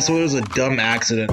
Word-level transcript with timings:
so 0.00 0.16
it 0.16 0.22
was 0.22 0.34
a 0.34 0.40
dumb 0.40 0.78
accident. 0.78 1.30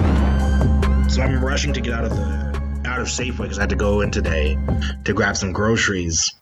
So 1.10 1.22
I'm 1.22 1.42
rushing 1.42 1.72
to 1.72 1.80
get 1.80 1.94
out 1.94 2.04
of 2.04 2.10
the 2.10 2.82
out 2.84 3.00
of 3.00 3.06
Safeway 3.06 3.42
because 3.42 3.58
I 3.58 3.62
had 3.62 3.70
to 3.70 3.76
go 3.76 4.02
in 4.02 4.10
today 4.10 4.58
to 5.04 5.14
grab 5.14 5.36
some 5.36 5.52
groceries. 5.52 6.34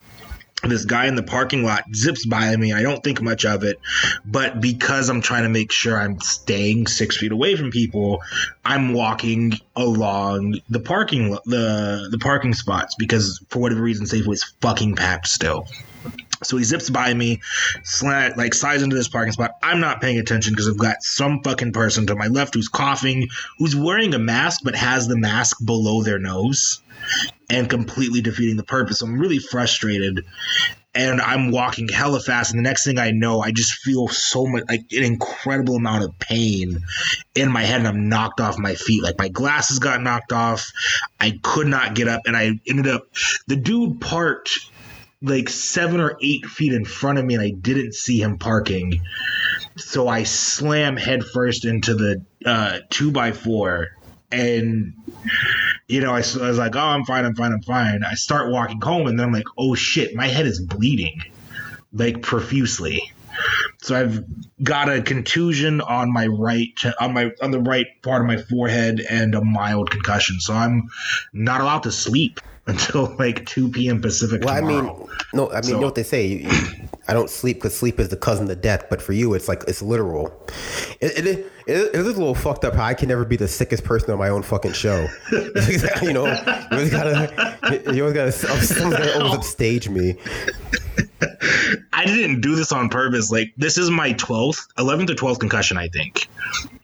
This 0.62 0.84
guy 0.84 1.06
in 1.06 1.14
the 1.14 1.22
parking 1.22 1.62
lot 1.62 1.84
zips 1.94 2.26
by 2.26 2.56
me. 2.56 2.72
I 2.72 2.82
don't 2.82 3.04
think 3.04 3.22
much 3.22 3.44
of 3.44 3.62
it, 3.62 3.78
but 4.24 4.60
because 4.60 5.08
I'm 5.08 5.20
trying 5.20 5.44
to 5.44 5.48
make 5.48 5.70
sure 5.70 6.00
I'm 6.00 6.18
staying 6.20 6.86
six 6.88 7.16
feet 7.16 7.30
away 7.30 7.56
from 7.56 7.70
people, 7.70 8.22
I'm 8.64 8.92
walking 8.92 9.60
along 9.76 10.60
the 10.68 10.80
parking 10.80 11.30
the 11.44 12.08
the 12.10 12.18
parking 12.18 12.54
spots 12.54 12.96
because 12.98 13.44
for 13.50 13.60
whatever 13.60 13.82
reason 13.82 14.06
Safeway's 14.06 14.42
fucking 14.60 14.96
packed 14.96 15.28
still. 15.28 15.68
So 16.42 16.56
he 16.56 16.64
zips 16.64 16.90
by 16.90 17.14
me, 17.14 17.40
slant 17.82 18.36
like 18.36 18.54
slides 18.54 18.82
into 18.82 18.96
this 18.96 19.08
parking 19.08 19.32
spot. 19.32 19.52
I'm 19.62 19.80
not 19.80 20.00
paying 20.00 20.18
attention 20.18 20.52
because 20.52 20.68
I've 20.68 20.78
got 20.78 21.02
some 21.02 21.42
fucking 21.42 21.72
person 21.72 22.06
to 22.06 22.14
my 22.14 22.26
left 22.26 22.54
who's 22.54 22.68
coughing, 22.68 23.28
who's 23.58 23.74
wearing 23.74 24.14
a 24.14 24.18
mask 24.18 24.60
but 24.64 24.74
has 24.74 25.08
the 25.08 25.16
mask 25.16 25.64
below 25.64 26.02
their 26.02 26.18
nose 26.18 26.82
and 27.48 27.70
completely 27.70 28.20
defeating 28.20 28.56
the 28.56 28.64
purpose. 28.64 29.02
I'm 29.02 29.18
really 29.18 29.38
frustrated. 29.38 30.24
And 30.94 31.20
I'm 31.20 31.50
walking 31.50 31.88
hella 31.88 32.20
fast, 32.20 32.52
and 32.52 32.58
the 32.58 32.66
next 32.66 32.86
thing 32.86 32.98
I 32.98 33.10
know, 33.10 33.42
I 33.42 33.50
just 33.50 33.82
feel 33.82 34.08
so 34.08 34.46
much 34.46 34.64
like 34.66 34.80
an 34.92 35.02
incredible 35.04 35.76
amount 35.76 36.04
of 36.04 36.18
pain 36.18 36.78
in 37.34 37.52
my 37.52 37.64
head, 37.64 37.80
and 37.80 37.88
I'm 37.88 38.08
knocked 38.08 38.40
off 38.40 38.56
my 38.56 38.74
feet. 38.74 39.02
Like 39.02 39.18
my 39.18 39.28
glasses 39.28 39.78
got 39.78 40.00
knocked 40.00 40.32
off. 40.32 40.72
I 41.20 41.38
could 41.42 41.66
not 41.66 41.96
get 41.96 42.08
up, 42.08 42.22
and 42.24 42.34
I 42.34 42.58
ended 42.66 42.88
up 42.88 43.08
the 43.46 43.56
dude 43.56 44.00
parked 44.00 44.70
like 45.22 45.48
seven 45.48 46.00
or 46.00 46.16
eight 46.22 46.44
feet 46.44 46.72
in 46.72 46.84
front 46.84 47.18
of 47.18 47.24
me 47.24 47.34
and 47.34 47.42
I 47.42 47.50
didn't 47.50 47.94
see 47.94 48.20
him 48.20 48.38
parking. 48.38 49.02
So 49.76 50.08
I 50.08 50.24
slam 50.24 50.96
headfirst 50.96 51.64
into 51.64 51.94
the 51.94 52.22
uh, 52.44 52.80
two 52.90 53.10
by 53.10 53.32
four. 53.32 53.88
And, 54.30 54.94
you 55.86 56.00
know, 56.00 56.10
I, 56.10 56.18
I 56.18 56.48
was 56.48 56.58
like, 56.58 56.76
oh, 56.76 56.80
I'm 56.80 57.04
fine, 57.04 57.24
I'm 57.24 57.34
fine, 57.34 57.52
I'm 57.52 57.62
fine. 57.62 58.02
I 58.04 58.14
start 58.14 58.50
walking 58.50 58.80
home 58.80 59.06
and 59.06 59.18
then 59.18 59.28
I'm 59.28 59.32
like, 59.32 59.46
oh 59.56 59.74
shit, 59.74 60.14
my 60.14 60.26
head 60.26 60.46
is 60.46 60.60
bleeding 60.60 61.22
like 61.92 62.22
profusely. 62.22 63.12
So 63.82 63.98
I've 63.98 64.24
got 64.62 64.88
a 64.88 65.02
contusion 65.02 65.80
on 65.80 66.12
my 66.12 66.26
right 66.26 66.72
on 66.98 67.12
my 67.12 67.32
on 67.42 67.50
the 67.50 67.60
right 67.60 67.86
part 68.02 68.22
of 68.22 68.26
my 68.26 68.38
forehead 68.38 69.00
and 69.08 69.34
a 69.34 69.44
mild 69.44 69.90
concussion. 69.90 70.40
So 70.40 70.54
I'm 70.54 70.88
not 71.32 71.60
allowed 71.60 71.82
to 71.84 71.92
sleep 71.92 72.40
until 72.68 73.14
like 73.18 73.46
2 73.46 73.70
p.m. 73.70 74.00
Pacific. 74.00 74.42
Well, 74.42 74.56
tomorrow. 74.56 74.94
I 74.94 75.06
mean, 75.06 75.08
no, 75.34 75.50
I 75.50 75.54
mean, 75.54 75.62
so, 75.62 75.68
you 75.70 75.76
know 75.76 75.86
what 75.86 75.94
they 75.94 76.02
say. 76.02 76.26
You, 76.26 76.50
I 77.08 77.12
don't 77.12 77.30
sleep 77.30 77.58
because 77.58 77.76
sleep 77.76 78.00
is 78.00 78.08
the 78.08 78.16
cousin 78.16 78.50
of 78.50 78.60
death. 78.60 78.86
But 78.90 79.00
for 79.00 79.12
you, 79.12 79.34
it's 79.34 79.46
like 79.46 79.62
it's 79.68 79.82
literal. 79.82 80.32
It, 81.00 81.18
it, 81.18 81.26
it, 81.26 81.52
it 81.68 81.94
is 81.94 82.06
a 82.06 82.18
little 82.18 82.34
fucked 82.34 82.64
up 82.64 82.74
how 82.74 82.84
I 82.84 82.94
can 82.94 83.08
never 83.08 83.24
be 83.24 83.36
the 83.36 83.46
sickest 83.46 83.84
person 83.84 84.10
on 84.10 84.18
my 84.18 84.28
own 84.28 84.42
fucking 84.42 84.72
show. 84.72 85.06
you 85.32 86.12
know, 86.12 86.26
you 86.26 86.66
always 86.72 86.90
gotta, 86.90 87.58
you 87.92 88.02
always 88.02 88.14
gotta, 88.14 88.32
someone's 88.32 88.96
gotta 88.96 89.22
always 89.22 89.34
upstage 89.34 89.88
me. 89.88 90.16
I 91.92 92.04
didn't 92.04 92.40
do 92.40 92.56
this 92.56 92.72
on 92.72 92.88
purpose. 92.88 93.30
Like 93.30 93.52
this 93.56 93.78
is 93.78 93.90
my 93.90 94.12
12th, 94.14 94.66
11th 94.74 95.10
or 95.10 95.14
12th 95.14 95.40
concussion, 95.40 95.76
I 95.76 95.88
think. 95.88 96.28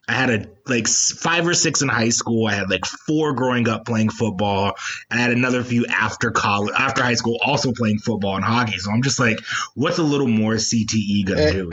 I 0.09 0.13
had 0.15 0.31
a 0.31 0.47
like 0.67 0.89
five 0.89 1.47
or 1.47 1.55
six 1.55 1.81
in 1.81 1.89
high 1.89 2.09
school. 2.09 2.47
I 2.47 2.55
had 2.55 2.69
like 2.69 2.85
four 2.85 3.35
growing 3.35 3.69
up 3.69 3.87
playing 3.87 4.11
football, 4.11 4.75
I 5.11 5.17
had 5.17 5.31
another 5.31 5.63
few 5.63 5.87
after 5.87 6.31
college, 6.31 6.75
after 6.77 7.03
high 7.03 7.15
school, 7.15 7.39
also 7.45 7.73
playing 7.73 7.99
football 7.99 8.35
and 8.35 8.45
hockey. 8.45 8.79
So 8.79 8.91
I'm 8.91 9.03
just 9.03 9.21
like, 9.21 9.39
what's 9.75 9.99
a 9.99 10.03
little 10.03 10.27
more 10.27 10.55
CTE 10.55 11.27
gonna 11.27 11.41
hey, 11.41 11.53
do? 11.53 11.71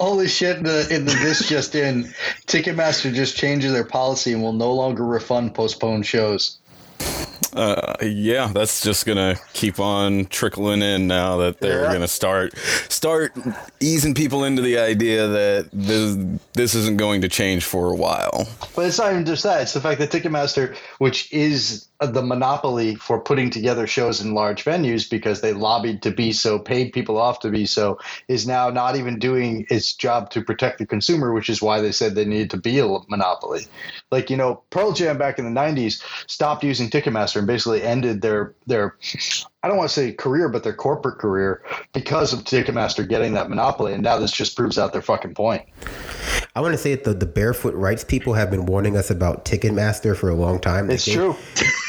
Holy 0.00 0.28
shit! 0.28 0.58
In 0.58 0.64
the, 0.64 0.94
in 0.94 1.04
the 1.04 1.12
this 1.12 1.48
just 1.48 1.74
in, 1.74 2.12
Ticketmaster 2.46 3.14
just 3.14 3.36
changes 3.36 3.72
their 3.72 3.84
policy 3.84 4.32
and 4.32 4.42
will 4.42 4.52
no 4.52 4.72
longer 4.72 5.04
refund 5.04 5.54
postponed 5.54 6.04
shows. 6.04 6.58
Uh, 7.52 7.94
yeah, 8.02 8.50
that's 8.52 8.82
just 8.82 9.04
gonna 9.04 9.34
keep 9.52 9.80
on 9.80 10.26
trickling 10.26 10.80
in 10.82 11.08
now 11.08 11.38
that 11.38 11.58
they're 11.58 11.84
yeah. 11.84 11.92
gonna 11.92 12.06
start 12.06 12.56
start 12.88 13.32
easing 13.80 14.14
people 14.14 14.44
into 14.44 14.62
the 14.62 14.78
idea 14.78 15.26
that 15.26 15.68
this 15.72 16.16
this 16.52 16.74
isn't 16.76 16.98
going 16.98 17.22
to 17.22 17.28
change 17.28 17.64
for 17.64 17.90
a 17.90 17.96
while. 17.96 18.46
But 18.76 18.86
it's 18.86 18.98
not 18.98 19.12
even 19.12 19.24
just 19.24 19.42
that; 19.42 19.62
it's 19.62 19.72
the 19.72 19.80
fact 19.80 19.98
that 19.98 20.10
Ticketmaster, 20.10 20.76
which 20.98 21.32
is 21.32 21.87
Uh, 22.00 22.06
the 22.06 22.22
monopoly 22.22 22.94
for 22.94 23.20
putting 23.20 23.50
together 23.50 23.86
shows 23.86 24.20
in 24.20 24.32
large 24.32 24.64
venues 24.64 25.10
because 25.10 25.40
they 25.40 25.52
lobbied 25.52 26.02
to 26.02 26.12
be 26.12 26.32
so, 26.32 26.58
paid 26.58 26.92
people 26.92 27.18
off 27.18 27.40
to 27.40 27.50
be 27.50 27.66
so, 27.66 27.98
is 28.28 28.46
now 28.46 28.70
not 28.70 28.94
even 28.94 29.18
doing 29.18 29.66
its 29.68 29.94
job 29.94 30.30
to 30.30 30.42
protect 30.42 30.78
the 30.78 30.86
consumer, 30.86 31.32
which 31.32 31.50
is 31.50 31.60
why 31.60 31.80
they 31.80 31.90
said 31.90 32.14
they 32.14 32.24
needed 32.24 32.50
to 32.50 32.56
be 32.56 32.78
a 32.78 32.86
monopoly. 33.08 33.66
Like, 34.12 34.30
you 34.30 34.36
know, 34.36 34.62
Pearl 34.70 34.92
Jam 34.92 35.18
back 35.18 35.40
in 35.40 35.44
the 35.44 35.60
90s 35.60 36.02
stopped 36.28 36.62
using 36.62 36.88
Ticketmaster 36.88 37.38
and 37.38 37.46
basically 37.48 37.82
ended 37.82 38.22
their 38.22 38.54
their 38.66 38.96
I 39.62 39.68
don't 39.68 39.76
want 39.76 39.90
to 39.90 39.94
say 39.94 40.12
career, 40.12 40.48
but 40.48 40.62
their 40.62 40.74
corporate 40.74 41.18
career 41.18 41.62
because 41.92 42.32
of 42.32 42.40
Ticketmaster 42.44 43.08
getting 43.08 43.34
that 43.34 43.50
monopoly. 43.50 43.92
And 43.92 44.04
now 44.04 44.16
this 44.16 44.30
just 44.30 44.56
proves 44.56 44.78
out 44.78 44.92
their 44.92 45.02
fucking 45.02 45.34
point. 45.34 45.66
I 46.54 46.60
want 46.60 46.74
to 46.74 46.78
say 46.78 46.94
that 46.94 47.04
the, 47.04 47.14
the 47.14 47.26
barefoot 47.26 47.74
rights 47.74 48.04
people 48.04 48.34
have 48.34 48.50
been 48.50 48.66
warning 48.66 48.96
us 48.96 49.10
about 49.10 49.44
Ticketmaster 49.44 50.16
for 50.16 50.28
a 50.28 50.34
long 50.34 50.60
time. 50.60 50.90
It's 50.90 51.04
true. 51.04 51.36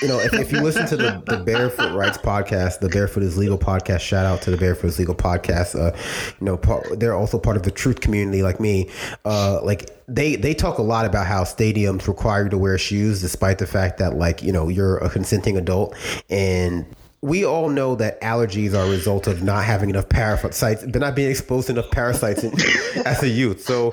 You 0.01 0.07
know, 0.07 0.19
if, 0.19 0.33
if 0.33 0.51
you 0.51 0.61
listen 0.61 0.87
to 0.87 0.97
the, 0.97 1.21
the 1.25 1.43
Barefoot 1.43 1.93
Rights 1.93 2.17
podcast, 2.17 2.79
the 2.79 2.87
Barefoot 2.87 3.21
is 3.21 3.37
Legal 3.37 3.57
podcast, 3.57 3.99
shout 3.99 4.25
out 4.25 4.41
to 4.43 4.51
the 4.51 4.57
Barefoot 4.57 4.87
is 4.87 4.99
Legal 4.99 5.15
podcast. 5.15 5.75
Uh, 5.75 5.95
you 6.39 6.45
know, 6.45 6.55
part, 6.55 6.99
they're 6.99 7.15
also 7.15 7.37
part 7.37 7.57
of 7.57 7.63
the 7.63 7.71
truth 7.71 7.99
community 7.99 8.41
like 8.41 8.59
me. 8.59 8.89
Uh, 9.25 9.59
like 9.61 9.89
they 10.07 10.35
they 10.35 10.53
talk 10.53 10.77
a 10.77 10.81
lot 10.81 11.05
about 11.05 11.27
how 11.27 11.43
stadiums 11.43 12.07
require 12.07 12.45
you 12.45 12.49
to 12.49 12.57
wear 12.57 12.77
shoes 12.77 13.21
despite 13.21 13.57
the 13.59 13.67
fact 13.67 13.99
that 13.99 14.15
like 14.15 14.41
you 14.41 14.51
know 14.51 14.69
you're 14.69 14.97
a 14.99 15.09
consenting 15.09 15.57
adult 15.57 15.95
and 16.29 16.85
we 17.21 17.45
all 17.45 17.67
know 17.67 17.95
that 17.95 18.21
allergies 18.21 18.73
are 18.73 18.85
a 18.85 18.89
result 18.89 19.27
of 19.27 19.43
not 19.43 19.65
having 19.65 19.89
enough 19.89 20.07
parasites, 20.07 20.85
but 20.85 20.99
not 21.01 21.15
being 21.15 21.29
exposed 21.29 21.67
to 21.67 21.73
enough 21.73 21.91
parasites 21.91 22.43
in, 22.43 22.53
as 23.05 23.21
a 23.21 23.27
youth. 23.27 23.61
So 23.61 23.91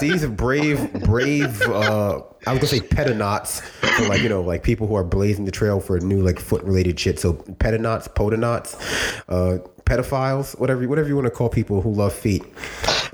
these 0.00 0.24
brave, 0.26 0.92
brave, 1.04 1.60
uh, 1.62 2.22
I 2.46 2.52
was 2.52 2.60
gonna 2.60 2.66
say 2.66 2.80
pedonauts, 2.80 3.62
so 3.98 4.08
like 4.08 4.22
you 4.22 4.28
know, 4.28 4.42
like 4.42 4.62
people 4.62 4.86
who 4.86 4.94
are 4.94 5.02
blazing 5.02 5.44
the 5.44 5.50
trail 5.50 5.80
for 5.80 5.98
new 5.98 6.22
like 6.22 6.38
foot 6.38 6.62
related 6.62 7.00
shit. 7.00 7.18
So 7.18 7.34
pedonauts, 7.34 8.08
podonauts, 8.14 8.76
uh, 9.28 9.58
pedophiles, 9.84 10.56
whatever, 10.60 10.86
whatever 10.86 11.08
you 11.08 11.16
want 11.16 11.26
to 11.26 11.32
call 11.32 11.48
people 11.48 11.82
who 11.82 11.92
love 11.92 12.12
feet. 12.12 12.42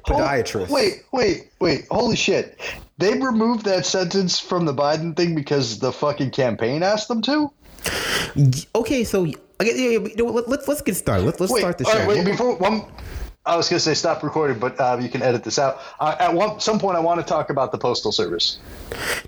Podiatrists. 0.06 0.68
Oh, 0.68 0.74
wait, 0.74 1.04
wait, 1.12 1.50
wait! 1.60 1.86
Holy 1.90 2.16
shit! 2.16 2.60
They 2.98 3.14
removed 3.14 3.64
that 3.64 3.86
sentence 3.86 4.38
from 4.38 4.66
the 4.66 4.74
Biden 4.74 5.16
thing 5.16 5.34
because 5.34 5.78
the 5.78 5.90
fucking 5.90 6.32
campaign 6.32 6.82
asked 6.82 7.08
them 7.08 7.22
to. 7.22 7.50
Okay, 8.74 9.04
so 9.04 9.26
Okay, 9.60 9.72
yeah, 9.76 9.98
yeah, 9.98 10.08
you 10.16 10.24
know, 10.24 10.32
let, 10.32 10.60
us 10.60 10.68
let's 10.68 10.82
get 10.82 10.96
started. 10.96 11.24
Let's 11.24 11.40
let's 11.40 11.52
wait, 11.52 11.60
start 11.60 11.78
the 11.78 11.84
show. 11.84 11.98
Right, 11.98 12.08
wait, 12.08 12.24
before 12.24 12.56
one, 12.56 12.84
I 13.46 13.56
was 13.56 13.68
going 13.68 13.76
to 13.76 13.84
say 13.84 13.92
stop 13.92 14.22
recording, 14.22 14.58
but 14.58 14.80
uh, 14.80 14.98
you 14.98 15.10
can 15.10 15.20
edit 15.20 15.44
this 15.44 15.58
out. 15.58 15.78
Uh, 16.00 16.16
at 16.18 16.32
one 16.32 16.60
some 16.60 16.78
point, 16.78 16.96
I 16.96 17.00
want 17.00 17.20
to 17.20 17.26
talk 17.26 17.50
about 17.50 17.72
the 17.72 17.78
postal 17.78 18.10
service. 18.10 18.58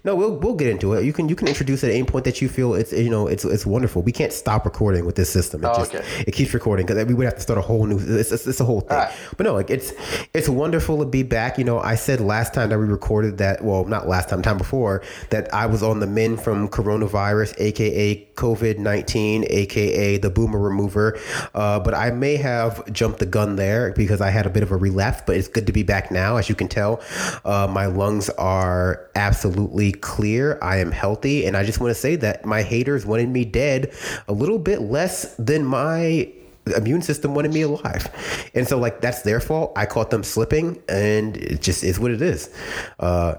No, 0.05 0.15
we'll 0.15 0.37
we'll 0.37 0.55
get 0.55 0.69
into 0.69 0.95
it. 0.95 1.05
You 1.05 1.13
can 1.13 1.29
you 1.29 1.37
can 1.37 1.49
introduce 1.49 1.85
it 1.85 1.89
at 1.89 1.95
any 1.95 2.05
point 2.05 2.25
that 2.25 2.41
you 2.41 2.49
feel 2.49 2.75
it's 2.75 2.93
you 2.93 3.11
know 3.11 3.27
it's 3.27 3.45
it's 3.45 3.67
wonderful. 3.67 4.01
We 4.01 4.13
can't 4.13 4.33
stop 4.33 4.65
recording 4.65 5.05
with 5.05 5.17
this 5.17 5.31
system. 5.31 5.63
It 5.65 5.69
oh, 5.69 5.77
just 5.77 5.95
okay. 5.95 6.25
it 6.27 6.33
keeps 6.33 6.55
recording 6.55 6.87
because 6.87 7.05
we 7.05 7.13
would 7.13 7.27
have 7.27 7.35
to 7.35 7.41
start 7.43 7.59
a 7.59 7.63
whole 7.63 7.85
new. 7.85 7.99
It's, 7.99 8.33
it's, 8.33 8.47
it's 8.47 8.61
a 8.61 8.65
whole 8.65 8.81
thing. 8.81 8.97
Right. 8.97 9.15
But 9.37 9.45
no, 9.45 9.53
like 9.53 9.69
it's 9.69 9.93
it's 10.33 10.49
wonderful 10.49 10.99
to 11.01 11.05
be 11.05 11.23
back. 11.23 11.59
You 11.59 11.65
know, 11.65 11.79
I 11.81 11.97
said 11.97 12.21
last 12.21 12.55
time 12.55 12.71
that 12.71 12.79
we 12.79 12.87
recorded 12.87 13.37
that. 13.39 13.63
Well, 13.63 13.85
not 13.85 14.09
last 14.09 14.31
time, 14.31 14.41
time 14.41 14.57
before 14.57 15.03
that 15.29 15.53
I 15.53 15.67
was 15.67 15.83
on 15.83 16.01
the 16.01 16.07
men 16.07 16.39
from 16.39 16.69
coronavirus, 16.69 17.55
aka 17.59 18.25
COVID 18.35 18.79
nineteen, 18.79 19.45
aka 19.49 20.17
the 20.17 20.31
boomer 20.31 20.59
remover. 20.59 21.19
Uh, 21.55 21.81
but 21.81 21.93
I 21.93 22.13
may 22.13 22.37
have 22.37 22.91
jumped 22.93 23.19
the 23.19 23.27
gun 23.27 23.57
there 23.57 23.93
because 23.93 24.06
I 24.11 24.31
had 24.31 24.47
a 24.47 24.51
bit 24.51 24.63
of 24.63 24.71
a 24.71 24.77
relapse, 24.77 25.23
but 25.27 25.37
it's 25.37 25.49
good 25.49 25.67
to 25.67 25.73
be 25.73 25.83
back 25.83 26.11
now. 26.11 26.37
As 26.37 26.49
you 26.49 26.55
can 26.55 26.69
tell, 26.69 27.01
uh, 27.45 27.67
my 27.71 27.87
lungs 27.87 28.29
are 28.31 29.11
absolutely 29.15 29.93
clear. 29.93 30.59
I 30.63 30.79
am 30.79 30.93
healthy. 30.93 31.47
And 31.47 31.57
I 31.57 31.65
just 31.65 31.81
want 31.81 31.91
to 31.91 31.95
say 31.95 32.17
that 32.17 32.45
my 32.45 32.63
haters 32.63 33.07
wanted 33.07 33.29
me 33.29 33.45
dead 33.45 33.93
a 34.29 34.33
little 34.33 34.59
bit 34.59 34.83
less 34.83 35.35
than 35.37 35.65
my 35.65 36.33
immune 36.77 37.03
system 37.03 37.35
wanted 37.35 37.53
me 37.53 37.63
alive. 37.63 38.51
And 38.55 38.67
so, 38.67 38.79
like, 38.79 39.01
that's 39.01 39.23
their 39.23 39.41
fault. 39.41 39.73
I 39.77 39.87
caught 39.87 40.11
them 40.11 40.25
slipping, 40.25 40.83
and 40.89 41.37
it 41.37 41.63
just 41.63 41.85
is 41.85 42.01
what 42.01 42.11
it 42.11 42.23
is. 42.23 42.51
Uh, 42.99 43.37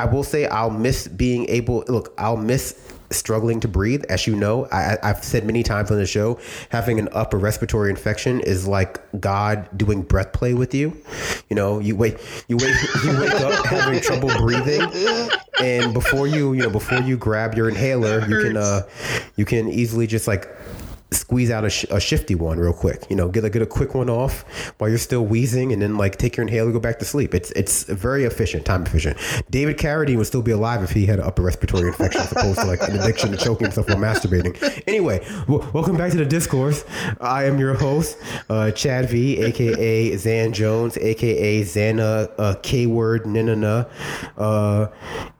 I 0.00 0.06
will 0.06 0.24
say 0.24 0.46
I'll 0.46 0.70
miss 0.70 1.06
being 1.06 1.48
able. 1.48 1.84
Look, 1.88 2.14
I'll 2.18 2.36
miss 2.36 2.93
struggling 3.10 3.60
to 3.60 3.68
breathe. 3.68 4.04
As 4.08 4.26
you 4.26 4.34
know, 4.34 4.66
I, 4.72 4.98
have 5.02 5.24
said 5.24 5.44
many 5.44 5.62
times 5.62 5.90
on 5.90 5.98
the 5.98 6.06
show, 6.06 6.38
having 6.70 6.98
an 6.98 7.08
upper 7.12 7.38
respiratory 7.38 7.90
infection 7.90 8.40
is 8.40 8.66
like 8.66 9.00
God 9.20 9.68
doing 9.76 10.02
breath 10.02 10.32
play 10.32 10.54
with 10.54 10.74
you. 10.74 10.96
You 11.50 11.56
know, 11.56 11.78
you 11.78 11.96
wait, 11.96 12.18
you 12.48 12.56
wait, 12.56 12.74
you 13.04 13.18
wake 13.18 13.34
up 13.34 13.66
having 13.66 14.00
trouble 14.00 14.30
breathing, 14.38 14.82
and 15.60 15.94
before 15.94 16.26
you, 16.26 16.52
you 16.52 16.62
know, 16.62 16.70
before 16.70 17.00
you 17.00 17.16
grab 17.16 17.54
your 17.54 17.68
inhaler, 17.68 18.26
you 18.28 18.42
can, 18.42 18.56
uh, 18.56 18.82
you 19.36 19.44
can 19.44 19.68
easily 19.68 20.06
just 20.06 20.26
like 20.26 20.48
squeeze 21.14 21.50
out 21.50 21.64
a, 21.64 21.70
sh- 21.70 21.86
a, 21.90 22.00
shifty 22.00 22.34
one 22.34 22.58
real 22.58 22.72
quick. 22.72 23.06
You 23.08 23.16
know, 23.16 23.28
get 23.28 23.44
a 23.44 23.50
get 23.50 23.62
a 23.62 23.66
quick 23.66 23.94
one 23.94 24.10
off 24.10 24.44
while 24.78 24.90
you're 24.90 24.98
still 24.98 25.24
wheezing, 25.24 25.72
and 25.72 25.80
then 25.80 25.96
like 25.96 26.16
take 26.16 26.36
your 26.36 26.46
inhaler, 26.46 26.72
go 26.72 26.80
back 26.80 26.98
to 26.98 27.04
sleep. 27.04 27.34
It's 27.34 27.50
it's 27.52 27.84
very 27.84 28.24
efficient, 28.24 28.64
time 28.64 28.84
efficient. 28.84 29.16
David 29.50 29.78
Carradine 29.78 30.16
would 30.16 30.26
still 30.26 30.42
be 30.42 30.50
alive 30.50 30.82
if 30.82 30.90
he 30.90 31.06
had 31.06 31.18
an 31.18 31.24
upper 31.24 31.42
respiratory 31.42 31.88
infection 31.88 32.20
as 32.20 32.32
opposed 32.32 32.60
to 32.60 32.66
like 32.66 32.82
an 32.82 32.98
addiction 32.98 33.30
to 33.30 33.36
choking 33.36 33.66
himself 33.66 33.88
while 33.88 33.98
masturbating. 33.98 34.54
Anyway, 34.86 35.20
w- 35.46 35.64
welcome 35.72 35.96
back 35.96 36.10
to 36.10 36.18
the 36.18 36.26
discourse. 36.26 36.84
I 37.20 37.44
am 37.44 37.58
your 37.58 37.74
host, 37.74 38.18
uh, 38.50 38.70
Chad 38.72 39.08
V, 39.08 39.40
aka 39.42 40.16
Zan 40.16 40.52
Jones, 40.52 40.96
aka 40.98 41.62
Xana 41.62 42.30
uh, 42.38 42.54
K 42.62 42.86
word 42.86 43.24
Ninana, 43.24 43.88
uh, 44.36 44.88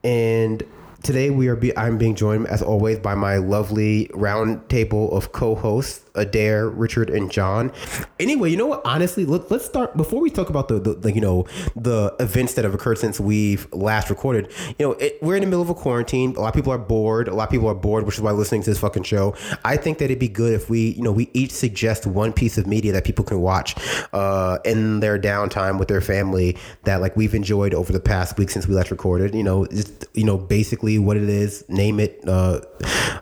and 0.03 0.62
Today 1.05 1.29
we 1.29 1.49
are. 1.49 1.55
Be, 1.55 1.77
I'm 1.77 1.99
being 1.99 2.15
joined 2.15 2.47
as 2.47 2.62
always 2.62 2.99
by 2.99 3.15
my 3.15 3.37
lovely 3.37 4.11
round 4.15 4.67
table 4.71 5.15
of 5.15 5.33
co-hosts 5.33 6.04
Adair, 6.15 6.69
Richard, 6.69 7.11
and 7.11 7.31
John. 7.31 7.73
Anyway, 8.21 8.51
you 8.51 8.57
know 8.57 8.67
what? 8.67 8.83
Honestly, 8.85 9.25
let, 9.25 9.51
us 9.51 9.65
start 9.65 9.97
before 9.97 10.21
we 10.21 10.31
talk 10.31 10.49
about 10.49 10.69
the, 10.69 10.79
the, 10.79 10.95
the, 10.95 11.13
you 11.13 11.21
know 11.21 11.47
the 11.75 12.15
events 12.21 12.55
that 12.55 12.65
have 12.65 12.75
occurred 12.75 12.99
since 12.99 13.19
we've 13.19 13.71
last 13.73 14.11
recorded. 14.11 14.53
You 14.79 14.87
know, 14.87 14.93
it, 14.93 15.19
we're 15.23 15.37
in 15.37 15.41
the 15.41 15.47
middle 15.47 15.63
of 15.63 15.71
a 15.71 15.75
quarantine. 15.75 16.37
A 16.37 16.41
lot 16.41 16.49
of 16.49 16.55
people 16.55 16.73
are 16.73 16.79
bored. 16.79 17.29
A 17.29 17.35
lot 17.35 17.45
of 17.45 17.51
people 17.51 17.69
are 17.69 17.75
bored, 17.75 18.07
which 18.07 18.15
is 18.15 18.21
why 18.21 18.31
listening 18.31 18.63
to 18.63 18.71
this 18.71 18.79
fucking 18.79 19.03
show. 19.03 19.35
I 19.65 19.77
think 19.77 19.99
that 19.99 20.07
it'd 20.07 20.19
be 20.21 20.29
good 20.29 20.53
if 20.53 20.71
we 20.71 20.91
you 20.91 21.03
know 21.03 21.13
we 21.13 21.31
each 21.35 21.51
suggest 21.51 22.07
one 22.07 22.33
piece 22.33 22.59
of 22.59 22.67
media 22.67 22.93
that 22.93 23.05
people 23.05 23.25
can 23.25 23.41
watch 23.41 23.75
uh, 24.13 24.59
in 24.65 25.01
their 25.01 25.19
downtime 25.19 25.79
with 25.79 25.89
their 25.89 26.01
family 26.01 26.57
that 26.85 27.01
like 27.01 27.17
we've 27.17 27.35
enjoyed 27.35 27.75
over 27.75 27.93
the 27.93 28.01
past 28.01 28.39
week 28.39 28.51
since 28.51 28.69
we 28.69 28.75
last 28.75 28.91
recorded. 28.93 29.35
You 29.35 29.43
know, 29.43 29.67
just 29.67 30.07
you 30.15 30.25
know 30.25 30.39
basically 30.39 30.99
what 30.99 31.17
it 31.17 31.29
is. 31.29 31.65
Name 31.69 31.99
it. 31.99 32.23
Uh, 32.27 32.61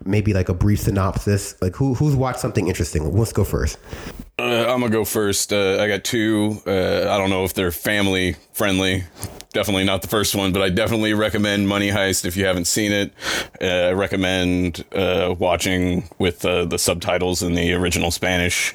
maybe 0.04 0.34
like 0.34 0.50
a 0.50 0.54
brief 0.54 0.80
synopsis. 0.80 1.60
Like 1.62 1.74
who 1.76 1.94
who's 1.94 2.14
watched 2.14 2.40
something 2.40 2.68
interesting 2.68 2.81
interesting. 2.82 3.16
Let's 3.16 3.32
go 3.32 3.44
first. 3.44 3.78
Uh, 4.38 4.66
I'm 4.68 4.80
gonna 4.80 4.90
go 4.90 5.04
first. 5.04 5.52
Uh, 5.52 5.78
I 5.80 5.86
got 5.86 6.02
two. 6.02 6.60
Uh, 6.66 7.08
I 7.08 7.16
don't 7.16 7.30
know 7.30 7.44
if 7.44 7.54
they're 7.54 7.70
family 7.70 8.34
friendly. 8.52 9.04
Definitely 9.52 9.84
not 9.84 10.02
the 10.02 10.08
first 10.08 10.34
one, 10.34 10.52
but 10.52 10.62
I 10.62 10.68
definitely 10.70 11.14
recommend 11.14 11.68
Money 11.68 11.90
Heist 11.90 12.24
if 12.24 12.36
you 12.36 12.46
haven't 12.46 12.64
seen 12.64 12.90
it. 12.90 13.12
Uh, 13.60 13.66
I 13.66 13.92
recommend 13.92 14.84
uh, 14.92 15.34
watching 15.38 16.08
with 16.18 16.44
uh, 16.44 16.64
the 16.64 16.78
subtitles 16.78 17.42
in 17.42 17.54
the 17.54 17.72
original 17.74 18.10
Spanish, 18.10 18.74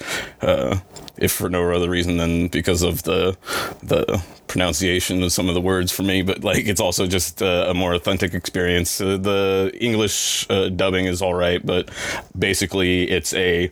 if 1.18 1.32
for 1.32 1.50
no 1.50 1.72
other 1.72 1.90
reason 1.90 2.18
than 2.18 2.48
because 2.48 2.82
of 2.82 3.04
the 3.04 3.38
the 3.84 4.24
pronunciation 4.48 5.24
of 5.24 5.32
some 5.32 5.50
of 5.50 5.56
the 5.56 5.62
words 5.62 5.92
for 5.92 6.04
me. 6.04 6.22
But 6.22 6.44
like, 6.44 6.68
it's 6.68 6.82
also 6.82 7.06
just 7.06 7.42
a 7.42 7.74
more 7.76 7.94
authentic 7.94 8.34
experience. 8.34 8.98
the 8.98 9.72
English 9.80 10.48
dubbing 10.48 11.06
is 11.06 11.22
all 11.22 11.34
right, 11.34 11.64
but 11.66 11.90
basically, 12.38 13.10
it's 13.10 13.34
a 13.34 13.72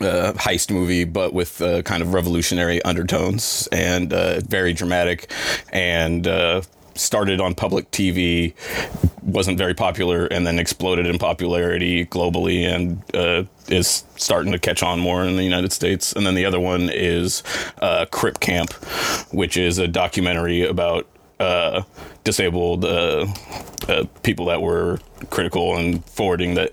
uh, 0.00 0.32
heist 0.34 0.70
movie, 0.70 1.04
but 1.04 1.32
with 1.32 1.60
uh, 1.60 1.82
kind 1.82 2.02
of 2.02 2.14
revolutionary 2.14 2.82
undertones 2.82 3.68
and 3.72 4.12
uh, 4.12 4.40
very 4.40 4.72
dramatic 4.72 5.30
and 5.72 6.26
uh, 6.26 6.62
started 6.94 7.40
on 7.40 7.54
public 7.54 7.90
TV, 7.90 8.54
wasn't 9.22 9.58
very 9.58 9.74
popular, 9.74 10.26
and 10.26 10.46
then 10.46 10.58
exploded 10.58 11.06
in 11.06 11.18
popularity 11.18 12.06
globally 12.06 12.66
and 12.66 13.02
uh, 13.14 13.44
is 13.70 14.04
starting 14.16 14.52
to 14.52 14.58
catch 14.58 14.82
on 14.82 15.00
more 15.00 15.24
in 15.24 15.36
the 15.36 15.44
United 15.44 15.72
States. 15.72 16.12
And 16.12 16.26
then 16.26 16.34
the 16.34 16.44
other 16.44 16.60
one 16.60 16.90
is 16.90 17.42
uh, 17.80 18.06
Crip 18.10 18.40
Camp, 18.40 18.72
which 19.32 19.56
is 19.56 19.78
a 19.78 19.88
documentary 19.88 20.66
about 20.66 21.06
disabled 22.24 22.82
people 24.22 24.46
that 24.46 24.60
were 24.60 24.98
critical 25.30 25.76
and 25.76 26.04
forwarding 26.04 26.54
the 26.54 26.70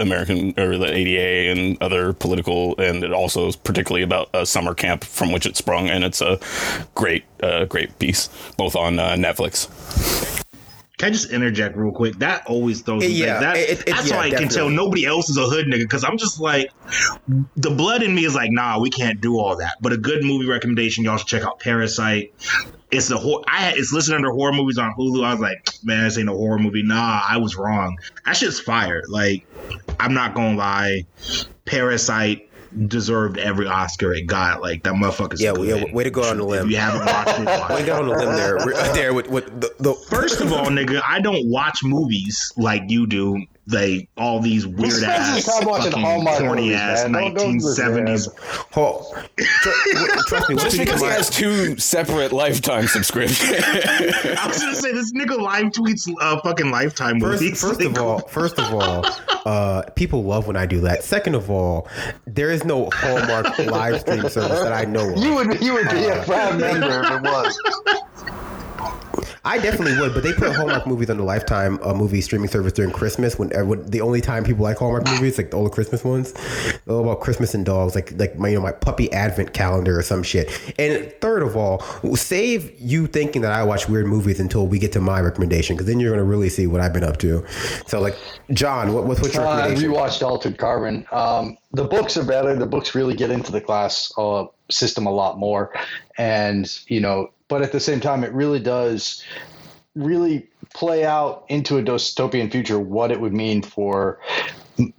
American 0.00 0.54
or 0.58 0.78
the 0.78 0.92
ADA 0.92 1.50
and 1.50 1.80
other 1.82 2.12
political, 2.12 2.78
and 2.78 3.02
it 3.02 3.12
also 3.12 3.48
is 3.48 3.56
particularly 3.56 4.02
about 4.02 4.28
a 4.34 4.44
summer 4.44 4.74
camp 4.74 5.04
from 5.04 5.32
which 5.32 5.46
it 5.46 5.56
sprung, 5.56 5.88
and 5.88 6.04
it's 6.04 6.20
a 6.20 6.38
great, 6.94 7.24
uh, 7.42 7.64
great 7.64 7.98
piece, 7.98 8.28
both 8.56 8.76
on 8.76 8.98
uh, 8.98 9.14
Netflix. 9.14 10.44
Can 10.98 11.08
I 11.08 11.10
just 11.10 11.30
interject 11.30 11.76
real 11.76 11.92
quick? 11.92 12.18
That 12.20 12.46
always 12.46 12.80
throws 12.80 13.02
me 13.02 13.08
yeah, 13.08 13.34
back. 13.34 13.40
That, 13.40 13.56
it, 13.56 13.80
it, 13.80 13.86
that's 13.86 14.08
yeah, 14.08 14.16
why 14.16 14.22
I 14.22 14.30
definitely. 14.30 14.46
can 14.46 14.56
tell 14.56 14.70
nobody 14.70 15.04
else 15.04 15.28
is 15.28 15.36
a 15.36 15.44
hood 15.44 15.66
nigga 15.66 15.80
because 15.80 16.04
I'm 16.04 16.16
just 16.16 16.40
like, 16.40 16.70
the 17.56 17.70
blood 17.70 18.02
in 18.02 18.14
me 18.14 18.24
is 18.24 18.34
like, 18.34 18.50
nah, 18.50 18.78
we 18.80 18.88
can't 18.88 19.20
do 19.20 19.38
all 19.38 19.56
that. 19.56 19.74
But 19.82 19.92
a 19.92 19.98
good 19.98 20.24
movie 20.24 20.46
recommendation, 20.46 21.04
y'all 21.04 21.18
should 21.18 21.26
check 21.26 21.42
out 21.42 21.60
Parasite. 21.60 22.32
It's 22.90 23.08
the 23.08 23.18
horror. 23.18 23.42
I 23.46 23.58
had, 23.58 23.76
it's 23.76 23.92
listed 23.92 24.14
under 24.14 24.30
horror 24.30 24.54
movies 24.54 24.78
on 24.78 24.94
Hulu. 24.94 25.22
I 25.22 25.32
was 25.32 25.40
like, 25.40 25.68
man, 25.84 26.04
this 26.04 26.16
ain't 26.16 26.30
a 26.30 26.32
horror 26.32 26.58
movie. 26.58 26.82
Nah, 26.82 27.20
I 27.28 27.36
was 27.36 27.56
wrong. 27.56 27.98
That 28.24 28.36
shit's 28.36 28.58
fire. 28.58 29.02
Like, 29.08 29.46
I'm 30.00 30.14
not 30.14 30.34
gonna 30.34 30.56
lie. 30.56 31.04
Parasite 31.66 32.45
deserved 32.86 33.38
every 33.38 33.66
Oscar 33.66 34.12
it 34.12 34.26
got. 34.26 34.60
Like 34.60 34.82
that 34.84 34.94
motherfucker's 34.94 35.42
yeah, 35.42 35.52
good. 35.52 35.88
yeah. 35.88 35.94
Way 35.94 36.04
to 36.04 36.10
go 36.10 36.22
on 36.22 36.38
the 36.38 36.44
limb. 36.44 36.66
If 36.66 36.70
you 36.70 36.76
haven't 36.76 37.06
watched 37.06 37.40
it, 37.40 37.46
watch 37.46 37.70
way 37.70 37.80
to 37.80 37.86
go 37.86 37.98
on 37.98 38.08
the 38.08 38.14
limb 38.14 38.36
there. 38.36 38.56
There 38.96 39.12
with, 39.12 39.28
with 39.28 39.60
the, 39.60 39.74
the 39.78 39.94
first 39.94 40.40
of 40.40 40.52
all, 40.52 40.66
nigga, 40.66 41.02
I 41.06 41.20
don't 41.20 41.48
watch 41.50 41.80
movies 41.82 42.52
like 42.56 42.82
you 42.88 43.06
do 43.06 43.44
like 43.68 44.08
all 44.16 44.40
these 44.40 44.66
weird 44.66 45.02
ass 45.02 45.44
fucking 45.62 45.92
corny 45.92 46.74
ass 46.74 47.08
nineteen 47.08 47.60
seventies. 47.60 48.28
Oh, 48.76 49.12
trust 50.26 50.48
me, 50.48 50.56
just 50.56 50.78
because 50.78 51.00
he 51.00 51.06
has 51.06 51.30
two 51.30 51.76
separate 51.76 52.32
lifetime 52.32 52.86
subscriptions. 52.86 53.50
I 53.64 54.46
was 54.46 54.58
gonna 54.60 54.74
say 54.74 54.92
this 54.92 55.12
nigga 55.12 55.38
live 55.40 55.66
tweets 55.66 56.08
uh, 56.20 56.40
fucking 56.42 56.70
lifetime 56.70 57.18
movies. 57.18 57.60
First, 57.60 57.80
first 57.80 57.82
of 57.82 57.98
all, 57.98 58.18
first 58.20 58.58
of 58.58 58.72
all, 58.72 59.04
uh, 59.46 59.82
people 59.96 60.22
love 60.22 60.46
when 60.46 60.56
I 60.56 60.66
do 60.66 60.80
that. 60.82 61.02
Second 61.02 61.34
of 61.34 61.50
all, 61.50 61.88
there 62.26 62.50
is 62.50 62.64
no 62.64 62.88
Hallmark 62.92 63.58
live 63.58 64.00
stream 64.00 64.28
service 64.28 64.60
that 64.60 64.72
I 64.72 64.84
know 64.84 65.12
of. 65.12 65.18
You 65.18 65.34
would 65.34 65.60
you 65.60 65.74
would 65.74 65.90
be 65.90 66.08
uh, 66.08 66.22
a 66.22 66.24
proud 66.24 66.60
member 66.60 67.02
if 67.02 67.10
it 67.10 67.22
was. 67.22 67.58
I 69.46 69.58
definitely 69.58 69.96
would, 70.00 70.12
but 70.12 70.24
they 70.24 70.32
put 70.32 70.54
Hallmark 70.56 70.86
movies 70.88 71.08
on 71.08 71.18
the 71.18 71.22
Lifetime 71.22 71.78
uh, 71.80 71.94
movie 71.94 72.20
streaming 72.20 72.48
service 72.48 72.72
during 72.72 72.90
Christmas. 72.90 73.38
When, 73.38 73.56
uh, 73.56 73.64
when, 73.64 73.86
the 73.86 74.00
only 74.00 74.20
time 74.20 74.42
people 74.42 74.64
like 74.64 74.76
Hallmark 74.78 75.06
movies, 75.06 75.38
like 75.38 75.54
all 75.54 75.62
the 75.62 75.70
Christmas 75.70 76.02
ones, 76.02 76.34
all 76.88 77.00
about 77.00 77.20
Christmas 77.20 77.54
and 77.54 77.64
dogs, 77.64 77.94
like 77.94 78.10
like 78.18 78.36
my 78.36 78.48
you 78.48 78.56
know 78.56 78.60
my 78.60 78.72
puppy 78.72 79.10
Advent 79.12 79.54
calendar 79.54 79.96
or 79.96 80.02
some 80.02 80.24
shit. 80.24 80.50
And 80.80 81.14
third 81.20 81.44
of 81.44 81.56
all, 81.56 81.80
save 82.16 82.78
you 82.80 83.06
thinking 83.06 83.42
that 83.42 83.52
I 83.52 83.62
watch 83.62 83.88
weird 83.88 84.08
movies 84.08 84.40
until 84.40 84.66
we 84.66 84.80
get 84.80 84.90
to 84.92 85.00
my 85.00 85.20
recommendation, 85.20 85.76
because 85.76 85.86
then 85.86 86.00
you're 86.00 86.10
gonna 86.10 86.24
really 86.24 86.48
see 86.48 86.66
what 86.66 86.80
I've 86.80 86.92
been 86.92 87.04
up 87.04 87.18
to. 87.18 87.46
So 87.86 88.00
like, 88.00 88.16
John, 88.50 88.94
what, 88.94 89.04
what's 89.06 89.32
your 89.32 89.46
uh, 89.46 89.58
recommendation? 89.58 89.92
I 89.92 89.94
rewatched 89.94 90.22
Altered 90.22 90.58
Carbon. 90.58 91.06
Um, 91.12 91.56
the 91.70 91.84
books 91.84 92.16
are 92.16 92.24
better. 92.24 92.56
The 92.56 92.66
books 92.66 92.96
really 92.96 93.14
get 93.14 93.30
into 93.30 93.52
the 93.52 93.60
class 93.60 94.12
uh, 94.18 94.46
system 94.70 95.06
a 95.06 95.12
lot 95.12 95.38
more, 95.38 95.72
and 96.18 96.80
you 96.88 97.00
know 97.00 97.30
but 97.48 97.62
at 97.62 97.72
the 97.72 97.80
same 97.80 98.00
time, 98.00 98.24
it 98.24 98.32
really 98.32 98.60
does 98.60 99.22
really 99.94 100.48
play 100.74 101.04
out 101.04 101.44
into 101.48 101.78
a 101.78 101.82
dystopian 101.82 102.50
future 102.50 102.78
what 102.78 103.10
it 103.10 103.20
would 103.20 103.32
mean 103.32 103.62
for 103.62 104.18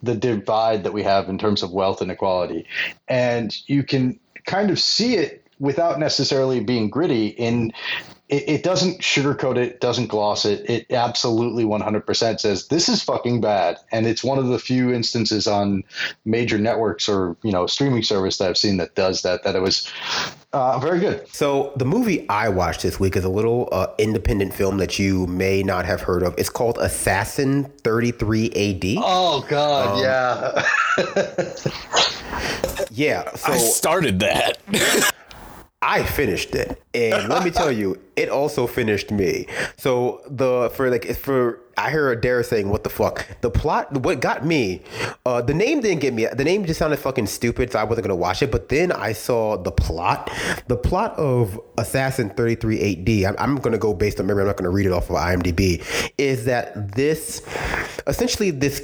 the 0.01 0.15
divide 0.15 0.83
that 0.83 0.93
we 0.93 1.03
have 1.03 1.29
in 1.29 1.37
terms 1.37 1.61
of 1.61 1.71
wealth 1.71 2.01
inequality. 2.01 2.65
And 3.07 3.55
you 3.67 3.83
can 3.83 4.19
kind 4.45 4.71
of 4.71 4.79
see 4.79 5.15
it 5.15 5.45
without 5.59 5.99
necessarily 5.99 6.59
being 6.61 6.89
gritty 6.89 7.27
in 7.27 7.73
it, 8.29 8.49
it, 8.49 8.63
doesn't 8.63 8.99
sugarcoat 8.99 9.55
it, 9.55 9.79
doesn't 9.79 10.07
gloss 10.07 10.43
it. 10.43 10.69
It 10.69 10.91
absolutely 10.91 11.63
100% 11.63 12.39
says 12.39 12.67
this 12.67 12.89
is 12.89 13.01
fucking 13.01 13.39
bad, 13.39 13.77
and 13.91 14.05
it's 14.05 14.21
one 14.23 14.37
of 14.37 14.47
the 14.47 14.59
few 14.59 14.93
instances 14.93 15.47
on 15.47 15.83
major 16.25 16.57
networks 16.57 17.07
or 17.07 17.37
you 17.43 17.53
know 17.53 17.67
streaming 17.67 18.03
service 18.03 18.37
that 18.37 18.49
I've 18.49 18.57
seen 18.57 18.77
that 18.77 18.95
does 18.95 19.21
that. 19.21 19.43
That 19.43 19.55
it 19.55 19.61
was 19.61 19.89
uh, 20.51 20.77
very 20.79 20.99
good. 20.99 21.25
So 21.33 21.71
the 21.77 21.85
movie 21.85 22.27
I 22.27 22.49
watched 22.49 22.81
this 22.81 22.99
week 22.99 23.15
is 23.15 23.23
a 23.23 23.29
little 23.29 23.69
uh, 23.71 23.87
independent 23.97 24.53
film 24.53 24.77
that 24.77 24.99
you 24.99 25.25
may 25.27 25.63
not 25.63 25.85
have 25.85 26.01
heard 26.01 26.23
of. 26.23 26.35
It's 26.37 26.49
called 26.49 26.77
Assassin 26.79 27.71
33 27.83 28.47
AD. 28.47 29.03
Oh 29.03 29.45
God, 29.47 29.95
um, 29.95 30.03
yeah. 30.03 30.65
yeah. 32.91 33.35
So 33.35 33.53
I 33.53 33.57
started 33.57 34.19
that. 34.19 34.57
I 35.81 36.01
finished 36.03 36.55
it, 36.55 36.81
and 36.95 37.29
let 37.29 37.43
me 37.43 37.51
tell 37.51 37.71
you, 37.71 37.99
it 38.15 38.29
also 38.29 38.65
finished 38.65 39.11
me. 39.11 39.45
So 39.77 40.21
the 40.27 40.71
for 40.73 40.89
like 40.89 41.05
for 41.15 41.59
I 41.77 41.91
heard 41.91 42.21
Dara 42.21 42.43
saying, 42.43 42.69
"What 42.69 42.83
the 42.83 42.89
fuck?" 42.89 43.27
The 43.41 43.51
plot, 43.51 43.95
what 44.01 44.19
got 44.19 44.43
me, 44.43 44.81
uh, 45.23 45.43
the 45.43 45.53
name 45.53 45.81
didn't 45.81 46.01
get 46.01 46.15
me. 46.15 46.25
The 46.25 46.43
name 46.43 46.65
just 46.65 46.79
sounded 46.79 46.97
fucking 46.97 47.27
stupid, 47.27 47.71
so 47.71 47.77
I 47.77 47.83
wasn't 47.83 48.07
gonna 48.07 48.15
watch 48.15 48.41
it. 48.41 48.51
But 48.51 48.69
then 48.69 48.91
I 48.91 49.13
saw 49.13 49.55
the 49.55 49.71
plot. 49.71 50.31
The 50.65 50.77
plot 50.77 51.15
of 51.15 51.59
Assassin 51.77 52.31
33 52.31 53.25
AD. 53.25 53.29
I'm, 53.29 53.35
I'm 53.37 53.55
gonna 53.57 53.77
go 53.77 53.93
based 53.93 54.19
on 54.19 54.25
memory. 54.25 54.41
I'm 54.41 54.47
not 54.47 54.57
gonna 54.57 54.71
read 54.71 54.87
it 54.87 54.91
off 54.91 55.11
of 55.11 55.15
IMDb. 55.15 55.83
Is 56.17 56.45
that 56.45 56.95
this 56.95 57.43
essentially 58.07 58.49
this 58.49 58.81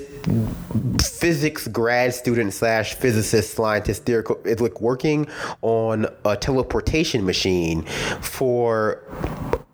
physics 1.02 1.68
grad 1.68 2.14
student 2.14 2.54
slash 2.54 2.94
physicist 2.96 3.54
scientist 3.54 4.08
is 4.08 4.62
like 4.62 4.82
working 4.82 5.28
on 5.62 6.08
a 6.26 6.36
teleportation 6.38 7.26
machine 7.26 7.84
for 8.22 9.02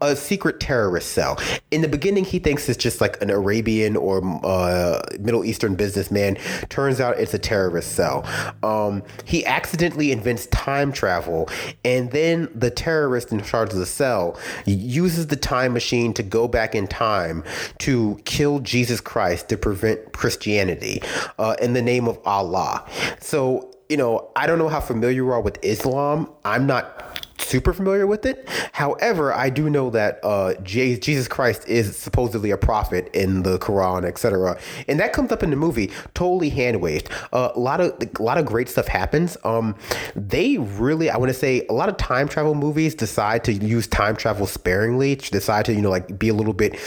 a 0.01 0.15
secret 0.15 0.59
terrorist 0.59 1.11
cell. 1.11 1.37
In 1.71 1.81
the 1.81 1.87
beginning, 1.87 2.23
he 2.23 2.39
thinks 2.39 2.69
it's 2.69 2.81
just 2.81 3.01
like 3.01 3.21
an 3.21 3.29
Arabian 3.29 3.95
or 3.97 4.21
uh, 4.45 5.01
Middle 5.19 5.43
Eastern 5.43 5.75
businessman. 5.75 6.35
Turns 6.69 7.01
out 7.01 7.19
it's 7.19 7.33
a 7.33 7.39
terrorist 7.39 7.93
cell. 7.93 8.25
Um, 8.63 9.03
he 9.25 9.45
accidentally 9.45 10.11
invents 10.11 10.47
time 10.47 10.91
travel, 10.91 11.49
and 11.83 12.11
then 12.11 12.49
the 12.55 12.71
terrorist 12.71 13.31
in 13.31 13.43
charge 13.43 13.73
of 13.73 13.79
the 13.79 13.85
cell 13.85 14.39
uses 14.65 15.27
the 15.27 15.35
time 15.35 15.73
machine 15.73 16.13
to 16.13 16.23
go 16.23 16.47
back 16.47 16.75
in 16.75 16.87
time 16.87 17.43
to 17.79 18.19
kill 18.25 18.59
Jesus 18.59 19.01
Christ 19.01 19.49
to 19.49 19.57
prevent 19.57 20.13
Christianity 20.39 21.01
uh, 21.37 21.55
in 21.61 21.73
the 21.73 21.81
name 21.81 22.07
of 22.07 22.17
Allah. 22.25 22.85
So, 23.19 23.71
you 23.89 23.97
know, 23.97 24.31
I 24.37 24.47
don't 24.47 24.57
know 24.57 24.69
how 24.69 24.79
familiar 24.79 25.11
you 25.11 25.29
are 25.31 25.41
with 25.41 25.59
Islam. 25.63 26.29
I'm 26.45 26.65
not 26.65 27.08
super 27.39 27.73
familiar 27.73 28.05
with 28.05 28.25
it. 28.25 28.47
However, 28.73 29.33
I 29.33 29.49
do 29.49 29.69
know 29.69 29.89
that 29.91 30.19
uh, 30.23 30.55
Jesus 30.61 31.27
Christ 31.27 31.67
is 31.67 31.97
supposedly 31.97 32.51
a 32.51 32.57
prophet 32.57 33.09
in 33.13 33.43
the 33.43 33.57
Quran, 33.59 34.05
etc. 34.05 34.59
And 34.87 34.99
that 34.99 35.13
comes 35.13 35.31
up 35.31 35.43
in 35.43 35.49
the 35.49 35.55
movie, 35.55 35.91
totally 36.13 36.49
hand 36.49 36.81
waved. 36.81 37.09
Uh, 37.33 37.51
a 37.55 37.59
lot 37.59 37.81
of 37.81 37.93
a 38.01 38.23
lot 38.23 38.37
of 38.37 38.45
great 38.45 38.69
stuff 38.69 38.87
happens. 38.87 39.37
Um, 39.43 39.75
they 40.15 40.57
really, 40.57 41.09
I 41.09 41.17
want 41.17 41.29
to 41.29 41.37
say, 41.37 41.65
a 41.69 41.73
lot 41.73 41.89
of 41.89 41.97
time 41.97 42.27
travel 42.27 42.55
movies 42.55 42.95
decide 42.95 43.43
to 43.45 43.53
use 43.53 43.87
time 43.87 44.15
travel 44.15 44.45
sparingly. 44.45 45.15
Decide 45.15 45.65
to 45.65 45.73
you 45.73 45.81
know 45.81 45.89
like 45.89 46.19
be 46.19 46.29
a 46.29 46.33
little 46.33 46.53
bit, 46.53 46.79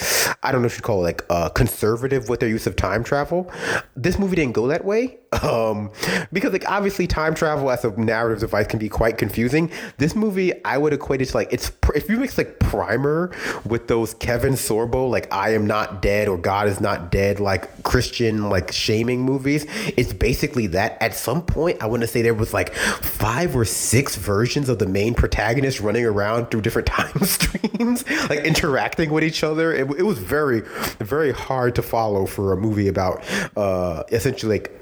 I 0.42 0.52
don't 0.52 0.62
know 0.62 0.66
if 0.66 0.76
you 0.76 0.82
call 0.82 1.00
it 1.00 1.04
like 1.04 1.24
uh, 1.30 1.48
conservative 1.50 2.28
with 2.28 2.40
their 2.40 2.48
use 2.48 2.66
of 2.66 2.76
time 2.76 3.04
travel. 3.04 3.50
This 3.96 4.18
movie 4.18 4.36
didn't 4.36 4.52
go 4.52 4.66
that 4.68 4.84
way. 4.84 5.18
Um, 5.42 5.90
because 6.32 6.52
like 6.52 6.68
obviously 6.68 7.06
time 7.06 7.34
travel 7.34 7.70
as 7.70 7.84
a 7.84 7.90
narrative 7.98 8.40
device 8.40 8.66
can 8.66 8.78
be 8.78 8.88
quite 8.88 9.16
confusing. 9.16 9.70
This 9.96 10.14
movie 10.14 10.52
I 10.64 10.76
would 10.76 10.92
equate 10.92 11.22
it 11.22 11.26
to 11.26 11.36
like 11.36 11.52
it's 11.52 11.72
if 11.94 12.08
you 12.08 12.18
mix 12.18 12.36
like 12.36 12.58
Primer 12.58 13.34
with 13.64 13.88
those 13.88 14.14
Kevin 14.14 14.54
Sorbo 14.54 15.10
like 15.10 15.32
I 15.32 15.54
am 15.54 15.66
not 15.66 16.02
dead 16.02 16.28
or 16.28 16.36
God 16.36 16.68
is 16.68 16.80
not 16.80 17.10
dead 17.10 17.40
like 17.40 17.82
Christian 17.82 18.50
like 18.50 18.72
shaming 18.72 19.22
movies. 19.22 19.66
It's 19.96 20.12
basically 20.12 20.66
that. 20.68 21.00
At 21.00 21.14
some 21.14 21.42
point, 21.42 21.82
I 21.82 21.86
want 21.86 22.02
to 22.02 22.06
say 22.06 22.22
there 22.22 22.34
was 22.34 22.52
like 22.52 22.74
five 22.74 23.56
or 23.56 23.64
six 23.64 24.16
versions 24.16 24.68
of 24.68 24.78
the 24.78 24.86
main 24.86 25.14
protagonist 25.14 25.80
running 25.80 26.04
around 26.04 26.50
through 26.50 26.60
different 26.60 26.86
time 26.88 27.18
streams, 27.22 28.08
like 28.28 28.40
interacting 28.40 29.10
with 29.10 29.24
each 29.24 29.42
other. 29.42 29.72
It, 29.72 29.90
it 29.98 30.04
was 30.04 30.18
very 30.18 30.60
very 30.98 31.32
hard 31.32 31.74
to 31.76 31.82
follow 31.82 32.26
for 32.26 32.52
a 32.52 32.56
movie 32.56 32.88
about 32.88 33.24
uh, 33.56 34.02
essentially 34.10 34.58
like 34.58 34.72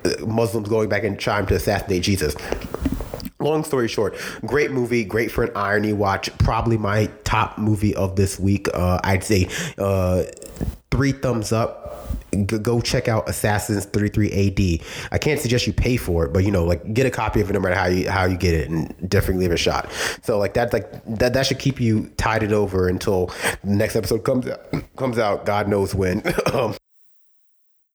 Muslims 0.41 0.71
going 0.71 0.89
back 0.89 1.05
in 1.05 1.19
time 1.19 1.45
to 1.45 1.55
assassinate 1.55 2.03
Jesus. 2.03 2.35
Long 3.41 3.63
story 3.63 3.89
short, 3.89 4.17
great 4.47 4.71
movie, 4.71 5.05
great 5.05 5.31
for 5.31 5.45
an 5.45 5.51
irony 5.55 5.93
watch. 5.93 6.31
Probably 6.39 6.79
my 6.79 7.11
top 7.25 7.59
movie 7.59 7.95
of 7.95 8.17
this 8.17 8.41
week. 8.41 8.67
Uh, 8.73 8.99
I'd 9.05 9.23
say 9.23 9.51
uh, 9.77 10.23
three 10.91 11.13
thumbs 11.13 11.53
up. 11.53 11.77
Go 12.47 12.81
check 12.81 13.07
out 13.07 13.29
Assassins 13.29 13.85
33 13.85 14.81
AD. 14.81 14.87
I 15.13 15.19
can't 15.19 15.39
suggest 15.39 15.67
you 15.67 15.75
pay 15.75 15.99
for 15.99 16.25
it, 16.25 16.33
but 16.33 16.43
you 16.43 16.51
know, 16.51 16.65
like 16.65 16.95
get 16.95 17.05
a 17.05 17.11
copy 17.11 17.43
of 17.43 17.51
it 17.51 17.53
no 17.53 17.61
matter 17.61 17.75
how 17.75 17.87
you 17.87 18.11
how 18.11 18.25
you 18.25 18.39
get 18.39 18.55
it, 18.55 18.71
and 18.71 18.89
definitely 19.11 19.45
give 19.45 19.53
it 19.53 19.57
a 19.57 19.59
shot. 19.59 19.93
So 20.23 20.39
like 20.39 20.55
that's 20.55 20.73
like 20.73 20.91
that 21.05 21.35
that 21.35 21.47
should 21.47 21.59
keep 21.59 21.81
you 21.81 22.11
tided 22.17 22.55
over 22.55 22.89
until 22.89 23.27
the 23.63 23.75
next 23.75 23.95
episode 23.95 24.25
comes 24.25 24.47
out. 24.47 24.73
Comes 24.97 25.19
out, 25.19 25.45
God 25.45 25.69
knows 25.69 25.95
when. 25.95 26.23
um, 26.55 26.75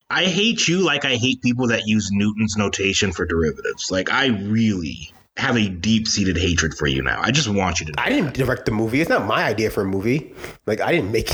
I 0.10 0.26
hate 0.26 0.68
you 0.68 0.84
like 0.84 1.04
I 1.04 1.16
hate 1.16 1.42
people 1.42 1.68
that 1.70 1.88
use 1.88 2.10
Newton's 2.12 2.56
notation 2.56 3.12
for 3.12 3.26
derivatives. 3.26 3.90
Like 3.90 4.12
I 4.12 4.28
really 4.28 5.12
have 5.36 5.58
a 5.58 5.68
deep 5.68 6.08
seated 6.08 6.38
hatred 6.38 6.76
for 6.76 6.86
you 6.86 7.02
now. 7.02 7.20
I 7.20 7.32
just 7.32 7.48
want 7.48 7.80
you 7.80 7.88
to. 7.88 7.94
I 7.98 8.10
didn't 8.10 8.36
direct 8.36 8.66
the 8.66 8.72
movie. 8.72 9.02
It's 9.02 9.10
not 9.10 9.26
my 9.26 9.44
idea 9.44 9.72
for 9.72 9.82
a 9.82 9.86
movie. 9.86 10.34
Like 10.68 10.80
I 10.80 10.92
didn't 10.92 11.12
make. 11.12 11.30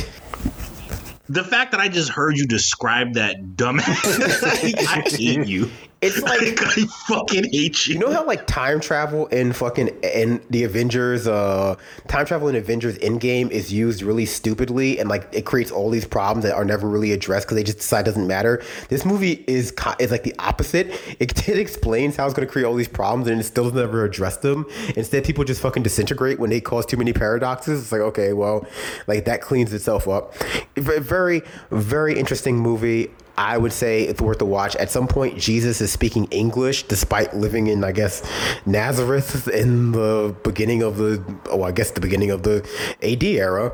The 1.27 1.43
fact 1.43 1.71
that 1.71 1.81
I 1.81 1.89
just 1.89 2.09
heard 2.09 2.37
you 2.37 2.47
describe 2.47 3.13
that 3.15 3.41
dumbass, 3.55 4.43
I 4.87 5.09
hate 5.09 5.47
you. 5.47 5.69
It's 6.01 6.19
like 6.21 6.59
I 6.61 6.85
fucking 7.07 7.51
hate 7.51 7.87
you. 7.87 7.93
You 7.93 7.99
know 7.99 8.11
how 8.11 8.25
like 8.25 8.47
time 8.47 8.79
travel 8.79 9.27
in 9.27 9.53
fucking 9.53 9.89
in 10.03 10.41
the 10.49 10.63
Avengers, 10.63 11.27
uh, 11.27 11.75
time 12.07 12.25
travel 12.25 12.47
in 12.47 12.55
Avengers 12.55 12.97
Endgame 12.99 13.51
is 13.51 13.71
used 13.71 14.01
really 14.01 14.25
stupidly, 14.25 14.99
and 14.99 15.09
like 15.09 15.27
it 15.31 15.45
creates 15.45 15.69
all 15.69 15.91
these 15.91 16.05
problems 16.05 16.43
that 16.43 16.55
are 16.55 16.65
never 16.65 16.89
really 16.89 17.11
addressed 17.11 17.45
because 17.45 17.55
they 17.55 17.63
just 17.63 17.77
decide 17.77 18.01
it 18.01 18.05
doesn't 18.05 18.27
matter. 18.27 18.63
This 18.89 19.05
movie 19.05 19.43
is 19.47 19.73
is 19.99 20.09
like 20.09 20.23
the 20.23 20.33
opposite. 20.39 20.87
It, 21.19 21.47
it 21.49 21.59
explains 21.59 22.15
how 22.15 22.25
it's 22.25 22.33
going 22.33 22.47
to 22.47 22.51
create 22.51 22.65
all 22.65 22.75
these 22.75 22.87
problems, 22.87 23.27
and 23.27 23.39
it 23.39 23.43
still 23.43 23.65
doesn't 23.65 23.79
ever 23.79 24.03
address 24.03 24.37
them. 24.37 24.65
Instead, 24.95 25.23
people 25.23 25.43
just 25.43 25.61
fucking 25.61 25.83
disintegrate 25.83 26.39
when 26.39 26.49
they 26.49 26.61
cause 26.61 26.85
too 26.87 26.97
many 26.97 27.13
paradoxes. 27.13 27.79
It's 27.79 27.91
like 27.91 28.01
okay, 28.01 28.33
well, 28.33 28.65
like 29.05 29.25
that 29.25 29.41
cleans 29.41 29.71
itself 29.71 30.07
up. 30.07 30.33
Very, 30.75 31.43
very 31.69 32.17
interesting 32.17 32.57
movie. 32.57 33.11
I 33.37 33.57
would 33.57 33.73
say 33.73 34.03
it's 34.03 34.21
worth 34.21 34.41
a 34.41 34.45
watch. 34.45 34.75
At 34.75 34.91
some 34.91 35.07
point, 35.07 35.37
Jesus 35.37 35.81
is 35.81 35.91
speaking 35.91 36.25
English 36.25 36.83
despite 36.83 37.35
living 37.35 37.67
in, 37.67 37.83
I 37.83 37.91
guess, 37.91 38.23
Nazareth 38.65 39.47
in 39.47 39.91
the 39.91 40.35
beginning 40.43 40.83
of 40.83 40.97
the, 40.97 41.23
oh, 41.49 41.63
I 41.63 41.71
guess 41.71 41.91
the 41.91 42.01
beginning 42.01 42.31
of 42.31 42.43
the 42.43 42.67
AD 43.01 43.23
era. 43.23 43.71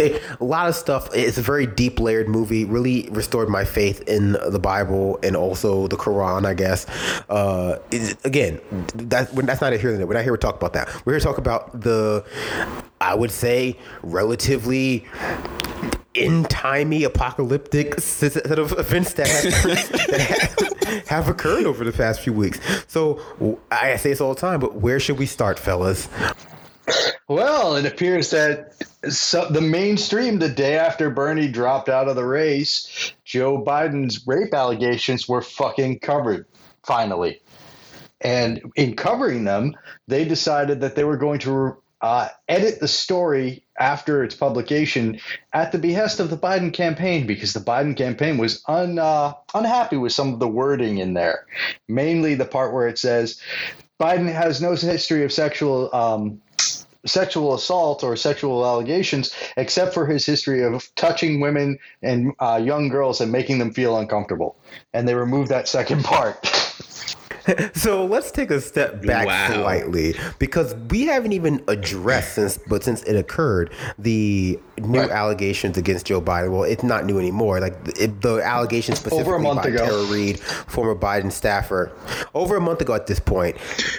a 0.00 0.44
lot 0.44 0.68
of 0.68 0.74
stuff. 0.74 1.08
It's 1.14 1.38
a 1.38 1.42
very 1.42 1.66
deep 1.66 2.00
layered 2.00 2.28
movie. 2.28 2.64
Really 2.64 3.08
restored 3.10 3.48
my 3.48 3.64
faith 3.64 4.02
in 4.08 4.32
the 4.32 4.58
Bible 4.58 5.18
and 5.22 5.36
also 5.36 5.88
the 5.88 5.96
Quran. 5.96 6.46
I 6.46 6.54
guess. 6.54 6.86
Uh, 7.28 7.78
again, 8.24 8.60
that, 8.94 9.34
that's 9.34 9.60
not 9.60 9.72
here. 9.72 10.06
We're 10.06 10.14
not 10.14 10.24
here 10.24 10.32
to 10.32 10.38
talk 10.38 10.56
about 10.56 10.72
that. 10.74 10.88
We're 11.04 11.14
here 11.14 11.20
to 11.20 11.26
talk 11.26 11.38
about 11.38 11.80
the, 11.80 12.24
I 13.00 13.14
would 13.14 13.30
say, 13.30 13.78
relatively 14.02 15.06
in 16.14 16.44
timey 16.44 17.04
apocalyptic 17.04 18.00
set 18.00 18.58
of 18.58 18.72
events 18.78 19.14
that, 19.14 19.28
have, 19.28 19.52
that 19.62 21.04
have, 21.08 21.28
occurred 21.28 21.64
over 21.64 21.84
the 21.84 21.92
past 21.92 22.20
few 22.20 22.32
weeks. 22.32 22.60
So 22.86 23.20
I 23.70 23.96
say 23.96 24.10
this 24.10 24.20
all 24.20 24.34
the 24.34 24.40
time, 24.40 24.60
but 24.60 24.76
where 24.76 25.00
should 25.00 25.18
we 25.18 25.26
start, 25.26 25.58
fellas? 25.58 26.08
Well, 27.28 27.76
it 27.76 27.86
appears 27.86 28.30
that 28.30 28.74
so 29.08 29.48
the 29.48 29.60
mainstream, 29.60 30.38
the 30.38 30.48
day 30.48 30.76
after 30.78 31.10
Bernie 31.10 31.48
dropped 31.48 31.88
out 31.88 32.08
of 32.08 32.16
the 32.16 32.24
race, 32.24 33.12
Joe 33.24 33.62
Biden's 33.62 34.26
rape 34.26 34.54
allegations 34.54 35.28
were 35.28 35.42
fucking 35.42 36.00
covered, 36.00 36.46
finally. 36.84 37.40
And 38.20 38.60
in 38.76 38.94
covering 38.94 39.44
them, 39.44 39.74
they 40.06 40.24
decided 40.24 40.80
that 40.80 40.94
they 40.94 41.04
were 41.04 41.16
going 41.16 41.40
to 41.40 41.76
uh, 42.02 42.28
edit 42.48 42.80
the 42.80 42.88
story 42.88 43.64
after 43.78 44.24
its 44.24 44.34
publication 44.34 45.20
at 45.52 45.72
the 45.72 45.78
behest 45.78 46.18
of 46.20 46.30
the 46.30 46.36
Biden 46.36 46.72
campaign 46.72 47.26
because 47.26 47.52
the 47.52 47.60
Biden 47.60 47.96
campaign 47.96 48.38
was 48.38 48.62
un, 48.66 48.98
uh, 48.98 49.32
unhappy 49.54 49.96
with 49.96 50.12
some 50.12 50.32
of 50.34 50.40
the 50.40 50.48
wording 50.48 50.98
in 50.98 51.14
there. 51.14 51.46
Mainly 51.88 52.34
the 52.34 52.44
part 52.44 52.74
where 52.74 52.88
it 52.88 52.98
says 52.98 53.40
Biden 54.00 54.30
has 54.32 54.60
no 54.60 54.74
history 54.74 55.24
of 55.24 55.32
sexual. 55.32 55.94
Um, 55.94 56.42
sexual 57.04 57.52
assault 57.52 58.04
or 58.04 58.14
sexual 58.14 58.64
allegations, 58.64 59.34
except 59.56 59.92
for 59.92 60.06
his 60.06 60.24
history 60.24 60.62
of 60.62 60.88
touching 60.94 61.40
women 61.40 61.76
and 62.00 62.32
uh, 62.38 62.60
young 62.62 62.88
girls 62.88 63.20
and 63.20 63.32
making 63.32 63.58
them 63.58 63.72
feel 63.72 63.98
uncomfortable. 63.98 64.56
And 64.94 65.08
they 65.08 65.16
removed 65.16 65.50
that 65.50 65.66
second 65.66 66.04
part. 66.04 66.40
so 67.74 68.04
let's 68.04 68.30
take 68.30 68.50
a 68.50 68.60
step 68.60 69.02
back 69.02 69.26
wow. 69.26 69.54
slightly 69.54 70.14
because 70.38 70.74
we 70.90 71.02
haven't 71.02 71.32
even 71.32 71.62
addressed 71.68 72.34
since, 72.34 72.58
but 72.58 72.84
since 72.84 73.02
it 73.04 73.16
occurred, 73.16 73.72
the 73.98 74.58
new 74.78 75.00
right. 75.00 75.10
allegations 75.10 75.76
against 75.76 76.06
Joe 76.06 76.20
Biden. 76.20 76.50
Well, 76.50 76.64
it's 76.64 76.82
not 76.82 77.04
new 77.04 77.18
anymore. 77.18 77.60
Like 77.60 77.74
it, 77.98 78.20
the 78.20 78.36
allegations 78.38 78.98
specifically 78.98 79.32
over 79.32 79.36
a 79.36 79.42
month 79.42 79.62
by 79.62 79.68
ago. 79.68 79.86
Tara 79.86 80.04
Reade, 80.04 80.40
former 80.40 80.94
Biden 80.94 81.30
staffer, 81.30 81.92
over 82.34 82.56
a 82.56 82.60
month 82.60 82.80
ago 82.80 82.94
at 82.94 83.06
this 83.06 83.20
point. 83.20 83.56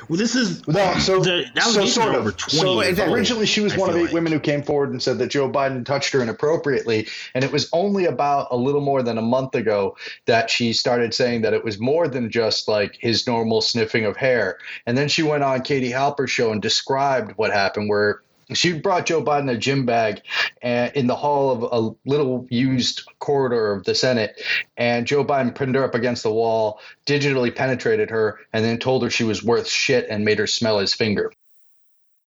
Well, 0.09 0.17
this 0.17 0.35
is 0.35 0.67
no. 0.67 0.93
So, 1.00 1.19
the 1.19 1.45
so 1.59 1.85
sort 1.85 2.15
of. 2.15 2.39
so 2.39 2.81
exactly. 2.81 3.13
originally, 3.13 3.45
she 3.45 3.62
was 3.62 3.73
I 3.73 3.77
one 3.77 3.89
of 3.89 3.95
eight 3.95 4.03
like. 4.05 4.13
women 4.13 4.31
who 4.31 4.39
came 4.39 4.63
forward 4.63 4.91
and 4.91 5.01
said 5.01 5.17
that 5.19 5.27
Joe 5.27 5.50
Biden 5.50 5.85
touched 5.85 6.13
her 6.13 6.21
inappropriately, 6.21 7.07
and 7.33 7.43
it 7.43 7.51
was 7.51 7.69
only 7.73 8.05
about 8.05 8.47
a 8.51 8.57
little 8.57 8.81
more 8.81 9.03
than 9.03 9.17
a 9.17 9.21
month 9.21 9.55
ago 9.55 9.95
that 10.25 10.50
she 10.50 10.73
started 10.73 11.13
saying 11.13 11.41
that 11.41 11.53
it 11.53 11.63
was 11.63 11.79
more 11.79 12.07
than 12.07 12.29
just 12.29 12.67
like 12.67 12.97
his 13.00 13.21
normal 13.34 13.62
sniffing 13.62 14.06
of 14.06 14.16
hair. 14.16 14.60
And 14.86 14.96
then 14.98 15.10
she 15.10 15.24
went 15.24 15.44
on 15.44 15.62
Katie 15.62 15.92
Halper's 15.92 16.30
show 16.30 16.52
and 16.52 16.62
described 16.62 17.34
what 17.36 17.52
happened, 17.52 17.90
where 17.90 18.22
she 18.54 18.74
brought 18.74 19.08
Joe 19.08 19.24
Biden 19.24 19.50
a 19.50 19.58
gym 19.58 19.86
bag 19.86 20.22
and, 20.62 20.92
in 20.94 21.08
the 21.08 21.16
hall 21.16 21.52
of 21.52 21.63
a 21.63 22.10
little 22.10 22.46
used 22.50 23.04
corridor 23.20 23.72
of 23.74 23.86
the 23.86 23.96
Senate. 23.96 24.40
And 24.78 25.08
Joe 25.08 25.25
Biden 25.25 25.56
pinned 25.56 25.75
her 25.75 25.84
up 25.84 25.96
against 25.96 26.24
the 26.24 26.32
wall, 26.32 26.80
digitally 27.08 27.56
penetrated 27.56 28.12
her, 28.12 28.40
and 28.52 28.63
then 28.63 28.78
told 28.78 29.04
her 29.04 29.10
she 29.10 29.24
was 29.24 29.44
worth 29.44 29.68
shit 29.68 30.08
and 30.10 30.24
made 30.24 30.40
her 30.40 30.48
smell 30.48 30.80
his 30.80 30.94
finger. 30.94 31.32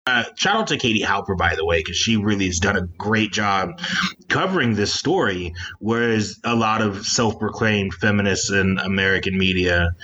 Uh, 0.06 0.22
shout 0.36 0.56
out 0.56 0.66
to 0.66 0.76
Katie 0.76 1.02
Halper, 1.02 1.34
by 1.34 1.56
the 1.56 1.64
way, 1.64 1.80
because 1.80 1.96
she 1.96 2.18
really 2.18 2.44
has 2.46 2.58
done 2.58 2.76
a 2.76 2.82
great 2.82 3.32
job 3.32 3.80
covering 4.28 4.74
this 4.74 4.92
story. 4.92 5.54
Whereas 5.78 6.38
a 6.44 6.54
lot 6.54 6.82
of 6.82 7.06
self 7.06 7.38
proclaimed 7.38 7.94
feminists 7.94 8.50
in 8.50 8.78
American 8.78 9.38
media 9.38 9.94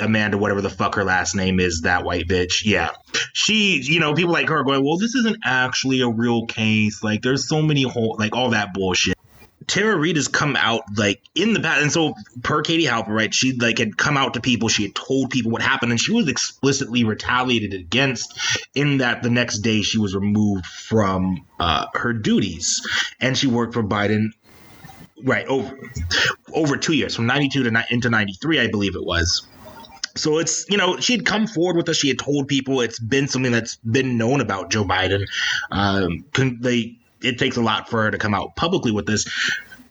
Amanda, 0.00 0.38
whatever 0.38 0.60
the 0.60 0.70
fuck 0.70 0.94
her 0.94 1.04
last 1.04 1.34
name 1.34 1.60
is, 1.60 1.82
that 1.82 2.04
white 2.04 2.26
bitch. 2.26 2.64
Yeah. 2.64 2.90
She, 3.32 3.80
you 3.80 4.00
know, 4.00 4.14
people 4.14 4.32
like 4.32 4.48
her 4.48 4.62
going, 4.64 4.84
well, 4.84 4.98
this 4.98 5.14
isn't 5.14 5.38
actually 5.44 6.00
a 6.00 6.08
real 6.08 6.46
case. 6.46 7.02
Like, 7.02 7.22
there's 7.22 7.48
so 7.48 7.62
many 7.62 7.82
whole, 7.82 8.16
like, 8.18 8.34
all 8.34 8.50
that 8.50 8.74
bullshit. 8.74 9.16
Tara 9.66 9.96
Reade 9.96 10.16
has 10.16 10.28
come 10.28 10.56
out 10.56 10.82
like 10.96 11.20
in 11.34 11.52
the 11.52 11.60
past, 11.60 11.82
and 11.82 11.92
so 11.92 12.14
per 12.42 12.62
Katie 12.62 12.86
Halper, 12.86 13.08
right? 13.08 13.32
She 13.32 13.52
like 13.52 13.76
had 13.76 13.98
come 13.98 14.16
out 14.16 14.32
to 14.34 14.40
people, 14.40 14.70
she 14.70 14.84
had 14.84 14.94
told 14.94 15.28
people 15.28 15.52
what 15.52 15.60
happened, 15.60 15.92
and 15.92 16.00
she 16.00 16.12
was 16.12 16.26
explicitly 16.26 17.04
retaliated 17.04 17.74
against. 17.74 18.32
In 18.74 18.98
that 18.98 19.22
the 19.22 19.28
next 19.28 19.58
day 19.58 19.82
she 19.82 19.98
was 19.98 20.14
removed 20.14 20.64
from 20.64 21.44
uh, 21.60 21.84
her 21.92 22.14
duties, 22.14 22.86
and 23.20 23.36
she 23.36 23.46
worked 23.46 23.74
for 23.74 23.82
Biden 23.82 24.30
right 25.22 25.46
over 25.46 25.76
over 26.54 26.76
two 26.76 26.92
years 26.92 27.14
from 27.14 27.26
92 27.26 27.64
to 27.64 27.84
into 27.90 28.08
93 28.08 28.60
i 28.60 28.68
believe 28.68 28.94
it 28.94 29.04
was 29.04 29.48
so 30.18 30.38
it's 30.38 30.68
you 30.68 30.76
know 30.76 30.98
she 30.98 31.12
had 31.14 31.24
come 31.24 31.46
forward 31.46 31.76
with 31.76 31.88
us. 31.88 31.96
She 31.96 32.08
had 32.08 32.18
told 32.18 32.48
people 32.48 32.80
it's 32.80 32.98
been 32.98 33.28
something 33.28 33.52
that's 33.52 33.76
been 33.76 34.18
known 34.18 34.40
about 34.40 34.70
joe 34.70 34.84
biden. 34.84 35.26
Um 35.70 36.24
can 36.32 36.60
they 36.60 36.98
it 37.20 37.38
takes 37.38 37.56
a 37.56 37.62
lot 37.62 37.88
for 37.88 38.04
her 38.04 38.10
to 38.10 38.18
come 38.18 38.34
out 38.34 38.54
publicly 38.56 38.92
with 38.92 39.06
this 39.06 39.26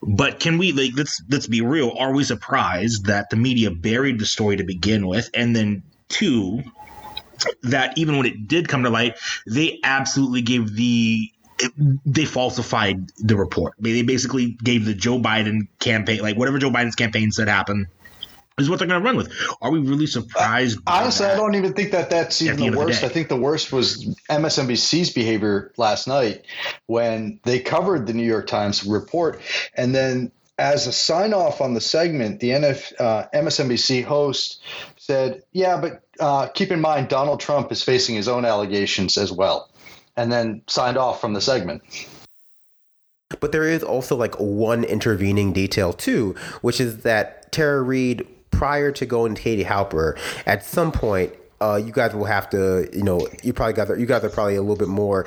but 0.01 0.39
can 0.39 0.57
we 0.57 0.71
like 0.71 0.91
let's 0.95 1.21
let's 1.29 1.47
be 1.47 1.61
real. 1.61 1.93
Are 1.97 2.13
we 2.13 2.23
surprised 2.23 3.05
that 3.05 3.29
the 3.29 3.35
media 3.35 3.71
buried 3.71 4.19
the 4.19 4.25
story 4.25 4.57
to 4.57 4.63
begin 4.63 5.07
with? 5.07 5.29
And 5.33 5.55
then 5.55 5.83
two 6.09 6.63
that 7.63 7.97
even 7.97 8.17
when 8.17 8.25
it 8.25 8.47
did 8.47 8.67
come 8.67 8.83
to 8.83 8.89
light 8.89 9.17
they 9.45 9.79
absolutely 9.83 10.41
gave 10.41 10.75
the 10.75 11.31
they 12.05 12.25
falsified 12.25 13.09
the 13.17 13.35
report. 13.35 13.73
They 13.79 14.03
basically 14.03 14.57
gave 14.63 14.85
the 14.85 14.93
Joe 14.93 15.17
Biden 15.17 15.67
campaign, 15.79 16.21
like 16.21 16.37
whatever 16.37 16.59
Joe 16.59 16.69
Biden's 16.69 16.95
campaign 16.95 17.31
said 17.31 17.47
happened, 17.47 17.87
is 18.57 18.69
what 18.69 18.79
they're 18.79 18.87
going 18.87 19.01
to 19.01 19.05
run 19.05 19.17
with. 19.17 19.31
Are 19.61 19.71
we 19.71 19.79
really 19.79 20.07
surprised? 20.07 20.79
Uh, 20.79 20.99
honestly, 21.01 21.25
I 21.25 21.35
don't 21.35 21.55
even 21.55 21.73
think 21.73 21.91
that 21.91 22.09
that's 22.09 22.41
even 22.41 22.57
the, 22.57 22.69
the 22.69 22.77
worst. 22.77 23.01
The 23.01 23.07
I 23.07 23.09
think 23.09 23.29
the 23.29 23.37
worst 23.37 23.71
was 23.71 24.05
MSNBC's 24.29 25.11
behavior 25.11 25.71
last 25.77 26.07
night 26.07 26.45
when 26.87 27.39
they 27.43 27.59
covered 27.59 28.07
the 28.07 28.13
New 28.13 28.25
York 28.25 28.47
Times 28.47 28.83
report, 28.83 29.41
and 29.75 29.93
then 29.93 30.31
as 30.57 30.87
a 30.87 30.91
sign 30.91 31.33
off 31.33 31.61
on 31.61 31.75
the 31.75 31.81
segment, 31.81 32.39
the 32.39 32.49
NF, 32.49 32.99
uh, 32.99 33.27
MSNBC 33.33 34.03
host 34.03 34.61
said, 34.97 35.43
"Yeah, 35.51 35.79
but 35.79 36.01
uh, 36.19 36.47
keep 36.47 36.71
in 36.71 36.81
mind 36.81 37.09
Donald 37.09 37.39
Trump 37.39 37.71
is 37.71 37.83
facing 37.83 38.15
his 38.15 38.27
own 38.27 38.45
allegations 38.45 39.17
as 39.17 39.31
well." 39.31 39.69
and 40.17 40.31
then 40.31 40.61
signed 40.67 40.97
off 40.97 41.21
from 41.21 41.33
the 41.33 41.41
segment. 41.41 41.83
But 43.39 43.51
there 43.51 43.65
is 43.65 43.83
also 43.83 44.15
like 44.15 44.35
one 44.35 44.83
intervening 44.83 45.53
detail 45.53 45.93
too, 45.93 46.35
which 46.61 46.81
is 46.81 47.03
that 47.03 47.51
Tara 47.51 47.81
Reade, 47.81 48.27
prior 48.57 48.91
to 48.91 49.05
going 49.05 49.35
to 49.35 49.41
Katie 49.41 49.63
Halper, 49.63 50.17
at 50.45 50.65
some 50.65 50.91
point 50.91 51.33
uh, 51.59 51.81
you 51.83 51.91
guys 51.91 52.13
will 52.13 52.25
have 52.25 52.49
to, 52.51 52.87
you 52.93 53.03
know, 53.03 53.27
you 53.43 53.51
probably 53.53 53.73
guys 53.73 53.89
are, 53.89 53.97
you 53.97 54.05
guys 54.05 54.23
are 54.23 54.29
probably 54.29 54.55
a 54.55 54.61
little 54.61 54.75
bit 54.75 54.87
more 54.87 55.25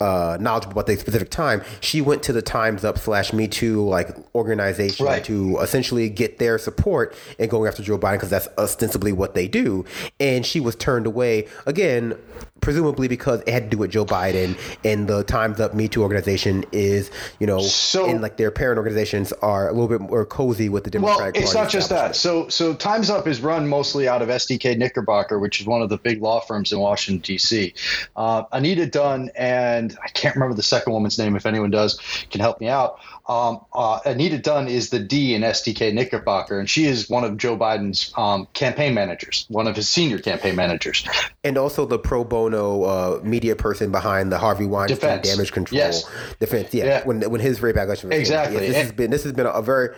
uh, 0.00 0.36
knowledgeable 0.40 0.72
about 0.72 0.86
the 0.86 0.96
specific 0.96 1.30
time. 1.30 1.62
She 1.80 2.00
went 2.00 2.22
to 2.24 2.32
the 2.32 2.42
Times 2.42 2.84
Up 2.84 2.98
slash 2.98 3.32
Me 3.32 3.46
Too 3.46 3.86
like 3.86 4.10
organization 4.34 5.06
right. 5.06 5.24
to 5.24 5.58
essentially 5.58 6.08
get 6.08 6.38
their 6.38 6.58
support 6.58 7.16
in 7.38 7.48
going 7.48 7.68
after 7.68 7.82
Joe 7.82 7.98
Biden 7.98 8.14
because 8.14 8.30
that's 8.30 8.48
ostensibly 8.58 9.12
what 9.12 9.34
they 9.34 9.46
do. 9.46 9.84
And 10.18 10.44
she 10.44 10.58
was 10.58 10.74
turned 10.74 11.06
away 11.06 11.46
again, 11.66 12.18
presumably 12.60 13.08
because 13.08 13.40
it 13.42 13.48
had 13.48 13.64
to 13.64 13.70
do 13.70 13.78
with 13.78 13.90
Joe 13.90 14.04
Biden. 14.04 14.58
And 14.84 15.08
the 15.08 15.24
Times 15.24 15.60
Up 15.60 15.74
Me 15.74 15.88
Too 15.88 16.02
organization 16.02 16.64
is, 16.72 17.10
you 17.38 17.46
know, 17.46 17.60
so, 17.60 18.08
and 18.08 18.20
like 18.20 18.36
their 18.36 18.50
parent 18.50 18.78
organizations 18.78 19.32
are 19.34 19.68
a 19.68 19.72
little 19.72 19.88
bit 19.88 20.00
more 20.00 20.24
cozy 20.24 20.68
with 20.68 20.84
the 20.84 20.90
Democratic 20.90 21.34
well, 21.34 21.44
it's 21.44 21.54
not 21.54 21.68
just 21.68 21.88
that. 21.90 22.16
So 22.16 22.48
so 22.48 22.74
Times 22.74 23.10
Up 23.10 23.26
is 23.26 23.40
run 23.40 23.68
mostly 23.68 24.08
out 24.08 24.22
of 24.22 24.28
SDK 24.28 24.76
Knickerbocker, 24.76 25.38
which 25.38 25.60
is 25.60 25.66
one 25.66 25.82
of 25.82 25.88
the 25.88 25.98
big 25.98 26.22
law 26.22 26.40
firms 26.40 26.72
in 26.72 26.78
Washington, 26.78 27.22
D.C. 27.22 27.74
Uh, 28.16 28.44
Anita 28.52 28.86
Dunn 28.86 29.30
and 29.36 29.96
I 30.02 30.08
can't 30.08 30.34
remember 30.34 30.54
the 30.54 30.62
second 30.62 30.92
woman's 30.92 31.18
name. 31.18 31.36
If 31.36 31.46
anyone 31.46 31.70
does, 31.70 31.98
can 32.30 32.40
help 32.40 32.60
me 32.60 32.68
out. 32.68 33.00
Um, 33.28 33.60
uh, 33.74 34.00
Anita 34.06 34.38
Dunn 34.38 34.68
is 34.68 34.88
the 34.88 34.98
D 34.98 35.34
in 35.34 35.42
SDK 35.42 35.92
Knickerbocker, 35.92 36.58
and 36.58 36.68
she 36.68 36.86
is 36.86 37.10
one 37.10 37.24
of 37.24 37.36
Joe 37.36 37.58
Biden's 37.58 38.10
um, 38.16 38.48
campaign 38.54 38.94
managers, 38.94 39.44
one 39.48 39.66
of 39.66 39.76
his 39.76 39.86
senior 39.86 40.18
campaign 40.18 40.56
managers. 40.56 41.04
And 41.44 41.58
also 41.58 41.84
the 41.84 41.98
pro 41.98 42.24
bono 42.24 42.82
uh, 42.84 43.20
media 43.22 43.54
person 43.54 43.92
behind 43.92 44.32
the 44.32 44.38
Harvey 44.38 44.64
Weinstein 44.64 44.96
defense. 44.96 45.28
damage 45.28 45.52
control 45.52 45.78
yes. 45.78 46.04
defense. 46.40 46.72
Yeah, 46.72 46.84
yeah, 46.84 47.04
when 47.04 47.20
when 47.30 47.40
his 47.40 47.60
rape 47.60 47.76
allegation 47.76 48.12
exactly. 48.12 48.54
Yeah, 48.54 48.60
this 48.60 48.76
and, 48.76 48.84
has 48.84 48.92
been 48.92 49.10
this 49.10 49.24
has 49.24 49.32
been 49.32 49.46
a, 49.46 49.60
very 49.60 49.90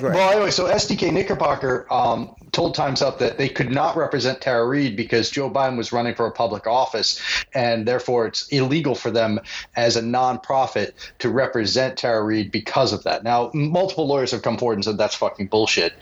right. 0.00 0.14
well. 0.14 0.30
Anyway, 0.30 0.50
so 0.52 0.66
SDK 0.66 1.12
Knickerbocker 1.12 1.92
um, 1.92 2.34
told 2.52 2.74
Times 2.76 3.02
Up 3.02 3.18
that 3.18 3.38
they 3.38 3.48
could 3.48 3.72
not 3.72 3.96
represent 3.96 4.40
Tara 4.40 4.66
Reade 4.66 4.96
because 4.96 5.30
Joe 5.30 5.50
Biden 5.50 5.76
was 5.76 5.92
running 5.92 6.14
for 6.14 6.26
a 6.26 6.30
public 6.30 6.68
office, 6.68 7.20
and 7.54 7.86
therefore 7.86 8.26
it's 8.26 8.46
illegal 8.48 8.94
for 8.94 9.10
them 9.10 9.40
as 9.74 9.96
a 9.96 10.02
nonprofit 10.02 10.92
to 11.18 11.28
represent 11.28 11.98
Tara 11.98 12.22
Reade 12.22 12.51
because 12.52 12.92
of 12.92 13.04
that. 13.04 13.24
Now, 13.24 13.50
multiple 13.54 14.06
lawyers 14.06 14.30
have 14.30 14.42
come 14.42 14.58
forward 14.58 14.74
and 14.74 14.84
said 14.84 14.98
that's 14.98 15.14
fucking 15.14 15.48
bullshit. 15.48 15.94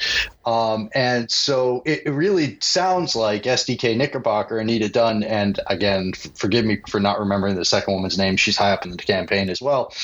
Um, 0.45 0.91
and 0.95 1.31
so 1.31 1.83
it, 1.87 2.03
it, 2.07 2.11
really 2.11 2.59
sounds 2.61 3.15
like 3.15 3.45
SDK 3.45 3.97
Knickerbocker, 3.97 4.59
Anita 4.59 4.89
Dunn, 4.89 5.23
and 5.23 5.61
again, 5.67 6.13
f- 6.15 6.33
forgive 6.35 6.65
me 6.65 6.81
for 6.89 6.99
not 6.99 7.21
remembering 7.21 7.55
the 7.55 7.65
second 7.65 7.95
woman's 7.95 8.19
name. 8.19 8.37
She's 8.37 8.57
high 8.57 8.73
up 8.73 8.85
in 8.85 8.91
the 8.91 8.97
campaign 8.97 9.49
as 9.49 9.63
well. 9.63 9.95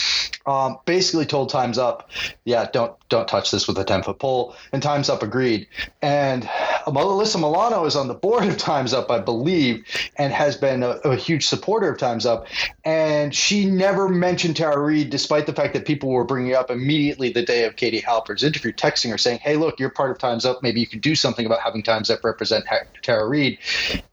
Um, 0.46 0.78
basically 0.84 1.26
told 1.26 1.48
Times 1.48 1.78
Up, 1.78 2.10
yeah, 2.44 2.68
don't 2.72 2.94
don't 3.08 3.26
touch 3.26 3.50
this 3.50 3.66
with 3.66 3.78
a 3.78 3.84
ten 3.84 4.02
foot 4.02 4.18
pole. 4.18 4.54
And 4.72 4.82
Times 4.82 5.08
Up 5.08 5.22
agreed. 5.22 5.66
And 6.02 6.48
Melissa 6.86 7.38
Milano 7.38 7.84
is 7.84 7.96
on 7.96 8.08
the 8.08 8.14
board 8.14 8.44
of 8.44 8.56
Times 8.56 8.92
Up, 8.92 9.10
I 9.10 9.18
believe, 9.18 9.84
and 10.16 10.32
has 10.32 10.56
been 10.56 10.82
a, 10.82 10.90
a 11.04 11.16
huge 11.16 11.46
supporter 11.46 11.90
of 11.90 11.98
Times 11.98 12.26
Up. 12.26 12.46
And 12.84 13.05
she 13.34 13.66
never 13.66 14.08
mentioned 14.08 14.56
Tara 14.56 14.80
Reade, 14.80 15.10
despite 15.10 15.46
the 15.46 15.52
fact 15.52 15.74
that 15.74 15.84
people 15.84 16.10
were 16.10 16.24
bringing 16.24 16.54
up 16.54 16.70
immediately 16.70 17.30
the 17.30 17.42
day 17.42 17.64
of 17.64 17.76
Katie 17.76 18.00
Halper's 18.00 18.42
interview, 18.42 18.72
texting 18.72 19.10
her 19.10 19.18
saying, 19.18 19.40
"Hey, 19.40 19.56
look, 19.56 19.78
you're 19.78 19.90
part 19.90 20.10
of 20.10 20.18
Times 20.18 20.44
Up. 20.44 20.62
Maybe 20.62 20.80
you 20.80 20.86
could 20.86 21.00
do 21.00 21.14
something 21.14 21.46
about 21.46 21.60
having 21.60 21.82
Times 21.82 22.10
Up 22.10 22.24
represent 22.24 22.64
Tara 23.02 23.26
Reade." 23.26 23.58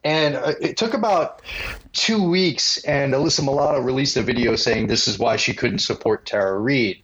And 0.04 0.36
uh, 0.36 0.54
it 0.62 0.78
took 0.78 0.94
about 0.94 1.42
two 1.94 2.30
weeks, 2.30 2.78
and 2.84 3.14
Alyssa 3.14 3.44
Milano 3.44 3.80
released 3.80 4.18
a 4.18 4.22
video 4.22 4.56
saying 4.56 4.88
this 4.88 5.08
is 5.08 5.18
why 5.18 5.38
she 5.38 5.54
couldn't 5.54 5.80
support 5.80 6.26
Tara 6.26 6.58
Reade. 6.60 7.02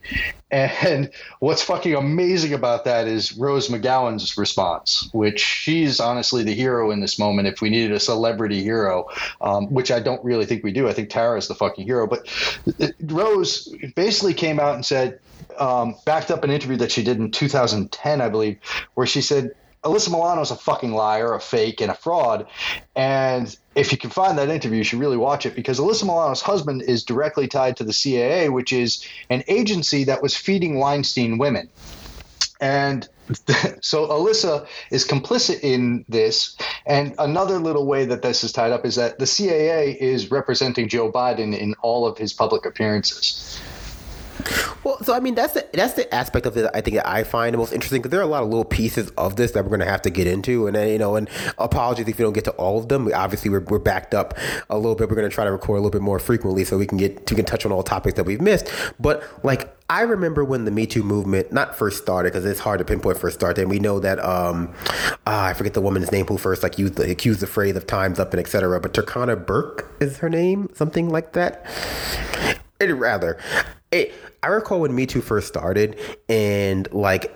And 0.51 1.11
what's 1.39 1.63
fucking 1.63 1.95
amazing 1.95 2.53
about 2.53 2.85
that 2.85 3.07
is 3.07 3.37
Rose 3.37 3.69
McGowan's 3.69 4.37
response, 4.37 5.09
which 5.13 5.39
she's 5.39 5.99
honestly 5.99 6.43
the 6.43 6.53
hero 6.53 6.91
in 6.91 7.01
this 7.01 7.19
moment. 7.19 7.47
If 7.47 7.61
we 7.61 7.69
needed 7.69 7.91
a 7.91 7.99
celebrity 7.99 8.63
hero, 8.63 9.07
um, 9.41 9.71
which 9.73 9.91
I 9.91 9.99
don't 9.99 10.23
really 10.23 10.45
think 10.45 10.63
we 10.63 10.71
do, 10.71 10.87
I 10.87 10.93
think 10.93 11.09
Tara 11.09 11.37
is 11.37 11.47
the 11.47 11.55
fucking 11.55 11.85
hero. 11.85 12.07
But 12.07 12.27
Rose 13.01 13.73
basically 13.95 14.33
came 14.33 14.59
out 14.59 14.75
and 14.75 14.85
said, 14.85 15.19
um, 15.59 15.95
backed 16.05 16.31
up 16.31 16.43
an 16.43 16.51
interview 16.51 16.77
that 16.77 16.91
she 16.91 17.03
did 17.03 17.17
in 17.17 17.31
2010, 17.31 18.21
I 18.21 18.29
believe, 18.29 18.59
where 18.93 19.07
she 19.07 19.21
said 19.21 19.51
Alyssa 19.83 20.09
Milano 20.09 20.41
is 20.41 20.51
a 20.51 20.55
fucking 20.55 20.91
liar, 20.91 21.33
a 21.33 21.39
fake, 21.39 21.81
and 21.81 21.91
a 21.91 21.93
fraud. 21.93 22.47
And 22.95 23.55
if 23.75 23.91
you 23.91 23.97
can 23.97 24.09
find 24.09 24.37
that 24.37 24.49
interview, 24.49 24.79
you 24.79 24.83
should 24.83 24.99
really 24.99 25.17
watch 25.17 25.45
it 25.45 25.55
because 25.55 25.79
Alyssa 25.79 26.05
Milano's 26.05 26.41
husband 26.41 26.81
is 26.81 27.03
directly 27.03 27.47
tied 27.47 27.77
to 27.77 27.83
the 27.83 27.93
CAA, 27.93 28.51
which 28.51 28.73
is 28.73 29.05
an 29.29 29.43
agency 29.47 30.03
that 30.05 30.21
was 30.21 30.35
feeding 30.35 30.79
Weinstein 30.79 31.37
women. 31.37 31.69
And 32.59 33.07
so 33.81 34.07
Alyssa 34.07 34.67
is 34.91 35.07
complicit 35.07 35.61
in 35.61 36.03
this. 36.09 36.57
And 36.85 37.15
another 37.17 37.59
little 37.59 37.85
way 37.85 38.05
that 38.05 38.21
this 38.21 38.43
is 38.43 38.51
tied 38.51 38.71
up 38.71 38.85
is 38.85 38.95
that 38.95 39.19
the 39.19 39.25
CAA 39.25 39.95
is 39.95 40.31
representing 40.31 40.89
Joe 40.89 41.11
Biden 41.11 41.57
in 41.57 41.75
all 41.81 42.05
of 42.05 42.17
his 42.17 42.33
public 42.33 42.65
appearances. 42.65 43.61
Well, 44.83 45.03
so 45.03 45.13
I 45.13 45.19
mean 45.19 45.35
that's 45.35 45.53
the, 45.53 45.67
that's 45.73 45.93
the 45.93 46.13
aspect 46.13 46.45
of 46.45 46.55
it 46.57 46.69
I 46.73 46.81
think 46.81 46.95
that 46.95 47.07
I 47.07 47.23
find 47.23 47.53
the 47.53 47.57
most 47.57 47.73
interesting 47.73 48.01
because 48.01 48.11
there 48.11 48.19
are 48.19 48.23
a 48.23 48.27
lot 48.27 48.43
of 48.43 48.49
little 48.49 48.65
pieces 48.65 49.09
of 49.11 49.35
this 49.35 49.51
that 49.51 49.63
we're 49.63 49.69
going 49.69 49.81
to 49.81 49.85
have 49.85 50.01
to 50.03 50.09
get 50.09 50.27
into, 50.27 50.67
and 50.67 50.77
you 50.89 50.97
know, 50.97 51.15
and 51.15 51.29
apologies 51.57 52.07
if 52.07 52.17
we 52.17 52.23
don't 52.23 52.33
get 52.33 52.45
to 52.45 52.51
all 52.51 52.77
of 52.77 52.89
them. 52.89 53.05
We, 53.05 53.13
obviously, 53.13 53.49
we're, 53.49 53.61
we're 53.61 53.79
backed 53.79 54.13
up 54.13 54.37
a 54.69 54.77
little 54.77 54.95
bit. 54.95 55.09
We're 55.09 55.15
going 55.15 55.29
to 55.29 55.33
try 55.33 55.45
to 55.45 55.51
record 55.51 55.77
a 55.77 55.81
little 55.81 55.91
bit 55.91 56.01
more 56.01 56.19
frequently 56.19 56.63
so 56.63 56.77
we 56.77 56.85
can 56.85 56.97
get 56.97 57.29
we 57.29 57.35
can 57.35 57.45
touch 57.45 57.65
on 57.65 57.71
all 57.71 57.83
topics 57.83 58.15
that 58.15 58.23
we've 58.23 58.41
missed. 58.41 58.71
But 58.99 59.23
like 59.43 59.75
I 59.89 60.01
remember 60.01 60.43
when 60.43 60.65
the 60.65 60.71
Me 60.71 60.85
Too 60.85 61.03
movement 61.03 61.51
not 61.51 61.75
first 61.75 62.01
started 62.01 62.31
because 62.31 62.45
it's 62.45 62.59
hard 62.59 62.79
to 62.79 62.85
pinpoint 62.85 63.17
first 63.17 63.39
started, 63.39 63.61
and 63.61 63.69
we 63.69 63.79
know 63.79 63.99
that 63.99 64.23
um, 64.23 64.73
uh, 65.25 65.49
I 65.49 65.53
forget 65.53 65.73
the 65.73 65.81
woman's 65.81 66.11
name 66.11 66.27
who 66.27 66.37
first 66.37 66.61
like 66.61 66.77
used 66.77 66.95
the 66.95 67.09
accused 67.09 67.39
the 67.39 67.47
phrase 67.47 67.75
of 67.75 67.87
times 67.87 68.19
up 68.19 68.31
and 68.31 68.39
etc. 68.39 68.79
But 68.79 68.93
Turkana 68.93 69.45
Burke 69.45 69.91
is 69.99 70.17
her 70.17 70.29
name, 70.29 70.69
something 70.73 71.09
like 71.09 71.33
that. 71.33 71.65
It, 72.79 72.93
rather, 72.93 73.37
it, 73.91 74.13
I 74.41 74.47
recall 74.47 74.81
when 74.81 74.95
Me 74.95 75.05
Too 75.05 75.21
first 75.21 75.47
started, 75.47 75.99
and 76.27 76.91
like 76.93 77.33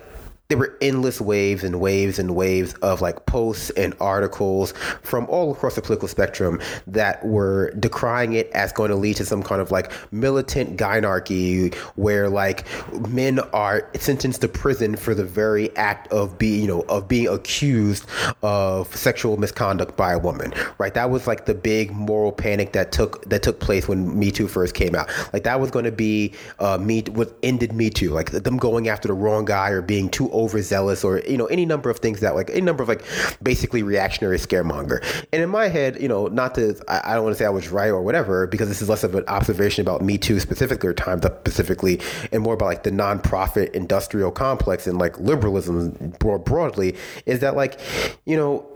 there 0.48 0.58
were 0.58 0.76
endless 0.80 1.20
waves 1.20 1.64
and 1.64 1.80
waves 1.80 2.18
and 2.18 2.34
waves 2.34 2.74
of 2.74 3.00
like 3.00 3.26
posts 3.26 3.70
and 3.70 3.94
articles 4.00 4.72
from 5.02 5.26
all 5.26 5.52
across 5.52 5.74
the 5.74 5.82
political 5.82 6.08
spectrum 6.08 6.60
that 6.86 7.24
were 7.24 7.70
decrying 7.78 8.34
it 8.34 8.50
as 8.50 8.72
going 8.72 8.90
to 8.90 8.96
lead 8.96 9.16
to 9.16 9.24
some 9.24 9.42
kind 9.42 9.60
of 9.60 9.70
like 9.70 9.90
militant 10.12 10.78
gynarchy 10.78 11.74
where 11.96 12.28
like 12.28 12.66
men 13.08 13.38
are 13.52 13.90
sentenced 13.94 14.40
to 14.40 14.48
prison 14.48 14.96
for 14.96 15.14
the 15.14 15.24
very 15.24 15.74
act 15.76 16.10
of 16.12 16.38
being 16.38 16.62
you 16.62 16.68
know 16.68 16.82
of 16.82 17.08
being 17.08 17.28
accused 17.28 18.06
of 18.42 18.94
sexual 18.94 19.36
misconduct 19.36 19.96
by 19.96 20.12
a 20.12 20.18
woman 20.18 20.52
right? 20.78 20.94
That 20.94 21.10
was 21.10 21.26
like 21.26 21.46
the 21.46 21.54
big 21.54 21.92
moral 21.92 22.32
panic 22.32 22.72
that 22.72 22.92
took 22.92 23.24
that 23.26 23.42
took 23.42 23.60
place 23.60 23.88
when 23.88 24.18
me 24.18 24.30
too 24.30 24.48
first 24.48 24.74
came 24.74 24.94
out. 24.94 25.08
Like 25.32 25.44
that 25.44 25.60
was 25.60 25.70
going 25.70 25.84
to 25.84 25.92
be 25.92 26.32
uh 26.58 26.78
me 26.78 27.02
what 27.12 27.36
ended 27.42 27.72
me 27.72 27.90
too 27.90 28.10
like 28.10 28.30
them 28.30 28.56
going 28.56 28.88
after 28.88 29.08
the 29.08 29.14
wrong 29.14 29.44
guy 29.44 29.70
or 29.70 29.82
being 29.82 30.08
too 30.08 30.30
overzealous 30.34 31.04
or 31.04 31.20
you 31.20 31.36
know 31.36 31.46
any 31.46 31.64
number 31.64 31.90
of 31.90 31.98
things 31.98 32.20
that 32.20 32.34
like 32.34 32.50
any 32.50 32.60
number 32.60 32.82
of 32.82 32.88
like 32.88 33.04
basically 33.42 33.82
reactionary 33.82 34.38
scaremonger. 34.38 35.02
And 35.32 35.42
in 35.42 35.48
my 35.48 35.68
head, 35.68 36.00
you 36.00 36.08
know, 36.08 36.26
not 36.26 36.54
to 36.56 36.80
I, 36.88 37.12
I 37.12 37.14
don't 37.14 37.24
want 37.24 37.34
to 37.34 37.38
say 37.38 37.46
I 37.46 37.50
was 37.50 37.68
right 37.68 37.88
or 37.88 38.02
whatever 38.02 38.46
because 38.46 38.68
this 38.68 38.82
is 38.82 38.88
less 38.88 39.04
of 39.04 39.14
an 39.14 39.24
observation 39.28 39.82
about 39.82 40.02
Me 40.02 40.18
Too 40.18 40.40
specifically 40.40 40.88
or 40.88 40.94
Times 40.94 41.24
Up 41.24 41.40
specifically, 41.46 42.00
and 42.32 42.42
more 42.42 42.54
about 42.54 42.66
like 42.66 42.82
the 42.82 42.90
nonprofit 42.90 43.72
industrial 43.72 44.30
complex 44.30 44.86
and 44.86 44.98
like 44.98 45.18
liberalism 45.20 46.14
more 46.22 46.38
broadly. 46.38 46.96
Is 47.26 47.40
that 47.40 47.56
like 47.56 47.78
you 48.24 48.36
know 48.36 48.66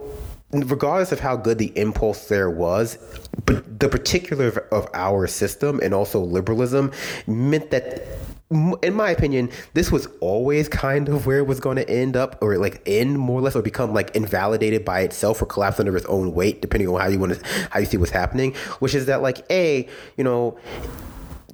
regardless 0.51 1.11
of 1.11 1.19
how 1.19 1.35
good 1.35 1.57
the 1.57 1.71
impulse 1.77 2.27
there 2.27 2.49
was, 2.49 2.97
but 3.45 3.79
the 3.79 3.87
particular 3.87 4.67
of 4.71 4.87
our 4.93 5.27
system 5.27 5.79
and 5.83 5.93
also 5.93 6.19
liberalism 6.19 6.91
meant 7.27 7.69
that 7.71 8.07
in 8.51 8.95
my 8.95 9.11
opinion, 9.11 9.51
this 9.75 9.91
was 9.91 10.07
always 10.21 10.67
kind 10.67 11.07
of 11.07 11.27
where 11.27 11.37
it 11.37 11.45
was 11.45 11.59
going 11.59 11.75
to 11.75 11.87
end 11.87 12.17
up, 12.17 12.41
or 12.41 12.57
like 12.57 12.81
end 12.87 13.19
more 13.19 13.39
or 13.39 13.43
less, 13.43 13.55
or 13.55 13.61
become 13.61 13.93
like 13.93 14.15
invalidated 14.15 14.83
by 14.83 15.01
itself 15.01 15.41
or 15.41 15.45
collapse 15.45 15.79
under 15.79 15.95
its 15.95 16.05
own 16.07 16.33
weight, 16.33 16.61
depending 16.61 16.89
on 16.89 16.99
how 16.99 17.07
you 17.07 17.19
want 17.19 17.33
to 17.35 17.45
how 17.69 17.79
you 17.79 17.85
see 17.85 17.97
what's 17.97 18.11
happening. 18.11 18.55
Which 18.79 18.95
is 18.95 19.05
that 19.05 19.21
like 19.21 19.45
a 19.51 19.87
you 20.17 20.23
know 20.23 20.57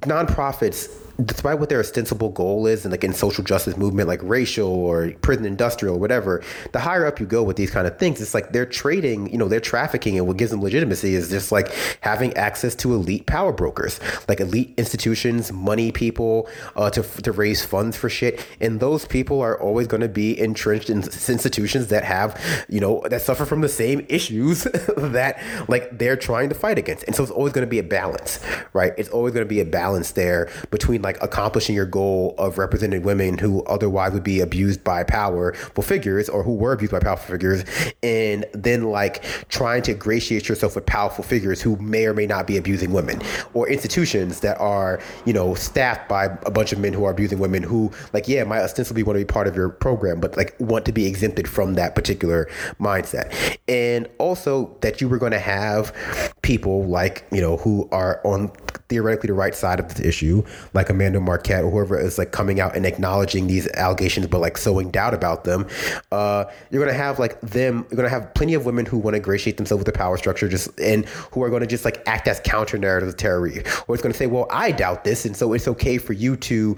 nonprofits 0.00 0.88
despite 1.24 1.58
what 1.58 1.68
their 1.68 1.80
ostensible 1.80 2.30
goal 2.30 2.66
is 2.66 2.84
and 2.84 2.92
like 2.92 3.04
in 3.04 3.12
social 3.12 3.42
justice 3.42 3.76
movement 3.76 4.08
like 4.08 4.20
racial 4.22 4.68
or 4.68 5.12
prison 5.22 5.44
industrial 5.44 5.96
or 5.96 5.98
whatever 5.98 6.42
the 6.72 6.80
higher 6.80 7.06
up 7.06 7.20
you 7.20 7.26
go 7.26 7.42
with 7.42 7.56
these 7.56 7.70
kind 7.70 7.86
of 7.86 7.98
things 7.98 8.20
it's 8.20 8.34
like 8.34 8.52
they're 8.52 8.66
trading 8.66 9.30
you 9.30 9.38
know 9.38 9.48
they're 9.48 9.60
trafficking 9.60 10.16
and 10.18 10.26
what 10.26 10.36
gives 10.36 10.50
them 10.50 10.62
legitimacy 10.62 11.14
is 11.14 11.30
just 11.30 11.50
like 11.52 11.72
having 12.00 12.34
access 12.36 12.74
to 12.74 12.94
elite 12.94 13.26
power 13.26 13.52
brokers 13.52 14.00
like 14.28 14.40
elite 14.40 14.74
institutions 14.76 15.52
money 15.52 15.90
people 15.92 16.48
uh, 16.76 16.90
to, 16.90 17.02
to 17.22 17.32
raise 17.32 17.64
funds 17.64 17.96
for 17.96 18.08
shit. 18.08 18.46
And 18.60 18.80
those 18.80 19.04
people 19.04 19.40
are 19.40 19.60
always 19.60 19.86
going 19.86 20.00
to 20.00 20.08
be 20.08 20.38
entrenched 20.38 20.90
in 20.90 21.02
institutions 21.02 21.88
that 21.88 22.04
have 22.04 22.40
you 22.68 22.80
know 22.80 23.02
that 23.10 23.22
suffer 23.22 23.44
from 23.44 23.60
the 23.60 23.68
same 23.68 24.06
issues 24.08 24.64
that 24.96 25.42
like 25.68 25.98
they're 25.98 26.16
trying 26.16 26.48
to 26.48 26.54
fight 26.54 26.78
against. 26.78 27.04
And 27.04 27.14
so 27.14 27.22
it's 27.22 27.32
always 27.32 27.52
going 27.52 27.66
to 27.66 27.70
be 27.70 27.78
a 27.78 27.82
balance 27.82 28.40
right? 28.72 28.92
It's 28.98 29.08
always 29.08 29.32
going 29.32 29.44
to 29.44 29.48
be 29.48 29.60
a 29.60 29.64
balance 29.64 30.12
there 30.12 30.50
between 30.70 31.00
like 31.06 31.22
accomplishing 31.22 31.74
your 31.74 31.86
goal 31.86 32.34
of 32.36 32.58
representing 32.58 33.02
women 33.02 33.38
who 33.38 33.62
otherwise 33.64 34.12
would 34.12 34.24
be 34.24 34.40
abused 34.40 34.82
by 34.82 35.04
powerful 35.04 35.82
figures 35.82 36.28
or 36.28 36.42
who 36.42 36.54
were 36.54 36.72
abused 36.72 36.90
by 36.92 36.98
powerful 36.98 37.32
figures, 37.32 37.64
and 38.02 38.44
then 38.52 38.82
like 38.90 39.22
trying 39.48 39.82
to 39.82 39.92
ingratiate 39.92 40.48
yourself 40.48 40.74
with 40.74 40.84
powerful 40.84 41.22
figures 41.22 41.62
who 41.62 41.76
may 41.76 42.06
or 42.06 42.12
may 42.12 42.26
not 42.26 42.46
be 42.46 42.56
abusing 42.56 42.92
women, 42.92 43.22
or 43.54 43.68
institutions 43.68 44.40
that 44.40 44.58
are 44.60 45.00
you 45.24 45.32
know 45.32 45.54
staffed 45.54 46.08
by 46.08 46.24
a 46.44 46.50
bunch 46.50 46.72
of 46.72 46.80
men 46.80 46.92
who 46.92 47.04
are 47.04 47.12
abusing 47.12 47.38
women 47.38 47.62
who 47.62 47.90
like 48.12 48.26
yeah 48.26 48.42
might 48.42 48.60
ostensibly 48.60 49.04
want 49.04 49.16
to 49.16 49.24
be 49.24 49.24
part 49.24 49.46
of 49.46 49.54
your 49.54 49.68
program, 49.68 50.20
but 50.20 50.36
like 50.36 50.56
want 50.58 50.84
to 50.84 50.92
be 50.92 51.06
exempted 51.06 51.48
from 51.48 51.74
that 51.74 51.94
particular 51.94 52.48
mindset, 52.80 53.56
and 53.68 54.08
also 54.18 54.76
that 54.80 55.00
you 55.00 55.08
were 55.08 55.18
going 55.18 55.32
to 55.32 55.38
have 55.38 55.92
people 56.42 56.84
like 56.84 57.24
you 57.30 57.40
know 57.40 57.56
who 57.58 57.88
are 57.92 58.20
on 58.24 58.50
theoretically 58.88 59.28
the 59.28 59.34
right 59.34 59.54
side 59.54 59.80
of 59.80 59.94
the 59.94 60.06
issue, 60.06 60.44
like 60.74 60.90
Amanda 60.90 61.20
Marcotte 61.20 61.64
or 61.64 61.70
whoever 61.70 61.98
is 61.98 62.18
like 62.18 62.32
coming 62.32 62.60
out 62.60 62.76
and 62.76 62.86
acknowledging 62.86 63.46
these 63.46 63.68
allegations, 63.74 64.26
but 64.26 64.40
like 64.40 64.56
sowing 64.56 64.90
doubt 64.90 65.14
about 65.14 65.44
them. 65.44 65.66
Uh, 66.12 66.44
you're 66.70 66.84
gonna 66.84 66.96
have 66.96 67.18
like 67.18 67.40
them. 67.40 67.86
You're 67.90 67.96
gonna 67.96 68.08
have 68.08 68.32
plenty 68.34 68.54
of 68.54 68.64
women 68.64 68.86
who 68.86 68.98
want 68.98 69.14
to 69.14 69.18
ingratiate 69.18 69.56
themselves 69.56 69.80
with 69.80 69.92
the 69.92 69.98
power 69.98 70.16
structure, 70.16 70.48
just 70.48 70.78
and 70.80 71.06
who 71.32 71.42
are 71.42 71.50
to 71.58 71.66
just 71.66 71.84
like 71.84 72.02
act 72.06 72.28
as 72.28 72.40
counter 72.40 72.78
narratives 72.78 73.12
of 73.12 73.18
terror. 73.18 73.36
Or 73.86 73.94
it's 73.94 74.02
to 74.02 74.14
say, 74.14 74.26
well, 74.26 74.46
I 74.50 74.72
doubt 74.72 75.04
this, 75.04 75.24
and 75.24 75.36
so 75.36 75.52
it's 75.52 75.68
okay 75.68 75.98
for 75.98 76.12
you 76.12 76.36
to 76.36 76.76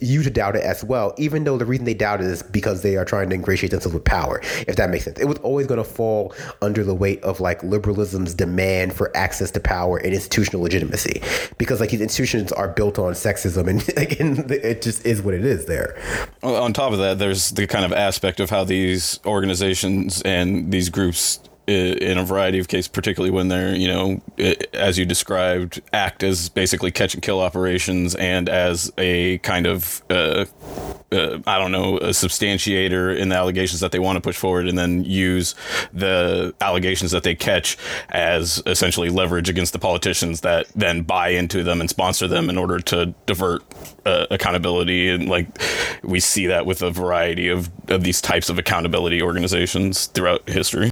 you 0.00 0.22
to 0.22 0.30
doubt 0.30 0.56
it 0.56 0.62
as 0.62 0.84
well, 0.84 1.14
even 1.18 1.44
though 1.44 1.58
the 1.58 1.66
reason 1.66 1.84
they 1.84 1.94
doubt 1.94 2.20
it 2.20 2.26
is 2.26 2.42
because 2.42 2.82
they 2.82 2.96
are 2.96 3.04
trying 3.04 3.28
to 3.30 3.34
ingratiate 3.34 3.70
themselves 3.70 3.94
with 3.94 4.04
power. 4.04 4.40
If 4.66 4.76
that 4.76 4.90
makes 4.90 5.04
sense, 5.04 5.18
it 5.18 5.26
was 5.26 5.38
always 5.38 5.66
to 5.78 5.84
fall 5.84 6.34
under 6.62 6.84
the 6.84 6.94
weight 6.94 7.22
of 7.22 7.40
like 7.40 7.62
liberalism's 7.62 8.34
demand 8.34 8.94
for 8.94 9.14
access 9.16 9.50
to 9.52 9.60
power 9.60 9.98
and 9.98 10.12
institutional 10.12 10.62
legitimacy 10.62 11.22
because 11.58 11.80
like 11.80 11.90
these 11.90 12.00
institutions 12.00 12.52
are 12.52 12.68
built 12.68 12.98
on 12.98 13.12
sexism 13.12 13.68
and, 13.68 13.88
and 14.20 14.50
it 14.50 14.82
just 14.82 15.04
is 15.06 15.22
what 15.22 15.34
it 15.34 15.44
is 15.44 15.66
there. 15.66 16.00
Well, 16.42 16.62
on 16.62 16.72
top 16.72 16.92
of 16.92 16.98
that, 16.98 17.18
there's 17.18 17.50
the 17.50 17.66
kind 17.66 17.84
of 17.84 17.92
aspect 17.92 18.40
of 18.40 18.50
how 18.50 18.64
these 18.64 19.20
organizations 19.24 20.22
and 20.22 20.72
these 20.72 20.88
groups 20.88 21.40
in 21.66 22.18
a 22.18 22.24
variety 22.24 22.58
of 22.58 22.68
cases, 22.68 22.88
particularly 22.88 23.30
when 23.30 23.48
they're, 23.48 23.74
you 23.74 23.86
know, 23.86 24.20
as 24.74 24.98
you 24.98 25.04
described, 25.04 25.80
act 25.92 26.22
as 26.22 26.48
basically 26.48 26.90
catch 26.90 27.14
and 27.14 27.22
kill 27.22 27.40
operations 27.40 28.14
and 28.16 28.48
as 28.48 28.92
a 28.98 29.38
kind 29.38 29.66
of, 29.66 30.02
uh, 30.10 30.44
uh, 31.12 31.38
I 31.46 31.58
don't 31.58 31.72
know, 31.72 31.98
a 31.98 32.10
substantiator 32.10 33.16
in 33.16 33.30
the 33.30 33.36
allegations 33.36 33.80
that 33.80 33.92
they 33.92 33.98
want 33.98 34.16
to 34.16 34.20
push 34.20 34.36
forward 34.36 34.68
and 34.68 34.78
then 34.78 35.04
use 35.04 35.54
the 35.92 36.54
allegations 36.60 37.10
that 37.10 37.22
they 37.22 37.34
catch 37.34 37.76
as 38.10 38.62
essentially 38.66 39.08
leverage 39.08 39.48
against 39.48 39.72
the 39.72 39.78
politicians 39.78 40.42
that 40.42 40.66
then 40.74 41.02
buy 41.02 41.28
into 41.28 41.62
them 41.62 41.80
and 41.80 41.90
sponsor 41.90 42.28
them 42.28 42.48
in 42.48 42.56
order 42.56 42.78
to 42.78 43.14
divert 43.26 43.62
uh, 44.06 44.26
accountability. 44.30 45.08
And 45.08 45.28
like 45.28 45.46
we 46.02 46.20
see 46.20 46.46
that 46.46 46.66
with 46.66 46.82
a 46.82 46.90
variety 46.90 47.48
of, 47.48 47.70
of 47.88 48.04
these 48.04 48.20
types 48.20 48.48
of 48.48 48.58
accountability 48.58 49.20
organizations 49.20 50.06
throughout 50.06 50.48
history. 50.48 50.90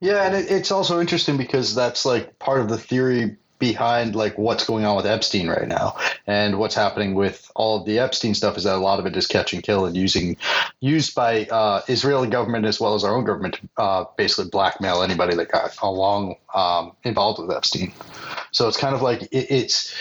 Yeah, 0.00 0.26
and 0.26 0.34
it, 0.34 0.50
it's 0.50 0.72
also 0.72 0.98
interesting 0.98 1.36
because 1.36 1.74
that's 1.74 2.06
like 2.06 2.38
part 2.38 2.60
of 2.60 2.68
the 2.70 2.78
theory 2.78 3.36
behind 3.60 4.16
like 4.16 4.36
what's 4.36 4.64
going 4.64 4.84
on 4.84 4.96
with 4.96 5.06
Epstein 5.06 5.48
right 5.48 5.68
now 5.68 5.96
and 6.26 6.58
what's 6.58 6.74
happening 6.74 7.14
with 7.14 7.48
all 7.54 7.78
of 7.78 7.86
the 7.86 8.00
Epstein 8.00 8.34
stuff 8.34 8.56
is 8.56 8.64
that 8.64 8.74
a 8.74 8.78
lot 8.78 8.98
of 8.98 9.06
it 9.06 9.16
is 9.16 9.28
catch 9.28 9.52
and 9.52 9.62
kill 9.62 9.86
and 9.86 9.96
using 9.96 10.36
used 10.80 11.14
by 11.14 11.44
uh, 11.44 11.82
Israeli 11.86 12.28
government 12.28 12.64
as 12.64 12.80
well 12.80 12.94
as 12.94 13.04
our 13.04 13.14
own 13.14 13.24
government 13.24 13.54
to 13.54 13.68
uh, 13.76 14.04
basically 14.16 14.50
blackmail 14.50 15.02
anybody 15.02 15.36
that 15.36 15.52
got 15.52 15.76
along 15.82 16.34
um, 16.54 16.92
involved 17.04 17.40
with 17.40 17.56
Epstein. 17.56 17.92
So 18.50 18.66
it's 18.66 18.78
kind 18.78 18.94
of 18.94 19.02
like 19.02 19.22
it, 19.30 19.46
it's 19.50 19.94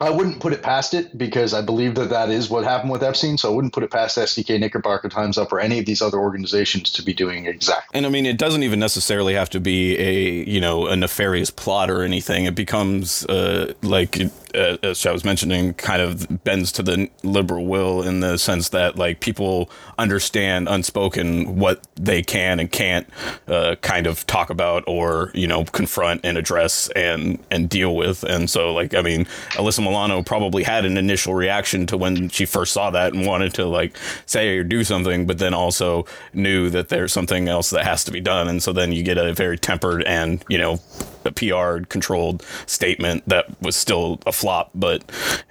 I 0.00 0.08
wouldn't 0.08 0.40
put 0.40 0.54
it 0.54 0.62
past 0.62 0.94
it 0.94 1.16
because 1.16 1.52
I 1.52 1.60
believe 1.60 1.94
that 1.96 2.08
that 2.08 2.30
is 2.30 2.48
what 2.48 2.64
happened 2.64 2.90
with 2.90 3.02
Epstein. 3.02 3.36
So 3.36 3.52
I 3.52 3.54
wouldn't 3.54 3.74
put 3.74 3.82
it 3.82 3.90
past 3.90 4.16
SDK, 4.16 4.58
Knickerbocker, 4.58 5.10
Times 5.10 5.36
Up, 5.36 5.52
or 5.52 5.60
any 5.60 5.78
of 5.78 5.84
these 5.84 6.00
other 6.00 6.18
organizations 6.18 6.90
to 6.92 7.02
be 7.02 7.12
doing 7.12 7.46
exactly. 7.46 7.96
And 7.96 8.06
I 8.06 8.08
mean, 8.08 8.24
it 8.24 8.38
doesn't 8.38 8.62
even 8.62 8.78
necessarily 8.78 9.34
have 9.34 9.50
to 9.50 9.60
be 9.60 9.98
a 9.98 10.48
you 10.48 10.60
know 10.60 10.86
a 10.86 10.96
nefarious 10.96 11.50
plot 11.50 11.90
or 11.90 12.02
anything. 12.02 12.46
It 12.46 12.54
becomes 12.54 13.26
uh, 13.26 13.74
like 13.82 14.18
uh, 14.54 14.76
as 14.82 15.04
I 15.06 15.12
was 15.12 15.24
mentioning, 15.24 15.74
kind 15.74 16.02
of 16.02 16.44
bends 16.44 16.72
to 16.72 16.82
the 16.82 17.10
liberal 17.22 17.66
will 17.66 18.02
in 18.02 18.20
the 18.20 18.38
sense 18.38 18.70
that 18.70 18.96
like 18.96 19.20
people 19.20 19.70
understand 19.98 20.68
unspoken 20.68 21.56
what 21.56 21.86
they 21.96 22.22
can 22.22 22.58
and 22.58 22.70
can't 22.70 23.08
uh, 23.48 23.76
kind 23.82 24.06
of 24.06 24.26
talk 24.26 24.50
about 24.50 24.84
or 24.86 25.30
you 25.34 25.46
know 25.46 25.64
confront 25.64 26.22
and 26.24 26.38
address 26.38 26.88
and 26.90 27.38
and 27.50 27.68
deal 27.68 27.94
with. 27.94 28.24
And 28.24 28.48
so 28.48 28.72
like 28.72 28.94
I 28.94 29.02
mean, 29.02 29.26
Alyssa 29.50 29.89
Milano 29.90 30.22
probably 30.22 30.62
had 30.62 30.84
an 30.84 30.96
initial 30.96 31.34
reaction 31.34 31.84
to 31.86 31.96
when 31.96 32.28
she 32.28 32.46
first 32.46 32.72
saw 32.72 32.90
that 32.90 33.12
and 33.12 33.26
wanted 33.26 33.52
to 33.54 33.66
like 33.66 33.96
say 34.24 34.56
or 34.56 34.62
do 34.62 34.84
something, 34.84 35.26
but 35.26 35.38
then 35.38 35.52
also 35.52 36.06
knew 36.32 36.70
that 36.70 36.90
there's 36.90 37.12
something 37.12 37.48
else 37.48 37.70
that 37.70 37.84
has 37.84 38.04
to 38.04 38.12
be 38.12 38.20
done. 38.20 38.46
And 38.46 38.62
so 38.62 38.72
then 38.72 38.92
you 38.92 39.02
get 39.02 39.18
a 39.18 39.32
very 39.32 39.58
tempered 39.58 40.04
and, 40.04 40.44
you 40.48 40.58
know, 40.58 40.78
a 41.24 41.32
PR 41.32 41.84
controlled 41.88 42.44
statement 42.66 43.28
that 43.28 43.46
was 43.60 43.74
still 43.74 44.20
a 44.26 44.32
flop, 44.32 44.70
but 44.74 45.02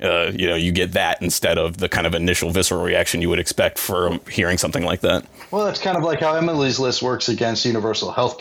uh, 0.02 0.32
you 0.34 0.48
know 0.48 0.56
you 0.56 0.72
get 0.72 0.94
that 0.94 1.22
instead 1.22 1.58
of 1.58 1.78
the 1.78 1.88
kind 1.88 2.08
of 2.08 2.16
initial 2.16 2.50
visceral 2.50 2.82
reaction 2.82 3.22
you 3.22 3.30
would 3.30 3.40
expect 3.40 3.78
for 3.78 4.18
hearing 4.30 4.58
something 4.58 4.84
like 4.84 5.02
that. 5.02 5.26
Well, 5.52 5.66
that's 5.66 5.80
kind 5.80 5.96
of 5.96 6.04
like 6.04 6.22
how 6.22 6.34
Emily's 6.34 6.80
list 6.80 7.04
works 7.04 7.30
against 7.30 7.66
universal 7.66 8.12
health 8.12 8.40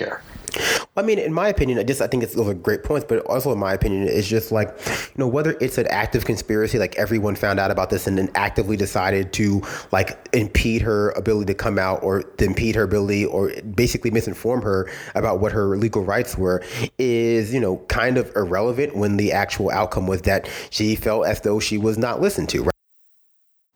care. 0.50 0.86
I 0.96 1.02
mean, 1.02 1.18
in 1.18 1.32
my 1.32 1.48
opinion, 1.48 1.78
I 1.78 1.82
just 1.84 2.00
I 2.00 2.06
think 2.06 2.22
it's 2.22 2.34
those 2.34 2.48
are 2.48 2.54
great 2.54 2.84
points, 2.84 3.06
but 3.08 3.24
also 3.26 3.52
in 3.52 3.58
my 3.58 3.72
opinion, 3.72 4.08
it's 4.08 4.28
just 4.28 4.52
like 4.52 4.68
you 4.86 5.14
know 5.16 5.28
whether 5.28 5.56
it's 5.60 5.78
an 5.78 5.86
active 5.88 6.24
conspiracy, 6.24 6.78
like 6.78 6.96
everyone 6.96 7.36
found 7.36 7.60
out 7.60 7.70
about 7.70 7.90
this 7.90 8.06
and 8.06 8.18
then 8.18 8.30
actively 8.34 8.76
decided 8.76 9.32
to 9.34 9.62
like 9.92 10.28
impede 10.32 10.82
her 10.82 11.10
ability 11.10 11.46
to 11.46 11.54
come 11.54 11.78
out 11.78 12.02
or 12.02 12.22
to 12.22 12.44
impede 12.44 12.74
her 12.74 12.82
ability 12.82 13.24
or 13.24 13.52
basically 13.74 14.10
misinform 14.10 14.62
her 14.62 14.90
about 15.14 15.40
what 15.40 15.52
her 15.52 15.76
legal 15.76 16.04
rights 16.04 16.36
were, 16.36 16.62
is 16.98 17.52
you 17.52 17.60
know 17.60 17.76
kind 17.88 18.18
of 18.18 18.34
irrelevant 18.36 18.96
when 18.96 19.16
the 19.16 19.32
actual 19.32 19.70
outcome 19.70 20.06
was 20.06 20.22
that 20.22 20.48
she 20.70 20.96
felt 20.96 21.26
as 21.26 21.40
though 21.42 21.60
she 21.60 21.78
was 21.78 21.98
not 21.98 22.20
listened 22.20 22.48
to. 22.48 22.62
Right? 22.62 22.72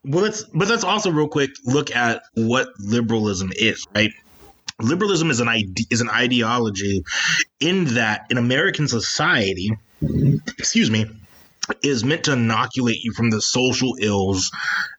well, 0.05 0.23
let's 0.23 0.45
but 0.45 0.69
let's 0.69 0.85
also 0.85 1.11
real 1.11 1.29
quick 1.29 1.51
look 1.65 1.95
at 1.95 2.23
what 2.35 2.69
liberalism 2.79 3.53
is, 3.57 3.87
right? 3.95 4.13
Liberalism 4.83 5.31
is 5.31 5.41
an 5.41 5.49
ide- 5.49 5.91
is 5.91 6.01
an 6.01 6.11
ideology 6.11 7.03
in 7.61 7.85
that 7.95 8.27
in 8.31 8.39
American 8.39 8.89
society, 8.89 9.73
excuse 10.59 10.91
me, 10.91 11.07
is 11.83 12.05
meant 12.05 12.25
to 12.25 12.33
inoculate 12.33 13.03
you 13.05 13.13
from 13.13 13.31
the 13.31 13.41
social 13.41 13.97
ills 14.01 14.51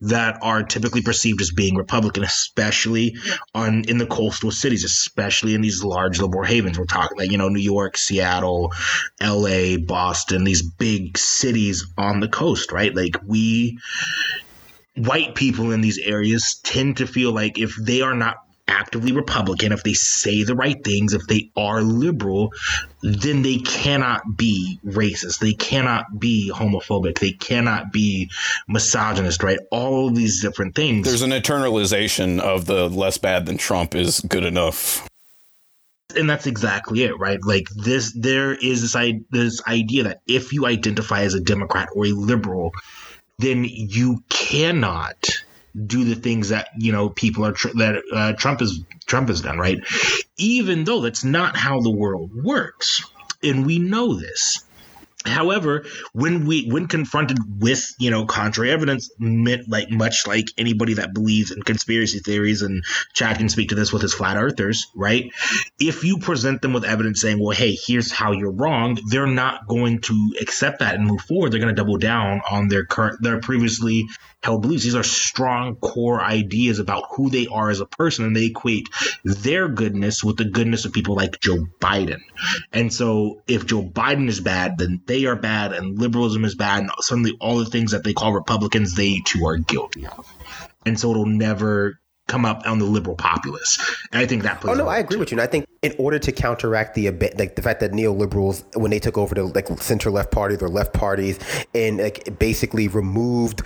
that 0.01 0.37
are 0.41 0.63
typically 0.63 1.01
perceived 1.01 1.41
as 1.41 1.51
being 1.51 1.75
Republican, 1.75 2.23
especially 2.23 3.15
on 3.53 3.83
in 3.85 3.97
the 3.97 4.05
coastal 4.05 4.51
cities, 4.51 4.83
especially 4.83 5.55
in 5.55 5.61
these 5.61 5.83
large 5.83 6.19
liberal 6.21 6.45
havens. 6.45 6.79
We're 6.79 6.85
talking 6.85 7.17
like 7.17 7.31
you 7.31 7.37
know 7.37 7.49
New 7.49 7.59
York, 7.59 7.97
Seattle, 7.97 8.71
L.A., 9.19 9.77
Boston, 9.77 10.43
these 10.43 10.61
big 10.61 11.17
cities 11.17 11.85
on 11.97 12.21
the 12.21 12.29
coast, 12.29 12.71
right? 12.71 12.95
Like 12.95 13.17
we 13.25 13.77
white 14.95 15.35
people 15.35 15.71
in 15.71 15.81
these 15.81 15.97
areas 15.97 16.59
tend 16.63 16.97
to 16.97 17.07
feel 17.07 17.33
like 17.33 17.57
if 17.57 17.75
they 17.75 18.01
are 18.01 18.13
not 18.13 18.37
actively 18.67 19.11
Republican, 19.11 19.71
if 19.71 19.83
they 19.83 19.93
say 19.93 20.43
the 20.43 20.55
right 20.55 20.83
things, 20.83 21.13
if 21.13 21.27
they 21.27 21.51
are 21.55 21.81
liberal, 21.81 22.53
then 23.01 23.41
they 23.41 23.57
cannot 23.57 24.37
be 24.37 24.79
racist. 24.85 25.39
They 25.39 25.53
cannot 25.53 26.19
be 26.19 26.51
homophobic. 26.53 27.19
They 27.19 27.31
cannot 27.31 27.91
be 27.91 28.29
misogynist, 28.67 29.43
right? 29.43 29.59
All 29.71 30.07
of 30.07 30.15
these 30.15 30.41
different 30.41 30.75
things. 30.75 31.07
There's 31.07 31.21
an 31.21 31.31
internalization 31.31 32.39
of 32.39 32.65
the 32.65 32.89
less 32.89 33.17
bad 33.17 33.45
than 33.45 33.57
Trump 33.57 33.95
is 33.95 34.21
good 34.21 34.45
enough. 34.45 35.07
And 36.15 36.29
that's 36.29 36.45
exactly 36.45 37.03
it, 37.03 37.17
right? 37.17 37.39
Like 37.43 37.67
this, 37.69 38.13
there 38.13 38.53
is 38.53 38.93
this, 38.93 39.13
this 39.31 39.61
idea 39.67 40.03
that 40.03 40.21
if 40.27 40.53
you 40.53 40.65
identify 40.67 41.21
as 41.21 41.33
a 41.33 41.39
Democrat 41.39 41.89
or 41.95 42.05
a 42.05 42.11
liberal, 42.11 42.71
then 43.39 43.65
you 43.65 44.23
cannot 44.29 45.42
do 45.73 46.03
the 46.03 46.15
things 46.15 46.49
that 46.49 46.69
you 46.77 46.91
know 46.91 47.09
people 47.09 47.45
are 47.45 47.51
tr- 47.51 47.75
that 47.75 48.01
uh, 48.13 48.33
Trump 48.33 48.61
is 48.61 48.83
Trump 49.05 49.29
has 49.29 49.41
done, 49.41 49.57
right? 49.57 49.79
Even 50.37 50.83
though 50.83 51.01
that's 51.01 51.23
not 51.23 51.55
how 51.55 51.79
the 51.79 51.91
world 51.91 52.31
works, 52.33 53.03
and 53.41 53.65
we 53.65 53.79
know 53.79 54.13
this. 54.13 54.63
However, 55.25 55.85
when 56.11 56.45
we 56.45 56.67
when 56.67 56.87
confronted 56.87 57.37
with 57.61 57.95
you 57.97 58.11
know 58.11 58.25
contrary 58.25 58.71
evidence, 58.71 59.09
meant 59.19 59.69
like 59.69 59.89
much 59.89 60.27
like 60.27 60.47
anybody 60.57 60.95
that 60.95 61.13
believes 61.13 61.51
in 61.51 61.63
conspiracy 61.63 62.19
theories, 62.19 62.61
and 62.61 62.83
Chad 63.13 63.37
can 63.37 63.47
speak 63.47 63.69
to 63.69 63.75
this 63.75 63.93
with 63.93 64.01
his 64.01 64.13
flat 64.13 64.35
earthers, 64.35 64.87
right? 64.95 65.31
If 65.79 66.03
you 66.03 66.17
present 66.17 66.61
them 66.61 66.73
with 66.73 66.83
evidence 66.83 67.21
saying, 67.21 67.39
"Well, 67.39 67.55
hey, 67.55 67.71
here's 67.71 68.11
how 68.11 68.33
you're 68.33 68.51
wrong," 68.51 68.99
they're 69.09 69.25
not 69.25 69.65
going 69.67 70.01
to 70.01 70.33
accept 70.41 70.79
that 70.79 70.95
and 70.95 71.07
move 71.07 71.21
forward. 71.21 71.51
They're 71.51 71.61
going 71.61 71.73
to 71.73 71.81
double 71.81 71.97
down 71.97 72.41
on 72.49 72.67
their 72.67 72.83
current, 72.83 73.21
their 73.21 73.39
previously 73.39 74.05
held 74.43 74.61
beliefs. 74.61 74.83
These 74.83 74.95
are 74.95 75.03
strong 75.03 75.75
core 75.77 76.21
ideas 76.21 76.79
about 76.79 77.05
who 77.11 77.29
they 77.29 77.47
are 77.47 77.69
as 77.69 77.79
a 77.79 77.85
person, 77.85 78.25
and 78.25 78.35
they 78.35 78.45
equate 78.45 78.89
their 79.23 79.67
goodness 79.67 80.23
with 80.23 80.37
the 80.37 80.45
goodness 80.45 80.85
of 80.85 80.93
people 80.93 81.15
like 81.15 81.39
Joe 81.39 81.65
Biden. 81.79 82.21
And 82.71 82.93
so, 82.93 83.41
if 83.47 83.65
Joe 83.65 83.83
Biden 83.83 84.27
is 84.27 84.41
bad, 84.41 84.77
then 84.77 85.01
they 85.05 85.25
are 85.25 85.35
bad, 85.35 85.73
and 85.73 85.97
liberalism 85.97 86.45
is 86.45 86.55
bad, 86.55 86.81
and 86.81 86.91
suddenly 86.99 87.35
all 87.39 87.57
the 87.57 87.65
things 87.65 87.91
that 87.91 88.03
they 88.03 88.13
call 88.13 88.33
Republicans, 88.33 88.95
they 88.95 89.21
too 89.25 89.45
are 89.45 89.57
guilty 89.57 90.05
of. 90.05 90.27
And 90.85 90.99
so, 90.99 91.11
it'll 91.11 91.25
never 91.25 91.99
come 92.27 92.45
up 92.45 92.63
on 92.65 92.79
the 92.79 92.85
liberal 92.85 93.15
populace. 93.15 93.79
And 94.11 94.21
I 94.21 94.25
think 94.25 94.43
that. 94.43 94.63
oh 94.65 94.73
no, 94.73 94.87
I 94.87 94.99
agree 94.99 95.17
with 95.17 95.31
you. 95.31 95.35
And 95.35 95.41
I 95.41 95.47
think 95.47 95.65
in 95.83 95.93
order 95.97 96.17
to 96.17 96.31
counteract 96.31 96.95
the 96.95 97.11
like 97.37 97.55
the 97.55 97.61
fact 97.61 97.81
that 97.81 97.91
neoliberals, 97.91 98.63
when 98.75 98.89
they 98.89 98.99
took 98.99 99.17
over 99.17 99.35
the 99.35 99.43
like 99.43 99.67
center 99.79 100.09
left 100.09 100.31
parties 100.31 100.61
or 100.61 100.69
left 100.69 100.93
parties, 100.93 101.37
and 101.75 101.97
like 101.97 102.39
basically 102.39 102.87
removed 102.87 103.61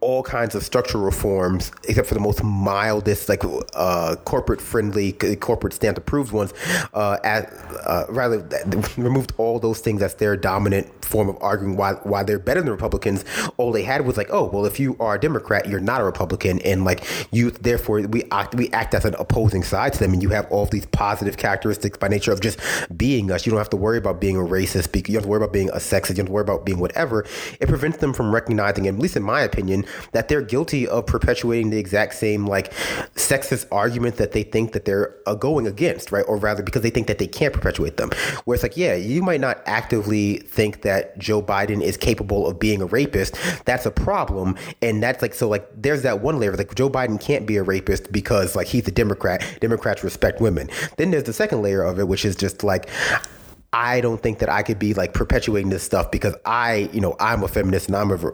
all 0.00 0.22
kinds 0.24 0.54
of 0.56 0.64
structural 0.64 1.04
reforms, 1.04 1.70
except 1.88 2.08
for 2.08 2.14
the 2.14 2.20
most 2.20 2.42
mildest, 2.42 3.28
like 3.28 3.42
uh, 3.74 4.16
corporate 4.24 4.60
friendly, 4.60 5.12
corporate 5.36 5.72
stamp 5.72 5.96
approved 5.96 6.32
ones, 6.32 6.52
uh, 6.94 7.18
at, 7.22 7.52
uh, 7.86 8.04
rather 8.08 8.38
removed 8.96 9.32
all 9.36 9.60
those 9.60 9.78
things 9.78 10.02
as 10.02 10.14
their 10.16 10.36
dominant 10.36 11.04
form 11.04 11.28
of 11.28 11.36
arguing 11.40 11.76
why 11.76 11.92
why 12.02 12.24
they're 12.24 12.40
better 12.40 12.60
than 12.60 12.70
Republicans. 12.70 13.24
All 13.56 13.70
they 13.70 13.84
had 13.84 14.04
was 14.04 14.16
like, 14.16 14.28
oh 14.32 14.50
well, 14.52 14.66
if 14.66 14.80
you 14.80 14.96
are 14.98 15.14
a 15.14 15.20
Democrat, 15.20 15.68
you're 15.68 15.78
not 15.78 16.00
a 16.00 16.04
Republican, 16.04 16.58
and 16.60 16.84
like 16.84 17.04
you 17.30 17.52
therefore 17.52 18.00
we 18.00 18.24
act 18.32 18.56
we 18.56 18.68
act 18.70 18.94
as 18.94 19.04
an 19.04 19.14
opposing 19.20 19.62
side 19.62 19.92
to 19.92 20.00
them, 20.00 20.12
and 20.12 20.22
you 20.24 20.30
have 20.30 20.50
all 20.50 20.66
these 20.66 20.86
positive 20.86 21.35
characteristics 21.36 21.98
by 21.98 22.08
nature 22.08 22.32
of 22.32 22.40
just 22.40 22.58
being 22.96 23.30
us. 23.30 23.46
You 23.46 23.50
don't 23.50 23.58
have 23.58 23.70
to 23.70 23.76
worry 23.76 23.98
about 23.98 24.20
being 24.20 24.36
a 24.36 24.40
racist. 24.40 24.94
You 24.94 25.02
don't 25.02 25.14
have 25.14 25.22
to 25.24 25.28
worry 25.28 25.42
about 25.42 25.52
being 25.52 25.70
a 25.70 25.76
sexist. 25.76 26.10
You 26.10 26.16
don't 26.16 26.18
have 26.18 26.26
to 26.26 26.32
worry 26.32 26.42
about 26.42 26.66
being 26.66 26.78
whatever. 26.78 27.26
It 27.60 27.68
prevents 27.68 27.98
them 27.98 28.12
from 28.12 28.34
recognizing, 28.34 28.86
at 28.86 28.98
least 28.98 29.16
in 29.16 29.22
my 29.22 29.40
opinion, 29.40 29.84
that 30.12 30.28
they're 30.28 30.42
guilty 30.42 30.86
of 30.86 31.06
perpetuating 31.06 31.70
the 31.70 31.78
exact 31.78 32.14
same 32.14 32.46
like 32.46 32.72
sexist 33.14 33.66
argument 33.72 34.16
that 34.16 34.32
they 34.32 34.42
think 34.42 34.72
that 34.72 34.84
they're 34.84 35.14
uh, 35.26 35.34
going 35.34 35.66
against, 35.66 36.12
right? 36.12 36.24
Or 36.26 36.36
rather, 36.36 36.62
because 36.62 36.82
they 36.82 36.90
think 36.90 37.06
that 37.06 37.18
they 37.18 37.26
can't 37.26 37.52
perpetuate 37.52 37.96
them. 37.96 38.10
Where 38.44 38.54
it's 38.54 38.62
like, 38.62 38.76
yeah, 38.76 38.94
you 38.94 39.22
might 39.22 39.40
not 39.40 39.62
actively 39.66 40.38
think 40.38 40.82
that 40.82 41.18
Joe 41.18 41.42
Biden 41.42 41.82
is 41.82 41.96
capable 41.96 42.46
of 42.46 42.58
being 42.58 42.82
a 42.82 42.86
rapist. 42.86 43.36
That's 43.64 43.86
a 43.86 43.90
problem, 43.90 44.56
and 44.82 45.02
that's 45.02 45.22
like 45.22 45.34
so 45.34 45.48
like 45.48 45.68
there's 45.74 46.02
that 46.02 46.20
one 46.20 46.38
layer 46.38 46.56
like 46.56 46.74
Joe 46.74 46.90
Biden 46.90 47.20
can't 47.20 47.46
be 47.46 47.56
a 47.56 47.62
rapist 47.62 48.12
because 48.12 48.56
like 48.56 48.66
he's 48.66 48.86
a 48.88 48.90
Democrat. 48.90 49.58
Democrats 49.60 50.02
respect 50.04 50.40
women. 50.40 50.68
Then 50.96 51.10
there's 51.10 51.25
the 51.26 51.32
second 51.32 51.62
layer 51.62 51.82
of 51.82 51.98
it, 51.98 52.08
which 52.08 52.24
is 52.24 52.36
just 52.36 52.64
like 52.64 52.88
I 53.72 54.00
don't 54.00 54.22
think 54.22 54.38
that 54.38 54.48
I 54.48 54.62
could 54.62 54.78
be 54.78 54.94
like 54.94 55.12
perpetuating 55.12 55.68
this 55.68 55.82
stuff 55.82 56.10
because 56.10 56.34
I, 56.46 56.88
you 56.94 57.00
know, 57.00 57.14
I'm 57.20 57.42
a 57.42 57.48
feminist 57.48 57.88
and 57.88 57.96
I'm 57.96 58.10
a, 58.10 58.28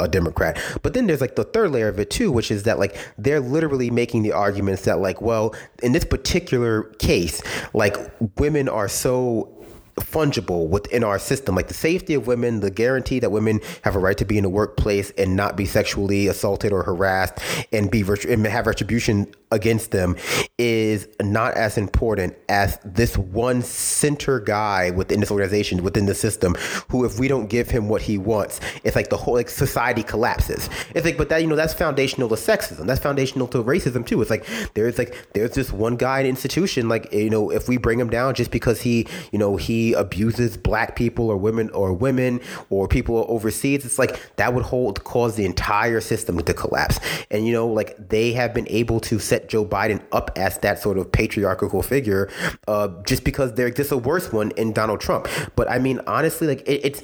a, 0.00 0.08
Democrat. 0.08 0.58
But 0.82 0.94
then 0.94 1.06
there's 1.06 1.20
like 1.20 1.36
the 1.36 1.44
third 1.44 1.72
layer 1.72 1.88
of 1.88 1.98
it 1.98 2.08
too, 2.08 2.32
which 2.32 2.50
is 2.50 2.62
that 2.62 2.78
like 2.78 2.96
they're 3.18 3.40
literally 3.40 3.90
making 3.90 4.22
the 4.22 4.32
arguments 4.32 4.84
that 4.84 4.98
like, 4.98 5.20
well, 5.20 5.54
in 5.82 5.92
this 5.92 6.04
particular 6.04 6.84
case, 6.98 7.42
like 7.74 7.94
women 8.38 8.70
are 8.70 8.88
so 8.88 9.52
fungible 10.00 10.68
within 10.68 11.02
our 11.04 11.18
system. 11.18 11.54
Like 11.54 11.68
the 11.68 11.74
safety 11.74 12.14
of 12.14 12.26
women 12.26 12.60
the 12.60 12.70
guarantee 12.70 13.18
that 13.20 13.30
women 13.30 13.60
have 13.82 13.96
a 13.96 13.98
right 13.98 14.16
to 14.18 14.24
be 14.24 14.36
in 14.36 14.42
the 14.42 14.50
workplace 14.50 15.10
and 15.12 15.36
not 15.36 15.56
be 15.56 15.64
sexually 15.64 16.26
assaulted 16.26 16.72
or 16.72 16.82
harassed 16.82 17.38
and 17.72 17.90
be 17.90 18.04
and 18.28 18.46
have 18.46 18.66
retribution 18.66 19.32
against 19.52 19.92
them 19.92 20.16
is 20.58 21.06
not 21.22 21.54
as 21.54 21.78
important 21.78 22.34
as 22.48 22.78
this 22.84 23.16
one 23.16 23.62
center 23.62 24.40
guy 24.40 24.90
within 24.90 25.20
this 25.20 25.30
organization 25.30 25.84
within 25.84 26.06
the 26.06 26.14
system 26.14 26.54
who 26.90 27.04
if 27.04 27.20
we 27.20 27.28
don't 27.28 27.46
give 27.46 27.70
him 27.70 27.88
what 27.88 28.02
he 28.02 28.18
wants 28.18 28.60
it's 28.82 28.96
like 28.96 29.08
the 29.08 29.16
whole 29.16 29.34
like 29.34 29.48
society 29.48 30.02
collapses. 30.02 30.68
It's 30.94 31.04
like 31.04 31.16
but 31.16 31.28
that 31.28 31.42
you 31.42 31.46
know 31.46 31.56
that's 31.56 31.74
foundational 31.74 32.28
to 32.28 32.34
sexism. 32.34 32.86
That's 32.86 33.00
foundational 33.00 33.46
to 33.48 33.62
racism 33.62 34.06
too. 34.06 34.20
It's 34.20 34.30
like 34.30 34.46
there's 34.74 34.98
like 34.98 35.14
there's 35.34 35.52
this 35.52 35.72
one 35.72 35.96
guy 35.96 36.20
in 36.20 36.26
institution 36.26 36.88
like 36.88 37.12
you 37.12 37.30
know 37.30 37.50
if 37.50 37.68
we 37.68 37.76
bring 37.76 37.98
him 37.98 38.10
down 38.10 38.34
just 38.34 38.50
because 38.50 38.80
he 38.80 39.06
you 39.32 39.38
know 39.38 39.56
he 39.56 39.85
abuses 39.94 40.56
black 40.56 40.96
people 40.96 41.30
or 41.30 41.36
women 41.36 41.70
or 41.70 41.92
women 41.92 42.40
or 42.70 42.88
people 42.88 43.24
overseas, 43.28 43.84
it's 43.84 43.98
like 43.98 44.36
that 44.36 44.54
would 44.54 44.64
hold 44.64 45.04
cause 45.04 45.36
the 45.36 45.44
entire 45.44 46.00
system 46.00 46.40
to 46.40 46.54
collapse. 46.54 46.98
And 47.30 47.46
you 47.46 47.52
know, 47.52 47.66
like 47.66 47.96
they 48.08 48.32
have 48.32 48.54
been 48.54 48.68
able 48.68 49.00
to 49.00 49.18
set 49.18 49.48
Joe 49.48 49.64
Biden 49.64 50.02
up 50.12 50.30
as 50.36 50.58
that 50.58 50.80
sort 50.80 50.98
of 50.98 51.10
patriarchal 51.10 51.82
figure, 51.82 52.30
uh, 52.68 52.88
just 53.06 53.24
because 53.24 53.54
there 53.54 53.66
exists 53.66 53.92
a 53.92 53.98
worse 53.98 54.32
one 54.32 54.50
in 54.52 54.72
Donald 54.72 55.00
Trump. 55.00 55.28
But 55.56 55.70
I 55.70 55.78
mean, 55.78 56.00
honestly, 56.06 56.46
like 56.46 56.62
it, 56.66 56.84
it's 56.84 57.02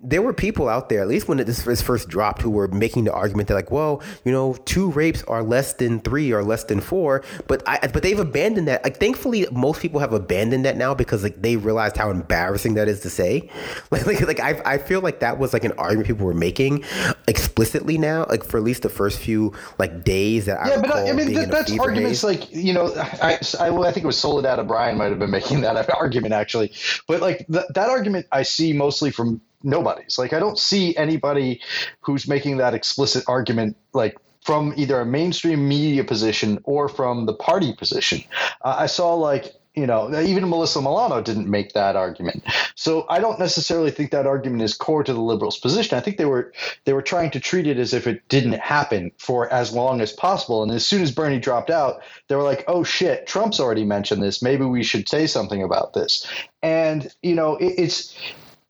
there 0.00 0.22
were 0.22 0.32
people 0.32 0.68
out 0.68 0.88
there, 0.88 1.00
at 1.00 1.08
least 1.08 1.28
when 1.28 1.38
this 1.38 1.64
was 1.66 1.82
first 1.82 2.08
dropped, 2.08 2.42
who 2.42 2.50
were 2.50 2.68
making 2.68 3.04
the 3.04 3.12
argument 3.12 3.48
that 3.48 3.54
like, 3.54 3.70
well, 3.70 4.02
you 4.24 4.32
know, 4.32 4.54
two 4.64 4.90
rapes 4.90 5.22
are 5.24 5.42
less 5.42 5.74
than 5.74 6.00
three 6.00 6.32
or 6.32 6.42
less 6.42 6.64
than 6.64 6.80
four. 6.80 7.22
But 7.46 7.62
I, 7.66 7.88
but 7.92 8.02
they've 8.02 8.18
abandoned 8.18 8.68
that. 8.68 8.84
Like, 8.84 8.98
thankfully, 8.98 9.46
most 9.52 9.80
people 9.80 10.00
have 10.00 10.12
abandoned 10.12 10.64
that 10.64 10.76
now 10.76 10.94
because 10.94 11.22
like 11.22 11.40
they 11.42 11.56
realized 11.56 11.96
how 11.96 12.10
embarrassing 12.22 12.74
that 12.74 12.88
is 12.88 13.00
to 13.00 13.10
say. 13.10 13.50
Like, 13.90 14.06
like, 14.06 14.20
like 14.26 14.40
I, 14.40 14.62
I 14.64 14.78
feel 14.78 15.02
like 15.02 15.20
that 15.20 15.38
was 15.38 15.52
like 15.52 15.64
an 15.64 15.72
argument 15.72 16.06
people 16.06 16.24
were 16.24 16.32
making 16.32 16.84
explicitly 17.28 17.98
now, 17.98 18.24
like 18.30 18.42
for 18.42 18.56
at 18.56 18.62
least 18.62 18.82
the 18.82 18.88
first 18.88 19.18
few 19.18 19.52
like 19.78 20.02
days 20.02 20.46
that 20.46 20.58
yeah, 20.64 20.72
I 20.72 20.76
Yeah, 20.76 20.80
but 20.80 20.92
I 20.92 21.12
mean 21.12 21.34
that, 21.34 21.50
that's 21.50 21.78
arguments 21.78 22.24
like 22.24 22.50
you 22.54 22.72
know 22.72 22.94
I, 22.94 23.38
I, 23.60 23.68
I 23.68 23.92
think 23.92 24.04
it 24.04 24.06
was 24.06 24.16
Soledad 24.16 24.58
O'Brien 24.58 24.96
might 24.96 25.10
have 25.10 25.18
been 25.18 25.30
making 25.30 25.60
that 25.62 25.92
argument 25.94 26.32
actually, 26.32 26.72
but 27.06 27.20
like 27.20 27.46
th- 27.52 27.66
that 27.74 27.90
argument 27.90 28.26
I 28.32 28.44
see 28.44 28.72
mostly 28.72 29.10
from 29.10 29.42
nobody's. 29.62 30.18
Like 30.18 30.32
I 30.32 30.38
don't 30.38 30.58
see 30.58 30.96
anybody 30.96 31.60
who's 32.00 32.26
making 32.26 32.56
that 32.58 32.72
explicit 32.72 33.24
argument 33.28 33.76
like 33.92 34.16
from 34.42 34.72
either 34.76 35.00
a 35.00 35.06
mainstream 35.06 35.68
media 35.68 36.04
position 36.04 36.58
or 36.64 36.88
from 36.88 37.26
the 37.26 37.34
party 37.34 37.72
position. 37.74 38.22
Uh, 38.62 38.76
I 38.78 38.86
saw 38.86 39.14
like 39.14 39.54
you 39.74 39.86
know, 39.86 40.20
even 40.20 40.48
Melissa 40.48 40.80
Milano 40.82 41.22
didn't 41.22 41.48
make 41.48 41.72
that 41.72 41.96
argument. 41.96 42.44
So 42.74 43.06
I 43.08 43.20
don't 43.20 43.38
necessarily 43.38 43.90
think 43.90 44.10
that 44.10 44.26
argument 44.26 44.62
is 44.62 44.74
core 44.74 45.02
to 45.02 45.12
the 45.12 45.20
liberals' 45.20 45.58
position. 45.58 45.96
I 45.96 46.00
think 46.00 46.18
they 46.18 46.26
were 46.26 46.52
they 46.84 46.92
were 46.92 47.02
trying 47.02 47.30
to 47.30 47.40
treat 47.40 47.66
it 47.66 47.78
as 47.78 47.94
if 47.94 48.06
it 48.06 48.26
didn't 48.28 48.58
happen 48.58 49.12
for 49.18 49.50
as 49.52 49.72
long 49.72 50.00
as 50.00 50.12
possible. 50.12 50.62
And 50.62 50.70
as 50.72 50.86
soon 50.86 51.00
as 51.00 51.10
Bernie 51.10 51.38
dropped 51.38 51.70
out, 51.70 52.02
they 52.28 52.34
were 52.34 52.42
like, 52.42 52.64
"Oh 52.68 52.84
shit, 52.84 53.26
Trump's 53.26 53.60
already 53.60 53.84
mentioned 53.84 54.22
this. 54.22 54.42
Maybe 54.42 54.64
we 54.64 54.82
should 54.82 55.08
say 55.08 55.26
something 55.26 55.62
about 55.62 55.94
this." 55.94 56.26
And 56.62 57.10
you 57.22 57.34
know, 57.34 57.56
it, 57.56 57.74
it's 57.78 58.14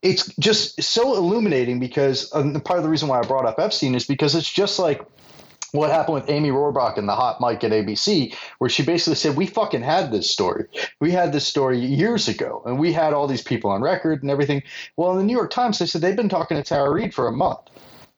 it's 0.02 0.34
just 0.36 0.82
so 0.82 1.16
illuminating 1.16 1.80
because 1.80 2.32
um, 2.34 2.60
part 2.60 2.78
of 2.78 2.84
the 2.84 2.90
reason 2.90 3.08
why 3.08 3.18
I 3.18 3.22
brought 3.22 3.46
up 3.46 3.58
Epstein 3.58 3.94
is 3.94 4.04
because 4.04 4.34
it's 4.34 4.50
just 4.50 4.78
like 4.78 5.00
what 5.72 5.90
happened 5.90 6.14
with 6.14 6.30
Amy 6.30 6.50
Robach 6.50 6.98
and 6.98 7.08
the 7.08 7.14
hot 7.14 7.40
mic 7.40 7.64
at 7.64 7.72
ABC, 7.72 8.34
where 8.58 8.70
she 8.70 8.82
basically 8.82 9.16
said, 9.16 9.36
We 9.36 9.46
fucking 9.46 9.82
had 9.82 10.12
this 10.12 10.30
story. 10.30 10.66
We 11.00 11.10
had 11.10 11.32
this 11.32 11.46
story 11.46 11.78
years 11.78 12.28
ago, 12.28 12.62
and 12.64 12.78
we 12.78 12.92
had 12.92 13.14
all 13.14 13.26
these 13.26 13.42
people 13.42 13.70
on 13.70 13.82
record 13.82 14.22
and 14.22 14.30
everything. 14.30 14.62
Well, 14.96 15.12
in 15.12 15.18
the 15.18 15.24
New 15.24 15.36
York 15.36 15.50
Times, 15.50 15.78
they 15.78 15.86
said 15.86 16.02
they've 16.02 16.14
been 16.14 16.28
talking 16.28 16.56
to 16.56 16.62
Tara 16.62 16.90
Reade 16.90 17.14
for 17.14 17.26
a 17.26 17.32
month. 17.32 17.60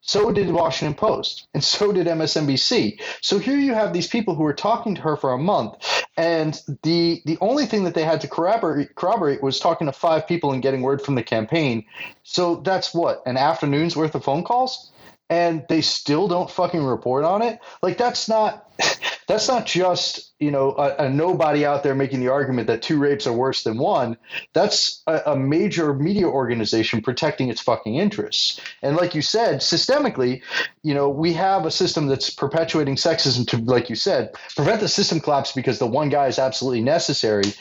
So 0.07 0.31
did 0.33 0.51
Washington 0.51 0.95
Post, 0.95 1.49
and 1.55 1.65
so 1.65 1.91
did 1.91 2.07
MSNBC. 2.07 3.01
So 3.23 3.39
here 3.39 3.57
you 3.57 3.73
have 3.73 3.95
these 3.95 4.07
people 4.07 4.35
who 4.35 4.43
were 4.43 4.53
talking 4.53 4.95
to 4.97 5.01
her 5.01 5.17
for 5.17 5.33
a 5.33 5.39
month, 5.39 5.77
and 6.19 6.61
the 6.83 7.23
the 7.25 7.39
only 7.41 7.65
thing 7.65 7.85
that 7.85 7.95
they 7.95 8.05
had 8.05 8.21
to 8.21 8.29
corroborate, 8.29 8.97
corroborate 8.97 9.43
was 9.43 9.59
talking 9.59 9.87
to 9.87 9.95
five 9.95 10.27
people 10.29 10.53
and 10.53 10.61
getting 10.61 10.83
word 10.83 11.01
from 11.01 11.15
the 11.15 11.23
campaign. 11.23 11.87
So 12.23 12.57
that's 12.57 12.93
what 12.93 13.23
an 13.25 13.39
afternoon's 13.39 13.97
worth 13.97 14.15
of 14.15 14.25
phone 14.25 14.45
calls 14.45 14.93
and 15.31 15.65
they 15.69 15.81
still 15.81 16.29
don't 16.29 16.51
fucking 16.51 16.85
report 16.85 17.25
on 17.25 17.43
it 17.43 17.59
like 17.83 17.97
that's 17.97 18.29
not 18.29 18.71
that's 19.27 19.49
not 19.49 19.67
just 19.67 20.33
you 20.39 20.51
know 20.51 20.73
a, 20.73 21.05
a, 21.05 21.09
nobody 21.09 21.65
out 21.65 21.83
there 21.83 21.95
making 21.95 22.21
the 22.21 22.29
argument 22.29 22.67
that 22.67 22.83
two 22.83 22.99
rapes 22.99 23.27
are 23.27 23.33
worse 23.33 23.63
than 23.63 23.79
one. 23.79 24.17
That's 24.53 25.03
a, 25.07 25.23
a, 25.27 25.37
major 25.37 25.95
media 25.95 26.27
organization 26.27 27.01
protecting 27.01 27.49
its 27.49 27.61
fucking 27.61 27.95
interests. 27.95 28.61
And 28.83 28.97
like 28.97 29.15
you 29.15 29.23
said 29.23 29.61
systemically 29.61 30.43
you 30.83 30.95
know 30.95 31.09
we 31.09 31.33
have 31.35 31.67
a 31.67 31.71
system 31.71 32.07
that's 32.07 32.31
perpetuating 32.31 32.97
sexism 32.97 33.47
to 33.49 33.59
like 33.59 33.89
you 33.89 33.97
said 33.97 34.35
prevent 34.57 34.81
the 34.81 34.89
system 34.89 35.21
collapse 35.21 35.53
because 35.53 35.79
the 35.79 35.87
one 35.87 36.09
guy 36.09 36.27
is 36.27 36.39
absolutely 36.39 36.83
necessary. 36.83 37.53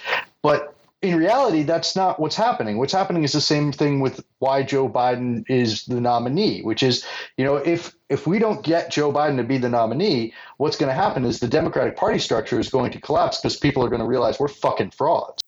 But 0.42 0.73
in 1.04 1.18
reality, 1.18 1.64
that's 1.64 1.98
not 1.98 2.18
what's 2.18 2.36
happening. 2.38 2.78
What's 2.78 2.94
happening 2.94 3.26
is 3.26 3.34
the 3.34 3.42
same 3.42 3.74
thing 3.74 4.00
with 4.00 4.24
why 4.40 4.64
Joe 4.64 4.88
Biden 4.88 5.44
is 5.50 5.84
the 5.84 6.00
nominee, 6.00 6.62
which 6.62 6.82
is, 6.82 7.06
you 7.38 7.44
know, 7.44 7.58
if 7.58 7.94
if 8.10 8.26
we 8.26 8.40
don't 8.40 8.64
get 8.64 8.90
Joe 8.90 9.12
Biden 9.12 9.36
to 9.36 9.44
be 9.44 9.58
the 9.58 9.68
nominee, 9.68 10.34
what's 10.58 10.78
going 10.78 10.88
to 10.88 10.96
happen 10.96 11.26
is 11.26 11.42
the 11.42 11.48
Democratic 11.48 11.98
Party 11.98 12.20
structure 12.20 12.58
is 12.58 12.70
going 12.70 12.92
to 12.92 13.02
collapse 13.02 13.42
because 13.42 13.58
people 13.58 13.84
are 13.84 13.90
going 13.90 14.00
to 14.00 14.08
realize 14.08 14.40
we're 14.40 14.48
fucking 14.48 14.92
frauds. 14.92 15.44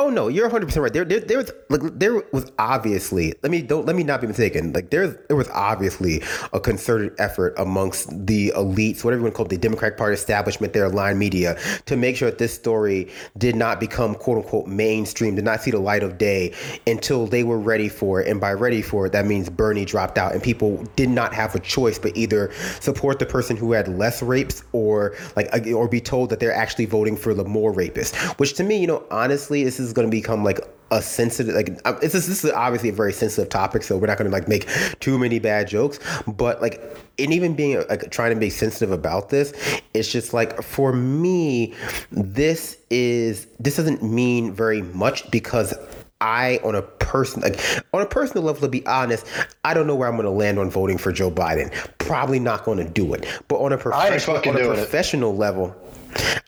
Oh 0.00 0.10
no, 0.10 0.28
you're 0.28 0.44
100 0.44 0.66
percent 0.66 0.82
right. 0.84 0.92
There, 0.92 1.04
there, 1.04 1.18
there 1.18 1.38
was 1.38 1.50
like 1.70 1.80
there 1.98 2.22
was 2.32 2.52
obviously. 2.56 3.34
Let 3.42 3.50
me 3.50 3.62
don't 3.62 3.84
let 3.84 3.96
me 3.96 4.04
not 4.04 4.20
be 4.20 4.28
mistaken. 4.28 4.72
Like 4.72 4.90
there, 4.90 5.08
there 5.08 5.36
was 5.36 5.48
obviously 5.48 6.22
a 6.52 6.60
concerted 6.60 7.14
effort 7.18 7.54
amongst 7.58 8.08
the 8.26 8.52
elites, 8.54 9.02
whatever 9.02 9.18
you 9.18 9.24
want 9.24 9.34
to 9.34 9.36
call 9.36 9.46
it, 9.46 9.48
the 9.48 9.58
Democratic 9.58 9.98
Party 9.98 10.14
establishment, 10.14 10.72
their 10.72 10.84
aligned 10.84 11.18
media, 11.18 11.58
to 11.86 11.96
make 11.96 12.16
sure 12.16 12.30
that 12.30 12.38
this 12.38 12.54
story 12.54 13.10
did 13.38 13.56
not 13.56 13.80
become 13.80 14.14
quote 14.14 14.38
unquote 14.38 14.68
mainstream, 14.68 15.34
did 15.34 15.44
not 15.44 15.62
see 15.62 15.72
the 15.72 15.80
light 15.80 16.04
of 16.04 16.16
day 16.16 16.54
until 16.86 17.26
they 17.26 17.42
were 17.42 17.58
ready 17.58 17.88
for 17.88 18.20
it. 18.22 18.28
And 18.28 18.40
by 18.40 18.52
ready 18.52 18.82
for 18.82 19.06
it, 19.06 19.12
that 19.14 19.26
means 19.26 19.50
Bernie 19.50 19.84
dropped 19.84 20.16
out, 20.16 20.32
and 20.32 20.40
people 20.40 20.84
did 20.94 21.08
not 21.08 21.34
have 21.34 21.56
a 21.56 21.60
choice 21.60 21.98
but 21.98 22.16
either 22.16 22.52
support 22.78 23.18
the 23.18 23.26
person 23.26 23.56
who 23.56 23.72
had 23.72 23.88
less 23.88 24.22
rapes, 24.22 24.62
or 24.70 25.16
like 25.34 25.48
or 25.74 25.88
be 25.88 26.00
told 26.00 26.30
that 26.30 26.38
they're 26.38 26.54
actually 26.54 26.86
voting 26.86 27.16
for 27.16 27.34
the 27.34 27.44
more 27.44 27.72
rapist. 27.72 28.14
Which 28.38 28.54
to 28.54 28.62
me, 28.62 28.78
you 28.78 28.86
know, 28.86 29.04
honestly, 29.10 29.64
this 29.64 29.80
is 29.80 29.87
is 29.88 29.92
going 29.92 30.06
to 30.06 30.10
become 30.10 30.44
like 30.44 30.60
a 30.90 31.02
sensitive 31.02 31.54
like 31.54 31.78
uh, 31.84 31.98
it's 32.00 32.14
just, 32.14 32.28
this 32.28 32.44
is 32.44 32.50
obviously 32.52 32.88
a 32.88 32.92
very 32.92 33.12
sensitive 33.12 33.50
topic 33.50 33.82
so 33.82 33.98
we're 33.98 34.06
not 34.06 34.16
going 34.16 34.30
to 34.30 34.34
like 34.34 34.48
make 34.48 34.66
too 35.00 35.18
many 35.18 35.38
bad 35.38 35.68
jokes 35.68 35.98
but 36.26 36.62
like 36.62 36.80
and 37.18 37.32
even 37.32 37.54
being 37.54 37.76
like 37.88 38.10
trying 38.10 38.32
to 38.32 38.40
be 38.40 38.48
sensitive 38.48 38.90
about 38.90 39.28
this 39.28 39.52
it's 39.92 40.10
just 40.10 40.32
like 40.32 40.62
for 40.62 40.92
me 40.92 41.74
this 42.10 42.78
is 42.88 43.46
this 43.60 43.76
doesn't 43.76 44.02
mean 44.02 44.52
very 44.52 44.80
much 44.82 45.30
because 45.30 45.74
I, 46.20 46.58
on 46.64 46.74
a 46.74 46.82
person, 46.82 47.42
like, 47.42 47.60
on 47.92 48.02
a 48.02 48.06
personal 48.06 48.42
level, 48.42 48.62
to 48.62 48.68
be 48.68 48.84
honest, 48.86 49.24
I 49.64 49.72
don't 49.72 49.86
know 49.86 49.94
where 49.94 50.08
I'm 50.08 50.16
going 50.16 50.24
to 50.24 50.30
land 50.30 50.58
on 50.58 50.68
voting 50.68 50.98
for 50.98 51.12
Joe 51.12 51.30
Biden. 51.30 51.72
Probably 51.98 52.40
not 52.40 52.64
going 52.64 52.78
to 52.78 52.84
do 52.84 53.14
it. 53.14 53.24
But 53.46 53.58
on 53.58 53.72
a, 53.72 53.78
prof- 53.78 53.94
on 53.94 54.56
a 54.56 54.74
professional 54.74 55.36
level, 55.36 55.76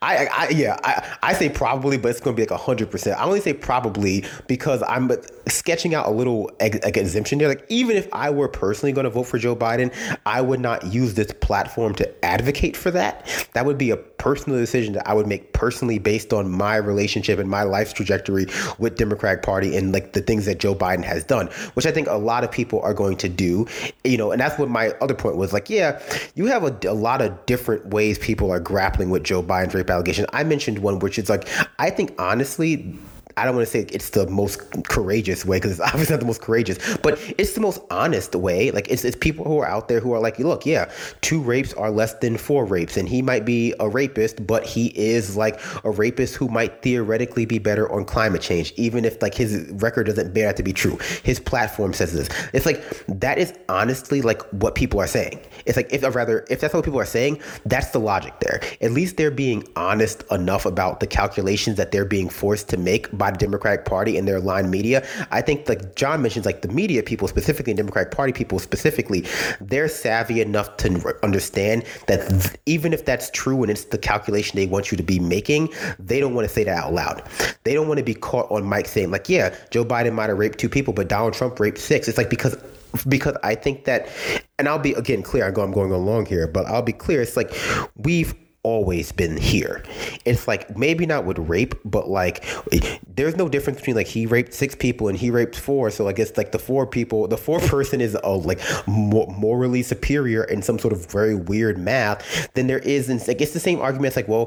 I, 0.03 0.27
I 0.27 0.49
yeah, 0.51 0.77
I, 0.83 1.17
I 1.23 1.33
say 1.35 1.49
probably, 1.49 1.99
but 1.99 2.09
it's 2.11 2.21
going 2.21 2.37
to 2.37 2.43
be 2.43 2.47
like 2.47 2.61
hundred 2.61 2.91
percent. 2.91 3.19
I 3.19 3.25
only 3.25 3.41
say 3.41 3.53
probably 3.53 4.25
because 4.47 4.83
I'm 4.89 5.11
sketching 5.47 5.95
out 5.95 6.07
a 6.07 6.11
little 6.11 6.51
like 6.61 6.97
exemption 6.97 7.39
there. 7.39 7.49
Like 7.49 7.67
even 7.69 7.97
if 7.97 8.09
I 8.13 8.31
were 8.31 8.49
personally 8.49 8.93
going 8.93 9.05
to 9.05 9.11
vote 9.11 9.25
for 9.25 9.39
Joe 9.39 9.55
Biden, 9.57 9.93
I 10.27 10.41
would 10.41 10.61
not 10.61 10.87
use 10.87 11.15
this 11.15 11.33
platform 11.41 11.95
to 11.97 12.25
advocate 12.25 12.77
for 12.77 12.91
that. 12.93 13.27
That 13.53 13.67
would 13.67 13.79
be 13.79 13.91
a 13.91 13.97
personal 13.97 14.59
decision 14.59 14.95
that 14.95 15.09
I 15.09 15.15
would 15.15 15.27
make 15.27 15.53
personally 15.53 15.99
based 15.99 16.33
on 16.33 16.51
my 16.51 16.77
relationship 16.77 17.39
and 17.39 17.49
my 17.49 17.63
life's 17.63 17.93
trajectory 17.93 18.47
with 18.79 18.97
Democratic 18.97 19.43
Party 19.43 19.77
and 19.77 19.93
like 19.93 20.13
the 20.13 20.23
things 20.23 20.47
that 20.47 20.59
Joe 20.59 20.75
Biden 20.75 21.05
has 21.05 21.25
done, 21.25 21.47
which 21.75 21.87
I 21.87 21.91
think 21.91 22.09
a 22.09 22.17
lot 22.17 22.45
of 22.45 22.51
people 22.51 22.81
are 22.83 22.95
going 22.95 23.17
to 23.19 23.29
do. 23.29 23.67
You 24.05 24.17
know, 24.17 24.33
and 24.33 24.41
that's 24.41 24.59
what 24.59 24.69
my 24.69 24.91
other 25.01 25.15
point 25.15 25.37
was. 25.37 25.53
Like, 25.53 25.69
yeah, 25.71 26.01
you 26.35 26.47
have 26.47 26.65
a, 26.65 26.89
a 26.89 26.95
lot 26.95 27.23
of 27.23 27.47
different 27.47 27.87
ways 27.87 28.19
people 28.19 28.51
are 28.51 28.61
grappling 28.61 29.11
with 29.11 29.25
Joe 29.25 29.43
Rape 29.75 29.90
allegation. 29.90 30.27
I 30.33 30.44
mentioned 30.44 30.79
one 30.79 30.99
which 30.99 31.18
is 31.18 31.29
like 31.29 31.49
I 31.79 31.90
think 31.90 32.14
honestly 32.18 32.99
I 33.40 33.44
don't 33.46 33.57
want 33.57 33.66
to 33.66 33.72
say 33.72 33.87
it's 33.90 34.11
the 34.11 34.26
most 34.26 34.85
courageous 34.85 35.46
way 35.46 35.57
because 35.57 35.72
it's 35.72 35.81
obviously 35.92 36.12
not 36.12 36.20
the 36.20 36.26
most 36.26 36.42
courageous, 36.42 36.79
but 36.98 37.18
it's 37.38 37.55
the 37.55 37.61
most 37.61 37.81
honest 37.90 38.35
way. 38.35 38.70
Like 38.70 38.88
it's, 38.90 39.05
it's 39.05 39.16
people 39.16 39.46
who 39.46 39.59
are 39.59 39.66
out 39.66 39.88
there 39.88 40.00
who 40.00 40.12
are 40.12 40.20
like, 40.20 40.38
look, 40.38 40.66
yeah, 40.66 40.90
two 41.22 41.40
rapes 41.40 41.72
are 41.72 41.90
less 41.90 42.12
than 42.14 42.37
four 42.37 42.66
rapes, 42.66 42.98
and 42.98 43.09
he 43.09 43.22
might 43.22 43.46
be 43.46 43.74
a 43.81 43.88
rapist, 43.88 44.46
but 44.46 44.66
he 44.66 44.88
is 44.88 45.37
like 45.37 45.59
a 45.85 45.90
rapist 45.90 46.37
who 46.37 46.48
might 46.48 46.83
theoretically 46.83 47.46
be 47.46 47.59
better 47.59 47.90
on 47.90 48.05
climate 48.05 48.42
change, 48.42 48.74
even 48.76 49.07
if 49.07 49.22
like 49.22 49.35
his 49.35 49.70
record 49.72 50.07
doesn't 50.07 50.35
bear 50.35 50.50
that 50.50 50.57
to 50.57 50.62
be 50.64 50.72
true. 50.72 50.98
His 51.22 51.38
platform 51.38 51.92
says 51.92 52.12
this. 52.12 52.29
It's 52.53 52.66
like 52.66 52.83
that 53.07 53.38
is 53.38 53.55
honestly 53.68 54.20
like 54.20 54.42
what 54.50 54.74
people 54.74 55.00
are 55.00 55.07
saying. 55.07 55.40
It's 55.64 55.76
like 55.76 55.92
if 55.92 56.03
or 56.03 56.11
rather 56.11 56.44
if 56.50 56.61
that's 56.61 56.74
what 56.74 56.85
people 56.85 57.00
are 57.00 57.05
saying, 57.05 57.40
that's 57.64 57.90
the 57.90 58.00
logic 58.00 58.40
there. 58.40 58.61
At 58.81 58.90
least 58.90 59.16
they're 59.16 59.31
being 59.31 59.66
honest 59.76 60.24
enough 60.31 60.66
about 60.66 60.98
the 61.00 61.07
calculations 61.07 61.76
that 61.76 61.92
they're 61.92 62.05
being 62.05 62.29
forced 62.29 62.68
to 62.70 62.76
make 62.76 63.16
by 63.16 63.30
Democratic 63.38 63.85
Party 63.85 64.16
and 64.16 64.27
their 64.27 64.37
aligned 64.37 64.71
media. 64.71 65.07
I 65.31 65.40
think, 65.40 65.69
like 65.69 65.95
John 65.97 66.23
mentions, 66.23 66.47
like 66.47 66.62
the 66.62 66.69
media 66.69 67.03
people, 67.03 67.29
specifically 67.29 67.73
and 67.73 67.79
Democratic 67.79 68.12
Party 68.12 68.33
people, 68.33 68.59
specifically, 68.59 69.25
they're 69.61 69.88
savvy 69.88 70.40
enough 70.40 70.77
to 70.79 71.14
understand 71.23 71.85
that 72.07 72.29
th- 72.29 72.57
even 72.66 72.93
if 72.93 73.05
that's 73.05 73.31
true 73.31 73.62
and 73.62 73.71
it's 73.71 73.85
the 73.85 73.99
calculation 73.99 74.57
they 74.57 74.66
want 74.66 74.90
you 74.90 74.97
to 74.97 75.03
be 75.03 75.19
making, 75.19 75.69
they 75.99 76.21
don't 76.21 76.35
want 76.35 76.47
to 76.47 76.53
say 76.53 76.64
that 76.64 76.77
out 76.77 76.93
loud. 76.93 77.23
They 77.64 77.75
don't 77.75 77.88
want 77.88 77.99
to 77.99 78.05
be 78.05 78.14
caught 78.14 78.51
on 78.51 78.69
mic 78.69 78.87
saying, 78.87 79.11
like, 79.11 79.29
yeah, 79.29 79.55
Joe 79.71 79.85
Biden 79.85 80.14
might 80.14 80.29
have 80.29 80.38
raped 80.38 80.59
two 80.59 80.69
people, 80.69 80.93
but 80.93 81.09
Donald 81.09 81.35
Trump 81.35 81.59
raped 81.61 81.79
six. 81.79 82.09
It's 82.09 82.19
like 82.19 82.31
because 82.31 82.57
because 83.09 83.37
I 83.43 83.55
think 83.55 83.85
that, 83.85 84.09
and 84.59 84.69
I'll 84.69 84.79
be 84.79 84.93
again 84.95 85.23
clear. 85.23 85.47
I 85.47 85.51
go, 85.51 85.62
I'm 85.62 85.73
going 85.73 85.93
along 85.93 86.27
here, 86.27 86.47
but 86.47 86.66
I'll 86.66 86.83
be 86.83 86.93
clear. 86.93 87.23
It's 87.23 87.37
like 87.37 87.53
we've 87.97 88.35
always 88.62 89.11
been 89.11 89.37
here. 89.38 89.83
It's 90.25 90.46
like 90.46 90.77
maybe 90.77 91.07
not 91.07 91.25
with 91.25 91.38
rape, 91.38 91.75
but 91.85 92.09
like 92.09 92.44
there's 93.09 93.37
no 93.37 93.49
difference 93.49 93.79
between 93.79 93.96
like 93.96 94.07
he 94.07 94.27
raped 94.27 94.53
six 94.53 94.75
people 94.75 95.09
and 95.09 95.16
he 95.16 95.31
raped 95.31 95.57
four. 95.57 95.90
So 95.90 96.09
I 96.09 96.12
guess 96.12 96.37
like 96.37 96.53
the 96.53 96.59
four 96.59 96.87
people, 96.87 97.27
the 97.27 97.38
four 97.38 97.61
person 97.61 98.01
is 98.01 98.16
uh, 98.23 98.37
like 98.37 98.61
morally 98.87 99.83
superior 99.83 100.44
in 100.44 100.62
some 100.62 100.79
sort 100.79 100.92
of 100.92 101.11
very 101.11 101.35
weird 101.35 101.79
math 101.79 102.53
than 102.55 102.66
there 102.66 102.81
is. 102.81 103.09
In, 103.09 103.18
like 103.27 103.40
it's 103.40 103.53
the 103.53 103.61
same 103.61 103.81
argument. 103.81 104.09
It's 104.09 104.16
like 104.16 104.29
well, 104.29 104.46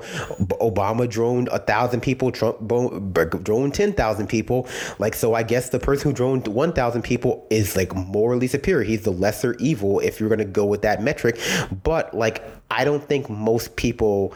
Obama 0.62 1.10
droned 1.10 1.48
a 1.50 1.60
thousand 1.60 2.02
people, 2.02 2.32
Trump 2.32 2.68
droned 2.68 3.74
ten 3.74 3.94
thousand 3.94 4.28
people. 4.28 4.68
Like 5.00 5.16
so, 5.16 5.34
I 5.34 5.44
guess 5.44 5.70
the 5.70 5.80
person 5.80 6.12
who 6.12 6.16
droned 6.16 6.48
one 6.48 6.74
thousand 6.74 7.02
people 7.02 7.48
is 7.50 7.76
like 7.76 7.96
morally 7.96 8.48
superior. 8.48 8.84
He's 8.84 9.04
the 9.04 9.12
lesser 9.12 9.56
evil 9.56 10.00
if 10.00 10.20
you're 10.20 10.30
gonna 10.30 10.46
go 10.46 10.66
with 10.66 10.84
that 10.84 11.02
metric. 11.02 11.40
But 11.84 12.14
like 12.14 12.44
I 12.76 12.84
don't 12.84 13.04
think 13.04 13.30
most 13.30 13.76
people 13.76 14.34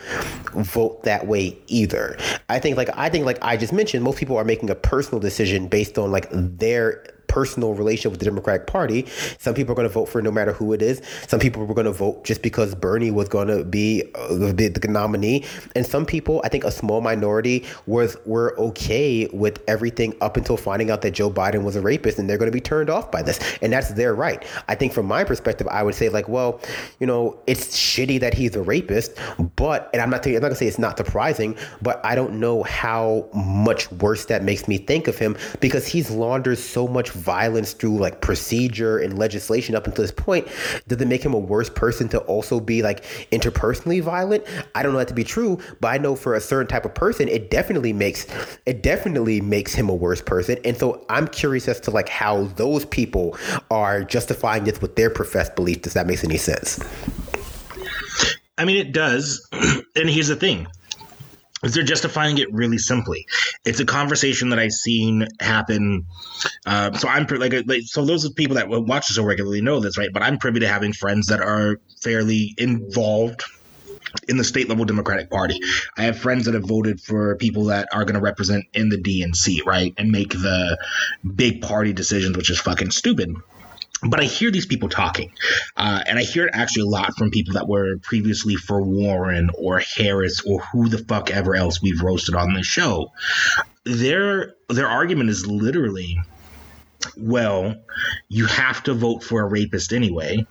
vote 0.54 1.04
that 1.04 1.28
way 1.28 1.58
either. 1.68 2.18
I 2.50 2.60
think 2.60 2.78
like 2.78 2.90
I 2.96 3.10
think 3.10 3.26
like 3.26 3.40
I 3.42 3.58
just 3.58 3.74
mentioned, 3.74 4.04
most 4.04 4.18
people 4.18 4.38
are 4.38 4.46
making 4.46 4.70
a 4.70 4.76
personal 4.76 5.20
decision 5.20 5.68
based 5.68 5.98
on 5.98 6.12
like 6.12 6.28
their 6.32 7.06
personal 7.28 7.74
relationship 7.74 8.12
with 8.12 8.20
the 8.20 8.26
Democratic 8.26 8.68
Party. 8.68 9.06
Some 9.38 9.54
people 9.54 9.74
are 9.74 9.76
going 9.76 9.88
to 9.88 9.94
vote 9.94 10.08
for 10.08 10.22
no 10.22 10.32
matter 10.32 10.54
who 10.54 10.74
it 10.74 10.82
is. 10.82 11.02
Some 11.28 11.40
people 11.40 11.66
were 11.66 11.74
going 11.74 11.86
to 11.86 11.92
vote 11.92 12.24
just 12.24 12.42
because 12.42 12.76
Bernie 12.76 13.12
was 13.12 13.30
going 13.30 13.48
to 13.48 13.64
be 13.64 14.04
uh, 14.16 14.28
the, 14.30 14.88
nominee, 14.88 15.44
and 15.76 15.86
some 15.86 16.06
people, 16.06 16.42
I 16.46 16.50
think 16.50 16.64
a 16.64 16.72
small 16.72 17.02
minority, 17.02 17.66
was 17.86 18.18
were 18.26 18.58
okay 18.58 19.28
with 19.34 19.62
everything 19.68 20.16
up 20.22 20.38
until 20.38 20.56
finding 20.56 20.92
out 20.92 21.02
that 21.02 21.12
Joe 21.12 21.30
Biden 21.30 21.64
was 21.64 21.76
a 21.76 21.82
rapist, 21.82 22.20
and 22.20 22.30
they're 22.30 22.38
going 22.38 22.52
to 22.52 22.56
be 22.56 22.62
turned 22.62 22.90
off 22.90 23.12
by 23.12 23.22
this, 23.22 23.40
and 23.62 23.74
that's 23.74 23.90
their 23.90 24.16
right. 24.16 24.46
I 24.68 24.76
think 24.76 24.94
from 24.94 25.06
my 25.08 25.24
perspective, 25.24 25.68
I 25.68 25.84
would 25.84 25.96
say 25.96 26.10
like, 26.10 26.30
well, 26.30 26.62
you 27.00 27.08
know, 27.08 27.38
it's 27.48 27.78
shitty 27.78 28.20
that 28.22 28.34
he's 28.34 28.56
a 28.56 28.62
rapist, 28.62 29.18
but 29.56 29.90
and 29.94 30.02
I'm 30.02 30.10
not 30.10 30.26
I'm 30.26 30.42
not 30.42 30.50
to 30.50 30.56
say 30.56 30.68
it's 30.68 30.80
not 30.80 30.98
surprising, 30.98 31.58
but 31.82 32.04
I 32.06 32.16
don't 32.16 32.40
know 32.40 32.64
how 32.64 33.30
much 33.34 33.92
worse 33.94 34.26
that 34.26 34.44
makes 34.44 34.68
me 34.68 34.78
think 34.78 35.08
of 35.08 35.18
him 35.18 35.38
because 35.60 35.88
he's 35.88 36.10
laundered 36.10 36.58
so 36.58 36.88
much 36.88 37.10
violence 37.18 37.74
through 37.74 37.98
like 37.98 38.22
procedure 38.22 38.98
and 38.98 39.18
legislation 39.18 39.76
up 39.76 39.88
until 39.88 40.04
this 40.04 40.12
point, 40.12 40.48
does 40.88 41.02
it 41.02 41.08
make 41.08 41.24
him 41.24 41.34
a 41.34 41.40
worse 41.40 41.70
person 41.70 42.08
to 42.10 42.20
also 42.20 42.60
be 42.60 42.82
like 42.82 43.04
interpersonally 43.32 44.02
violent? 44.02 44.44
I 44.76 44.84
don't 44.84 44.94
know 44.94 45.00
that 45.00 45.08
to 45.10 45.14
be 45.14 45.24
true, 45.24 45.60
but 45.82 45.90
I 45.90 45.98
know 45.98 46.16
for 46.16 46.36
a 46.36 46.42
certain 46.42 46.68
type 46.68 46.86
of 46.86 46.94
person, 46.94 47.28
it 47.28 47.50
definitely 47.52 47.94
makes 47.94 48.28
it 48.66 48.84
definitely 48.84 49.42
makes 49.42 49.74
him 49.74 49.90
a 49.90 49.96
worse 49.96 50.22
person. 50.22 50.58
And 50.64 50.78
so 50.78 51.06
I'm 51.10 51.28
curious 51.28 51.68
as 51.68 51.80
to 51.82 51.92
like 51.92 52.10
how 52.10 52.46
those 52.56 52.86
people 52.86 53.38
are 53.72 54.04
justifying 54.04 54.64
this 54.64 54.82
with 54.82 54.96
their 54.96 55.10
professed 55.10 55.56
belief. 55.56 55.82
Does 55.82 55.94
that 55.94 56.08
make 56.08 56.24
any 56.24 56.38
sense? 56.38 56.80
I 58.58 58.66
mean, 58.66 58.78
it 58.78 58.92
does. 58.92 59.48
and 59.52 60.10
here's 60.10 60.28
the 60.28 60.36
thing 60.36 60.68
is 61.68 61.76
they're 61.76 61.84
justifying 61.84 62.38
it 62.38 62.52
really 62.52 62.78
simply. 62.78 63.26
It's 63.66 63.80
a 63.80 63.86
conversation 63.86 64.50
that 64.50 64.60
I've 64.60 64.72
seen 64.72 65.28
happen. 65.40 66.06
Uh, 66.66 66.94
so 66.94 67.08
I'm 67.08 67.26
like, 67.26 67.54
like, 67.68 67.82
so 67.84 68.06
those 68.06 68.26
of 68.26 68.36
people 68.36 68.56
that 68.56 68.70
watch 68.70 69.06
show 69.06 69.24
regularly 69.24 69.62
know 69.62 69.80
this, 69.80 69.98
right? 69.98 70.10
But 70.12 70.24
I'm 70.24 70.38
privy 70.38 70.62
to 70.62 70.68
having 70.68 70.94
friends 70.94 71.28
that 71.28 71.42
are 71.42 71.80
fairly 72.02 72.54
involved 72.58 73.44
in 74.28 74.38
the 74.38 74.44
state 74.44 74.70
level 74.70 74.86
Democratic 74.86 75.30
Party. 75.30 75.60
I 75.98 76.04
have 76.04 76.18
friends 76.18 76.46
that 76.46 76.54
have 76.54 76.64
voted 76.64 77.02
for 77.02 77.36
people 77.36 77.66
that 77.66 77.90
are 77.94 78.06
going 78.06 78.16
to 78.16 78.22
represent 78.22 78.66
in 78.74 78.90
the 78.90 78.98
DNC, 78.98 79.66
right, 79.66 79.94
and 79.98 80.12
make 80.12 80.32
the 80.32 80.78
big 81.36 81.62
party 81.62 81.94
decisions, 81.94 82.38
which 82.38 82.50
is 82.50 82.60
fucking 82.60 82.92
stupid 82.92 83.36
but 84.04 84.20
I 84.20 84.26
hear 84.26 84.52
these 84.52 84.66
people 84.66 84.90
talking, 84.90 85.32
uh, 85.76 86.04
and 86.08 86.20
I 86.20 86.24
hear 86.24 86.46
it 86.48 86.52
actually 86.54 86.84
a 86.84 86.88
lot 86.88 87.18
from 87.18 87.32
people 87.32 87.54
that 87.54 87.68
were 87.68 87.98
previously 88.04 88.56
for 88.56 88.82
Warren 88.82 89.50
or 89.58 89.80
Harris 89.80 90.42
or 90.42 90.62
who 90.62 90.88
the 90.88 91.00
fuck 91.00 91.32
ever 91.32 91.56
else 91.56 91.82
we've 91.82 92.02
roasted 92.02 92.36
on 92.36 92.54
this 92.54 92.68
show. 92.68 93.12
Their 93.86 94.56
their 94.70 94.88
argument 94.88 95.30
is 95.30 95.48
literally, 95.48 96.20
well, 97.18 97.76
you 98.30 98.46
have 98.46 98.84
to 98.84 98.94
vote 98.94 99.24
for 99.24 99.42
a 99.42 99.46
rapist 99.46 99.94
anyway, 99.94 100.46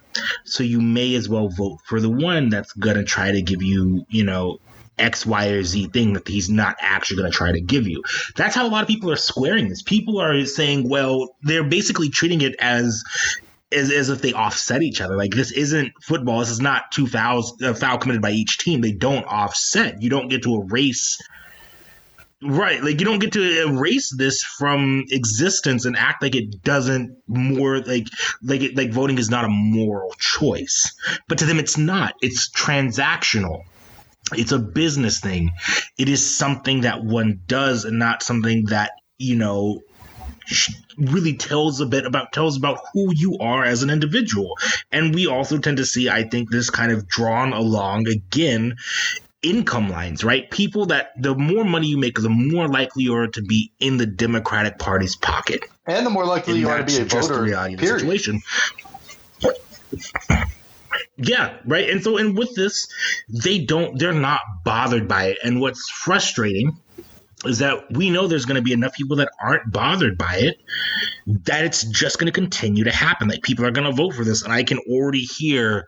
so 0.44 0.62
you 0.64 0.80
may 0.80 1.14
as 1.14 1.28
well 1.28 1.48
vote 1.48 1.78
for 1.84 2.00
the 2.00 2.10
one 2.10 2.48
that's 2.48 2.72
gonna 2.72 3.04
try 3.04 3.30
to 3.30 3.42
give 3.42 3.62
you, 3.62 4.06
you 4.08 4.24
know, 4.24 4.58
X, 4.98 5.26
Y, 5.26 5.48
or 5.48 5.62
Z 5.62 5.88
thing 5.88 6.14
that 6.14 6.26
he's 6.26 6.48
not 6.48 6.76
actually 6.80 7.18
going 7.18 7.30
to 7.30 7.36
try 7.36 7.52
to 7.52 7.60
give 7.60 7.86
you. 7.86 8.02
That's 8.34 8.54
how 8.54 8.66
a 8.66 8.70
lot 8.70 8.82
of 8.82 8.88
people 8.88 9.10
are 9.10 9.16
squaring 9.16 9.68
this. 9.68 9.82
People 9.82 10.20
are 10.20 10.44
saying, 10.46 10.88
well, 10.88 11.36
they're 11.42 11.64
basically 11.64 12.08
treating 12.08 12.40
it 12.40 12.56
as 12.58 13.04
as, 13.72 13.90
as 13.90 14.08
if 14.08 14.22
they 14.22 14.32
offset 14.32 14.82
each 14.82 15.00
other. 15.00 15.16
Like 15.16 15.32
this 15.32 15.52
isn't 15.52 15.92
football. 16.02 16.40
This 16.40 16.50
is 16.50 16.60
not 16.60 16.90
two 16.92 17.06
fouls 17.06 17.60
a 17.62 17.74
foul 17.74 17.98
committed 17.98 18.22
by 18.22 18.30
each 18.30 18.58
team. 18.58 18.80
They 18.80 18.92
don't 18.92 19.24
offset. 19.24 20.02
You 20.02 20.10
don't 20.10 20.28
get 20.28 20.42
to 20.44 20.62
erase. 20.62 21.18
Right, 22.42 22.82
like 22.82 23.00
you 23.00 23.06
don't 23.06 23.18
get 23.18 23.32
to 23.32 23.66
erase 23.66 24.14
this 24.14 24.42
from 24.42 25.04
existence 25.08 25.86
and 25.86 25.96
act 25.96 26.22
like 26.22 26.36
it 26.36 26.62
doesn't 26.62 27.16
more 27.26 27.80
like 27.80 28.08
like 28.42 28.60
it, 28.60 28.76
like 28.76 28.92
voting 28.92 29.16
is 29.16 29.30
not 29.30 29.46
a 29.46 29.48
moral 29.48 30.14
choice. 30.18 30.94
But 31.28 31.38
to 31.38 31.46
them, 31.46 31.58
it's 31.58 31.78
not. 31.78 32.14
It's 32.20 32.50
transactional 32.50 33.62
it's 34.32 34.52
a 34.52 34.58
business 34.58 35.20
thing. 35.20 35.52
It 35.98 36.08
is 36.08 36.36
something 36.36 36.82
that 36.82 37.04
one 37.04 37.40
does 37.46 37.84
and 37.84 37.98
not 37.98 38.22
something 38.22 38.66
that, 38.66 38.92
you 39.18 39.36
know, 39.36 39.82
really 40.96 41.34
tells 41.36 41.80
a 41.80 41.86
bit 41.86 42.06
about 42.06 42.32
tells 42.32 42.56
about 42.56 42.78
who 42.92 43.12
you 43.14 43.38
are 43.40 43.64
as 43.64 43.82
an 43.82 43.90
individual. 43.90 44.56
And 44.92 45.14
we 45.14 45.26
also 45.26 45.58
tend 45.58 45.78
to 45.78 45.84
see, 45.84 46.08
I 46.08 46.24
think, 46.24 46.50
this 46.50 46.70
kind 46.70 46.92
of 46.92 47.06
drawn 47.06 47.52
along 47.52 48.08
again 48.08 48.76
income 49.42 49.88
lines, 49.88 50.24
right? 50.24 50.50
People 50.50 50.86
that 50.86 51.10
the 51.20 51.34
more 51.34 51.64
money 51.64 51.88
you 51.88 51.98
make, 51.98 52.18
the 52.18 52.28
more 52.28 52.68
likely 52.68 53.04
you 53.04 53.14
are 53.14 53.28
to 53.28 53.42
be 53.42 53.72
in 53.78 53.96
the 53.96 54.06
Democratic 54.06 54.78
Party's 54.78 55.16
pocket. 55.16 55.60
And 55.86 56.04
the 56.04 56.10
more 56.10 56.24
likely 56.24 56.54
and 56.54 56.60
you 56.62 56.68
are 56.68 56.78
to 56.78 56.84
be 56.84 56.96
a 56.96 57.04
voter. 57.04 57.34
The 57.36 57.42
reality 57.42 57.76
the 57.76 57.86
situation. 57.86 58.42
Yeah, 61.16 61.56
right. 61.66 61.88
And 61.90 62.02
so, 62.02 62.16
and 62.16 62.36
with 62.36 62.54
this, 62.54 62.88
they 63.28 63.58
don't, 63.58 63.98
they're 63.98 64.12
not 64.12 64.40
bothered 64.64 65.08
by 65.08 65.26
it. 65.26 65.38
And 65.42 65.60
what's 65.60 65.88
frustrating 65.90 66.78
is 67.44 67.58
that 67.58 67.92
we 67.92 68.10
know 68.10 68.26
there's 68.26 68.46
going 68.46 68.56
to 68.56 68.62
be 68.62 68.72
enough 68.72 68.94
people 68.94 69.16
that 69.16 69.30
aren't 69.40 69.70
bothered 69.70 70.16
by 70.16 70.36
it 70.36 70.58
that 71.26 71.64
it's 71.64 71.84
just 71.84 72.18
going 72.18 72.26
to 72.26 72.32
continue 72.32 72.84
to 72.84 72.92
happen. 72.92 73.28
Like 73.28 73.42
people 73.42 73.64
are 73.64 73.70
going 73.70 73.88
to 73.88 73.96
vote 73.96 74.14
for 74.14 74.24
this. 74.24 74.42
And 74.42 74.52
I 74.52 74.62
can 74.62 74.78
already 74.78 75.22
hear 75.22 75.86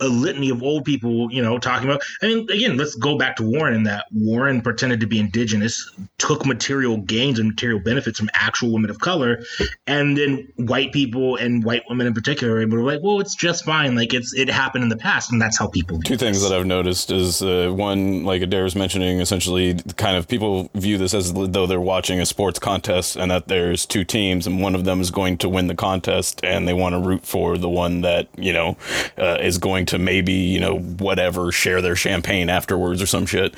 a 0.00 0.08
litany 0.08 0.50
of 0.50 0.62
old 0.62 0.84
people, 0.84 1.30
you 1.30 1.42
know, 1.42 1.58
talking 1.58 1.88
about. 1.88 2.02
I 2.22 2.26
mean, 2.26 2.50
again, 2.50 2.76
let's 2.76 2.94
go 2.94 3.16
back 3.16 3.36
to 3.36 3.42
Warren 3.42 3.74
and 3.74 3.86
that 3.86 4.06
Warren 4.12 4.60
pretended 4.60 5.00
to 5.00 5.06
be 5.06 5.18
indigenous, 5.18 5.90
took 6.18 6.46
material 6.46 6.98
gains 6.98 7.38
and 7.38 7.48
material 7.48 7.80
benefits 7.80 8.18
from 8.18 8.30
actual 8.34 8.72
women 8.72 8.90
of 8.90 8.98
color, 8.98 9.44
and 9.86 10.16
then 10.16 10.48
white 10.56 10.92
people 10.92 11.36
and 11.36 11.64
white 11.64 11.82
women 11.88 12.06
in 12.06 12.14
particular 12.14 12.66
were 12.66 12.82
like, 12.82 13.00
well, 13.02 13.20
it's 13.20 13.34
just 13.34 13.64
fine. 13.64 13.94
Like 13.94 14.14
it's 14.14 14.34
it 14.34 14.48
happened 14.48 14.84
in 14.84 14.88
the 14.88 14.96
past, 14.96 15.32
and 15.32 15.40
that's 15.40 15.58
how 15.58 15.68
people. 15.68 16.00
Two 16.02 16.16
things 16.16 16.42
that 16.42 16.52
I've 16.52 16.66
noticed 16.66 17.10
is 17.10 17.42
uh, 17.42 17.70
one, 17.70 18.24
like 18.24 18.42
Adair 18.42 18.64
was 18.64 18.74
mentioning, 18.74 19.20
essentially, 19.20 19.74
kind 19.96 20.16
of 20.16 20.28
people 20.28 20.70
view 20.74 20.98
this 20.98 21.14
as 21.14 21.32
though 21.32 21.66
they're 21.66 21.80
watching 21.80 22.20
a 22.20 22.26
sports 22.26 22.58
contest, 22.58 23.16
and 23.16 23.30
that 23.30 23.48
there's 23.48 23.86
two 23.86 24.04
teams, 24.04 24.46
and 24.46 24.60
one 24.60 24.74
of 24.74 24.84
them 24.84 25.00
is 25.00 25.10
going 25.10 25.38
to 25.38 25.48
win 25.48 25.66
the 25.66 25.74
contest, 25.74 26.40
and 26.42 26.66
they 26.66 26.72
want 26.72 26.94
to 26.94 27.00
root 27.00 27.24
for 27.24 27.58
the 27.58 27.68
one 27.68 28.00
that 28.00 28.28
you 28.36 28.52
know 28.52 28.76
uh, 29.18 29.38
is 29.40 29.58
going 29.58 29.75
to 29.84 29.98
maybe 29.98 30.32
you 30.32 30.60
know 30.60 30.78
whatever 30.78 31.52
share 31.52 31.82
their 31.82 31.96
champagne 31.96 32.48
afterwards 32.48 33.02
or 33.02 33.06
some 33.06 33.26
shit. 33.26 33.54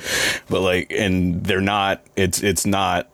But 0.48 0.60
like 0.62 0.90
and 0.90 1.44
they're 1.44 1.60
not 1.60 2.04
it's 2.16 2.42
it's 2.42 2.66
not 2.66 3.08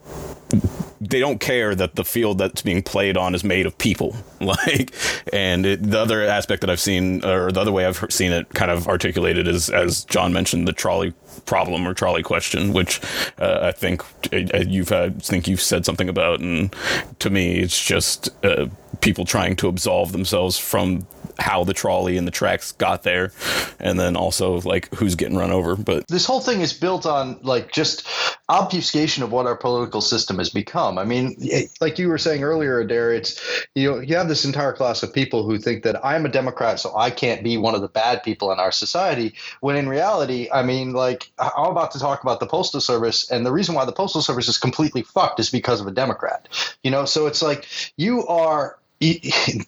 they 1.00 1.20
don't 1.20 1.38
care 1.38 1.74
that 1.74 1.96
the 1.96 2.04
field 2.04 2.38
that's 2.38 2.62
being 2.62 2.82
played 2.82 3.16
on 3.18 3.34
is 3.34 3.44
made 3.44 3.66
of 3.66 3.76
people. 3.76 4.16
Like 4.44 4.94
and 5.32 5.64
it, 5.64 5.82
the 5.82 5.98
other 5.98 6.22
aspect 6.22 6.60
that 6.60 6.68
i've 6.68 6.78
seen 6.78 7.24
or 7.24 7.50
the 7.50 7.60
other 7.62 7.72
way 7.72 7.86
i've 7.86 8.04
seen 8.10 8.30
it 8.30 8.46
kind 8.50 8.70
of 8.70 8.86
articulated 8.88 9.48
is 9.48 9.70
as 9.70 10.04
john 10.04 10.34
mentioned 10.34 10.68
the 10.68 10.72
trolley 10.74 11.14
problem 11.46 11.88
or 11.88 11.94
trolley 11.94 12.22
question 12.22 12.74
which 12.74 13.00
uh, 13.38 13.60
i 13.62 13.72
think 13.72 14.02
uh, 14.34 14.64
you've 14.66 14.88
had, 14.88 15.16
I 15.16 15.20
think 15.20 15.48
you've 15.48 15.60
said 15.60 15.84
something 15.84 16.08
about. 16.08 16.40
And 16.40 16.74
to 17.20 17.30
me 17.30 17.58
it's 17.58 17.82
just 17.82 18.30
uh, 18.44 18.66
people 19.00 19.24
trying 19.24 19.56
to 19.56 19.68
absolve 19.68 20.12
themselves 20.12 20.58
from 20.58 21.06
how 21.38 21.64
the 21.64 21.74
trolley 21.74 22.16
and 22.16 22.26
the 22.26 22.32
tracks 22.32 22.72
got 22.72 23.02
there 23.02 23.32
and 23.80 23.98
then 23.98 24.16
also 24.16 24.60
like 24.60 24.92
who's 24.94 25.14
getting 25.14 25.36
run 25.36 25.50
over 25.50 25.76
but 25.76 26.06
this 26.08 26.26
whole 26.26 26.40
thing 26.40 26.60
is 26.60 26.72
built 26.72 27.06
on 27.06 27.38
like 27.42 27.72
just 27.72 28.06
obfuscation 28.48 29.22
of 29.22 29.32
what 29.32 29.46
our 29.46 29.56
political 29.56 30.02
system 30.02 30.36
has 30.36 30.50
become. 30.50 30.98
I 30.98 31.04
mean 31.04 31.36
like 31.80 31.98
you 31.98 32.08
were 32.08 32.18
saying 32.18 32.42
earlier 32.42 32.78
Adair, 32.80 33.14
it's 33.14 33.40
you 33.74 33.90
know 33.90 34.00
you 34.00 34.16
have 34.16 34.28
this 34.28 34.44
entire 34.44 34.72
class 34.72 35.02
of 35.02 35.12
people 35.12 35.44
who 35.44 35.58
think 35.58 35.82
that 35.82 36.04
i'm 36.04 36.26
a 36.26 36.28
democrat 36.28 36.78
so 36.78 36.94
i 36.96 37.10
can't 37.10 37.42
be 37.42 37.56
one 37.56 37.74
of 37.74 37.80
the 37.80 37.88
bad 37.88 38.22
people 38.22 38.52
in 38.52 38.58
our 38.58 38.72
society 38.72 39.34
when 39.60 39.76
in 39.76 39.88
reality 39.88 40.48
i 40.52 40.62
mean 40.62 40.92
like 40.92 41.30
i'm 41.38 41.70
about 41.70 41.90
to 41.90 41.98
talk 41.98 42.22
about 42.22 42.40
the 42.40 42.46
postal 42.46 42.80
service 42.80 43.30
and 43.30 43.46
the 43.46 43.52
reason 43.52 43.74
why 43.74 43.84
the 43.84 43.92
postal 43.92 44.22
service 44.22 44.48
is 44.48 44.58
completely 44.58 45.02
fucked 45.02 45.40
is 45.40 45.50
because 45.50 45.80
of 45.80 45.86
a 45.86 45.90
democrat. 45.90 46.48
You 46.82 46.90
know 46.90 47.04
so 47.04 47.26
it's 47.26 47.42
like 47.42 47.66
you 47.96 48.26
are 48.26 48.78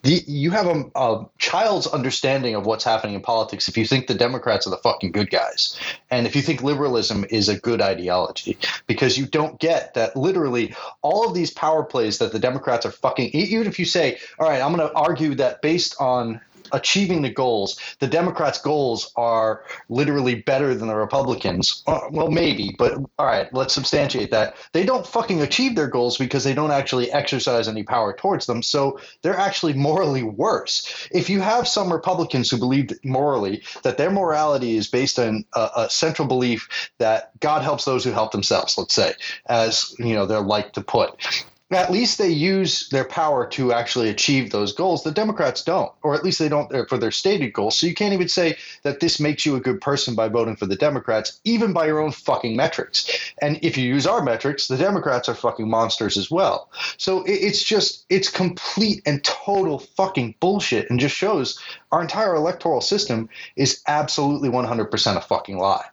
you 0.02 0.50
have 0.50 0.66
a, 0.66 0.90
a, 0.94 1.26
child's 1.38 1.86
understanding 1.86 2.54
of 2.54 2.66
what's 2.66 2.84
happening 2.84 3.14
in 3.14 3.20
politics 3.20 3.68
if 3.68 3.76
you 3.76 3.86
think 3.86 4.06
the 4.06 4.14
Democrats 4.14 4.66
are 4.66 4.70
the 4.70 4.76
fucking 4.78 5.12
good 5.12 5.30
guys, 5.30 5.78
and 6.10 6.26
if 6.26 6.34
you 6.34 6.42
think 6.42 6.62
liberalism 6.62 7.24
is 7.30 7.48
a 7.48 7.58
good 7.58 7.80
ideology, 7.80 8.58
because 8.86 9.18
you 9.18 9.26
don't 9.26 9.58
get 9.58 9.94
that 9.94 10.16
literally 10.16 10.74
all 11.02 11.28
of 11.28 11.34
these 11.34 11.50
power 11.50 11.82
plays 11.84 12.18
that 12.18 12.32
the 12.32 12.38
Democrats 12.38 12.86
are 12.86 12.90
fucking. 12.90 13.30
Even 13.30 13.66
if 13.66 13.78
you 13.78 13.84
say, 13.84 14.18
all 14.38 14.48
right, 14.48 14.60
I'm 14.60 14.74
going 14.74 14.88
to 14.88 14.94
argue 14.94 15.34
that 15.36 15.62
based 15.62 15.96
on 16.00 16.40
achieving 16.72 17.22
the 17.22 17.30
goals. 17.30 17.78
The 17.98 18.06
Democrats' 18.06 18.60
goals 18.60 19.12
are 19.16 19.64
literally 19.88 20.36
better 20.36 20.74
than 20.74 20.88
the 20.88 20.96
Republicans. 20.96 21.82
Uh, 21.86 22.00
well, 22.10 22.30
maybe, 22.30 22.74
but 22.78 22.94
all 23.18 23.26
right, 23.26 23.52
let's 23.52 23.74
substantiate 23.74 24.30
that. 24.30 24.56
They 24.72 24.84
don't 24.84 25.06
fucking 25.06 25.40
achieve 25.40 25.76
their 25.76 25.88
goals 25.88 26.18
because 26.18 26.44
they 26.44 26.54
don't 26.54 26.70
actually 26.70 27.10
exercise 27.12 27.68
any 27.68 27.82
power 27.82 28.14
towards 28.14 28.46
them. 28.46 28.62
So 28.62 29.00
they're 29.22 29.36
actually 29.36 29.72
morally 29.86 30.22
worse. 30.22 31.08
If 31.12 31.30
you 31.30 31.40
have 31.40 31.68
some 31.68 31.92
Republicans 31.92 32.50
who 32.50 32.58
believe 32.58 32.90
morally 33.04 33.62
that 33.82 33.98
their 33.98 34.10
morality 34.10 34.76
is 34.76 34.88
based 34.88 35.18
on 35.18 35.44
a, 35.54 35.70
a 35.76 35.90
central 35.90 36.28
belief 36.28 36.90
that 36.98 37.38
God 37.40 37.62
helps 37.62 37.84
those 37.84 38.04
who 38.04 38.12
help 38.12 38.32
themselves, 38.32 38.76
let's 38.78 38.94
say, 38.94 39.14
as 39.46 39.94
you 39.98 40.14
know 40.14 40.26
they're 40.26 40.40
like 40.40 40.72
to 40.72 40.80
put 40.80 41.16
at 41.72 41.90
least 41.90 42.18
they 42.18 42.28
use 42.28 42.88
their 42.90 43.04
power 43.04 43.44
to 43.44 43.72
actually 43.72 44.08
achieve 44.08 44.50
those 44.50 44.72
goals. 44.72 45.02
The 45.02 45.10
Democrats 45.10 45.64
don't, 45.64 45.90
or 46.02 46.14
at 46.14 46.22
least 46.22 46.38
they 46.38 46.48
don't 46.48 46.72
uh, 46.72 46.84
for 46.84 46.96
their 46.96 47.10
stated 47.10 47.52
goals. 47.52 47.76
So 47.76 47.88
you 47.88 47.94
can't 47.94 48.14
even 48.14 48.28
say 48.28 48.56
that 48.84 49.00
this 49.00 49.18
makes 49.18 49.44
you 49.44 49.56
a 49.56 49.60
good 49.60 49.80
person 49.80 50.14
by 50.14 50.28
voting 50.28 50.54
for 50.54 50.66
the 50.66 50.76
Democrats, 50.76 51.40
even 51.44 51.72
by 51.72 51.86
your 51.86 51.98
own 51.98 52.12
fucking 52.12 52.54
metrics. 52.54 53.32
And 53.42 53.58
if 53.62 53.76
you 53.76 53.84
use 53.84 54.06
our 54.06 54.22
metrics, 54.22 54.68
the 54.68 54.76
Democrats 54.76 55.28
are 55.28 55.34
fucking 55.34 55.68
monsters 55.68 56.16
as 56.16 56.30
well. 56.30 56.70
So 56.98 57.24
it's 57.26 57.64
just, 57.64 58.06
it's 58.10 58.30
complete 58.30 59.02
and 59.04 59.24
total 59.24 59.80
fucking 59.80 60.36
bullshit 60.38 60.88
and 60.88 61.00
just 61.00 61.16
shows 61.16 61.60
our 61.90 62.00
entire 62.00 62.36
electoral 62.36 62.80
system 62.80 63.28
is 63.56 63.82
absolutely 63.88 64.50
100% 64.50 65.16
a 65.16 65.20
fucking 65.20 65.58
lie. 65.58 65.86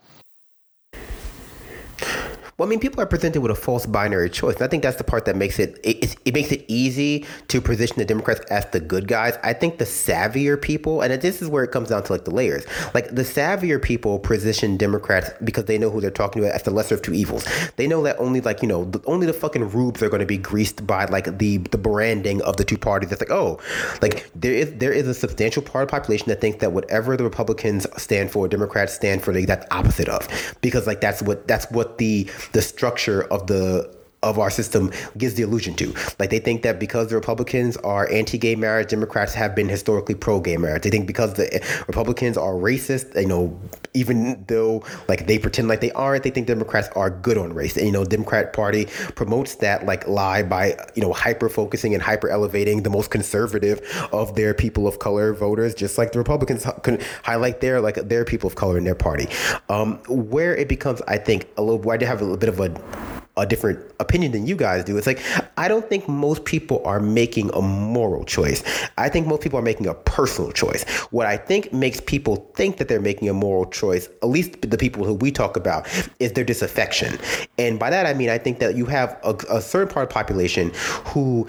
Well, 2.57 2.67
I 2.67 2.69
mean, 2.69 2.79
people 2.79 3.01
are 3.01 3.07
presented 3.07 3.41
with 3.41 3.51
a 3.51 3.55
false 3.55 3.85
binary 3.85 4.29
choice. 4.29 4.55
And 4.55 4.63
I 4.63 4.67
think 4.67 4.83
that's 4.83 4.97
the 4.97 5.03
part 5.03 5.25
that 5.25 5.35
makes 5.35 5.57
it, 5.57 5.79
it, 5.83 6.15
it 6.23 6.33
makes 6.35 6.51
it 6.51 6.63
easy 6.67 7.25
to 7.47 7.59
position 7.61 7.97
the 7.97 8.05
Democrats 8.05 8.41
as 8.51 8.65
the 8.67 8.79
good 8.79 9.07
guys. 9.07 9.37
I 9.43 9.53
think 9.53 9.79
the 9.79 9.85
savvier 9.85 10.61
people, 10.61 11.01
and 11.01 11.19
this 11.19 11.41
is 11.41 11.49
where 11.49 11.63
it 11.63 11.71
comes 11.71 11.89
down 11.89 12.03
to 12.03 12.13
like 12.13 12.25
the 12.25 12.31
layers. 12.31 12.65
Like 12.93 13.09
the 13.09 13.23
savvier 13.23 13.81
people 13.81 14.19
position 14.19 14.77
Democrats 14.77 15.31
because 15.43 15.65
they 15.65 15.79
know 15.79 15.89
who 15.89 15.99
they're 15.99 16.11
talking 16.11 16.43
to 16.43 16.53
as 16.53 16.63
the 16.63 16.71
lesser 16.71 16.95
of 16.95 17.01
two 17.01 17.13
evils. 17.13 17.47
They 17.75 17.87
know 17.87 18.03
that 18.03 18.19
only 18.19 18.41
like 18.41 18.61
you 18.61 18.67
know 18.67 18.85
the, 18.85 19.01
only 19.05 19.25
the 19.25 19.33
fucking 19.33 19.69
rubes 19.69 20.03
are 20.03 20.09
going 20.09 20.19
to 20.19 20.25
be 20.25 20.37
greased 20.37 20.85
by 20.85 21.05
like 21.05 21.39
the 21.39 21.57
the 21.57 21.77
branding 21.77 22.41
of 22.43 22.57
the 22.57 22.63
two 22.63 22.77
parties. 22.77 23.09
That's 23.09 23.21
like 23.21 23.31
oh, 23.31 23.59
like 24.01 24.29
there 24.35 24.53
is 24.53 24.73
there 24.75 24.93
is 24.93 25.07
a 25.07 25.13
substantial 25.13 25.63
part 25.63 25.83
of 25.83 25.89
the 25.89 25.91
population 25.91 26.29
that 26.29 26.41
thinks 26.41 26.59
that 26.59 26.71
whatever 26.71 27.17
the 27.17 27.23
Republicans 27.23 27.87
stand 27.97 28.31
for, 28.31 28.47
Democrats 28.47 28.93
stand 28.93 29.23
for 29.23 29.33
the 29.33 29.39
exact 29.39 29.71
opposite 29.71 30.07
of, 30.07 30.27
because 30.61 30.85
like 30.85 31.01
that's 31.01 31.21
what 31.21 31.47
that's 31.47 31.69
what 31.71 31.97
the 31.97 32.29
the 32.51 32.61
structure 32.61 33.23
of 33.23 33.47
the 33.47 33.89
of 34.23 34.39
our 34.39 34.49
system 34.49 34.91
gives 35.17 35.35
the 35.35 35.43
illusion 35.43 35.75
to. 35.75 35.93
Like 36.19 36.29
they 36.29 36.39
think 36.39 36.63
that 36.63 36.79
because 36.79 37.09
the 37.09 37.15
Republicans 37.15 37.77
are 37.77 38.09
anti-gay 38.11 38.55
marriage, 38.55 38.89
Democrats 38.89 39.33
have 39.33 39.55
been 39.55 39.69
historically 39.69 40.15
pro-gay 40.15 40.57
marriage. 40.57 40.83
They 40.83 40.89
think 40.89 41.05
because 41.05 41.33
the 41.35 41.63
Republicans 41.87 42.37
are 42.37 42.53
racist, 42.53 43.19
you 43.19 43.27
know, 43.27 43.59
even 43.93 44.43
though 44.47 44.83
like 45.07 45.27
they 45.27 45.37
pretend 45.37 45.67
like 45.67 45.81
they 45.81 45.91
aren't, 45.91 46.23
they 46.23 46.29
think 46.31 46.47
Democrats 46.47 46.89
are 46.95 47.09
good 47.09 47.37
on 47.37 47.53
race. 47.53 47.77
And 47.77 47.85
you 47.85 47.91
know, 47.91 48.03
Democrat 48.05 48.53
Party 48.53 48.85
promotes 49.15 49.55
that 49.55 49.85
like 49.85 50.07
lie 50.07 50.43
by 50.43 50.75
you 50.95 51.01
know 51.01 51.13
hyper 51.13 51.49
focusing 51.49 51.93
and 51.93 52.01
hyper 52.01 52.29
elevating 52.29 52.83
the 52.83 52.89
most 52.89 53.11
conservative 53.11 53.81
of 54.11 54.35
their 54.35 54.53
people 54.53 54.87
of 54.87 54.99
color 54.99 55.33
voters, 55.33 55.75
just 55.75 55.97
like 55.97 56.11
the 56.11 56.17
Republicans 56.17 56.65
can 56.83 56.99
highlight 57.23 57.61
their 57.61 57.81
like 57.81 57.95
their 57.95 58.25
people 58.25 58.47
of 58.47 58.55
color 58.55 58.77
in 58.77 58.83
their 58.83 58.95
party. 58.95 59.27
Um, 59.69 59.99
where 60.07 60.55
it 60.55 60.67
becomes, 60.69 61.01
I 61.07 61.17
think, 61.17 61.47
a 61.57 61.61
little. 61.61 61.91
I 61.91 61.97
did 61.97 62.07
have 62.07 62.21
a 62.21 62.23
little 62.23 62.37
bit 62.37 62.49
of 62.49 62.59
a 62.59 63.12
a 63.35 63.45
different 63.45 63.79
opinion 63.99 64.31
than 64.31 64.45
you 64.45 64.55
guys 64.55 64.83
do. 64.83 64.97
It's 64.97 65.07
like 65.07 65.21
I 65.57 65.67
don't 65.67 65.87
think 65.89 66.07
most 66.07 66.45
people 66.45 66.81
are 66.85 66.99
making 66.99 67.49
a 67.53 67.61
moral 67.61 68.25
choice. 68.25 68.63
I 68.97 69.09
think 69.09 69.27
most 69.27 69.41
people 69.41 69.57
are 69.57 69.63
making 69.63 69.87
a 69.87 69.93
personal 69.93 70.51
choice. 70.51 70.83
What 71.11 71.25
I 71.25 71.37
think 71.37 71.73
makes 71.73 71.99
people 71.99 72.51
think 72.55 72.77
that 72.77 72.87
they're 72.87 73.01
making 73.01 73.29
a 73.29 73.33
moral 73.33 73.65
choice, 73.65 74.07
at 74.21 74.29
least 74.29 74.69
the 74.69 74.77
people 74.77 75.03
who 75.03 75.15
we 75.15 75.31
talk 75.31 75.57
about, 75.57 75.87
is 76.19 76.33
their 76.33 76.43
disaffection. 76.43 77.17
And 77.57 77.79
by 77.79 77.89
that 77.89 78.05
I 78.05 78.13
mean 78.13 78.29
I 78.29 78.37
think 78.37 78.59
that 78.59 78.75
you 78.75 78.85
have 78.85 79.19
a, 79.23 79.35
a 79.49 79.61
certain 79.61 79.91
part 79.91 80.03
of 80.03 80.09
the 80.09 80.13
population 80.13 80.71
who 81.05 81.47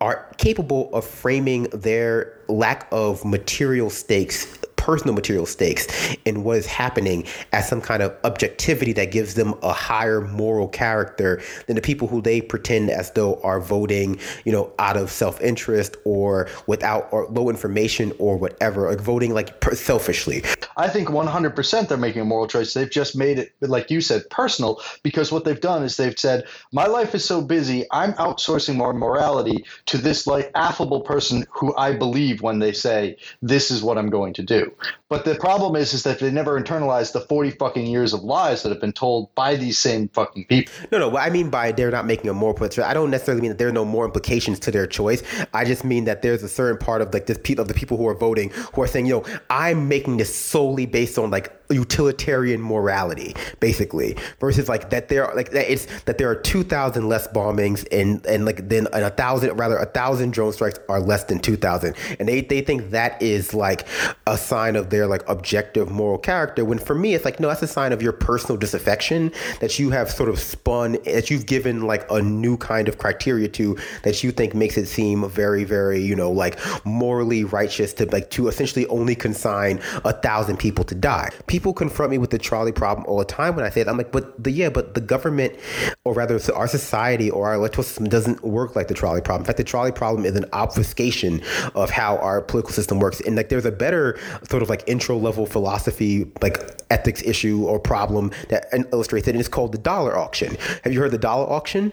are 0.00 0.28
capable 0.36 0.94
of 0.94 1.04
framing 1.04 1.64
their 1.72 2.38
lack 2.48 2.86
of 2.92 3.24
material 3.24 3.90
stakes 3.90 4.57
personal 4.88 5.14
material 5.14 5.44
stakes 5.44 6.16
in 6.24 6.44
what 6.44 6.56
is 6.56 6.64
happening 6.64 7.22
as 7.52 7.68
some 7.68 7.78
kind 7.78 8.02
of 8.02 8.16
objectivity 8.24 8.94
that 8.94 9.10
gives 9.10 9.34
them 9.34 9.52
a 9.62 9.70
higher 9.70 10.22
moral 10.22 10.66
character 10.66 11.42
than 11.66 11.76
the 11.76 11.82
people 11.82 12.08
who 12.08 12.22
they 12.22 12.40
pretend 12.40 12.88
as 12.88 13.10
though 13.10 13.38
are 13.42 13.60
voting, 13.60 14.18
you 14.46 14.52
know, 14.52 14.72
out 14.78 14.96
of 14.96 15.10
self-interest 15.10 15.94
or 16.06 16.48
without 16.66 17.06
or 17.12 17.26
low 17.26 17.50
information 17.50 18.14
or 18.18 18.38
whatever, 18.38 18.88
like 18.88 18.98
voting 18.98 19.34
like 19.34 19.62
selfishly. 19.74 20.42
I 20.78 20.88
think 20.88 21.08
100% 21.08 21.88
they're 21.88 21.98
making 21.98 22.22
a 22.22 22.24
moral 22.24 22.46
choice. 22.46 22.72
They've 22.72 22.90
just 22.90 23.14
made 23.14 23.38
it, 23.38 23.52
like 23.60 23.90
you 23.90 24.00
said, 24.00 24.22
personal 24.30 24.80
because 25.02 25.30
what 25.30 25.44
they've 25.44 25.60
done 25.60 25.82
is 25.82 25.98
they've 25.98 26.18
said, 26.18 26.44
"My 26.72 26.86
life 26.86 27.14
is 27.14 27.26
so 27.26 27.42
busy, 27.42 27.84
I'm 27.90 28.14
outsourcing 28.14 28.76
more 28.76 28.94
morality 28.94 29.66
to 29.86 29.98
this 29.98 30.26
like 30.26 30.50
affable 30.54 31.02
person 31.02 31.44
who 31.50 31.76
I 31.76 31.92
believe 31.92 32.40
when 32.40 32.60
they 32.60 32.72
say 32.72 33.18
this 33.42 33.70
is 33.70 33.82
what 33.82 33.98
I'm 33.98 34.08
going 34.08 34.32
to 34.34 34.42
do." 34.42 34.72
But 35.08 35.24
the 35.24 35.34
problem 35.34 35.76
is, 35.76 35.94
is 35.94 36.02
that 36.02 36.18
they 36.18 36.30
never 36.30 36.60
internalized 36.60 37.12
the 37.12 37.20
forty 37.20 37.50
fucking 37.50 37.86
years 37.86 38.12
of 38.12 38.22
lies 38.22 38.62
that 38.62 38.70
have 38.70 38.80
been 38.80 38.92
told 38.92 39.34
by 39.34 39.56
these 39.56 39.78
same 39.78 40.08
fucking 40.08 40.44
people. 40.46 40.72
No, 40.92 40.98
no. 40.98 41.08
What 41.08 41.22
I 41.22 41.30
mean 41.30 41.50
by 41.50 41.72
they're 41.72 41.90
not 41.90 42.06
making 42.06 42.28
a 42.30 42.34
moral 42.34 42.56
choice, 42.56 42.78
I 42.78 42.94
don't 42.94 43.10
necessarily 43.10 43.42
mean 43.42 43.50
that 43.50 43.58
there 43.58 43.68
are 43.68 43.72
no 43.72 43.84
more 43.84 44.04
implications 44.04 44.58
to 44.60 44.70
their 44.70 44.86
choice. 44.86 45.22
I 45.54 45.64
just 45.64 45.84
mean 45.84 46.04
that 46.04 46.22
there's 46.22 46.42
a 46.42 46.48
certain 46.48 46.78
part 46.78 47.02
of 47.02 47.12
like 47.12 47.26
this 47.26 47.38
of 47.58 47.68
the 47.68 47.74
people 47.74 47.96
who 47.96 48.06
are 48.06 48.14
voting 48.14 48.50
who 48.74 48.82
are 48.82 48.86
saying, 48.86 49.06
"Yo, 49.06 49.24
I'm 49.50 49.88
making 49.88 50.18
this 50.18 50.34
solely 50.34 50.86
based 50.86 51.18
on 51.18 51.30
like 51.30 51.57
utilitarian 51.70 52.60
morality, 52.60 53.34
basically, 53.60 54.16
versus 54.40 54.68
like 54.68 54.90
that 54.90 55.08
there 55.08 55.30
like 55.34 55.50
that 55.50 55.70
it's 55.70 55.86
that 56.02 56.18
there 56.18 56.30
are 56.30 56.34
two 56.34 56.62
thousand 56.62 57.08
less 57.08 57.28
bombings 57.28 57.86
and 57.92 58.24
and 58.26 58.44
like 58.44 58.68
then 58.68 58.88
a 58.92 59.10
thousand 59.10 59.56
rather 59.56 59.76
a 59.76 59.86
thousand 59.86 60.32
drone 60.32 60.52
strikes 60.52 60.78
are 60.88 61.00
less 61.00 61.24
than 61.24 61.38
two 61.38 61.56
thousand, 61.56 61.94
and 62.18 62.28
they 62.28 62.40
they 62.40 62.60
think 62.60 62.90
that 62.90 63.20
is 63.22 63.54
like 63.54 63.86
a 64.26 64.38
sign 64.38 64.76
of 64.76 64.90
their 64.90 65.06
like 65.06 65.22
objective 65.28 65.90
moral 65.90 66.18
character. 66.18 66.64
When 66.64 66.78
for 66.78 66.94
me, 66.94 67.14
it's 67.14 67.24
like 67.24 67.40
no, 67.40 67.48
that's 67.48 67.62
a 67.62 67.66
sign 67.66 67.92
of 67.92 68.02
your 68.02 68.12
personal 68.12 68.56
disaffection 68.56 69.32
that 69.60 69.78
you 69.78 69.90
have 69.90 70.10
sort 70.10 70.28
of 70.28 70.38
spun 70.38 70.92
that 71.04 71.30
you've 71.30 71.46
given 71.46 71.82
like 71.82 72.10
a 72.10 72.22
new 72.22 72.56
kind 72.56 72.88
of 72.88 72.98
criteria 72.98 73.48
to 73.48 73.76
that 74.04 74.22
you 74.22 74.32
think 74.32 74.54
makes 74.54 74.76
it 74.76 74.86
seem 74.86 75.28
very 75.28 75.64
very 75.64 76.00
you 76.00 76.14
know 76.14 76.30
like 76.30 76.58
morally 76.84 77.44
righteous 77.44 77.92
to 77.92 78.06
like 78.06 78.30
to 78.30 78.48
essentially 78.48 78.86
only 78.86 79.14
consign 79.14 79.80
a 80.04 80.12
thousand 80.12 80.58
people 80.58 80.84
to 80.84 80.94
die. 80.94 81.30
People 81.46 81.57
people 81.58 81.74
confront 81.74 82.12
me 82.12 82.18
with 82.18 82.30
the 82.30 82.38
trolley 82.38 82.70
problem 82.70 83.04
all 83.08 83.18
the 83.18 83.24
time 83.24 83.56
when 83.56 83.64
I 83.64 83.68
say 83.68 83.80
it. 83.80 83.88
I'm 83.88 83.96
like, 83.96 84.12
but 84.12 84.40
the 84.40 84.52
yeah, 84.52 84.68
but 84.68 84.94
the 84.94 85.00
government, 85.00 85.58
or 86.04 86.12
rather 86.12 86.38
our 86.54 86.68
society 86.68 87.30
or 87.32 87.48
our 87.48 87.54
electoral 87.54 87.82
system 87.82 88.08
doesn't 88.08 88.44
work 88.44 88.76
like 88.76 88.86
the 88.86 88.94
trolley 88.94 89.20
problem. 89.20 89.42
In 89.42 89.46
fact, 89.46 89.56
the 89.56 89.64
trolley 89.64 89.90
problem 89.90 90.24
is 90.24 90.36
an 90.36 90.44
obfuscation 90.52 91.42
of 91.74 91.90
how 91.90 92.16
our 92.18 92.40
political 92.42 92.72
system 92.72 93.00
works. 93.00 93.20
And 93.22 93.34
like, 93.34 93.48
there's 93.48 93.64
a 93.64 93.72
better 93.72 94.16
sort 94.48 94.62
of 94.62 94.68
like 94.68 94.84
intro 94.86 95.18
level 95.18 95.46
philosophy, 95.46 96.30
like 96.40 96.60
ethics 96.90 97.22
issue 97.22 97.64
or 97.64 97.80
problem 97.80 98.30
that 98.50 98.68
illustrates 98.92 99.26
it, 99.26 99.32
and 99.32 99.40
it's 99.40 99.48
called 99.48 99.72
the 99.72 99.78
dollar 99.78 100.16
auction. 100.16 100.56
Have 100.84 100.92
you 100.92 101.00
heard 101.00 101.10
the 101.10 101.18
dollar 101.18 101.50
auction? 101.50 101.92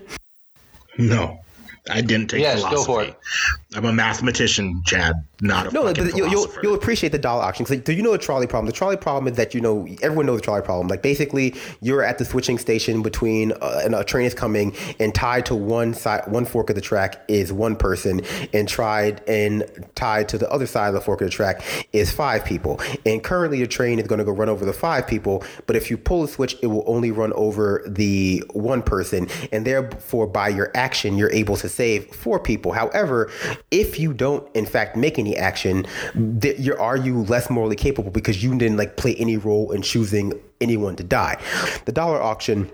No. 0.99 1.39
I 1.89 2.01
didn't 2.01 2.29
take 2.29 2.41
yes, 2.41 2.59
philosophy. 2.59 2.75
Go 2.77 2.83
for 2.83 3.03
it. 3.03 3.17
I'm 3.75 3.85
a 3.85 3.93
mathematician, 3.93 4.81
Chad, 4.85 5.23
not 5.41 5.67
a 5.67 5.71
no. 5.71 5.83
But 5.83 5.97
you'll, 5.97 6.29
you'll, 6.29 6.47
you'll 6.63 6.73
appreciate 6.73 7.11
the 7.11 7.19
dollar 7.19 7.43
auction. 7.43 7.65
Like, 7.69 7.83
do 7.83 7.93
you 7.93 8.01
know 8.01 8.13
the 8.13 8.17
trolley 8.17 8.47
problem? 8.47 8.65
The 8.67 8.71
trolley 8.71 8.97
problem 8.97 9.31
is 9.31 9.37
that 9.37 9.53
you 9.53 9.61
know 9.61 9.85
everyone 10.01 10.25
knows 10.25 10.39
the 10.39 10.45
trolley 10.45 10.61
problem. 10.61 10.87
Like 10.87 11.01
basically, 11.01 11.53
you're 11.81 12.01
at 12.01 12.17
the 12.17 12.25
switching 12.25 12.57
station 12.57 13.03
between 13.03 13.51
uh, 13.51 13.81
and 13.83 13.93
a 13.93 14.03
train 14.03 14.25
is 14.25 14.33
coming, 14.33 14.75
and 14.99 15.13
tied 15.13 15.45
to 15.47 15.55
one 15.55 15.93
side, 15.93 16.23
one 16.27 16.45
fork 16.45 16.69
of 16.69 16.75
the 16.75 16.81
track 16.81 17.23
is 17.27 17.53
one 17.53 17.75
person, 17.75 18.21
and 18.53 18.67
tried 18.67 19.21
and 19.27 19.65
tied 19.93 20.29
to 20.29 20.37
the 20.37 20.49
other 20.49 20.65
side 20.65 20.87
of 20.87 20.93
the 20.93 21.01
fork 21.01 21.21
of 21.21 21.27
the 21.27 21.31
track 21.31 21.61
is 21.93 22.11
five 22.11 22.45
people. 22.45 22.79
And 23.05 23.23
currently, 23.23 23.59
the 23.59 23.67
train 23.67 23.99
is 23.99 24.07
going 24.07 24.19
to 24.19 24.25
go 24.25 24.31
run 24.31 24.49
over 24.49 24.65
the 24.65 24.73
five 24.73 25.05
people, 25.05 25.43
but 25.67 25.75
if 25.75 25.91
you 25.91 25.97
pull 25.97 26.23
the 26.23 26.29
switch, 26.29 26.55
it 26.63 26.67
will 26.67 26.83
only 26.87 27.11
run 27.11 27.33
over 27.33 27.83
the 27.85 28.43
one 28.53 28.81
person, 28.81 29.27
and 29.51 29.67
therefore, 29.67 30.25
by 30.25 30.47
your 30.47 30.71
action, 30.73 31.17
you're 31.17 31.31
able 31.31 31.57
to 31.57 31.74
save 31.75 32.13
four 32.13 32.39
people. 32.39 32.71
However, 32.71 33.31
if 33.71 33.99
you 33.99 34.13
don't, 34.13 34.47
in 34.55 34.65
fact, 34.65 34.95
make 34.95 35.19
any 35.19 35.35
action, 35.35 35.85
th- 36.39 36.69
are 36.79 36.97
you 36.97 37.23
less 37.23 37.49
morally 37.49 37.75
capable 37.75 38.11
because 38.11 38.43
you 38.43 38.57
didn't 38.57 38.77
like 38.77 38.97
play 38.97 39.15
any 39.15 39.37
role 39.37 39.71
in 39.71 39.81
choosing 39.81 40.33
anyone 40.61 40.95
to 40.95 41.03
die? 41.03 41.41
The 41.85 41.91
dollar 41.91 42.21
auction 42.21 42.71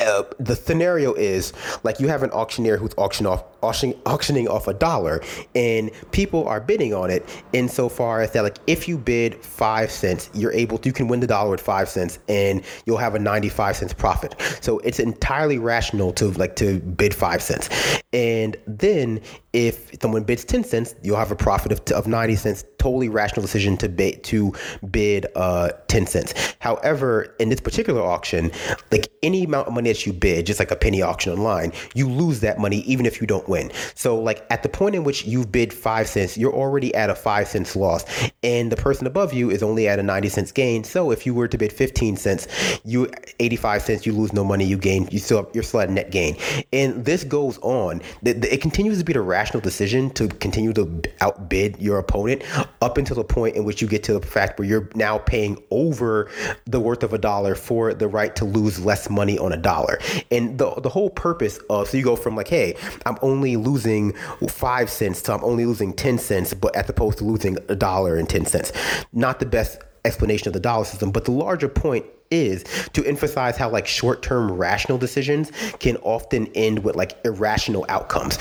uh, 0.00 0.24
the 0.38 0.56
scenario 0.56 1.14
is 1.14 1.52
like 1.82 2.00
you 2.00 2.08
have 2.08 2.22
an 2.22 2.30
auctioneer 2.30 2.76
who's 2.76 2.94
auction 2.96 3.26
off 3.26 3.44
auction, 3.62 3.94
auctioning 4.06 4.48
off 4.48 4.66
a 4.68 4.74
dollar 4.74 5.22
and 5.54 5.90
people 6.12 6.46
are 6.48 6.60
bidding 6.60 6.94
on 6.94 7.10
it 7.10 7.28
insofar 7.52 8.22
as 8.22 8.32
that 8.32 8.42
like 8.42 8.58
if 8.66 8.88
you 8.88 8.96
bid 8.96 9.34
five 9.44 9.90
cents 9.90 10.30
you're 10.32 10.52
able 10.52 10.78
to 10.78 10.88
you 10.88 10.92
can 10.92 11.08
win 11.08 11.20
the 11.20 11.26
dollar 11.26 11.54
at 11.54 11.60
five 11.60 11.88
cents 11.88 12.18
and 12.28 12.62
you'll 12.86 12.96
have 12.96 13.14
a 13.14 13.18
95 13.18 13.76
cents 13.76 13.92
profit. 13.92 14.34
So 14.60 14.78
it's 14.80 14.98
entirely 14.98 15.58
rational 15.58 16.12
to 16.14 16.30
like 16.32 16.56
to 16.56 16.80
bid 16.80 17.14
five 17.14 17.42
cents. 17.42 17.68
And 18.12 18.56
then 18.66 19.20
if 19.52 19.90
someone 20.00 20.24
bids 20.24 20.44
10 20.44 20.64
cents 20.64 20.94
you'll 21.02 21.16
have 21.16 21.30
a 21.30 21.36
profit 21.36 21.72
of, 21.72 21.80
of 21.92 22.06
90 22.06 22.36
cents 22.36 22.64
totally 22.80 23.10
rational 23.10 23.42
decision 23.42 23.76
to 23.76 23.88
bid 23.88 24.24
to 24.24 24.52
bid 24.90 25.26
uh 25.36 25.70
10 25.88 26.06
cents. 26.06 26.54
However 26.60 27.34
in 27.38 27.50
this 27.50 27.60
particular 27.60 28.02
auction 28.02 28.50
like 28.90 29.08
any 29.22 29.44
amount 29.44 29.68
of 29.68 29.74
money 29.74 29.90
that 29.90 30.06
you 30.06 30.14
bid 30.14 30.46
just 30.46 30.58
like 30.58 30.70
a 30.70 30.76
penny 30.76 31.02
auction 31.02 31.32
online 31.32 31.72
you 31.94 32.08
lose 32.08 32.40
that 32.40 32.58
money 32.58 32.78
even 32.80 33.04
if 33.04 33.20
you 33.20 33.26
don't 33.26 33.46
win. 33.48 33.70
So 33.94 34.18
like 34.18 34.46
at 34.50 34.62
the 34.62 34.68
point 34.70 34.94
in 34.94 35.04
which 35.04 35.26
you've 35.26 35.52
bid 35.52 35.72
5 35.72 36.08
cents 36.08 36.38
you're 36.38 36.54
already 36.54 36.94
at 36.94 37.10
a 37.10 37.14
5 37.14 37.46
cents 37.46 37.76
loss. 37.76 38.04
And 38.42 38.72
the 38.72 38.76
person 38.76 39.06
above 39.06 39.34
you 39.34 39.50
is 39.50 39.62
only 39.62 39.86
at 39.86 39.98
a 39.98 40.02
90 40.02 40.30
cents 40.30 40.52
gain. 40.52 40.82
So 40.82 41.10
if 41.10 41.26
you 41.26 41.34
were 41.34 41.48
to 41.48 41.58
bid 41.58 41.72
15 41.72 42.16
cents 42.16 42.48
you 42.84 43.10
85 43.38 43.82
cents 43.82 44.06
you 44.06 44.14
lose 44.14 44.32
no 44.32 44.42
money 44.42 44.64
you 44.64 44.78
gain 44.78 45.06
you 45.10 45.18
still 45.18 45.50
you're 45.52 45.62
still 45.62 45.80
at 45.80 45.90
net 45.90 46.10
gain. 46.10 46.36
And 46.72 47.04
this 47.04 47.24
goes 47.24 47.58
on. 47.58 48.00
It 48.22 48.62
continues 48.62 48.98
to 48.98 49.04
be 49.04 49.12
the 49.12 49.20
rational 49.20 49.60
decision 49.60 50.08
to 50.10 50.28
continue 50.28 50.72
to 50.72 51.02
outbid 51.20 51.78
your 51.78 51.98
opponent 51.98 52.42
up 52.80 52.98
until 52.98 53.16
the 53.16 53.24
point 53.24 53.56
in 53.56 53.64
which 53.64 53.82
you 53.82 53.88
get 53.88 54.02
to 54.04 54.12
the 54.12 54.26
fact 54.26 54.58
where 54.58 54.66
you're 54.66 54.88
now 54.94 55.18
paying 55.18 55.62
over 55.70 56.30
the 56.66 56.80
worth 56.80 57.02
of 57.02 57.12
a 57.12 57.18
dollar 57.18 57.54
for 57.54 57.94
the 57.94 58.08
right 58.08 58.34
to 58.36 58.44
lose 58.44 58.84
less 58.84 59.08
money 59.10 59.38
on 59.38 59.52
a 59.52 59.56
dollar. 59.56 59.98
And 60.30 60.58
the 60.58 60.74
the 60.76 60.88
whole 60.88 61.10
purpose 61.10 61.58
of 61.68 61.88
so 61.88 61.96
you 61.96 62.04
go 62.04 62.16
from 62.16 62.36
like, 62.36 62.48
hey, 62.48 62.76
I'm 63.06 63.18
only 63.22 63.56
losing 63.56 64.12
five 64.48 64.90
cents 64.90 65.22
to 65.22 65.34
I'm 65.34 65.44
only 65.44 65.66
losing 65.66 65.92
ten 65.92 66.18
cents, 66.18 66.54
but 66.54 66.74
as 66.76 66.88
opposed 66.88 67.18
to 67.18 67.24
losing 67.24 67.58
a 67.68 67.76
dollar 67.76 68.16
and 68.16 68.28
ten 68.28 68.46
cents. 68.46 68.72
Not 69.12 69.40
the 69.40 69.46
best 69.46 69.78
explanation 70.04 70.48
of 70.48 70.54
the 70.54 70.60
dollar 70.60 70.84
system, 70.84 71.10
but 71.10 71.24
the 71.24 71.32
larger 71.32 71.68
point 71.68 72.06
is 72.30 72.64
to 72.92 73.04
emphasize 73.04 73.56
how 73.56 73.68
like 73.68 73.86
short-term 73.86 74.52
rational 74.52 74.98
decisions 74.98 75.50
can 75.80 75.96
often 75.98 76.46
end 76.54 76.78
with 76.84 76.94
like 76.94 77.18
irrational 77.24 77.84
outcomes 77.88 78.38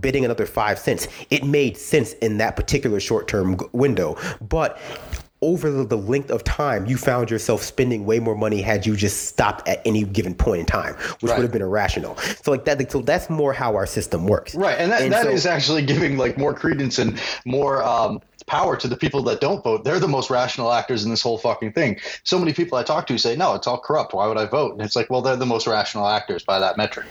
bidding 0.00 0.24
another 0.24 0.46
five 0.46 0.78
cents 0.78 1.08
it 1.30 1.44
made 1.44 1.76
sense 1.76 2.12
in 2.14 2.38
that 2.38 2.56
particular 2.56 3.00
short-term 3.00 3.56
window 3.72 4.16
but 4.40 4.78
over 5.42 5.84
the 5.84 5.98
length 5.98 6.30
of 6.30 6.44
time, 6.44 6.86
you 6.86 6.96
found 6.96 7.28
yourself 7.28 7.62
spending 7.62 8.06
way 8.06 8.20
more 8.20 8.36
money 8.36 8.62
had 8.62 8.86
you 8.86 8.96
just 8.96 9.26
stopped 9.26 9.66
at 9.68 9.82
any 9.84 10.04
given 10.04 10.34
point 10.34 10.60
in 10.60 10.66
time, 10.66 10.94
which 10.94 11.30
right. 11.30 11.36
would 11.36 11.42
have 11.42 11.52
been 11.52 11.62
irrational. 11.62 12.16
So 12.16 12.52
like 12.52 12.64
that, 12.64 12.90
so 12.90 13.02
that's 13.02 13.28
more 13.28 13.52
how 13.52 13.74
our 13.74 13.86
system 13.86 14.26
works. 14.26 14.54
Right, 14.54 14.78
and 14.78 14.90
that, 14.92 15.02
and 15.02 15.12
that 15.12 15.24
so, 15.24 15.30
is 15.30 15.44
actually 15.44 15.84
giving 15.84 16.16
like 16.16 16.38
more 16.38 16.54
credence 16.54 16.98
and 16.98 17.20
more 17.44 17.82
um, 17.82 18.20
power 18.46 18.76
to 18.76 18.88
the 18.88 18.96
people 18.96 19.22
that 19.24 19.40
don't 19.40 19.62
vote. 19.62 19.84
They're 19.84 20.00
the 20.00 20.08
most 20.08 20.30
rational 20.30 20.72
actors 20.72 21.04
in 21.04 21.10
this 21.10 21.22
whole 21.22 21.38
fucking 21.38 21.72
thing. 21.72 21.98
So 22.24 22.38
many 22.38 22.52
people 22.52 22.78
I 22.78 22.82
talk 22.82 23.06
to 23.08 23.18
say, 23.18 23.36
"No, 23.36 23.54
it's 23.54 23.66
all 23.66 23.78
corrupt. 23.78 24.14
Why 24.14 24.26
would 24.26 24.38
I 24.38 24.46
vote?" 24.46 24.72
And 24.72 24.82
it's 24.82 24.96
like, 24.96 25.10
well, 25.10 25.22
they're 25.22 25.36
the 25.36 25.46
most 25.46 25.66
rational 25.66 26.06
actors 26.08 26.44
by 26.44 26.58
that 26.58 26.76
metric. 26.76 27.06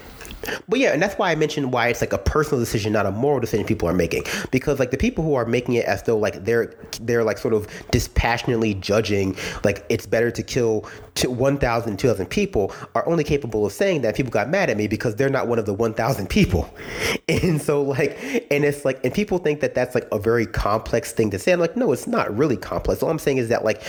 But 0.68 0.78
yeah, 0.80 0.92
and 0.92 1.00
that's 1.00 1.16
why 1.16 1.30
I 1.30 1.34
mentioned 1.34 1.72
why 1.72 1.88
it's 1.88 2.00
like 2.00 2.12
a 2.12 2.18
personal 2.18 2.58
decision, 2.58 2.92
not 2.92 3.06
a 3.06 3.12
moral 3.12 3.40
decision 3.40 3.64
people 3.64 3.88
are 3.88 3.94
making. 3.94 4.24
Because 4.50 4.78
like 4.78 4.90
the 4.90 4.96
people 4.96 5.22
who 5.24 5.34
are 5.34 5.44
making 5.44 5.74
it 5.74 5.84
as 5.84 6.02
though 6.02 6.18
like 6.18 6.44
they're 6.44 6.74
they're 7.00 7.24
like 7.24 7.38
sort 7.38 7.54
of 7.54 7.68
dispassionately 7.90 8.74
judging 8.74 9.36
like 9.64 9.84
it's 9.88 10.06
better 10.06 10.30
to 10.30 10.42
kill 10.42 10.88
to 11.14 11.30
1,000, 11.30 11.98
2,000 11.98 12.26
people 12.26 12.74
are 12.94 13.06
only 13.06 13.22
capable 13.22 13.66
of 13.66 13.72
saying 13.72 14.00
that 14.02 14.16
people 14.16 14.30
got 14.30 14.48
mad 14.48 14.70
at 14.70 14.76
me 14.76 14.86
because 14.86 15.14
they're 15.16 15.28
not 15.28 15.46
one 15.46 15.58
of 15.58 15.66
the 15.66 15.74
1,000 15.74 16.28
people. 16.28 16.72
And 17.28 17.62
so 17.62 17.82
like, 17.82 18.18
and 18.50 18.64
it's 18.64 18.84
like, 18.84 19.02
and 19.04 19.14
people 19.14 19.38
think 19.38 19.60
that 19.60 19.74
that's 19.74 19.94
like 19.94 20.06
a 20.12 20.18
very 20.18 20.44
complex 20.44 21.12
thing 21.12 21.21
to 21.30 21.38
say. 21.38 21.52
I'm 21.52 21.60
like, 21.60 21.76
no, 21.76 21.92
it's 21.92 22.06
not 22.06 22.34
really 22.36 22.56
complex. 22.56 23.02
All 23.02 23.10
I'm 23.10 23.18
saying 23.18 23.38
is 23.38 23.48
that 23.48 23.64
like 23.64 23.82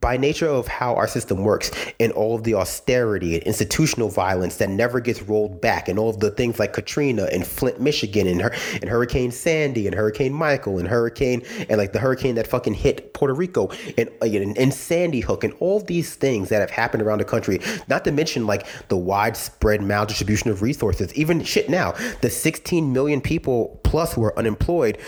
by 0.00 0.16
nature 0.16 0.48
of 0.48 0.68
how 0.68 0.94
our 0.94 1.08
system 1.08 1.42
works 1.42 1.70
and 2.00 2.12
all 2.12 2.34
of 2.34 2.44
the 2.44 2.54
austerity 2.54 3.34
and 3.34 3.42
institutional 3.44 4.08
violence 4.08 4.56
that 4.56 4.68
never 4.68 5.00
gets 5.00 5.22
rolled 5.22 5.60
back 5.60 5.88
and 5.88 5.98
all 5.98 6.10
of 6.10 6.20
the 6.20 6.30
things 6.30 6.58
like 6.58 6.72
Katrina 6.72 7.24
and 7.32 7.46
Flint, 7.46 7.80
Michigan 7.80 8.26
and 8.26 8.40
her 8.40 8.52
and 8.74 8.84
Hurricane 8.84 9.30
Sandy 9.30 9.86
and 9.86 9.94
Hurricane 9.94 10.32
Michael 10.32 10.78
and 10.78 10.88
Hurricane 10.88 11.42
and 11.68 11.78
like 11.78 11.92
the 11.92 11.98
hurricane 11.98 12.34
that 12.36 12.46
fucking 12.46 12.74
hit 12.74 13.12
Puerto 13.14 13.34
Rico 13.34 13.70
and, 13.96 14.08
uh, 14.22 14.26
and, 14.26 14.56
and 14.58 14.74
Sandy 14.74 15.20
Hook 15.20 15.44
and 15.44 15.54
all 15.60 15.80
these 15.80 16.14
things 16.14 16.48
that 16.48 16.60
have 16.60 16.70
happened 16.70 17.02
around 17.02 17.18
the 17.18 17.24
country, 17.24 17.60
not 17.88 18.04
to 18.04 18.12
mention 18.12 18.46
like 18.46 18.66
the 18.88 18.96
widespread 18.96 19.80
maldistribution 19.80 20.50
of 20.50 20.62
resources. 20.62 21.12
Even 21.14 21.42
shit 21.42 21.68
now, 21.68 21.92
the 22.20 22.30
16 22.30 22.92
million 22.92 23.20
people 23.20 23.80
plus 23.84 24.12
who 24.14 24.24
are 24.24 24.36
unemployed, 24.38 24.98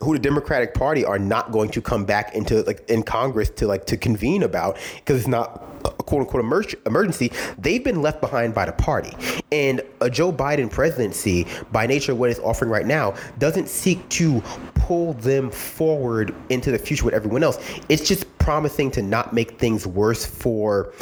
who 0.00 0.12
the 0.12 0.18
Democratic 0.18 0.74
Party 0.74 1.04
are 1.04 1.13
not 1.18 1.52
going 1.52 1.70
to 1.70 1.80
come 1.80 2.04
back 2.04 2.34
into 2.34 2.62
like 2.62 2.88
in 2.88 3.02
Congress 3.02 3.50
to 3.50 3.66
like 3.66 3.86
to 3.86 3.96
convene 3.96 4.42
about 4.42 4.78
because 4.96 5.18
it's 5.18 5.28
not 5.28 5.64
a 5.84 5.90
quote 5.90 6.22
unquote 6.22 6.74
emergency, 6.86 7.30
they've 7.58 7.84
been 7.84 8.02
left 8.02 8.20
behind 8.20 8.54
by 8.54 8.64
the 8.64 8.72
party. 8.72 9.12
And 9.52 9.82
a 10.00 10.10
Joe 10.10 10.32
Biden 10.32 10.70
presidency, 10.70 11.46
by 11.72 11.86
nature 11.86 12.14
what 12.14 12.30
it's 12.30 12.40
offering 12.40 12.70
right 12.70 12.86
now, 12.86 13.14
doesn't 13.38 13.68
seek 13.68 14.08
to 14.10 14.42
pull 14.74 15.14
them 15.14 15.50
forward 15.50 16.34
into 16.50 16.70
the 16.70 16.78
future 16.78 17.04
with 17.04 17.14
everyone 17.14 17.42
else. 17.42 17.58
It's 17.88 18.06
just 18.06 18.26
promising 18.38 18.90
to 18.92 19.02
not 19.02 19.32
make 19.32 19.58
things 19.58 19.86
worse 19.86 20.24
for 20.24 20.92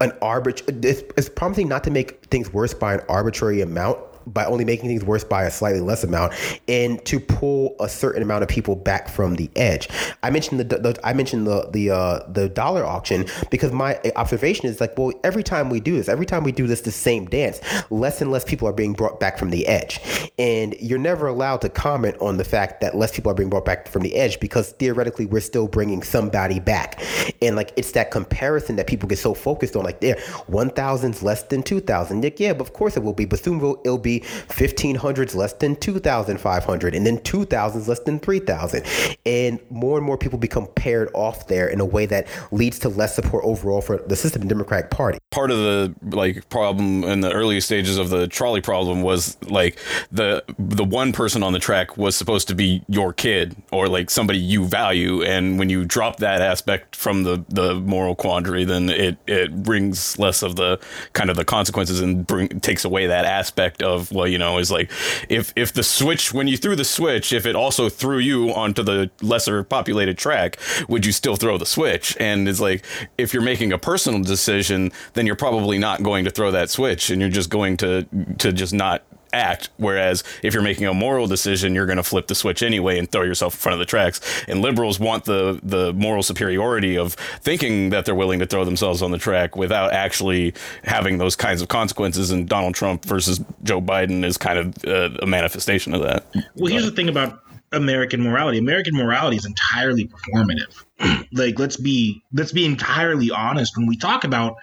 an 0.00 0.12
arbitrary. 0.20 0.80
It's, 0.82 1.02
it's 1.16 1.28
promising 1.28 1.68
not 1.68 1.84
to 1.84 1.90
make 1.90 2.24
things 2.26 2.52
worse 2.52 2.74
by 2.74 2.94
an 2.94 3.00
arbitrary 3.08 3.60
amount 3.62 3.98
by 4.26 4.44
only 4.44 4.64
making 4.64 4.88
things 4.88 5.04
worse 5.04 5.24
by 5.24 5.44
a 5.44 5.50
slightly 5.50 5.80
less 5.80 6.04
amount 6.04 6.32
and 6.68 7.04
to 7.04 7.20
pull 7.20 7.76
a 7.80 7.88
certain 7.88 8.22
amount 8.22 8.42
of 8.42 8.48
people 8.48 8.76
back 8.76 9.08
from 9.08 9.36
the 9.36 9.50
edge. 9.56 9.88
I 10.22 10.30
mentioned 10.30 10.60
the, 10.60 10.64
the 10.64 11.00
I 11.04 11.12
mentioned 11.12 11.46
the 11.46 11.68
the 11.70 11.90
uh, 11.90 12.20
the 12.28 12.48
dollar 12.48 12.84
auction 12.84 13.26
because 13.50 13.72
my 13.72 13.98
observation 14.16 14.66
is 14.66 14.80
like 14.80 14.96
well 14.98 15.12
every 15.22 15.42
time 15.42 15.70
we 15.70 15.80
do 15.80 15.96
this 15.96 16.08
every 16.08 16.26
time 16.26 16.44
we 16.44 16.52
do 16.52 16.66
this 16.66 16.82
the 16.82 16.92
same 16.92 17.26
dance 17.26 17.60
less 17.90 18.20
and 18.20 18.30
less 18.30 18.44
people 18.44 18.68
are 18.68 18.72
being 18.72 18.92
brought 18.92 19.20
back 19.20 19.38
from 19.38 19.50
the 19.50 19.66
edge. 19.66 20.00
And 20.38 20.74
you're 20.80 20.98
never 20.98 21.26
allowed 21.26 21.60
to 21.62 21.68
comment 21.68 22.16
on 22.20 22.36
the 22.36 22.44
fact 22.44 22.80
that 22.80 22.96
less 22.96 23.14
people 23.14 23.30
are 23.30 23.34
being 23.34 23.50
brought 23.50 23.64
back 23.64 23.88
from 23.88 24.02
the 24.02 24.14
edge 24.14 24.40
because 24.40 24.72
theoretically 24.72 25.26
we're 25.26 25.40
still 25.40 25.68
bringing 25.68 26.02
somebody 26.02 26.60
back. 26.60 27.02
And 27.40 27.56
like 27.56 27.72
it's 27.76 27.92
that 27.92 28.10
comparison 28.10 28.76
that 28.76 28.86
people 28.86 29.08
get 29.08 29.18
so 29.18 29.34
focused 29.34 29.76
on 29.76 29.84
like 29.84 30.00
there 30.00 30.16
1000's 30.16 31.22
less 31.22 31.42
than 31.44 31.62
2000 31.62 32.22
like 32.22 32.38
yeah 32.40 32.52
but 32.52 32.60
of 32.60 32.72
course 32.72 32.96
it 32.96 33.02
will 33.02 33.12
be 33.12 33.24
but 33.24 33.38
soon 33.38 33.58
it'll 33.84 33.98
be 33.98 34.13
1500s 34.20 35.34
less 35.34 35.52
than 35.54 35.76
2500 35.76 36.94
and 36.94 37.06
then 37.06 37.18
2000s 37.18 37.88
less 37.88 38.00
than 38.00 38.18
3000 38.18 38.84
and 39.26 39.58
more 39.70 39.96
and 39.96 40.06
more 40.06 40.18
people 40.18 40.38
become 40.38 40.66
paired 40.74 41.10
off 41.14 41.48
there 41.48 41.68
in 41.68 41.80
a 41.80 41.84
way 41.84 42.06
that 42.06 42.26
leads 42.50 42.78
to 42.78 42.88
less 42.88 43.14
support 43.14 43.44
overall 43.44 43.80
for 43.80 43.98
the 43.98 44.16
system 44.16 44.42
and 44.42 44.48
democratic 44.48 44.90
party. 44.90 45.18
Part 45.30 45.50
of 45.50 45.58
the 45.58 45.94
like 46.02 46.48
problem 46.48 47.04
in 47.04 47.20
the 47.20 47.32
early 47.32 47.60
stages 47.60 47.98
of 47.98 48.10
the 48.10 48.26
trolley 48.26 48.60
problem 48.60 49.02
was 49.02 49.36
like 49.42 49.78
the 50.12 50.44
the 50.58 50.84
one 50.84 51.12
person 51.12 51.42
on 51.42 51.52
the 51.52 51.58
track 51.58 51.96
was 51.96 52.16
supposed 52.16 52.48
to 52.48 52.54
be 52.54 52.82
your 52.88 53.12
kid 53.12 53.56
or 53.72 53.88
like 53.88 54.10
somebody 54.10 54.38
you 54.38 54.66
value. 54.66 55.22
And 55.22 55.58
when 55.58 55.70
you 55.70 55.84
drop 55.84 56.18
that 56.18 56.40
aspect 56.40 56.96
from 56.96 57.24
the 57.24 57.44
the 57.48 57.74
moral 57.74 58.14
quandary 58.14 58.64
then 58.64 58.90
it 58.90 59.16
it 59.26 59.62
brings 59.62 60.18
less 60.18 60.42
of 60.42 60.56
the 60.56 60.78
kind 61.12 61.30
of 61.30 61.36
the 61.36 61.44
consequences 61.44 62.00
and 62.00 62.26
bring 62.26 62.48
takes 62.60 62.84
away 62.84 63.06
that 63.06 63.24
aspect 63.24 63.82
of 63.82 64.03
well, 64.12 64.26
you 64.26 64.38
know, 64.38 64.58
is 64.58 64.70
like 64.70 64.90
if 65.28 65.52
if 65.56 65.72
the 65.72 65.82
switch 65.82 66.32
when 66.32 66.48
you 66.48 66.56
threw 66.56 66.76
the 66.76 66.84
switch, 66.84 67.32
if 67.32 67.46
it 67.46 67.56
also 67.56 67.88
threw 67.88 68.18
you 68.18 68.52
onto 68.54 68.82
the 68.82 69.10
lesser 69.22 69.62
populated 69.62 70.18
track, 70.18 70.58
would 70.88 71.04
you 71.06 71.12
still 71.12 71.36
throw 71.36 71.58
the 71.58 71.66
switch? 71.66 72.16
And 72.20 72.48
it's 72.48 72.60
like 72.60 72.84
if 73.18 73.32
you're 73.32 73.42
making 73.42 73.72
a 73.72 73.78
personal 73.78 74.22
decision, 74.22 74.92
then 75.14 75.26
you're 75.26 75.36
probably 75.36 75.78
not 75.78 76.02
going 76.02 76.24
to 76.24 76.30
throw 76.30 76.50
that 76.50 76.70
switch, 76.70 77.10
and 77.10 77.20
you're 77.20 77.30
just 77.30 77.50
going 77.50 77.76
to 77.78 78.06
to 78.38 78.52
just 78.52 78.74
not 78.74 79.02
act. 79.34 79.70
Whereas 79.76 80.24
if 80.42 80.54
you're 80.54 80.62
making 80.62 80.86
a 80.86 80.94
moral 80.94 81.26
decision, 81.26 81.74
you're 81.74 81.86
going 81.86 81.96
to 81.96 82.02
flip 82.02 82.26
the 82.26 82.34
switch 82.34 82.62
anyway 82.62 82.98
and 82.98 83.10
throw 83.10 83.22
yourself 83.22 83.54
in 83.54 83.58
front 83.58 83.74
of 83.74 83.78
the 83.78 83.84
tracks. 83.84 84.20
And 84.48 84.62
liberals 84.62 84.98
want 84.98 85.24
the 85.24 85.60
the 85.62 85.92
moral 85.92 86.22
superiority 86.22 86.96
of 86.96 87.14
thinking 87.40 87.90
that 87.90 88.04
they're 88.04 88.14
willing 88.14 88.40
to 88.40 88.46
throw 88.46 88.64
themselves 88.64 89.02
on 89.02 89.10
the 89.10 89.18
track 89.18 89.56
without 89.56 89.92
actually 89.92 90.54
having 90.84 91.18
those 91.18 91.36
kinds 91.36 91.60
of 91.62 91.68
consequences. 91.68 92.30
And 92.30 92.48
Donald 92.48 92.74
Trump 92.74 93.04
versus 93.04 93.40
Joe 93.62 93.80
Biden 93.80 94.24
is 94.24 94.36
kind 94.38 94.58
of 94.58 94.84
uh, 94.84 95.10
a 95.22 95.26
manifestation 95.26 95.94
of 95.94 96.02
that. 96.02 96.26
Well, 96.56 96.72
here's 96.72 96.84
the 96.84 96.90
thing 96.90 97.08
about 97.08 97.43
American 97.74 98.22
morality. 98.22 98.58
American 98.58 98.96
morality 98.96 99.36
is 99.36 99.44
entirely 99.44 100.08
performative. 100.08 100.84
like 101.32 101.58
let's 101.58 101.76
be 101.76 102.22
let's 102.32 102.52
be 102.52 102.64
entirely 102.64 103.30
honest 103.30 103.76
when 103.76 103.86
we 103.86 103.96
talk 103.96 104.24
about 104.24 104.56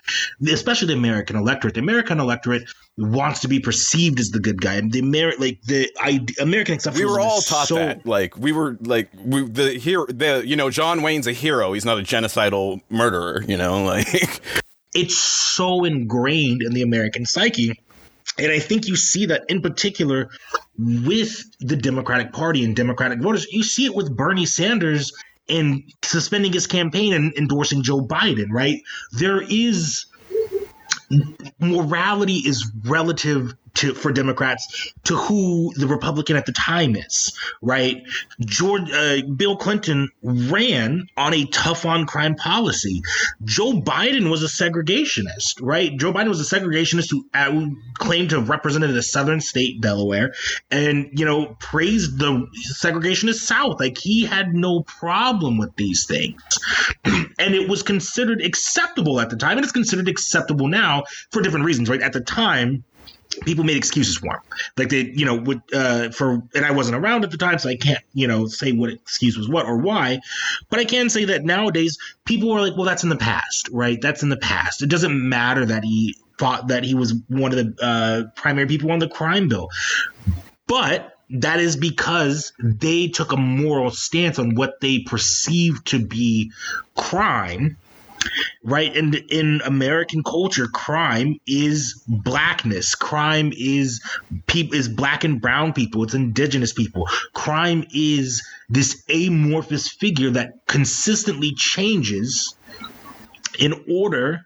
especially 0.48 0.88
the 0.88 0.94
American 0.94 1.36
electorate. 1.36 1.74
The 1.74 1.82
American 1.82 2.20
electorate 2.20 2.64
wants 2.98 3.42
to 3.42 3.48
be 3.48 3.60
perceived 3.60 4.20
as 4.20 4.32
the 4.32 4.40
good 4.40 4.62
guy. 4.62 4.76
And 4.76 4.92
the 4.92 5.00
Amer- 5.00 5.38
like 5.38 5.62
the 5.64 5.90
I, 6.00 6.26
American 6.40 6.78
exceptionalism. 6.78 6.98
We 6.98 7.06
were 7.06 7.20
all 7.20 7.42
taught 7.42 7.68
so, 7.68 7.76
that. 7.76 8.06
Like 8.06 8.38
we 8.38 8.52
were 8.52 8.78
like 8.82 9.10
we 9.24 9.48
the 9.48 9.74
here 9.74 10.06
the 10.08 10.44
you 10.46 10.56
know 10.56 10.70
John 10.70 11.02
Wayne's 11.02 11.28
a 11.28 11.34
hero. 11.34 11.74
He's 11.74 11.86
not 11.86 12.00
a 12.00 12.04
genocidal 12.04 12.82
murderer. 12.90 13.44
You 13.48 13.58
know 13.58 13.84
like 13.86 14.42
it's 14.94 15.18
so 15.18 15.84
ingrained 15.84 16.62
in 16.62 16.74
the 16.74 16.82
American 16.82 17.26
psyche 17.26 17.80
and 18.38 18.52
I 18.52 18.60
think 18.60 18.88
you 18.88 18.96
see 18.96 19.26
that 19.28 19.44
in 19.50 19.62
particular 19.62 20.30
with 20.78 21.44
the 21.60 21.76
Democratic 21.76 22.32
Party 22.34 22.64
and 22.64 22.76
Democratic 22.76 23.20
voters. 23.20 23.48
You 23.52 23.64
see 23.64 23.86
it 23.86 23.96
with 23.96 24.16
Bernie 24.16 24.46
Sanders 24.46 25.12
and 25.50 25.84
suspending 26.04 26.54
his 26.54 26.68
campaign 26.68 27.14
and 27.14 27.34
endorsing 27.38 27.84
Joe 27.84 28.02
Biden, 28.02 28.48
right? 28.52 28.82
There 29.12 29.42
is 29.42 30.06
morality 31.60 32.38
is 32.38 32.72
relative 32.86 33.54
to 33.76 33.94
for 33.94 34.12
Democrats 34.12 34.94
to 35.06 35.16
who 35.16 35.74
the 35.76 35.88
Republican 35.88 36.36
at 36.36 36.46
the 36.46 36.52
time 36.52 36.96
is, 36.96 37.38
right? 37.62 38.04
George 38.40 38.92
uh, 38.92 39.22
Bill 39.36 39.58
Clinton 39.58 40.10
ran 40.22 41.08
on 41.18 41.34
a 41.34 41.46
tough 41.46 41.86
on 41.86 42.06
crime 42.06 42.36
policy. 42.36 43.02
Joe 43.44 43.74
Biden 43.74 44.30
was 44.30 44.44
a 44.44 44.48
segregationist, 44.48 45.60
right? 45.62 45.96
Joe 45.98 46.14
Biden 46.14 46.30
was 46.30 46.42
a 46.42 46.56
segregationist 46.56 47.12
who, 47.12 47.26
uh, 47.34 47.52
who 47.52 47.78
claimed 47.96 48.32
to 48.32 48.40
have 48.40 48.50
represented 48.50 48.96
a 48.96 49.02
southern 49.02 49.42
state, 49.42 49.82
Delaware, 49.82 50.34
and 50.70 51.10
you 51.14 51.26
know 51.26 51.56
praised 51.60 52.20
the 52.20 52.48
segregationist 52.74 53.40
South. 53.40 53.80
Like 53.80 53.98
he 53.98 54.26
had 54.26 54.54
no 54.54 54.84
problem 54.84 55.58
with 55.58 55.76
these 55.76 56.06
things, 56.06 56.42
and 57.06 57.56
it 57.56 57.70
was 57.70 57.84
considered 57.84 58.42
acceptable 58.42 59.20
at 59.20 59.30
the 59.30 59.38
time, 59.38 59.58
and 59.58 59.64
it's 59.64 59.72
considered 59.72 60.08
acceptable 60.08 60.68
now 60.68 61.04
for 61.32 61.42
different 61.42 61.66
reasons, 61.66 61.90
right? 61.90 62.02
At 62.02 62.14
the 62.14 62.22
time 62.22 62.84
people 63.44 63.64
made 63.64 63.78
excuses 63.78 64.18
for 64.18 64.36
him. 64.36 64.42
Like 64.78 64.90
they, 64.90 65.12
you 65.14 65.26
know, 65.26 65.36
would 65.36 65.62
uh, 65.74 66.10
for 66.12 66.42
and 66.54 66.66
I 66.66 66.72
wasn't 66.72 66.98
around 66.98 67.24
at 67.24 67.32
the 67.32 67.38
time, 67.38 67.60
so 67.60 67.70
I 67.70 67.76
can't, 67.76 68.04
you 68.14 68.28
know, 68.28 68.48
say 68.48 68.72
what 68.72 68.90
excuse 68.90 69.38
was 69.38 69.50
what 69.50 69.66
or 69.66 69.78
why. 69.78 70.20
But 70.70 70.80
I 70.80 70.86
can 70.86 71.10
say 71.10 71.26
that 71.26 71.44
nowadays 71.44 71.98
people 72.26 72.52
are 72.52 72.62
like, 72.62 72.76
well, 72.76 72.86
that's 72.86 73.04
in 73.04 73.10
the 73.10 73.18
past, 73.18 73.70
right? 73.72 74.00
That's 74.02 74.24
in 74.24 74.30
the 74.30 74.38
past. 74.38 74.82
It 74.82 74.90
doesn't 74.90 75.30
matter 75.30 75.66
that 75.66 75.84
he 75.84 76.16
thought 76.38 76.70
that 76.70 76.84
he 76.84 76.94
was 76.94 77.14
one 77.28 77.52
of 77.52 77.58
the 77.58 77.84
uh, 77.84 78.24
primary 78.36 78.68
people 78.68 78.92
on 78.92 79.00
the 79.00 79.10
crime 79.10 79.48
bill, 79.48 79.70
but 80.68 81.18
that 81.34 81.60
is 81.60 81.78
because 81.78 82.52
they 82.62 83.08
took 83.08 83.32
a 83.32 83.38
moral 83.38 83.90
stance 83.90 84.38
on 84.38 84.56
what 84.56 84.82
they 84.82 85.00
perceived 85.00 85.88
to 85.88 86.06
be 86.06 86.52
crime 86.96 87.78
right? 88.64 88.96
And 88.96 89.16
in 89.16 89.62
american 89.66 90.24
culture 90.24 90.68
crime 90.68 91.40
is 91.48 92.04
blackness. 92.08 92.96
Crime 92.96 93.52
is 93.56 94.02
people 94.48 94.76
is 94.76 94.88
black 94.88 95.24
and 95.24 95.42
brown 95.42 95.74
people. 95.74 96.04
It's 96.04 96.14
indigenous 96.14 96.74
people. 96.74 97.08
Crime 97.34 97.86
is 97.94 98.46
this 98.70 99.04
amorphous 99.10 99.90
figure 99.90 100.32
that 100.32 100.66
consistently 100.68 101.54
changes 101.56 102.56
in 103.60 103.74
order 103.90 104.46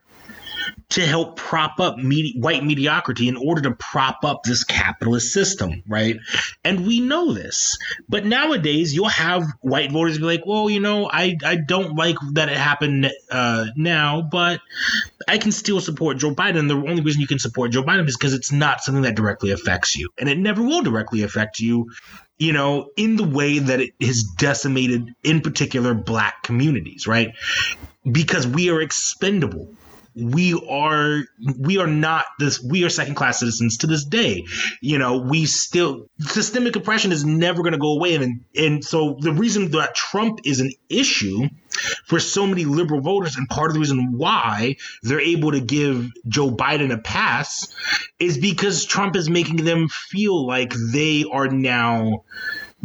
to 0.90 1.06
help 1.06 1.36
prop 1.36 1.80
up 1.80 1.98
white 1.98 2.64
mediocrity 2.64 3.28
in 3.28 3.36
order 3.36 3.62
to 3.62 3.72
prop 3.72 4.24
up 4.24 4.44
this 4.44 4.64
capitalist 4.64 5.34
system, 5.34 5.84
right? 5.88 6.18
And 6.64 6.86
we 6.86 7.00
know 7.00 7.34
this. 7.34 7.78
But 8.08 8.26
nowadays, 8.26 8.94
you'll 8.94 9.08
have 9.10 9.44
white 9.62 9.92
voters 9.92 10.20
be 10.20 10.26
like, 10.26 10.46
well, 10.46 10.70
you 10.70 10.80
know, 10.80 11.10
I, 11.12 11.38
I 11.44 11.56
don't 11.56 11.96
like 11.96 12.18
that 12.34 12.50
it 12.50 12.58
happened 12.58 13.12
uh, 13.32 13.66
now, 13.76 14.22
but 14.22 14.62
I 15.28 15.40
can 15.40 15.52
still 15.52 15.82
support 15.82 16.18
Joe 16.18 16.36
Biden. 16.36 16.68
The 16.68 16.76
only 16.76 17.02
reason 17.02 17.22
you 17.22 17.28
can 17.28 17.40
support 17.40 17.72
Joe 17.72 17.84
Biden 17.84 18.08
is 18.08 18.16
because 18.16 18.34
it's 18.34 18.52
not 18.52 18.82
something 18.82 19.04
that 19.04 19.16
directly 19.16 19.52
affects 19.52 19.96
you. 19.96 20.10
And 20.20 20.30
it 20.30 20.38
never 20.38 20.62
will 20.62 20.84
directly 20.84 21.24
affect 21.24 21.60
you 21.60 21.92
you 22.38 22.52
know, 22.52 22.90
in 22.98 23.16
the 23.16 23.24
way 23.24 23.60
that 23.60 23.80
it 23.80 23.94
has 24.02 24.24
decimated, 24.38 25.16
in 25.24 25.40
particular, 25.40 25.94
black 25.94 26.44
communities, 26.44 27.08
right? 27.08 27.34
Because 28.12 28.46
we 28.46 28.70
are 28.70 28.82
expendable 28.82 29.70
we 30.16 30.54
are 30.70 31.24
we 31.60 31.78
are 31.78 31.88
not 31.88 32.26
this 32.40 32.64
we 32.64 32.86
are 32.86 32.90
second 32.90 33.16
class 33.16 33.40
citizens 33.40 33.78
to 33.78 33.88
this 33.88 34.06
day. 34.06 34.46
You 34.82 34.98
know 34.98 35.18
we 35.18 35.46
still 35.46 36.08
systemic 36.20 36.76
oppression 36.76 37.12
is 37.12 37.26
never 37.26 37.62
going 37.62 37.74
to 37.74 37.80
go 37.80 37.94
away. 37.94 38.16
And 38.16 38.46
and 38.56 38.84
so 38.84 39.18
the 39.20 39.34
reason 39.34 39.72
that 39.72 39.96
trump 39.96 40.40
is 40.46 40.60
an 40.62 40.72
issue 40.90 41.50
for 42.06 42.20
so 42.20 42.48
many 42.48 42.66
liberal 42.66 43.02
voters 43.02 43.36
and 43.36 43.50
part 43.50 43.70
of 43.70 43.74
the 43.74 43.80
reason 43.80 44.18
why 44.18 44.78
they're 45.04 45.20
able 45.20 45.52
to 45.52 45.60
give 45.60 46.12
joe 46.28 46.50
biden 46.50 46.94
a 46.94 46.98
pass 46.98 47.68
is 48.20 48.38
because 48.38 48.86
trump 48.86 49.16
is 49.16 49.30
making 49.30 49.58
them 49.58 49.90
feel 49.90 50.48
like 50.48 50.74
they 50.94 51.26
are 51.30 51.48
now 51.48 52.24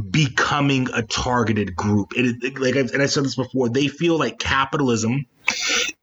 becoming 0.01 0.89
a 0.93 1.03
targeted 1.03 1.77
group. 1.77 2.13
It, 2.17 2.59
like 2.59 2.77
I've, 2.77 2.93
and 2.93 3.03
I 3.03 3.07
said 3.07 3.25
this 3.25 3.37
before, 3.37 3.69
they 3.69 3.89
feel 3.89 4.19
like 4.19 4.39
capitalism 4.39 5.27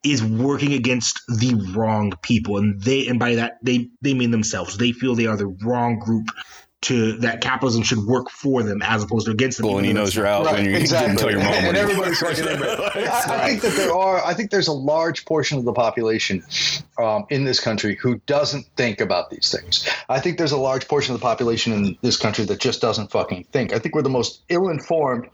is 0.03 0.23
working 0.23 0.73
against 0.73 1.21
the 1.27 1.71
wrong 1.75 2.13
people, 2.21 2.57
and 2.57 2.81
they 2.81 3.07
and 3.07 3.19
by 3.19 3.35
that 3.35 3.57
they 3.61 3.89
they 4.01 4.13
mean 4.13 4.31
themselves. 4.31 4.77
They 4.77 4.91
feel 4.91 5.15
they 5.15 5.27
are 5.27 5.37
the 5.37 5.47
wrong 5.47 5.99
group 5.99 6.27
to 6.79 7.13
that 7.17 7.41
capitalism 7.41 7.81
should 7.81 8.05
work 8.05 8.29
for 8.29 8.61
them 8.61 8.81
as 8.83 9.03
opposed 9.03 9.25
to 9.25 9.31
against 9.31 9.57
them. 9.57 9.67
Well, 9.67 9.77
and 9.77 9.85
he 9.85 9.93
knows 9.93 10.15
you're 10.15 10.27
out 10.27 10.45
right, 10.45 10.55
when 10.55 10.65
you 10.65 10.75
exactly. 10.75 11.15
tell 11.15 11.31
your 11.31 11.39
mom. 11.39 11.53
And, 11.53 11.67
and 11.67 11.77
everybody's 11.77 12.21
I, 12.23 13.25
I, 13.29 13.47
think 13.47 13.61
that 13.61 13.73
there 13.75 13.93
are. 13.93 14.23
I 14.23 14.33
think 14.33 14.51
there's 14.51 14.67
a 14.67 14.73
large 14.73 15.25
portion 15.25 15.57
of 15.57 15.65
the 15.65 15.73
population 15.73 16.43
um, 16.99 17.25
in 17.29 17.45
this 17.45 17.59
country 17.59 17.95
who 17.95 18.19
doesn't 18.27 18.65
think 18.75 19.01
about 19.01 19.31
these 19.31 19.51
things. 19.51 19.89
I 20.07 20.19
think 20.19 20.37
there's 20.37 20.51
a 20.51 20.57
large 20.57 20.87
portion 20.87 21.15
of 21.15 21.19
the 21.19 21.23
population 21.23 21.73
in 21.73 21.97
this 22.01 22.17
country 22.17 22.45
that 22.45 22.59
just 22.59 22.79
doesn't 22.79 23.11
fucking 23.11 23.45
think. 23.51 23.73
I 23.73 23.79
think 23.79 23.95
we're 23.95 24.03
the 24.03 24.09
most 24.09 24.43
ill-informed. 24.49 25.29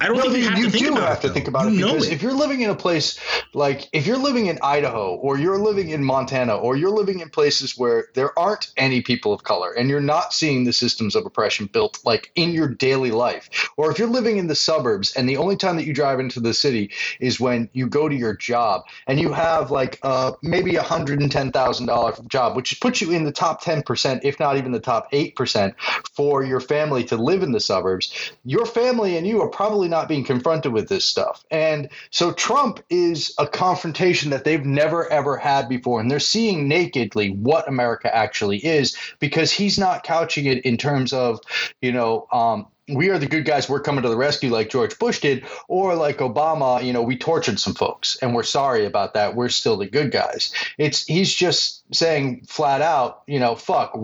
I 0.00 0.08
don't 0.08 0.20
think 0.20 0.36
you, 0.36 0.48
have 0.48 0.58
you 0.58 0.70
to 0.70 0.78
do 0.78 0.94
have 0.94 1.20
to 1.20 1.28
think 1.28 1.48
about 1.48 1.72
you 1.72 1.86
it 1.86 1.92
because 1.92 2.08
it. 2.08 2.14
if 2.14 2.22
you're 2.22 2.32
living 2.32 2.62
in 2.62 2.70
a 2.70 2.74
place 2.74 3.18
like 3.54 3.88
if 3.92 4.06
you're 4.06 4.18
living 4.18 4.46
in 4.46 4.58
Idaho 4.62 5.14
or 5.14 5.38
you're 5.38 5.58
living 5.58 5.90
in 5.90 6.04
Montana 6.04 6.56
or 6.56 6.76
you're 6.76 6.90
living 6.90 7.20
in 7.20 7.30
places 7.30 7.76
where 7.76 8.08
there 8.14 8.36
aren't 8.38 8.72
any 8.76 9.00
people 9.02 9.32
of 9.32 9.42
color 9.44 9.72
and 9.72 9.88
you're 9.88 10.00
not 10.00 10.32
seeing 10.32 10.64
the 10.64 10.72
systems 10.86 11.16
of 11.16 11.26
oppression 11.26 11.66
built 11.66 11.98
like 12.04 12.30
in 12.34 12.52
your 12.52 12.68
daily 12.68 13.10
life, 13.10 13.70
or 13.76 13.90
if 13.90 13.98
you're 13.98 14.08
living 14.08 14.36
in 14.36 14.46
the 14.46 14.54
suburbs 14.54 15.14
and 15.16 15.28
the 15.28 15.36
only 15.36 15.56
time 15.56 15.76
that 15.76 15.86
you 15.86 15.92
drive 15.92 16.20
into 16.20 16.40
the 16.40 16.54
city 16.54 16.90
is 17.20 17.40
when 17.40 17.68
you 17.72 17.86
go 17.86 18.08
to 18.08 18.14
your 18.14 18.36
job 18.36 18.82
and 19.06 19.18
you 19.18 19.32
have 19.32 19.70
like 19.70 19.98
uh, 20.02 20.32
maybe 20.42 20.76
a 20.76 20.82
$110,000 20.82 22.28
job, 22.28 22.56
which 22.56 22.80
puts 22.80 23.00
you 23.00 23.10
in 23.10 23.24
the 23.24 23.32
top 23.32 23.62
10%, 23.62 24.20
if 24.22 24.38
not 24.38 24.56
even 24.56 24.72
the 24.72 24.80
top 24.80 25.10
8% 25.12 25.74
for 26.14 26.44
your 26.44 26.60
family 26.60 27.04
to 27.04 27.16
live 27.16 27.42
in 27.42 27.52
the 27.52 27.60
suburbs, 27.60 28.32
your 28.44 28.66
family 28.66 29.16
and 29.16 29.26
you 29.26 29.40
are 29.42 29.48
probably 29.48 29.88
not 29.88 30.08
being 30.08 30.24
confronted 30.24 30.72
with 30.72 30.88
this 30.88 31.04
stuff. 31.04 31.44
And 31.50 31.88
so 32.10 32.32
Trump 32.32 32.80
is 32.90 33.34
a 33.38 33.46
confrontation 33.46 34.30
that 34.30 34.44
they've 34.44 34.64
never, 34.64 35.10
ever 35.10 35.36
had 35.36 35.68
before. 35.68 36.00
And 36.00 36.10
they're 36.10 36.20
seeing 36.20 36.68
nakedly 36.68 37.30
what 37.30 37.68
America 37.68 38.14
actually 38.14 38.58
is 38.58 38.96
because 39.18 39.52
he's 39.52 39.78
not 39.78 40.04
couching 40.04 40.46
it 40.46 40.64
in 40.64 40.75
terms 40.76 41.12
of, 41.12 41.40
you 41.80 41.92
know, 41.92 42.26
um, 42.32 42.66
we 42.88 43.10
are 43.10 43.18
the 43.18 43.26
good 43.26 43.44
guys, 43.44 43.68
we're 43.68 43.80
coming 43.80 44.02
to 44.02 44.08
the 44.08 44.16
rescue 44.16 44.50
like 44.50 44.70
George 44.70 44.98
Bush 44.98 45.20
did, 45.20 45.44
or 45.68 45.94
like 45.94 46.18
Obama, 46.18 46.84
you 46.84 46.92
know, 46.92 47.02
we 47.02 47.16
tortured 47.16 47.58
some 47.58 47.74
folks 47.74 48.16
and 48.22 48.34
we're 48.34 48.44
sorry 48.44 48.84
about 48.84 49.14
that. 49.14 49.34
We're 49.34 49.48
still 49.48 49.76
the 49.76 49.86
good 49.86 50.12
guys. 50.12 50.52
It's 50.78 51.04
he's 51.04 51.34
just 51.34 51.82
saying 51.92 52.42
flat 52.48 52.82
out, 52.82 53.22
you 53.26 53.38
know, 53.38 53.54
fuck, 53.54 53.96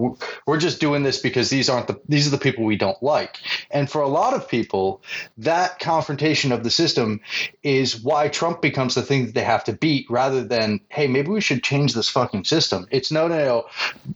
we're 0.46 0.58
just 0.58 0.80
doing 0.80 1.02
this 1.02 1.18
because 1.18 1.50
these 1.50 1.68
aren't 1.68 1.88
the 1.88 2.00
these 2.08 2.26
are 2.26 2.30
the 2.30 2.38
people 2.38 2.64
we 2.64 2.76
don't 2.76 3.02
like. 3.02 3.38
And 3.70 3.90
for 3.90 4.00
a 4.00 4.08
lot 4.08 4.34
of 4.34 4.48
people, 4.48 5.02
that 5.38 5.78
confrontation 5.78 6.52
of 6.52 6.62
the 6.62 6.70
system 6.70 7.20
is 7.62 8.00
why 8.00 8.28
Trump 8.28 8.62
becomes 8.62 8.94
the 8.94 9.02
thing 9.02 9.26
that 9.26 9.34
they 9.34 9.42
have 9.42 9.64
to 9.64 9.72
beat 9.72 10.06
rather 10.08 10.44
than, 10.44 10.80
hey, 10.88 11.08
maybe 11.08 11.28
we 11.28 11.40
should 11.40 11.62
change 11.62 11.94
this 11.94 12.08
fucking 12.08 12.44
system. 12.44 12.86
It's 12.90 13.10
no, 13.10 13.26
no, 13.26 13.38
no. 13.38 13.66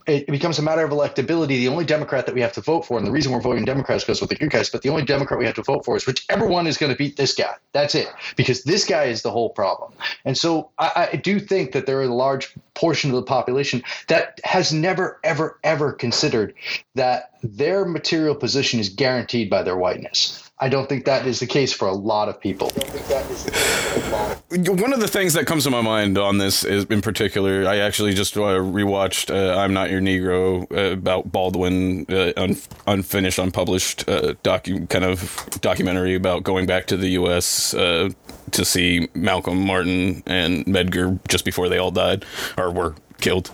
It 0.05 0.27
becomes 0.27 0.59
a 0.59 0.63
matter 0.63 0.83
of 0.83 0.91
electability. 0.91 1.47
The 1.47 1.67
only 1.67 1.85
Democrat 1.85 2.25
that 2.25 2.35
we 2.35 2.41
have 2.41 2.53
to 2.53 2.61
vote 2.61 2.85
for, 2.85 2.97
and 2.97 3.05
the 3.05 3.11
reason 3.11 3.31
we're 3.31 3.41
voting 3.41 3.65
Democrats 3.65 4.03
goes 4.05 4.21
with 4.21 4.29
the 4.29 4.35
good 4.35 4.51
guys, 4.51 4.69
but 4.69 4.81
the 4.81 4.89
only 4.89 5.03
Democrat 5.03 5.39
we 5.39 5.45
have 5.45 5.55
to 5.55 5.63
vote 5.63 5.83
for 5.83 5.97
is 5.97 6.05
whichever 6.05 6.45
one 6.45 6.67
is 6.67 6.77
going 6.77 6.91
to 6.91 6.97
beat 6.97 7.17
this 7.17 7.35
guy. 7.35 7.55
That's 7.73 7.95
it, 7.95 8.07
because 8.35 8.63
this 8.63 8.85
guy 8.85 9.05
is 9.05 9.23
the 9.23 9.31
whole 9.31 9.49
problem. 9.49 9.93
And 10.23 10.37
so 10.37 10.71
I, 10.77 11.09
I 11.13 11.15
do 11.17 11.39
think 11.39 11.73
that 11.73 11.85
there 11.85 11.99
are 11.99 12.03
a 12.03 12.13
large 12.13 12.55
portion 12.73 13.09
of 13.09 13.15
the 13.15 13.23
population 13.23 13.56
that 14.07 14.39
has 14.43 14.73
never, 14.73 15.19
ever, 15.23 15.59
ever 15.63 15.93
considered 15.93 16.53
that 16.95 17.31
their 17.43 17.85
material 17.85 18.35
position 18.35 18.79
is 18.79 18.89
guaranteed 18.89 19.49
by 19.49 19.63
their 19.63 19.77
whiteness. 19.77 20.47
I 20.59 20.69
don't 20.69 20.89
think 20.89 21.05
that 21.05 21.27
is 21.27 21.39
the 21.39 21.45
case 21.45 21.71
for 21.71 21.87
a 21.87 21.93
lot 21.93 22.29
of 22.29 22.41
people. 22.41 22.69
One 24.49 24.91
of 24.91 24.99
the 24.99 25.07
things 25.07 25.33
that 25.33 25.45
comes 25.45 25.65
to 25.65 25.69
my 25.69 25.81
mind 25.81 26.17
on 26.17 26.39
this 26.39 26.63
is, 26.63 26.85
in 26.85 27.01
particular, 27.01 27.67
I 27.67 27.77
actually 27.77 28.15
just 28.15 28.35
uh, 28.35 28.39
rewatched 28.39 29.29
uh, 29.29 29.55
"I'm 29.55 29.71
Not 29.73 29.91
Your 29.91 30.01
Negro" 30.01 30.65
uh, 30.71 30.93
about 30.93 31.31
Baldwin, 31.31 32.07
uh, 32.09 32.33
un- 32.37 32.57
unfinished, 32.87 33.37
unpublished 33.37 34.09
uh, 34.09 34.33
docu- 34.43 34.89
kind 34.89 35.05
of 35.05 35.47
documentary 35.61 36.15
about 36.15 36.41
going 36.41 36.65
back 36.65 36.87
to 36.87 36.97
the 36.97 37.09
U.S. 37.09 37.75
Uh, 37.75 38.09
to 38.49 38.65
see 38.65 39.09
Malcolm 39.13 39.63
Martin 39.63 40.23
and 40.25 40.65
Medgar 40.65 41.19
just 41.27 41.45
before 41.45 41.69
they 41.69 41.77
all 41.77 41.91
died 41.91 42.25
or 42.57 42.71
were 42.71 42.95
killed. 43.19 43.51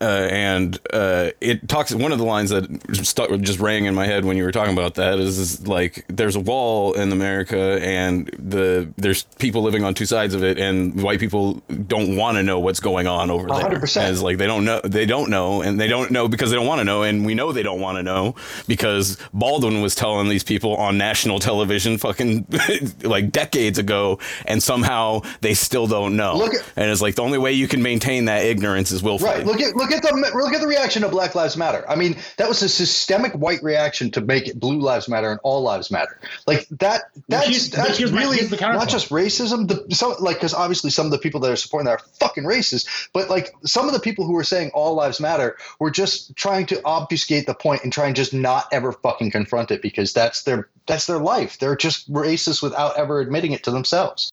Uh, 0.00 0.28
and 0.30 0.78
uh, 0.92 1.30
it 1.40 1.68
talks. 1.68 1.94
One 1.94 2.12
of 2.12 2.18
the 2.18 2.24
lines 2.24 2.50
that 2.50 2.64
stuck, 3.04 3.30
just 3.40 3.58
rang 3.60 3.84
in 3.84 3.94
my 3.94 4.06
head 4.06 4.24
when 4.24 4.36
you 4.36 4.44
were 4.44 4.52
talking 4.52 4.72
about 4.72 4.94
that 4.94 5.18
is, 5.18 5.38
is, 5.38 5.66
like 5.66 6.04
there's 6.08 6.36
a 6.36 6.40
wall 6.40 6.94
in 6.94 7.12
America, 7.12 7.78
and 7.82 8.26
the 8.38 8.92
there's 8.96 9.24
people 9.38 9.62
living 9.62 9.84
on 9.84 9.94
two 9.94 10.06
sides 10.06 10.34
of 10.34 10.42
it, 10.42 10.58
and 10.58 11.02
white 11.02 11.20
people 11.20 11.62
don't 11.86 12.16
want 12.16 12.36
to 12.36 12.42
know 12.42 12.58
what's 12.58 12.80
going 12.80 13.06
on 13.06 13.30
over 13.30 13.48
100%. 13.48 13.94
there. 13.94 14.10
It's 14.10 14.22
like 14.22 14.38
they 14.38 14.46
don't 14.46 14.64
know, 14.64 14.80
they 14.84 15.06
don't 15.06 15.30
know, 15.30 15.62
and 15.62 15.80
they 15.80 15.88
don't 15.88 16.10
know 16.10 16.28
because 16.28 16.50
they 16.50 16.56
don't 16.56 16.66
want 16.66 16.80
to 16.80 16.84
know, 16.84 17.02
and 17.02 17.26
we 17.26 17.34
know 17.34 17.52
they 17.52 17.62
don't 17.62 17.80
want 17.80 17.98
to 17.98 18.02
know 18.02 18.34
because 18.66 19.16
Baldwin 19.32 19.80
was 19.82 19.94
telling 19.94 20.28
these 20.28 20.44
people 20.44 20.76
on 20.76 20.98
national 20.98 21.40
television, 21.40 21.98
fucking 21.98 22.46
like 23.02 23.30
decades 23.30 23.78
ago, 23.78 24.18
and 24.46 24.62
somehow 24.62 25.20
they 25.40 25.54
still 25.54 25.86
don't 25.86 26.16
know. 26.16 26.46
At, 26.46 26.52
and 26.76 26.90
it's 26.90 27.02
like 27.02 27.16
the 27.16 27.22
only 27.22 27.38
way 27.38 27.52
you 27.52 27.68
can 27.68 27.82
maintain 27.82 28.26
that 28.26 28.44
ignorance 28.44 28.90
is 28.90 28.99
is 29.02 29.22
Right. 29.22 29.44
Look 29.44 29.60
at 29.60 29.76
look 29.76 29.90
at 29.90 30.02
the 30.02 30.32
look 30.34 30.52
at 30.52 30.60
the 30.60 30.66
reaction 30.66 31.02
to 31.02 31.08
Black 31.08 31.34
Lives 31.34 31.56
Matter. 31.56 31.84
I 31.88 31.96
mean, 31.96 32.16
that 32.36 32.48
was 32.48 32.62
a 32.62 32.68
systemic 32.68 33.32
white 33.32 33.62
reaction 33.62 34.10
to 34.12 34.20
make 34.20 34.48
it 34.48 34.58
Blue 34.58 34.80
Lives 34.80 35.08
Matter 35.08 35.30
and 35.30 35.40
All 35.42 35.62
Lives 35.62 35.90
Matter. 35.90 36.18
Like 36.46 36.66
that. 36.70 37.04
That's 37.28 37.68
that's 37.68 38.00
really 38.00 38.48
not 38.60 38.88
just 38.88 39.10
racism. 39.10 39.68
The 39.68 39.94
so 39.94 40.16
like 40.20 40.36
because 40.36 40.54
obviously 40.54 40.90
some 40.90 41.06
of 41.06 41.12
the 41.12 41.18
people 41.18 41.40
that 41.40 41.50
are 41.50 41.56
supporting 41.56 41.86
that 41.86 42.00
are 42.00 42.04
fucking 42.20 42.44
racist, 42.44 43.08
but 43.12 43.30
like 43.30 43.54
some 43.64 43.86
of 43.86 43.92
the 43.92 44.00
people 44.00 44.26
who 44.26 44.32
were 44.32 44.44
saying 44.44 44.70
All 44.74 44.94
Lives 44.94 45.20
Matter 45.20 45.56
were 45.78 45.90
just 45.90 46.36
trying 46.36 46.66
to 46.66 46.80
obfuscate 46.84 47.46
the 47.46 47.54
point 47.54 47.84
and 47.84 47.92
try 47.92 48.06
and 48.06 48.16
just 48.16 48.34
not 48.34 48.68
ever 48.72 48.92
fucking 48.92 49.30
confront 49.30 49.70
it 49.70 49.82
because 49.82 50.12
that's 50.12 50.42
their 50.42 50.68
that's 50.86 51.06
their 51.06 51.18
life. 51.18 51.58
They're 51.58 51.76
just 51.76 52.12
racist 52.12 52.62
without 52.62 52.98
ever 52.98 53.20
admitting 53.20 53.52
it 53.52 53.64
to 53.64 53.70
themselves 53.70 54.32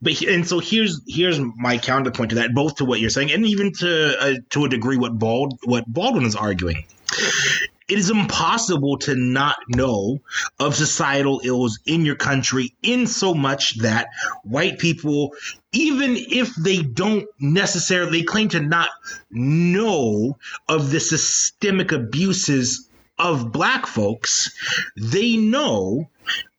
but 0.00 0.20
and 0.22 0.46
so 0.46 0.58
here's 0.58 1.00
here's 1.06 1.40
my 1.56 1.78
counterpoint 1.78 2.30
to 2.30 2.36
that, 2.36 2.54
both 2.54 2.76
to 2.76 2.84
what 2.84 3.00
you're 3.00 3.10
saying 3.10 3.32
and 3.32 3.44
even 3.44 3.72
to 3.74 4.16
uh, 4.20 4.34
to 4.50 4.64
a 4.64 4.68
degree 4.68 4.96
what 4.96 5.18
Bald 5.18 5.58
what 5.64 5.86
Baldwin 5.86 6.24
is 6.24 6.36
arguing. 6.36 6.84
It 7.88 7.98
is 7.98 8.10
impossible 8.10 8.98
to 8.98 9.14
not 9.14 9.56
know 9.68 10.20
of 10.60 10.74
societal 10.76 11.40
ills 11.42 11.78
in 11.86 12.04
your 12.04 12.16
country, 12.16 12.74
in 12.82 13.06
so 13.06 13.32
much 13.32 13.78
that 13.78 14.08
white 14.44 14.78
people, 14.78 15.32
even 15.72 16.14
if 16.16 16.54
they 16.54 16.82
don't 16.82 17.26
necessarily 17.40 18.24
claim 18.24 18.50
to 18.50 18.60
not 18.60 18.90
know 19.30 20.36
of 20.68 20.90
the 20.90 21.00
systemic 21.00 21.90
abuses 21.90 22.90
of 23.18 23.52
black 23.52 23.86
folks, 23.86 24.50
they 24.94 25.38
know 25.38 26.10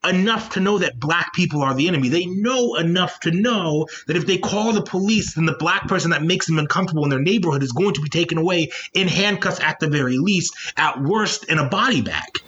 enough 0.04 0.50
to 0.50 0.60
know 0.60 0.78
that 0.78 0.98
black 0.98 1.32
people 1.34 1.62
are 1.62 1.74
the 1.74 1.88
enemy. 1.88 2.08
They 2.08 2.26
know 2.26 2.76
enough 2.76 3.20
to 3.20 3.30
know 3.30 3.86
that 4.06 4.16
if 4.16 4.26
they 4.26 4.38
call 4.38 4.72
the 4.72 4.82
police, 4.82 5.34
then 5.34 5.46
the 5.46 5.56
black 5.58 5.88
person 5.88 6.10
that 6.10 6.22
makes 6.22 6.46
them 6.46 6.58
uncomfortable 6.58 7.04
in 7.04 7.10
their 7.10 7.20
neighborhood 7.20 7.62
is 7.62 7.72
going 7.72 7.94
to 7.94 8.00
be 8.00 8.08
taken 8.08 8.38
away 8.38 8.70
in 8.94 9.08
handcuffs 9.08 9.60
at 9.60 9.78
the 9.80 9.88
very 9.88 10.18
least, 10.18 10.54
at 10.76 11.00
worst 11.00 11.44
in 11.44 11.58
a 11.58 11.68
body 11.68 12.02
bag. 12.02 12.40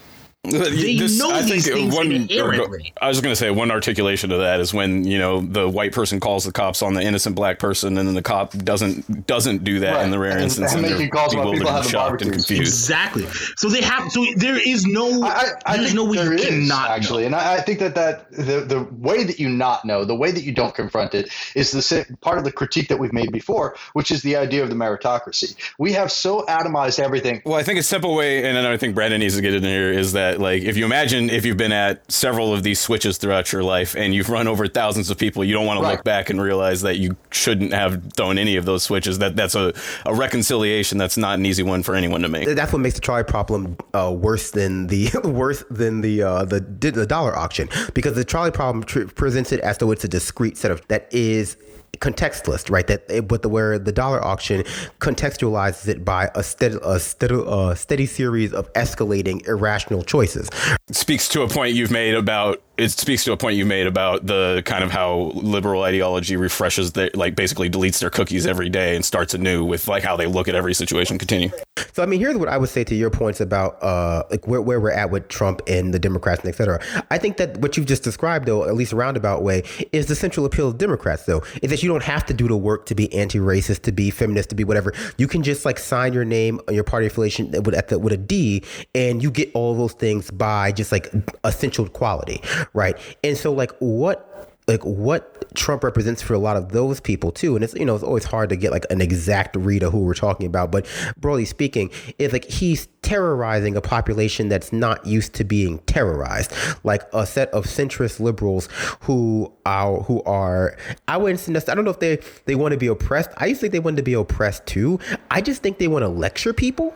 They 0.52 0.96
this, 0.98 1.20
know 1.20 1.30
I 1.30 1.42
these 1.42 1.64
think 1.64 1.76
things 1.76 1.94
one, 1.94 2.10
inherently. 2.10 2.92
I 3.00 3.06
was 3.06 3.20
going 3.20 3.30
to 3.30 3.36
say 3.36 3.52
one 3.52 3.70
articulation 3.70 4.32
of 4.32 4.40
that 4.40 4.58
is 4.58 4.74
when 4.74 5.04
you 5.04 5.16
know 5.16 5.40
the 5.40 5.68
white 5.68 5.92
person 5.92 6.18
calls 6.18 6.44
the 6.44 6.50
cops 6.50 6.82
on 6.82 6.94
the 6.94 7.00
innocent 7.00 7.36
black 7.36 7.60
person, 7.60 7.96
and 7.96 8.08
then 8.08 8.16
the 8.16 8.22
cop 8.22 8.50
doesn't 8.50 9.28
doesn't 9.28 9.62
do 9.62 9.78
that 9.78 9.92
Right. 9.94 10.04
in 10.04 10.10
the 10.10 10.18
rare 10.18 10.32
And- 10.32 10.42
instance, 10.42 10.72
and 10.72 10.80
and, 10.84 10.90
making 10.94 10.98
they're 10.98 11.08
calls 11.10 11.36
while 11.36 11.44
people 11.44 11.60
bewildered, 11.60 11.82
have 11.84 11.88
shocked, 11.88 12.22
and 12.22 12.32
confused. 12.32 12.60
Exactly. 12.62 13.24
So 13.56 13.68
they 13.68 13.82
have. 13.82 14.10
So 14.10 14.24
there 14.34 14.56
is 14.58 14.84
no. 14.84 15.22
I, 15.22 15.28
I, 15.28 15.50
I 15.64 15.76
there's 15.76 15.94
no 15.94 16.06
way 16.06 16.16
there 16.16 16.32
you 16.32 16.40
is, 16.40 16.46
cannot 16.46 16.90
actually, 16.90 17.22
know. 17.22 17.26
and 17.26 17.36
I, 17.36 17.58
I 17.58 17.60
think 17.60 17.78
that 17.78 17.94
that 17.94 18.28
the 18.32 18.62
the 18.62 18.82
way 18.98 19.22
that 19.22 19.38
you 19.38 19.48
not 19.48 19.84
know, 19.84 20.04
the 20.04 20.16
way 20.16 20.32
that 20.32 20.42
you 20.42 20.50
don't 20.52 20.74
confront 20.74 21.14
it, 21.14 21.30
is 21.54 21.70
the 21.70 22.16
part 22.20 22.38
of 22.38 22.42
the 22.44 22.50
critique 22.50 22.88
that 22.88 22.98
we've 22.98 23.12
made 23.12 23.30
before, 23.30 23.76
which 23.92 24.10
is 24.10 24.22
the 24.22 24.34
idea 24.34 24.64
of 24.64 24.70
the 24.70 24.74
meritocracy. 24.76 25.54
We 25.78 25.92
have 25.92 26.10
so 26.10 26.44
atomized 26.46 26.98
everything. 26.98 27.42
Well, 27.44 27.54
I 27.54 27.62
think 27.62 27.78
a 27.78 27.82
simple 27.84 28.16
way, 28.16 28.44
and 28.44 28.58
I 28.58 28.76
think 28.76 28.96
Brandon 28.96 29.20
needs 29.20 29.36
to 29.36 29.40
get 29.40 29.54
in 29.54 29.62
here, 29.62 29.92
is 29.92 30.14
that 30.14 30.31
like 30.40 30.62
if 30.62 30.76
you 30.76 30.84
imagine 30.84 31.30
if 31.30 31.44
you've 31.44 31.56
been 31.56 31.72
at 31.72 32.10
several 32.10 32.52
of 32.52 32.62
these 32.62 32.80
switches 32.80 33.18
throughout 33.18 33.52
your 33.52 33.62
life 33.62 33.94
and 33.96 34.14
you've 34.14 34.28
run 34.28 34.48
over 34.48 34.66
thousands 34.68 35.10
of 35.10 35.18
people, 35.18 35.44
you 35.44 35.52
don't 35.52 35.66
want 35.66 35.80
to 35.80 35.86
look 35.86 36.04
back 36.04 36.30
and 36.30 36.40
realize 36.40 36.82
that 36.82 36.98
you 36.98 37.16
shouldn't 37.30 37.72
have 37.72 38.12
thrown 38.12 38.38
any 38.38 38.56
of 38.56 38.64
those 38.64 38.82
switches. 38.82 39.18
That 39.18 39.36
that's 39.36 39.54
a, 39.54 39.72
a 40.06 40.14
reconciliation 40.14 40.98
that's 40.98 41.16
not 41.16 41.38
an 41.38 41.46
easy 41.46 41.62
one 41.62 41.82
for 41.82 41.94
anyone 41.94 42.22
to 42.22 42.28
make. 42.28 42.48
That's 42.48 42.72
what 42.72 42.80
makes 42.80 42.94
the 42.94 43.00
trolley 43.00 43.24
problem 43.24 43.76
uh, 43.94 44.14
worse 44.16 44.50
than 44.50 44.86
the 44.88 45.10
worse 45.24 45.64
than 45.70 46.00
the 46.00 46.22
uh, 46.22 46.44
the 46.44 46.60
the 46.60 47.06
dollar 47.06 47.36
auction 47.36 47.68
because 47.94 48.14
the 48.14 48.24
trolley 48.24 48.50
problem 48.50 48.84
tr- 48.84 49.04
presents 49.04 49.52
it 49.52 49.60
as 49.60 49.78
though 49.78 49.90
it's 49.90 50.04
a 50.04 50.08
discrete 50.08 50.56
set 50.56 50.70
of 50.70 50.86
that 50.88 51.12
is 51.12 51.56
contextless, 51.98 52.70
right? 52.70 52.86
That 52.86 53.04
it, 53.08 53.28
but 53.28 53.42
the 53.42 53.48
where 53.48 53.78
the 53.78 53.92
dollar 53.92 54.24
auction 54.24 54.62
contextualizes 55.00 55.88
it 55.88 56.04
by 56.04 56.30
a 56.34 56.42
steady 56.42 56.78
a 56.82 56.98
steady, 56.98 57.42
a 57.46 57.76
steady 57.76 58.06
series 58.06 58.52
of 58.52 58.72
escalating 58.72 59.46
irrational 59.46 60.02
choices. 60.02 60.48
speaks 60.90 61.28
to 61.28 61.42
a 61.42 61.48
point 61.48 61.74
you've 61.74 61.90
made 61.90 62.14
about 62.14 62.62
it 62.78 62.90
speaks 62.90 63.22
to 63.24 63.32
a 63.32 63.36
point 63.36 63.56
you 63.56 63.66
made 63.66 63.86
about 63.86 64.26
the 64.26 64.62
kind 64.64 64.82
of 64.82 64.90
how 64.90 65.32
liberal 65.34 65.82
ideology 65.82 66.36
refreshes 66.36 66.92
their 66.92 67.10
like 67.14 67.36
basically 67.36 67.68
deletes 67.68 68.00
their 68.00 68.10
cookies 68.10 68.46
every 68.46 68.68
day 68.68 68.96
and 68.96 69.04
starts 69.04 69.34
anew 69.34 69.64
with 69.64 69.86
like 69.88 70.02
how 70.02 70.16
they 70.16 70.26
look 70.26 70.48
at 70.48 70.54
every 70.54 70.74
situation 70.74 71.18
continue 71.18 71.50
So 71.92 72.02
I 72.02 72.06
mean, 72.06 72.20
here's 72.20 72.36
what 72.36 72.48
I 72.48 72.56
would 72.56 72.70
say 72.70 72.84
to 72.84 72.94
your 72.94 73.10
points 73.10 73.40
about 73.40 73.82
uh, 73.82 74.22
like 74.30 74.46
where, 74.46 74.62
where 74.62 74.80
we're 74.80 74.92
at 74.92 75.10
with 75.10 75.28
Trump 75.28 75.60
and 75.66 75.92
the 75.92 75.98
Democrats 75.98 76.42
and 76.42 76.48
et 76.48 76.56
cetera. 76.56 76.82
I 77.10 77.18
think 77.18 77.36
that 77.36 77.58
what 77.58 77.76
you've 77.76 77.86
just 77.86 78.02
described, 78.02 78.46
though, 78.46 78.64
at 78.64 78.74
least 78.74 78.92
a 78.92 78.96
roundabout 78.96 79.42
way, 79.42 79.62
is 79.92 80.06
the 80.06 80.14
central 80.14 80.46
appeal 80.46 80.68
of 80.68 80.78
Democrats. 80.78 81.24
Though, 81.24 81.42
is 81.62 81.70
that 81.70 81.81
you 81.82 81.88
don't 81.88 82.02
have 82.02 82.24
to 82.26 82.34
do 82.34 82.48
the 82.48 82.56
work 82.56 82.86
to 82.86 82.94
be 82.94 83.12
anti-racist, 83.12 83.82
to 83.82 83.92
be 83.92 84.10
feminist, 84.10 84.50
to 84.50 84.54
be 84.54 84.64
whatever. 84.64 84.92
You 85.18 85.28
can 85.28 85.42
just 85.42 85.64
like 85.64 85.78
sign 85.78 86.12
your 86.12 86.24
name 86.24 86.60
on 86.68 86.74
your 86.74 86.84
party 86.84 87.06
affiliation 87.06 87.50
with 87.50 87.74
at 87.74 87.88
the, 87.88 87.98
with 87.98 88.12
a 88.12 88.16
D, 88.16 88.62
and 88.94 89.22
you 89.22 89.30
get 89.30 89.50
all 89.54 89.74
those 89.74 89.92
things 89.92 90.30
by 90.30 90.72
just 90.72 90.92
like 90.92 91.12
essential 91.44 91.88
quality, 91.88 92.40
right? 92.74 92.96
And 93.22 93.36
so, 93.36 93.52
like, 93.52 93.72
what 93.78 94.31
like 94.68 94.82
what 94.84 95.54
Trump 95.54 95.82
represents 95.82 96.22
for 96.22 96.34
a 96.34 96.38
lot 96.38 96.56
of 96.56 96.70
those 96.70 97.00
people 97.00 97.32
too, 97.32 97.54
and 97.54 97.64
it's 97.64 97.74
you 97.74 97.84
know 97.84 97.94
it's 97.94 98.04
always 98.04 98.24
hard 98.24 98.48
to 98.50 98.56
get 98.56 98.70
like 98.70 98.86
an 98.90 99.00
exact 99.00 99.56
read 99.56 99.82
of 99.82 99.92
who 99.92 100.00
we're 100.00 100.14
talking 100.14 100.46
about, 100.46 100.70
but 100.70 100.86
broadly 101.16 101.44
speaking, 101.44 101.90
it's 102.18 102.32
like 102.32 102.44
he's 102.44 102.88
terrorizing 103.02 103.76
a 103.76 103.80
population 103.80 104.48
that's 104.48 104.72
not 104.72 105.04
used 105.04 105.34
to 105.34 105.44
being 105.44 105.78
terrorized, 105.80 106.52
like 106.84 107.02
a 107.12 107.26
set 107.26 107.50
of 107.50 107.64
centrist 107.64 108.20
liberals 108.20 108.68
who 109.00 109.52
are 109.66 110.00
who 110.02 110.22
are 110.22 110.76
I 111.08 111.16
wouldn't 111.16 111.68
I 111.68 111.74
don't 111.74 111.84
know 111.84 111.90
if 111.90 111.98
they 111.98 112.18
they 112.46 112.54
want 112.54 112.72
to 112.72 112.78
be 112.78 112.86
oppressed. 112.86 113.30
I 113.36 113.46
used 113.46 113.60
to 113.60 113.64
think 113.64 113.72
they 113.72 113.80
wanted 113.80 113.96
to 113.96 114.02
be 114.02 114.14
oppressed 114.14 114.66
too. 114.66 115.00
I 115.30 115.40
just 115.40 115.62
think 115.62 115.78
they 115.78 115.88
want 115.88 116.02
to 116.02 116.08
lecture 116.08 116.52
people, 116.52 116.94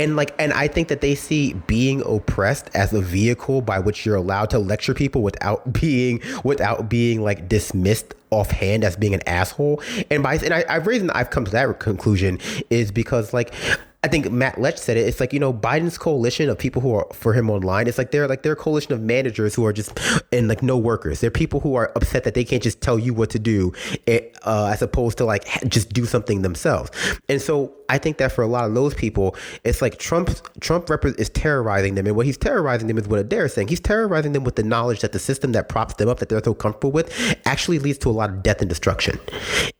and 0.00 0.16
like 0.16 0.34
and 0.38 0.52
I 0.54 0.66
think 0.66 0.88
that 0.88 1.02
they 1.02 1.14
see 1.14 1.52
being 1.52 2.00
oppressed 2.06 2.70
as 2.74 2.92
a 2.94 3.02
vehicle 3.02 3.60
by 3.60 3.78
which 3.78 4.06
you're 4.06 4.16
allowed 4.16 4.48
to 4.50 4.58
lecture 4.58 4.94
people 4.94 5.22
without 5.22 5.72
being 5.80 6.20
without 6.42 6.88
being 6.88 7.22
like 7.22 7.48
dismissed 7.48 8.14
offhand 8.30 8.82
as 8.84 8.96
being 8.96 9.12
an 9.12 9.22
asshole. 9.26 9.82
And 10.10 10.22
by 10.22 10.36
and 10.36 10.54
I, 10.54 10.64
I've 10.68 10.86
reason 10.86 11.10
I've 11.10 11.30
come 11.30 11.44
to 11.44 11.50
that 11.50 11.78
conclusion 11.80 12.38
is 12.70 12.90
because 12.90 13.34
like 13.34 13.52
I 14.02 14.08
think 14.08 14.30
Matt 14.32 14.58
Lech 14.58 14.78
said 14.78 14.96
it. 14.96 15.06
It's 15.06 15.20
like 15.20 15.34
you 15.34 15.38
know 15.38 15.52
Biden's 15.52 15.98
coalition 15.98 16.48
of 16.48 16.56
people 16.56 16.80
who 16.80 16.94
are 16.94 17.06
for 17.12 17.34
him 17.34 17.50
online. 17.50 17.86
It's 17.86 17.98
like 17.98 18.10
they're 18.10 18.26
like 18.26 18.42
they're 18.42 18.56
coalition 18.56 18.94
of 18.94 19.02
managers 19.02 19.54
who 19.54 19.66
are 19.66 19.72
just 19.74 19.98
and 20.32 20.48
like 20.48 20.62
no 20.62 20.78
workers. 20.78 21.20
They're 21.20 21.30
people 21.30 21.60
who 21.60 21.74
are 21.74 21.92
upset 21.94 22.24
that 22.24 22.32
they 22.32 22.44
can't 22.44 22.62
just 22.62 22.80
tell 22.80 22.98
you 22.98 23.12
what 23.12 23.28
to 23.30 23.38
do, 23.38 23.74
eh, 24.06 24.20
uh, 24.44 24.70
as 24.72 24.80
opposed 24.80 25.18
to 25.18 25.26
like 25.26 25.44
just 25.68 25.92
do 25.92 26.06
something 26.06 26.40
themselves. 26.40 26.90
And 27.28 27.42
so 27.42 27.74
I 27.90 27.98
think 27.98 28.18
that 28.18 28.30
for 28.30 28.42
a 28.42 28.46
lot 28.46 28.64
of 28.64 28.74
those 28.74 28.94
people, 28.94 29.34
it's 29.64 29.82
like 29.82 29.98
Trump 29.98 30.30
Trump 30.60 30.88
rep- 30.88 31.04
is 31.04 31.28
terrorizing 31.28 31.96
them, 31.96 32.06
and 32.06 32.14
what 32.14 32.24
he's 32.24 32.38
terrorizing 32.38 32.86
them 32.86 32.96
is 32.98 33.08
what 33.08 33.18
Adair 33.18 33.46
is 33.46 33.54
saying. 33.54 33.66
He's 33.66 33.80
terrorizing 33.80 34.32
them 34.32 34.44
with 34.44 34.54
the 34.54 34.62
knowledge 34.62 35.00
that 35.00 35.10
the 35.10 35.18
system 35.18 35.50
that 35.52 35.68
props 35.68 35.94
them 35.94 36.08
up, 36.08 36.20
that 36.20 36.28
they're 36.28 36.42
so 36.42 36.54
comfortable 36.54 36.92
with, 36.92 37.12
actually 37.44 37.80
leads 37.80 37.98
to 37.98 38.08
a 38.08 38.12
lot 38.12 38.30
of 38.30 38.44
death 38.44 38.60
and 38.60 38.68
destruction. 38.68 39.18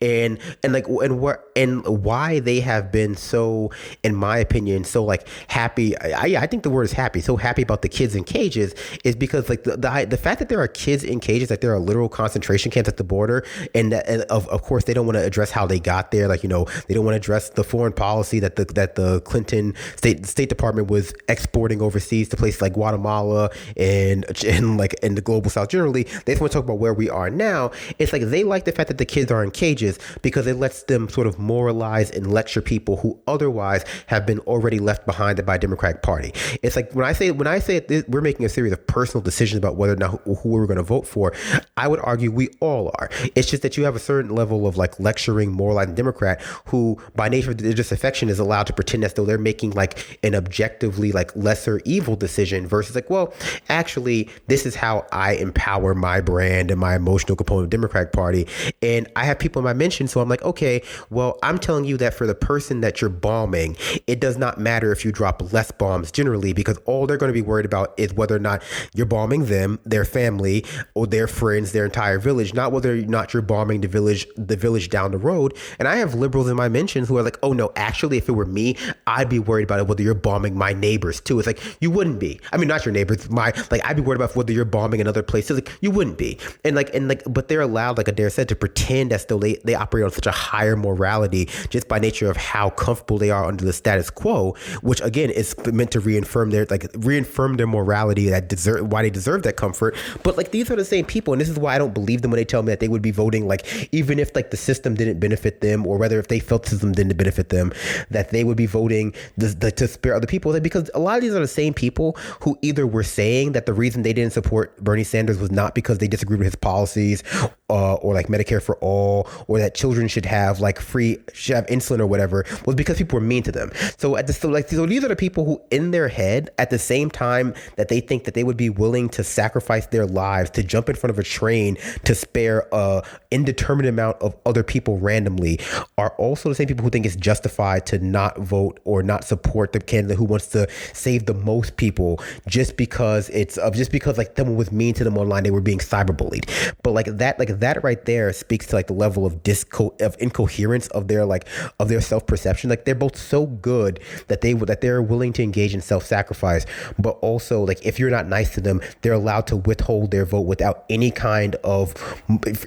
And 0.02 0.38
and 0.64 0.72
like 0.72 0.88
and 0.88 1.20
where 1.20 1.40
and 1.54 1.86
why 1.86 2.40
they 2.40 2.58
have 2.60 2.90
been 2.90 3.14
so, 3.14 3.70
in 4.02 4.16
my 4.16 4.38
opinion, 4.38 4.82
so 4.82 5.04
like 5.04 5.28
happy. 5.46 5.96
I 5.98 6.42
I 6.42 6.46
think 6.48 6.64
the 6.64 6.70
word 6.70 6.84
is 6.84 6.92
happy. 6.92 7.20
So 7.20 7.36
happy 7.36 7.62
about 7.62 7.82
the 7.82 7.88
kids 7.88 8.16
in 8.16 8.24
cages 8.24 8.74
is 9.04 9.14
because 9.14 9.48
like 9.48 9.62
the 9.62 9.76
the, 9.76 10.06
the 10.10 10.16
fact 10.16 10.40
that 10.40 10.48
there 10.48 10.60
are 10.60 10.68
kids 10.68 11.04
in 11.04 11.20
cages, 11.20 11.50
like 11.50 11.60
there 11.60 11.72
are 11.72 11.78
literal 11.78 12.08
concentration 12.08 12.72
camps 12.72 12.88
at 12.88 12.96
the 12.96 13.04
border, 13.04 13.44
and, 13.74 13.92
that, 13.92 14.08
and 14.08 14.22
of 14.22 14.48
of 14.48 14.62
course 14.62 14.84
they 14.84 14.94
don't 14.94 15.06
want 15.06 15.16
to 15.16 15.24
address 15.24 15.52
how 15.52 15.64
they 15.64 15.78
got 15.78 16.10
there. 16.10 16.26
Like 16.26 16.42
you 16.42 16.48
know 16.48 16.66
they 16.88 16.94
don't 16.94 17.04
want 17.04 17.14
to 17.14 17.18
address 17.18 17.50
the 17.50 17.62
foreign 17.62 17.92
policy 18.00 18.40
that 18.40 18.56
the 18.56 18.64
that 18.64 18.94
the 18.94 19.20
Clinton 19.20 19.74
State 19.96 20.24
State 20.24 20.48
Department 20.48 20.88
was 20.88 21.12
exporting 21.28 21.82
overseas 21.82 22.30
to 22.30 22.36
places 22.36 22.62
like 22.62 22.72
Guatemala 22.72 23.50
and 23.76 24.24
and 24.44 24.78
like 24.78 24.94
in 25.02 25.16
the 25.16 25.20
global 25.20 25.50
South 25.50 25.68
generally. 25.68 26.04
They 26.24 26.32
just 26.32 26.40
want 26.40 26.50
to 26.52 26.58
talk 26.58 26.64
about 26.64 26.78
where 26.78 26.94
we 26.94 27.10
are 27.10 27.28
now. 27.28 27.72
It's 27.98 28.12
like 28.14 28.22
they 28.22 28.42
like 28.42 28.64
the 28.64 28.72
fact 28.72 28.88
that 28.88 28.96
the 28.96 29.04
kids 29.04 29.30
are 29.30 29.44
in 29.44 29.50
cages 29.50 29.98
because 30.22 30.46
it 30.46 30.56
lets 30.56 30.84
them 30.84 31.10
sort 31.10 31.26
of 31.26 31.38
moralize 31.38 32.10
and 32.10 32.32
lecture 32.32 32.62
people 32.62 32.96
who 32.96 33.20
otherwise 33.26 33.84
have 34.06 34.24
been 34.24 34.38
already 34.40 34.78
left 34.78 35.04
behind 35.04 35.44
by 35.44 35.58
Democratic 35.58 36.00
Party. 36.02 36.32
It's 36.62 36.76
like 36.76 36.92
when 36.92 37.04
I 37.04 37.12
say 37.12 37.30
when 37.30 37.46
I 37.46 37.58
say 37.58 37.80
this, 37.80 38.04
we're 38.08 38.22
making 38.22 38.46
a 38.46 38.48
series 38.48 38.72
of 38.72 38.86
personal 38.86 39.22
decisions 39.22 39.58
about 39.58 39.76
whether 39.76 39.92
or 39.92 39.96
not 39.96 40.22
who, 40.22 40.36
who 40.36 40.48
we're 40.48 40.66
going 40.66 40.78
to 40.78 40.82
vote 40.82 41.06
for. 41.06 41.34
I 41.76 41.86
would 41.86 42.00
argue 42.00 42.30
we 42.30 42.48
all 42.60 42.90
are. 42.98 43.10
It's 43.34 43.50
just 43.50 43.62
that 43.62 43.76
you 43.76 43.84
have 43.84 43.94
a 43.94 44.00
certain 44.00 44.34
level 44.34 44.66
of 44.66 44.78
like 44.78 44.98
lecturing, 44.98 45.52
moralizing 45.52 45.94
Democrat 45.94 46.40
who, 46.66 46.98
by 47.14 47.28
nature 47.28 47.50
of 47.50 47.58
their 47.58 47.74
disaffection, 47.90 48.28
is 48.28 48.38
allowed 48.38 48.66
to 48.68 48.72
pretend 48.72 49.04
as 49.04 49.14
though 49.14 49.24
they're 49.24 49.38
making 49.38 49.72
like 49.72 50.18
an 50.22 50.34
objectively 50.34 51.12
like 51.12 51.34
lesser 51.34 51.80
evil 51.84 52.14
decision 52.14 52.66
versus 52.66 52.94
like, 52.94 53.10
well, 53.10 53.34
actually, 53.68 54.28
this 54.46 54.64
is 54.64 54.76
how 54.76 55.06
I 55.12 55.34
empower 55.34 55.94
my 55.94 56.20
brand 56.20 56.70
and 56.70 56.78
my 56.78 56.94
emotional 56.94 57.36
component 57.36 57.64
of 57.64 57.70
Democratic 57.70 58.12
Party. 58.12 58.46
And 58.80 59.08
I 59.16 59.24
have 59.24 59.38
people 59.38 59.60
in 59.60 59.64
my 59.64 59.72
mention, 59.72 60.06
so 60.06 60.20
I'm 60.20 60.28
like, 60.28 60.42
okay, 60.42 60.82
well, 61.10 61.38
I'm 61.42 61.58
telling 61.58 61.84
you 61.84 61.96
that 61.96 62.14
for 62.14 62.26
the 62.26 62.34
person 62.34 62.80
that 62.80 63.00
you're 63.00 63.10
bombing, 63.10 63.76
it 64.06 64.20
does 64.20 64.38
not 64.38 64.58
matter 64.58 64.92
if 64.92 65.04
you 65.04 65.10
drop 65.10 65.52
less 65.52 65.70
bombs 65.72 66.12
generally 66.12 66.52
because 66.52 66.78
all 66.84 67.06
they're 67.06 67.16
going 67.16 67.32
to 67.32 67.34
be 67.34 67.42
worried 67.42 67.66
about 67.66 67.92
is 67.96 68.14
whether 68.14 68.36
or 68.36 68.40
not 68.40 68.62
you're 68.94 69.06
bombing 69.06 69.46
them, 69.46 69.80
their 69.84 70.04
family, 70.04 70.64
or 70.94 71.06
their 71.06 71.26
friends, 71.26 71.72
their 71.72 71.84
entire 71.84 72.18
village, 72.18 72.54
not 72.54 72.70
whether 72.70 72.92
or 72.92 73.02
not 73.02 73.32
you're 73.34 73.42
bombing 73.42 73.80
the 73.80 73.88
village, 73.88 74.26
the 74.36 74.56
village 74.56 74.88
down 74.90 75.10
the 75.10 75.18
road. 75.18 75.56
And 75.78 75.88
I 75.88 75.96
have 75.96 76.14
liberals 76.14 76.48
in 76.48 76.56
my 76.56 76.68
mentions 76.68 77.08
who 77.08 77.18
are 77.18 77.22
like, 77.22 77.38
oh 77.42 77.52
no, 77.52 77.72
actually, 77.80 78.18
if 78.18 78.28
it 78.28 78.32
were 78.32 78.46
me, 78.46 78.76
I'd 79.06 79.28
be 79.28 79.38
worried 79.38 79.64
about 79.64 79.80
it 79.80 79.86
whether 79.86 80.02
you're 80.02 80.14
bombing 80.14 80.56
my 80.56 80.72
neighbors 80.72 81.20
too. 81.20 81.38
It's 81.38 81.46
like 81.46 81.60
you 81.80 81.90
wouldn't 81.90 82.20
be. 82.20 82.40
I 82.52 82.56
mean, 82.56 82.68
not 82.68 82.84
your 82.84 82.92
neighbors, 82.92 83.28
my 83.30 83.52
like 83.70 83.84
I'd 83.84 83.96
be 83.96 84.02
worried 84.02 84.20
about 84.20 84.36
whether 84.36 84.52
you're 84.52 84.64
bombing 84.64 85.00
another 85.00 85.22
place. 85.22 85.50
It's 85.50 85.66
like 85.66 85.76
you 85.80 85.90
wouldn't 85.90 86.18
be. 86.18 86.38
And 86.64 86.76
like 86.76 86.94
and 86.94 87.08
like, 87.08 87.22
but 87.26 87.48
they're 87.48 87.60
allowed, 87.60 87.98
like 87.98 88.08
Adair 88.08 88.30
said, 88.30 88.48
to 88.50 88.56
pretend 88.56 89.12
as 89.12 89.26
though 89.26 89.38
they 89.38 89.54
they 89.64 89.74
operate 89.74 90.04
on 90.04 90.10
such 90.10 90.26
a 90.26 90.30
higher 90.30 90.76
morality 90.76 91.48
just 91.70 91.88
by 91.88 91.98
nature 91.98 92.30
of 92.30 92.36
how 92.36 92.70
comfortable 92.70 93.18
they 93.18 93.30
are 93.30 93.44
under 93.44 93.64
the 93.64 93.72
status 93.72 94.10
quo, 94.10 94.54
which 94.82 95.00
again 95.00 95.30
is 95.30 95.54
meant 95.72 95.90
to 95.92 96.00
reaffirm 96.00 96.50
their 96.50 96.66
like 96.66 96.86
reaffirm 96.98 97.56
their 97.56 97.66
morality 97.66 98.28
that 98.28 98.48
deserve 98.48 98.90
why 98.92 99.02
they 99.02 99.10
deserve 99.10 99.42
that 99.42 99.56
comfort. 99.56 99.96
But 100.22 100.36
like 100.36 100.50
these 100.50 100.70
are 100.70 100.76
the 100.76 100.84
same 100.84 101.04
people, 101.04 101.32
and 101.32 101.40
this 101.40 101.48
is 101.48 101.58
why 101.58 101.74
I 101.74 101.78
don't 101.78 101.94
believe 101.94 102.22
them 102.22 102.30
when 102.30 102.38
they 102.38 102.44
tell 102.44 102.62
me 102.62 102.70
that 102.70 102.80
they 102.80 102.88
would 102.88 103.02
be 103.02 103.10
voting 103.10 103.46
like 103.46 103.88
even 103.92 104.18
if 104.18 104.34
like 104.34 104.50
the 104.50 104.56
system 104.56 104.94
didn't 104.94 105.20
benefit 105.20 105.60
them 105.60 105.86
or 105.86 105.98
whether 105.98 106.18
if 106.18 106.28
they 106.28 106.38
felt 106.38 106.64
the 106.64 106.70
system 106.70 106.92
didn't 106.92 107.16
benefit 107.16 107.48
them 107.48 107.59
them 107.60 107.72
that 108.10 108.30
they 108.30 108.44
would 108.44 108.56
be 108.56 108.66
voting 108.66 109.14
the, 109.36 109.48
the, 109.48 109.70
to 109.72 109.88
spare 109.88 110.14
other 110.14 110.26
people. 110.26 110.58
Because 110.60 110.90
a 110.94 110.98
lot 110.98 111.16
of 111.16 111.22
these 111.22 111.34
are 111.34 111.40
the 111.40 111.48
same 111.48 111.74
people 111.74 112.16
who 112.40 112.58
either 112.62 112.86
were 112.86 113.02
saying 113.02 113.52
that 113.52 113.66
the 113.66 113.72
reason 113.72 114.02
they 114.02 114.12
didn't 114.12 114.32
support 114.32 114.76
Bernie 114.82 115.04
Sanders 115.04 115.38
was 115.38 115.50
not 115.50 115.74
because 115.74 115.98
they 115.98 116.08
disagreed 116.08 116.38
with 116.38 116.46
his 116.46 116.56
policies 116.56 117.22
uh, 117.70 117.94
or 117.94 118.14
like 118.14 118.26
Medicare 118.26 118.62
for 118.62 118.76
all 118.76 119.28
or 119.46 119.58
that 119.58 119.74
children 119.74 120.08
should 120.08 120.26
have 120.26 120.60
like 120.60 120.80
free 120.80 121.18
should 121.32 121.56
have 121.56 121.66
insulin 121.66 122.00
or 122.00 122.06
whatever 122.06 122.44
was 122.66 122.74
because 122.74 122.98
people 122.98 123.18
were 123.18 123.24
mean 123.24 123.42
to 123.42 123.52
them. 123.52 123.70
So 123.98 124.16
at 124.16 124.26
the 124.26 124.32
so 124.32 124.48
like 124.48 124.68
so 124.68 124.86
these 124.86 125.04
are 125.04 125.08
the 125.08 125.16
people 125.16 125.44
who 125.44 125.60
in 125.70 125.90
their 125.90 126.08
head 126.08 126.50
at 126.58 126.70
the 126.70 126.78
same 126.78 127.10
time 127.10 127.54
that 127.76 127.88
they 127.88 128.00
think 128.00 128.24
that 128.24 128.34
they 128.34 128.44
would 128.44 128.56
be 128.56 128.70
willing 128.70 129.08
to 129.10 129.24
sacrifice 129.24 129.86
their 129.86 130.06
lives 130.06 130.50
to 130.50 130.62
jump 130.62 130.88
in 130.88 130.96
front 130.96 131.10
of 131.10 131.18
a 131.18 131.22
train 131.22 131.76
to 132.04 132.14
spare 132.14 132.66
a 132.72 133.02
indeterminate 133.30 133.88
amount 133.88 134.20
of 134.20 134.36
other 134.46 134.62
people 134.62 134.98
randomly 134.98 135.58
are 135.96 136.10
also 136.16 136.48
the 136.48 136.54
same 136.54 136.66
people 136.66 136.82
who 136.82 136.90
think 136.90 137.06
it's 137.06 137.16
justified 137.16 137.49
to 137.86 137.98
not 137.98 138.38
vote 138.38 138.80
or 138.84 139.02
not 139.02 139.24
support 139.24 139.72
the 139.72 139.80
candidate 139.80 140.16
who 140.16 140.24
wants 140.24 140.46
to 140.48 140.66
save 140.92 141.26
the 141.26 141.34
most 141.34 141.76
people 141.76 142.20
just 142.46 142.76
because 142.76 143.28
it's 143.30 143.58
of 143.58 143.74
just 143.74 143.92
because 143.92 144.16
like 144.16 144.36
someone 144.36 144.56
was 144.56 144.72
mean 144.72 144.94
to 144.94 145.04
them 145.04 145.18
online 145.18 145.42
they 145.42 145.50
were 145.50 145.60
being 145.60 145.78
cyberbullied. 145.78 146.48
But 146.82 146.92
like 146.92 147.06
that 147.06 147.38
like 147.38 147.60
that 147.60 147.82
right 147.82 148.04
there 148.04 148.32
speaks 148.32 148.66
to 148.68 148.76
like 148.76 148.86
the 148.86 148.92
level 148.94 149.26
of 149.26 149.42
disco 149.42 149.94
of 150.00 150.16
incoherence 150.18 150.86
of 150.88 151.08
their 151.08 151.24
like 151.24 151.46
of 151.78 151.88
their 151.88 152.00
self 152.00 152.26
perception. 152.26 152.70
Like 152.70 152.84
they're 152.84 152.94
both 152.94 153.16
so 153.16 153.46
good 153.46 154.00
that 154.28 154.40
they 154.40 154.52
that 154.54 154.80
they're 154.80 155.02
willing 155.02 155.32
to 155.34 155.42
engage 155.42 155.74
in 155.74 155.80
self 155.80 156.04
sacrifice, 156.04 156.66
but 156.98 157.18
also 157.20 157.64
like 157.64 157.84
if 157.84 157.98
you're 157.98 158.10
not 158.10 158.26
nice 158.26 158.54
to 158.54 158.60
them, 158.60 158.80
they're 159.02 159.12
allowed 159.12 159.46
to 159.48 159.56
withhold 159.56 160.10
their 160.10 160.24
vote 160.24 160.46
without 160.46 160.84
any 160.88 161.10
kind 161.10 161.56
of 161.56 161.94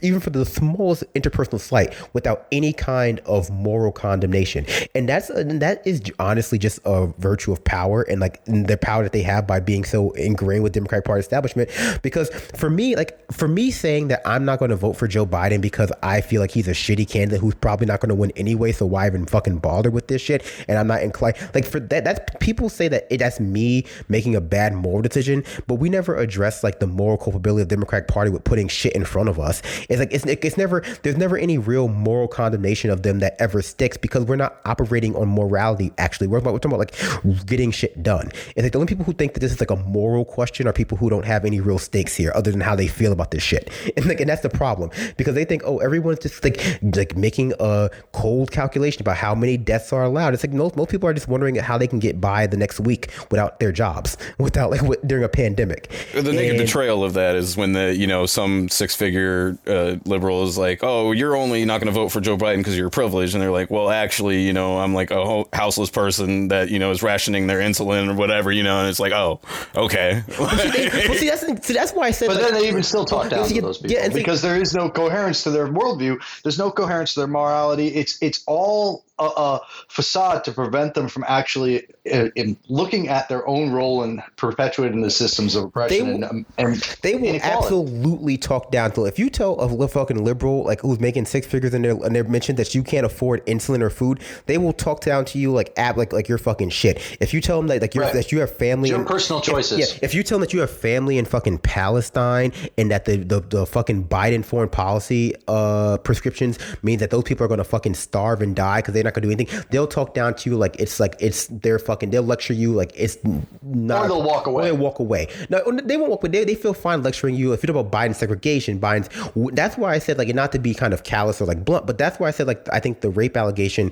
even 0.01 0.19
for 0.19 0.29
the 0.29 0.45
smallest 0.45 1.03
interpersonal 1.13 1.59
slight, 1.59 1.93
without 2.13 2.47
any 2.51 2.73
kind 2.73 3.19
of 3.25 3.49
moral 3.49 3.91
condemnation. 3.91 4.65
And 4.95 5.07
that's 5.07 5.30
and 5.30 5.61
that 5.61 5.86
is 5.86 6.01
honestly 6.19 6.57
just 6.57 6.80
a 6.86 7.07
virtue 7.17 7.51
of 7.51 7.63
power 7.63 8.03
and 8.03 8.19
like 8.19 8.43
the 8.45 8.78
power 8.78 9.03
that 9.03 9.11
they 9.11 9.24
have 9.24 9.47
by 9.47 9.59
being 9.59 9.84
so 9.84 10.11
ingrained 10.11 10.63
with 10.63 10.74
Democratic 10.74 11.05
Party 11.05 11.19
establishment. 11.19 11.69
Because 12.01 12.30
for 12.55 12.69
me, 12.69 12.95
like 12.95 13.19
for 13.32 13.47
me 13.47 13.71
saying 13.71 14.09
that 14.09 14.21
I'm 14.26 14.45
not 14.45 14.59
going 14.59 14.69
to 14.69 14.76
vote 14.76 14.93
for 14.93 15.07
Joe 15.07 15.26
Biden 15.26 15.61
because 15.61 15.91
I 16.01 16.21
feel 16.21 16.41
like 16.41 16.51
he's 16.51 16.67
a 16.67 16.71
shitty 16.71 17.09
candidate 17.09 17.39
who's 17.39 17.55
probably 17.55 17.88
not 17.88 17.99
going 17.99 18.09
to 18.09 18.15
win 18.15 18.32
anyway. 18.36 18.71
So 18.71 18.86
why 18.86 19.07
even 19.07 19.26
fucking 19.26 19.59
bother 19.59 19.91
with 19.91 20.07
this 20.07 20.21
shit? 20.21 20.43
And 20.67 20.78
I'm 20.78 20.88
not 20.88 21.01
inclined. 21.03 21.38
Like 21.53 21.65
for 21.65 21.80
that, 21.80 22.03
that's 22.03 22.19
people 22.39 22.69
say 22.69 22.88
that 22.88 23.07
it, 23.09 23.17
that's 23.17 23.39
me 23.39 23.86
making 24.09 24.36
a 24.36 24.41
bad 24.41 24.74
moral 24.74 25.01
decision, 25.01 25.43
but 25.67 25.76
we 25.76 25.89
never 25.89 26.15
address 26.17 26.63
like 26.63 26.80
the 26.80 26.88
moral 26.88 27.17
culpability 27.17 27.63
of 27.63 27.69
the 27.69 27.76
Democratic 27.76 28.07
Party 28.07 28.30
with 28.30 28.43
putting 28.43 28.67
shit 28.67 28.93
in 28.93 29.05
front 29.05 29.30
of 29.30 29.39
us. 29.39 29.61
It's 29.89 29.99
like 29.99 30.13
it's 30.13 30.26
it's 30.26 30.57
never 30.57 30.84
there's 31.03 31.17
never 31.17 31.38
any 31.38 31.57
real 31.57 31.88
moral 31.88 32.28
condemnation 32.28 32.89
of 32.89 33.03
them 33.03 33.19
that 33.19 33.36
ever 33.39 33.61
sticks 33.61 33.97
because 33.97 34.26
we're 34.26 34.36
not 34.36 34.59
operating 34.66 35.16
on 35.16 35.30
morality. 35.30 35.91
Actually, 35.97 36.28
we're, 36.28 36.39
we're 36.39 36.59
talking 36.59 36.74
about 36.74 36.80
like 36.80 37.45
getting 37.45 37.72
shit 37.72 38.01
done. 38.03 38.30
It's 38.55 38.64
like 38.64 38.72
the 38.72 38.80
only 38.80 38.88
people 38.88 39.05
who 39.05 39.14
think 39.14 39.34
that 39.34 39.39
this 39.39 39.51
is 39.51 39.59
like 39.59 39.72
a 39.72 39.76
moral 39.76 40.26
question 40.26 40.68
are 40.68 40.74
people 40.74 40.97
who 40.97 41.09
don't 41.09 41.26
have 41.26 41.45
any 41.45 41.59
real 41.59 41.80
stakes 41.80 42.16
here, 42.16 42.32
other 42.36 42.51
than 42.51 42.61
how 42.61 42.76
they 42.76 42.88
feel 42.88 43.11
about 43.11 43.32
this 43.32 43.43
shit. 43.43 43.70
And 43.95 44.07
like 44.07 44.20
and 44.20 44.30
that's 44.30 44.41
the 44.41 44.49
problem 44.49 44.89
because 45.18 45.36
they 45.36 45.45
think 45.45 45.61
oh 45.66 45.78
everyone's 45.78 46.20
just 46.20 46.43
like 46.43 46.80
like 46.95 47.16
making 47.16 47.53
a 47.59 47.89
cold 48.11 48.51
calculation 48.51 49.01
about 49.01 49.18
how 49.18 49.36
many 49.36 49.55
deaths 49.55 49.93
are 49.93 50.03
allowed. 50.03 50.34
It's 50.34 50.43
like 50.43 50.53
most 50.53 50.76
most 50.76 50.89
people 50.89 51.07
are 51.07 51.14
just 51.14 51.28
wondering 51.28 51.55
how 51.55 51.78
they 51.78 51.88
can 51.88 51.99
get 51.99 52.20
by 52.20 52.47
the 52.47 52.57
next 52.57 52.80
week 52.80 53.11
without 53.30 53.59
their 53.59 53.72
jobs, 53.72 54.18
without 54.39 54.72
like 54.72 54.82
during 55.05 55.24
a 55.24 55.30
pandemic. 55.30 55.91
The 56.14 56.24
naked 56.24 56.57
betrayal 56.57 57.03
of 57.03 57.14
that 57.14 57.36
is 57.36 57.55
when 57.55 57.74
the 57.74 57.95
you 57.95 58.07
know 58.07 58.26
some 58.26 58.70
six 58.70 58.95
figure 58.95 59.57
uh, 59.68 59.97
liberal 60.05 60.43
is 60.43 60.57
like, 60.57 60.80
oh, 60.84 61.11
you're 61.11 61.36
only 61.36 61.66
not 61.66 61.80
going 61.80 61.93
to 61.93 61.99
vote 61.99 62.09
for 62.09 62.22
Joe 62.22 62.38
Biden 62.38 62.57
because 62.57 62.78
you're 62.78 62.89
privileged, 62.89 63.34
and 63.36 63.41
they're 63.41 63.51
like, 63.51 63.70
well, 63.70 63.89
actually, 63.89 64.41
you 64.41 64.52
know, 64.53 64.79
I'm 64.79 64.93
like 64.93 65.11
a 65.11 65.45
houseless 65.53 65.89
person 65.89 66.49
that 66.49 66.69
you 66.69 66.79
know 66.79 66.91
is 66.91 67.03
rationing 67.03 67.47
their 67.47 67.59
insulin 67.59 68.09
or 68.09 68.15
whatever, 68.15 68.51
you 68.51 68.63
know, 68.63 68.79
and 68.79 68.89
it's 68.89 68.99
like, 68.99 69.11
oh, 69.11 69.39
okay. 69.75 70.23
well, 70.39 70.49
see, 70.49 70.69
they, 70.69 71.07
well, 71.07 71.17
see, 71.17 71.29
that's 71.29 71.67
see, 71.67 71.73
that's 71.73 71.91
why 71.93 72.07
I 72.07 72.11
said. 72.11 72.27
But 72.27 72.37
like, 72.37 72.51
then 72.51 72.61
they 72.61 72.67
even 72.67 72.83
still 72.83 73.05
talk 73.05 73.29
down 73.29 73.47
to 73.47 73.61
those 73.61 73.77
people 73.77 73.91
yeah, 73.91 74.09
because 74.09 74.41
there 74.41 74.59
is 74.59 74.73
no 74.73 74.89
coherence 74.89 75.43
to 75.43 75.51
their 75.51 75.67
worldview. 75.67 76.21
There's 76.43 76.57
no 76.57 76.71
coherence 76.71 77.13
to 77.15 77.21
their 77.21 77.27
morality. 77.27 77.87
It's 77.87 78.21
it's 78.21 78.43
all 78.47 79.05
a, 79.20 79.24
a 79.24 79.61
facade 79.88 80.43
to 80.45 80.51
prevent 80.51 80.95
them 80.95 81.07
from 81.07 81.24
actually 81.28 81.88
uh, 82.11 82.30
looking 82.68 83.09
at 83.09 83.30
their 83.30 83.47
own 83.47 83.72
role 83.72 84.03
in 84.03 84.22
perpetuating 84.38 85.01
the 85.01 85.11
systems 85.11 85.55
of 85.55 85.66
oppression. 85.66 85.97
They 85.97 86.14
will, 86.14 86.24
and, 86.24 86.45
and 86.57 86.76
they 87.01 87.16
will 87.16 87.39
absolutely 87.41 88.38
talk 88.38 88.72
down 88.72 88.91
to. 88.93 89.05
If 89.05 89.20
you 89.20 89.30
tell 89.30 89.59
a 89.59 89.88
fucking 89.88 90.24
liberal 90.24 90.64
like 90.64 90.82
who's 90.82 90.99
making 90.99 91.26
six 91.26 91.45
figures 91.45 91.74
and 91.74 91.86
they 91.86 91.89
and 91.89 92.16
they 92.16 92.24
mentioned 92.24 92.57
that 92.57 92.74
you 92.74 92.82
can't 92.84 93.05
afford 93.05 93.45
insulin 93.45 93.82
or 93.82 93.89
food, 93.89 94.20
they 94.47 94.57
will 94.57 94.74
talk 94.74 95.01
down 95.01 95.26
to 95.26 95.38
you 95.38 95.51
like 95.51 95.74
ab 95.78 95.97
like 95.97 96.11
like 96.11 96.28
you're 96.28 96.38
fucking 96.38 96.70
shit. 96.70 97.01
If 97.20 97.34
you 97.34 97.41
tell 97.41 97.57
them 97.57 97.68
that 97.68 97.82
like 97.82 97.93
you're, 97.93 98.05
right. 98.05 98.14
that 98.14 98.32
you 98.32 98.39
have 98.39 98.51
family, 98.51 98.89
your 98.89 98.99
in, 98.99 99.05
personal 99.05 99.41
choices. 99.41 99.80
If, 99.80 99.93
yeah, 99.93 99.99
if 100.01 100.14
you 100.14 100.24
tell 100.24 100.39
them 100.39 100.41
that 100.41 100.53
you 100.53 100.61
have 100.61 100.72
family 100.72 101.18
in 101.18 101.26
fucking 101.26 101.59
Palestine 101.59 102.51
and 102.78 102.89
that 102.89 103.05
the 103.05 103.18
the, 103.18 103.41
the 103.41 103.66
fucking 103.66 104.07
Biden 104.07 104.43
foreign 104.43 104.70
policy 104.70 105.36
uh 105.47 105.97
prescriptions 105.99 106.57
means 106.82 106.99
that 106.99 107.11
those 107.11 107.24
people 107.24 107.45
are 107.45 107.49
gonna 107.49 107.64
fucking 107.64 107.93
starve 107.93 108.41
and 108.41 108.55
die 108.55 108.80
because 108.80 109.02
they're 109.03 109.09
not 109.09 109.13
gonna 109.13 109.27
do 109.27 109.31
anything, 109.31 109.65
they'll 109.69 109.87
talk 109.87 110.13
down 110.13 110.33
to 110.35 110.49
you 110.49 110.57
like 110.57 110.79
it's 110.79 110.99
like 110.99 111.15
it's 111.19 111.47
their 111.47 111.79
fucking. 111.79 112.09
They'll 112.09 112.23
lecture 112.23 112.53
you 112.53 112.73
like 112.73 112.91
it's 112.95 113.17
not. 113.61 114.05
Or 114.05 114.07
they'll 114.07 114.23
walk 114.23 114.47
away. 114.47 114.65
They'll 114.65 114.77
walk 114.77 114.99
away. 114.99 115.27
No, 115.49 115.61
they 115.83 115.97
won't 115.97 116.09
walk 116.09 116.23
away. 116.23 116.31
They, 116.31 116.45
they 116.45 116.55
feel 116.55 116.73
fine 116.73 117.03
lecturing 117.03 117.35
you. 117.35 117.53
If 117.53 117.63
you 117.63 117.67
talk 117.67 117.75
about 117.75 117.91
Biden 117.91 118.15
segregation, 118.15 118.79
Biden's. 118.79 119.09
That's 119.53 119.77
why 119.77 119.93
I 119.93 119.99
said 119.99 120.17
like 120.17 120.33
not 120.33 120.51
to 120.53 120.59
be 120.59 120.73
kind 120.73 120.93
of 120.93 121.03
callous 121.03 121.41
or 121.41 121.45
like 121.45 121.65
blunt, 121.65 121.85
but 121.85 121.97
that's 121.97 122.19
why 122.19 122.27
I 122.27 122.31
said 122.31 122.47
like 122.47 122.67
I 122.71 122.79
think 122.79 123.01
the 123.01 123.09
rape 123.09 123.37
allegation 123.37 123.91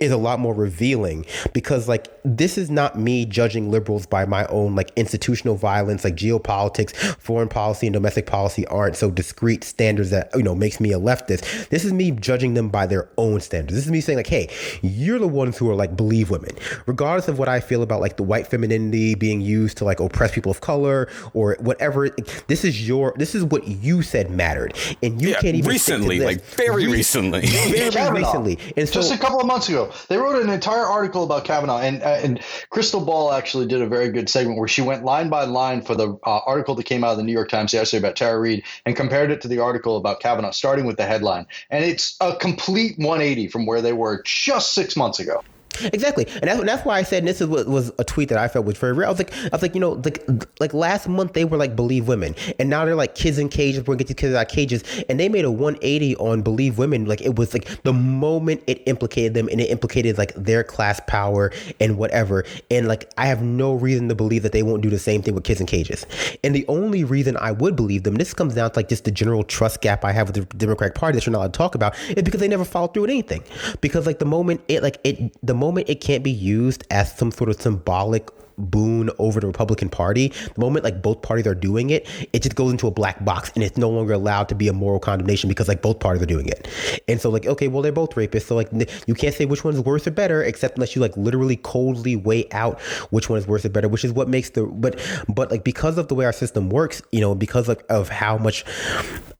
is 0.00 0.10
a 0.10 0.16
lot 0.16 0.40
more 0.40 0.54
revealing 0.54 1.24
because 1.52 1.88
like 1.88 2.08
this 2.24 2.58
is 2.58 2.70
not 2.70 2.98
me 2.98 3.24
judging 3.24 3.70
liberals 3.70 4.06
by 4.06 4.24
my 4.24 4.46
own 4.46 4.74
like 4.74 4.90
institutional 4.96 5.56
violence 5.56 6.04
like 6.04 6.16
geopolitics 6.16 6.94
foreign 7.16 7.48
policy 7.48 7.86
and 7.86 7.94
domestic 7.94 8.26
policy 8.26 8.66
aren't 8.66 8.96
so 8.96 9.10
discrete 9.10 9.64
standards 9.64 10.10
that 10.10 10.30
you 10.34 10.42
know 10.42 10.54
makes 10.54 10.80
me 10.80 10.92
a 10.92 10.98
leftist 10.98 11.68
this 11.68 11.84
is 11.84 11.92
me 11.92 12.10
judging 12.10 12.54
them 12.54 12.68
by 12.68 12.86
their 12.86 13.08
own 13.18 13.40
standards 13.40 13.74
this 13.74 13.84
is 13.84 13.90
me 13.90 14.00
saying 14.00 14.16
like 14.16 14.23
hey 14.26 14.48
you're 14.82 15.18
the 15.18 15.28
ones 15.28 15.58
who 15.58 15.68
are 15.70 15.74
like 15.74 15.96
believe 15.96 16.30
women. 16.30 16.56
Regardless 16.86 17.28
of 17.28 17.38
what 17.38 17.48
i 17.48 17.60
feel 17.60 17.82
about 17.82 18.00
like 18.00 18.16
the 18.16 18.22
white 18.22 18.46
femininity 18.46 19.14
being 19.14 19.40
used 19.40 19.78
to 19.78 19.84
like 19.84 20.00
oppress 20.00 20.32
people 20.32 20.50
of 20.50 20.60
color 20.60 21.08
or 21.32 21.56
whatever 21.60 22.08
this 22.46 22.64
is 22.64 22.86
your 22.86 23.14
this 23.16 23.34
is 23.34 23.44
what 23.44 23.66
you 23.66 24.02
said 24.02 24.30
mattered. 24.30 24.74
And 25.02 25.20
you 25.20 25.30
yeah, 25.30 25.40
can't 25.40 25.56
even 25.56 25.70
recently 25.70 26.20
like 26.20 26.42
very 26.42 26.86
recently. 26.86 27.46
very 27.46 28.10
recently. 28.10 28.58
And 28.76 28.88
so, 28.88 28.94
just 28.94 29.12
a 29.12 29.18
couple 29.18 29.40
of 29.40 29.46
months 29.46 29.68
ago 29.68 29.92
they 30.08 30.16
wrote 30.16 30.40
an 30.42 30.50
entire 30.50 30.84
article 30.84 31.24
about 31.24 31.44
Kavanaugh, 31.44 31.80
and 31.80 32.02
uh, 32.02 32.20
and 32.22 32.38
Krystal 32.70 33.04
Ball 33.04 33.32
actually 33.32 33.66
did 33.66 33.82
a 33.82 33.86
very 33.86 34.10
good 34.10 34.28
segment 34.28 34.58
where 34.58 34.68
she 34.68 34.82
went 34.82 35.04
line 35.04 35.28
by 35.28 35.44
line 35.44 35.82
for 35.82 35.94
the 35.94 36.18
uh, 36.24 36.40
article 36.46 36.74
that 36.74 36.84
came 36.84 37.04
out 37.04 37.12
of 37.12 37.16
the 37.16 37.22
New 37.22 37.32
York 37.32 37.48
Times 37.48 37.72
yesterday 37.72 38.00
about 38.00 38.16
Tara 38.16 38.38
Reade 38.38 38.62
and 38.86 38.96
compared 38.96 39.30
it 39.30 39.40
to 39.42 39.48
the 39.48 39.58
article 39.58 39.96
about 39.96 40.20
Kavanaugh, 40.20 40.50
starting 40.50 40.86
with 40.86 40.96
the 40.96 41.04
headline, 41.04 41.46
and 41.70 41.84
it's 41.84 42.16
a 42.20 42.36
complete 42.36 42.98
180 42.98 43.48
from 43.48 43.66
where 43.66 43.82
they 43.82 43.92
were 43.92 44.13
just 44.24 44.72
six 44.74 44.96
months 44.96 45.18
ago. 45.18 45.40
Exactly, 45.82 46.26
and 46.34 46.44
that's, 46.44 46.62
that's 46.62 46.84
why 46.84 46.98
I 46.98 47.02
said 47.02 47.26
this 47.26 47.40
is 47.40 47.48
what 47.48 47.66
was 47.66 47.90
a 47.98 48.04
tweet 48.04 48.28
that 48.28 48.38
I 48.38 48.46
felt 48.48 48.64
was 48.64 48.78
very 48.78 48.92
real. 48.92 49.08
I 49.08 49.10
was 49.10 49.18
like, 49.18 49.34
I 49.34 49.48
was 49.50 49.62
like, 49.62 49.74
you 49.74 49.80
know, 49.80 49.92
like 50.04 50.24
like 50.60 50.72
last 50.72 51.08
month 51.08 51.32
they 51.32 51.44
were 51.44 51.56
like 51.56 51.74
believe 51.74 52.06
women, 52.06 52.34
and 52.60 52.70
now 52.70 52.84
they're 52.84 52.94
like 52.94 53.14
kids 53.14 53.38
in 53.38 53.48
cages. 53.48 53.80
We're 53.80 53.94
gonna 53.94 53.98
get 53.98 54.08
these 54.08 54.16
kids 54.16 54.34
out 54.34 54.46
of 54.46 54.48
cages, 54.48 54.84
and 55.08 55.18
they 55.18 55.28
made 55.28 55.44
a 55.44 55.50
180 55.50 56.16
on 56.16 56.42
believe 56.42 56.78
women. 56.78 57.06
Like 57.06 57.22
it 57.22 57.36
was 57.36 57.52
like 57.52 57.82
the 57.82 57.92
moment 57.92 58.62
it 58.66 58.82
implicated 58.86 59.34
them, 59.34 59.48
and 59.48 59.60
it 59.60 59.68
implicated 59.70 60.16
like 60.16 60.32
their 60.34 60.62
class 60.62 61.00
power 61.08 61.52
and 61.80 61.98
whatever. 61.98 62.44
And 62.70 62.86
like 62.86 63.10
I 63.18 63.26
have 63.26 63.42
no 63.42 63.74
reason 63.74 64.08
to 64.10 64.14
believe 64.14 64.44
that 64.44 64.52
they 64.52 64.62
won't 64.62 64.82
do 64.82 64.90
the 64.90 64.98
same 64.98 65.22
thing 65.22 65.34
with 65.34 65.44
kids 65.44 65.60
in 65.60 65.66
cages. 65.66 66.06
And 66.44 66.54
the 66.54 66.64
only 66.68 67.02
reason 67.02 67.36
I 67.38 67.50
would 67.50 67.74
believe 67.74 68.04
them, 68.04 68.14
this 68.14 68.32
comes 68.32 68.54
down 68.54 68.70
to 68.70 68.78
like 68.78 68.88
just 68.88 69.04
the 69.04 69.10
general 69.10 69.42
trust 69.42 69.80
gap 69.80 70.04
I 70.04 70.12
have 70.12 70.28
with 70.28 70.48
the 70.48 70.56
Democratic 70.56 70.94
Party 70.94 71.16
that 71.16 71.26
you're 71.26 71.32
not 71.32 71.38
allowed 71.38 71.52
to 71.52 71.58
talk 71.58 71.74
about, 71.74 71.98
is 72.10 72.22
because 72.22 72.40
they 72.40 72.48
never 72.48 72.64
followed 72.64 72.94
through 72.94 73.02
with 73.02 73.10
anything. 73.10 73.42
Because 73.80 74.06
like 74.06 74.20
the 74.20 74.24
moment 74.24 74.60
it 74.68 74.82
like 74.82 74.98
it 75.02 75.34
the 75.44 75.54
moment 75.64 75.88
it 75.88 76.00
can't 76.00 76.22
be 76.22 76.30
used 76.30 76.84
as 76.90 77.16
some 77.16 77.30
sort 77.30 77.50
of 77.50 77.60
symbolic 77.60 78.28
boon 78.58 79.10
over 79.18 79.40
the 79.40 79.46
Republican 79.46 79.88
Party, 79.88 80.28
the 80.28 80.60
moment 80.60 80.84
like 80.84 81.02
both 81.02 81.22
parties 81.22 81.46
are 81.46 81.54
doing 81.54 81.90
it, 81.90 82.08
it 82.32 82.42
just 82.42 82.54
goes 82.54 82.70
into 82.70 82.86
a 82.86 82.90
black 82.90 83.24
box 83.24 83.50
and 83.54 83.64
it's 83.64 83.76
no 83.76 83.90
longer 83.90 84.12
allowed 84.12 84.48
to 84.48 84.54
be 84.54 84.68
a 84.68 84.72
moral 84.72 85.00
condemnation 85.00 85.48
because 85.48 85.68
like 85.68 85.82
both 85.82 85.98
parties 86.00 86.22
are 86.22 86.26
doing 86.26 86.46
it. 86.46 86.68
And 87.08 87.20
so 87.20 87.30
like 87.30 87.46
okay, 87.46 87.68
well 87.68 87.82
they're 87.82 87.92
both 87.92 88.10
rapists, 88.10 88.46
so 88.46 88.54
like 88.54 88.68
you 89.06 89.14
can't 89.14 89.34
say 89.34 89.44
which 89.44 89.64
one's 89.64 89.80
worse 89.80 90.06
or 90.06 90.12
better 90.12 90.42
except 90.42 90.76
unless 90.76 90.94
you 90.94 91.02
like 91.02 91.16
literally 91.16 91.56
coldly 91.56 92.16
weigh 92.16 92.48
out 92.52 92.80
which 93.10 93.28
one 93.28 93.38
is 93.38 93.46
worse 93.46 93.64
or 93.64 93.70
better, 93.70 93.88
which 93.88 94.04
is 94.04 94.12
what 94.12 94.28
makes 94.28 94.50
the 94.50 94.64
but 94.66 95.00
but 95.28 95.50
like 95.50 95.64
because 95.64 95.98
of 95.98 96.08
the 96.08 96.14
way 96.14 96.24
our 96.24 96.32
system 96.32 96.70
works, 96.70 97.02
you 97.10 97.20
know, 97.20 97.34
because 97.34 97.68
of, 97.68 97.78
of 97.88 98.08
how 98.08 98.38
much 98.38 98.64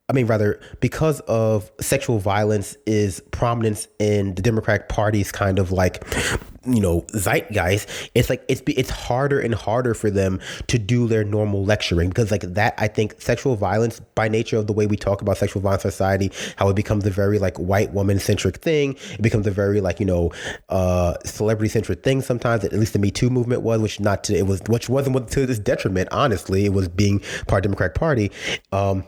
I 0.09 0.13
mean, 0.13 0.27
rather, 0.27 0.61
because 0.81 1.21
of 1.21 1.71
sexual 1.81 2.19
violence 2.19 2.77
is 2.87 3.21
prominence 3.31 3.89
in 3.99 4.35
the 4.35 4.43
Democratic 4.43 4.89
Party's 4.89 5.33
kind 5.33 5.59
of 5.59 5.73
like 5.73 6.05
you 6.67 6.81
know 6.81 7.05
zeitgeist 7.15 8.11
it's 8.15 8.31
like 8.31 8.43
it's 8.49 8.63
it's 8.67 8.89
harder 8.89 9.39
and 9.39 9.55
harder 9.55 9.93
for 9.93 10.11
them 10.11 10.41
to 10.67 10.79
do 10.79 11.07
their 11.07 11.23
normal 11.23 11.63
lecturing 11.63 12.09
because 12.09 12.31
like 12.31 12.41
that 12.41 12.73
i 12.79 12.89
think 12.89 13.21
sexual 13.21 13.55
violence 13.55 14.01
by 14.15 14.29
nature 14.29 14.57
of 14.57 14.67
the 14.67 14.73
way 14.73 14.87
we 14.87 14.97
talk 14.97 15.21
about 15.21 15.37
sexual 15.37 15.61
violence 15.61 15.85
in 15.85 15.91
society 15.91 16.33
how 16.57 16.69
it 16.71 16.75
becomes 16.75 17.05
a 17.05 17.11
very 17.11 17.39
like 17.39 17.57
white 17.59 17.93
woman 17.93 18.19
centric 18.19 18.57
thing. 18.57 18.97
It 19.13 19.23
becomes 19.23 19.47
a 19.47 19.51
very 19.51 19.81
like 19.81 20.01
you 20.01 20.07
know 20.07 20.33
uh 20.69 21.17
celebrity 21.25 21.69
centric 21.69 22.03
thing 22.03 22.23
sometimes 22.23 22.65
at 22.65 22.73
least 22.73 22.93
the 22.93 22.99
me 22.99 23.11
too 23.11 23.31
movement 23.31 23.63
was 23.63 23.81
which 23.81 24.01
not 24.01 24.25
to 24.25 24.37
it 24.37 24.47
was 24.47 24.63
which 24.69 24.89
wasn't 24.89 25.29
to 25.31 25.47
this 25.47 25.59
detriment 25.59 26.09
honestly. 26.13 26.65
It 26.65 26.73
was 26.73 26.89
being 26.89 27.21
part 27.47 27.65
of 27.65 27.71
the 27.71 27.77
democratic 27.77 27.95
party. 27.95 28.31
Um 28.73 29.05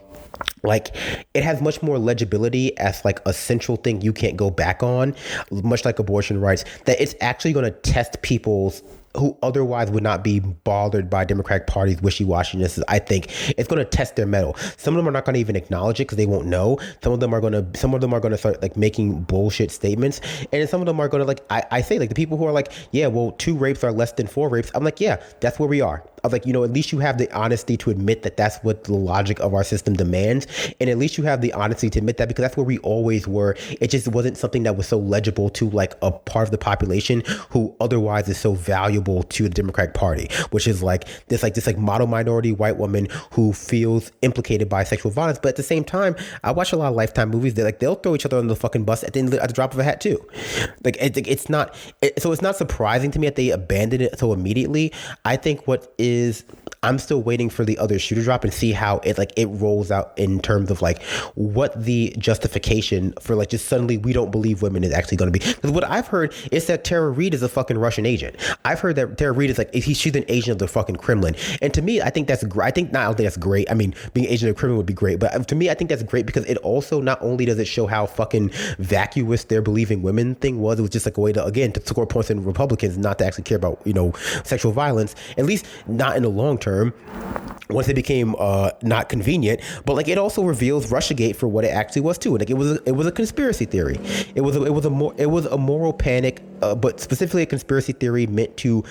like 0.63 0.95
it 1.33 1.43
has 1.43 1.61
much 1.61 1.81
more 1.81 1.97
legibility 1.97 2.77
as 2.77 3.03
like 3.05 3.19
a 3.25 3.33
central 3.33 3.77
thing 3.77 4.01
you 4.01 4.13
can't 4.13 4.37
go 4.37 4.49
back 4.49 4.83
on 4.83 5.15
much 5.51 5.85
like 5.85 5.99
abortion 5.99 6.39
rights 6.41 6.63
that 6.85 6.99
it's 6.99 7.15
actually 7.21 7.53
going 7.53 7.65
to 7.65 7.71
test 7.71 8.21
people's 8.21 8.83
who 9.17 9.37
otherwise 9.41 9.89
would 9.89 10.03
not 10.03 10.23
be 10.23 10.39
bothered 10.39 11.09
by 11.09 11.25
Democratic 11.25 11.67
Party's 11.67 12.01
wishy-washiness, 12.01 12.81
I 12.87 12.99
think 12.99 13.27
it's 13.57 13.67
going 13.67 13.79
to 13.79 13.85
test 13.85 14.15
their 14.15 14.25
mettle. 14.25 14.55
Some 14.77 14.95
of 14.95 14.99
them 14.99 15.07
are 15.07 15.11
not 15.11 15.25
going 15.25 15.33
to 15.33 15.39
even 15.39 15.55
acknowledge 15.55 15.99
it 15.99 16.03
because 16.03 16.17
they 16.17 16.25
won't 16.25 16.45
know. 16.45 16.77
Some 17.01 17.13
of 17.13 17.19
them 17.19 17.33
are 17.33 17.41
going 17.41 17.53
to, 17.53 17.65
some 17.77 17.93
of 17.93 18.01
them 18.01 18.13
are 18.13 18.19
going 18.19 18.31
to 18.31 18.37
start 18.37 18.61
like 18.61 18.77
making 18.77 19.23
bullshit 19.23 19.71
statements, 19.71 20.21
and 20.53 20.69
some 20.69 20.81
of 20.81 20.87
them 20.87 20.99
are 20.99 21.07
going 21.07 21.21
to 21.21 21.25
like, 21.25 21.43
I, 21.49 21.63
I 21.71 21.81
say 21.81 21.99
like 21.99 22.09
the 22.09 22.15
people 22.15 22.37
who 22.37 22.45
are 22.45 22.51
like, 22.51 22.71
yeah, 22.91 23.07
well, 23.07 23.31
two 23.31 23.55
rapes 23.55 23.83
are 23.83 23.91
less 23.91 24.11
than 24.11 24.27
four 24.27 24.49
rapes. 24.49 24.71
I'm 24.75 24.83
like, 24.83 25.01
yeah, 25.01 25.21
that's 25.41 25.59
where 25.59 25.69
we 25.69 25.81
are. 25.81 26.03
I 26.27 26.29
was 26.29 26.33
like, 26.33 26.45
you 26.45 26.51
know, 26.51 26.65
at 26.65 26.71
least 26.71 26.91
you 26.91 26.99
have 26.99 27.17
the 27.17 27.31
honesty 27.31 27.77
to 27.77 27.89
admit 27.89 28.23
that 28.23 28.35
that's 28.35 28.57
what 28.57 28.83
the 28.83 28.93
logic 28.93 29.39
of 29.39 29.53
our 29.53 29.63
system 29.63 29.93
demands. 29.93 30.45
And 30.81 30.89
at 30.89 30.97
least 30.97 31.17
you 31.17 31.23
have 31.23 31.39
the 31.39 31.53
honesty 31.53 31.89
to 31.89 31.99
admit 31.99 32.17
that 32.17 32.27
because 32.27 32.41
that's 32.41 32.57
where 32.57 32.65
we 32.65 32.79
always 32.79 33.27
were. 33.27 33.55
It 33.79 33.89
just 33.89 34.09
wasn't 34.09 34.37
something 34.37 34.63
that 34.63 34.75
was 34.75 34.89
so 34.89 34.97
legible 34.97 35.49
to 35.51 35.69
like 35.69 35.95
a 36.01 36.11
part 36.11 36.47
of 36.47 36.51
the 36.51 36.57
population 36.57 37.23
who 37.51 37.73
otherwise 37.79 38.27
is 38.27 38.37
so 38.37 38.53
valuable 38.53 39.23
to 39.23 39.43
the 39.43 39.49
Democratic 39.49 39.93
Party, 39.93 40.29
which 40.51 40.67
is 40.67 40.83
like 40.83 41.05
this, 41.27 41.43
like 41.43 41.53
this, 41.53 41.65
like 41.65 41.77
model 41.77 42.07
minority 42.07 42.51
white 42.51 42.77
woman 42.77 43.07
who 43.31 43.53
feels 43.53 44.11
implicated 44.21 44.67
by 44.67 44.83
sexual 44.83 45.11
violence. 45.11 45.39
But 45.41 45.49
at 45.49 45.55
the 45.55 45.63
same 45.63 45.85
time, 45.85 46.15
I 46.43 46.51
watch 46.51 46.73
a 46.73 46.77
lot 46.77 46.89
of 46.89 46.95
Lifetime 46.95 47.29
movies 47.29 47.53
that 47.53 47.63
like 47.63 47.79
they'll 47.79 47.95
throw 47.95 48.15
each 48.15 48.25
other 48.25 48.37
on 48.37 48.47
the 48.47 48.55
fucking 48.55 48.83
bus 48.83 49.03
at 49.03 49.13
the, 49.13 49.19
end, 49.19 49.33
at 49.33 49.47
the 49.47 49.53
drop 49.53 49.73
of 49.73 49.79
a 49.79 49.83
hat 49.83 50.01
too. 50.01 50.19
Like 50.83 50.97
it, 50.99 51.17
it's 51.25 51.49
not, 51.49 51.73
it, 52.01 52.21
so 52.21 52.33
it's 52.33 52.41
not 52.41 52.57
surprising 52.57 53.11
to 53.11 53.19
me 53.19 53.27
that 53.27 53.35
they 53.35 53.51
abandoned 53.51 54.01
it 54.01 54.19
so 54.19 54.33
immediately. 54.33 54.91
I 55.23 55.37
think 55.37 55.67
what 55.67 55.93
is 55.97 56.16
is 56.17 56.43
I'm 56.87 56.99
still 56.99 57.21
waiting 57.21 57.49
for 57.49 57.65
the 57.65 57.77
other 57.79 57.99
shoe 57.99 58.15
to 58.15 58.23
drop 58.23 58.45
and 58.45 58.53
see 58.53 58.71
how 58.71 58.99
it 58.99 59.17
like 59.17 59.33
it 59.35 59.47
rolls 59.47 59.91
out 59.91 60.13
in 60.15 60.39
terms 60.39 60.71
of 60.71 60.81
like 60.81 61.03
what 61.35 61.83
the 61.83 62.15
justification 62.17 63.13
for 63.19 63.35
like 63.35 63.49
just 63.49 63.65
suddenly 63.65 63.97
we 63.97 64.13
don't 64.13 64.31
believe 64.31 64.61
women 64.61 64.85
is 64.85 64.93
actually 64.93 65.17
going 65.17 65.31
to 65.31 65.37
be. 65.37 65.45
Because 65.45 65.71
what 65.71 65.83
I've 65.83 66.07
heard 66.07 66.33
is 66.49 66.67
that 66.67 66.85
Tara 66.85 67.09
Reade 67.09 67.33
is 67.33 67.43
a 67.43 67.49
fucking 67.49 67.77
Russian 67.77 68.05
agent. 68.05 68.37
I've 68.63 68.79
heard 68.79 68.95
that 68.95 69.17
Tara 69.17 69.33
Reade 69.33 69.49
is 69.49 69.57
like 69.57 69.73
he, 69.73 69.93
she's 69.93 70.15
an 70.15 70.23
agent 70.29 70.53
of 70.53 70.59
the 70.59 70.67
fucking 70.69 70.95
Kremlin, 70.95 71.35
and 71.61 71.73
to 71.73 71.81
me, 71.81 72.01
I 72.01 72.09
think 72.09 72.29
that's 72.29 72.45
great. 72.45 72.67
I 72.67 72.71
think 72.71 72.93
not. 72.93 73.03
I 73.03 73.07
think 73.07 73.25
that's 73.25 73.35
great. 73.35 73.69
I 73.69 73.73
mean, 73.73 73.93
being 74.13 74.27
agent 74.27 74.49
of 74.49 74.55
the 74.55 74.59
Kremlin 74.59 74.77
would 74.77 74.85
be 74.85 74.93
great, 74.93 75.19
but 75.19 75.35
um, 75.35 75.43
to 75.43 75.55
me, 75.55 75.69
I 75.69 75.73
think 75.73 75.89
that's 75.89 76.03
great 76.03 76.25
because 76.25 76.45
it 76.45 76.57
also 76.59 77.01
not 77.01 77.21
only 77.21 77.43
does 77.43 77.59
it 77.59 77.65
show 77.65 77.85
how 77.85 78.05
fucking 78.05 78.51
vacuous 78.79 79.43
their 79.43 79.61
believing 79.61 80.03
women 80.03 80.35
thing 80.35 80.61
was. 80.61 80.79
It 80.79 80.83
was 80.83 80.91
just 80.91 81.05
like 81.05 81.17
a 81.17 81.21
way 81.21 81.33
to 81.33 81.43
again 81.43 81.73
to 81.73 81.85
score 81.85 82.07
points 82.07 82.29
in 82.29 82.45
Republicans 82.45 82.97
not 82.97 83.19
to 83.19 83.25
actually 83.25 83.43
care 83.43 83.57
about 83.57 83.81
you 83.83 83.93
know 83.93 84.13
sexual 84.45 84.71
violence. 84.71 85.15
At 85.37 85.45
least 85.45 85.65
not 85.85 86.15
in 86.15 86.23
the 86.23 86.29
long 86.29 86.57
term 86.57 86.76
once 87.69 87.87
it 87.87 87.95
became 87.95 88.35
uh, 88.39 88.71
not 88.81 89.09
convenient. 89.09 89.61
But 89.85 89.95
like 89.95 90.07
it 90.07 90.17
also 90.17 90.43
reveals 90.43 90.89
Russiagate 90.89 91.35
for 91.35 91.47
what 91.47 91.65
it 91.65 91.69
actually 91.69 92.01
was 92.01 92.17
too. 92.17 92.37
Like 92.37 92.49
it 92.49 92.55
was 92.55 92.71
a, 92.71 92.83
it 92.85 92.93
was 92.93 93.07
a 93.07 93.11
conspiracy 93.11 93.65
theory. 93.65 93.99
It 94.35 94.41
was 94.41 94.55
a, 94.55 94.63
it 94.63 94.73
was 94.73 94.85
a 94.85 94.89
more 94.89 95.13
it 95.17 95.27
was 95.27 95.45
a 95.45 95.57
moral 95.57 95.93
panic, 95.93 96.41
uh, 96.61 96.75
but 96.75 96.99
specifically 96.99 97.43
a 97.43 97.45
conspiracy 97.45 97.93
theory 97.93 98.27
meant 98.27 98.55
to 98.57 98.83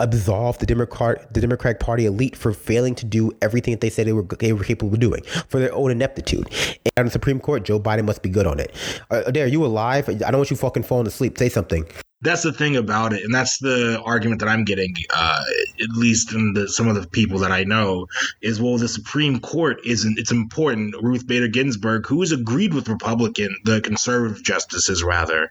absolve 0.00 0.58
the 0.58 0.66
Democrat 0.66 1.32
the 1.32 1.40
Democratic 1.40 1.80
Party 1.80 2.06
elite 2.06 2.36
for 2.36 2.52
failing 2.52 2.94
to 2.96 3.06
do 3.06 3.32
everything 3.42 3.72
that 3.72 3.80
they 3.80 3.90
said 3.90 4.06
they 4.06 4.12
were 4.12 4.26
they 4.38 4.52
were 4.52 4.64
capable 4.64 4.94
of 4.94 5.00
doing 5.00 5.22
for 5.48 5.60
their 5.60 5.74
own 5.74 5.90
ineptitude. 5.90 6.48
And 6.84 6.92
on 6.96 7.04
the 7.06 7.10
Supreme 7.10 7.40
Court, 7.40 7.64
Joe 7.64 7.78
Biden 7.78 8.04
must 8.04 8.22
be 8.22 8.28
good 8.28 8.46
on 8.46 8.58
it. 8.58 8.74
Uh, 9.10 9.22
Adair, 9.26 9.46
you 9.46 9.64
alive? 9.64 10.08
I 10.08 10.14
don't 10.14 10.36
want 10.36 10.50
you 10.50 10.56
fucking 10.56 10.82
falling 10.82 11.06
asleep. 11.06 11.38
Say 11.38 11.48
something 11.48 11.86
that's 12.22 12.42
the 12.42 12.52
thing 12.52 12.76
about 12.76 13.12
it 13.12 13.22
and 13.24 13.34
that's 13.34 13.58
the 13.58 14.00
argument 14.04 14.40
that 14.40 14.48
i'm 14.48 14.64
getting 14.64 14.94
uh, 15.14 15.44
at 15.82 15.96
least 15.96 16.32
in 16.32 16.54
the, 16.54 16.68
some 16.68 16.88
of 16.88 16.94
the 16.94 17.06
people 17.08 17.38
that 17.38 17.52
i 17.52 17.64
know 17.64 18.06
is 18.40 18.60
well 18.60 18.78
the 18.78 18.88
supreme 18.88 19.38
court 19.40 19.78
isn't 19.84 20.18
it's 20.18 20.32
important. 20.32 20.94
Ruth 21.00 21.26
bader 21.26 21.48
ginsburg 21.48 22.06
who 22.06 22.20
has 22.20 22.32
agreed 22.32 22.72
with 22.72 22.88
republican 22.88 23.56
the 23.64 23.80
conservative 23.80 24.42
justices 24.42 25.02
rather 25.02 25.50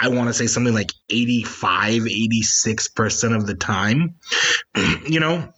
i 0.00 0.08
want 0.08 0.28
to 0.28 0.34
say 0.34 0.46
something 0.46 0.74
like 0.74 0.92
85 1.10 2.02
86% 2.02 3.36
of 3.36 3.46
the 3.46 3.54
time 3.54 4.14
you 5.06 5.20
know 5.20 5.52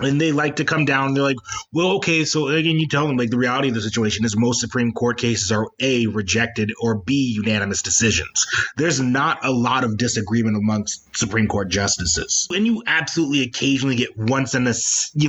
and 0.00 0.20
they 0.20 0.32
like 0.32 0.56
to 0.56 0.64
come 0.64 0.84
down. 0.84 1.12
They're 1.12 1.22
like, 1.22 1.36
well, 1.72 1.96
okay, 1.96 2.24
so 2.24 2.48
again, 2.48 2.78
you 2.78 2.88
tell 2.88 3.06
them 3.06 3.16
like 3.16 3.30
the 3.30 3.36
reality 3.36 3.68
of 3.68 3.74
the 3.74 3.82
situation 3.82 4.24
is 4.24 4.36
most 4.36 4.60
Supreme 4.60 4.92
Court 4.92 5.18
cases 5.18 5.52
are 5.52 5.68
a 5.80 6.06
rejected 6.06 6.72
or 6.80 6.96
b 6.96 7.34
unanimous 7.36 7.82
decisions. 7.82 8.46
There's 8.76 9.00
not 9.00 9.44
a 9.44 9.50
lot 9.50 9.84
of 9.84 9.98
disagreement 9.98 10.56
amongst 10.56 11.16
Supreme 11.16 11.46
Court 11.46 11.68
justices, 11.68 12.48
and 12.50 12.66
you 12.66 12.82
absolutely 12.86 13.42
occasionally 13.42 13.96
get 13.96 14.16
once 14.16 14.54
in 14.54 14.66
a 14.66 14.74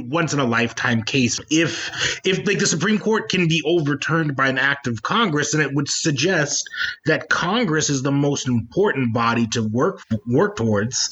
once 0.03 0.34
in 0.34 0.39
a 0.39 0.45
lifetime 0.45 1.03
case. 1.03 1.39
If 1.49 2.22
if 2.26 2.47
like 2.47 2.59
the 2.59 2.68
Supreme 2.68 2.99
Court 2.99 3.30
can 3.30 3.47
be 3.47 3.61
overturned 3.66 4.36
by 4.36 4.47
an 4.47 4.57
act 4.57 4.88
of 4.88 5.01
Congress, 5.01 5.51
then 5.51 5.61
it 5.61 5.74
would 5.74 5.89
suggest 5.89 6.70
that 7.05 7.30
Congress 7.30 7.89
is 7.89 8.01
the 8.01 8.11
most 8.11 8.47
important 8.47 9.14
body 9.14 9.47
to 9.47 9.64
work 9.64 10.01
work 10.26 10.55
towards, 10.55 11.09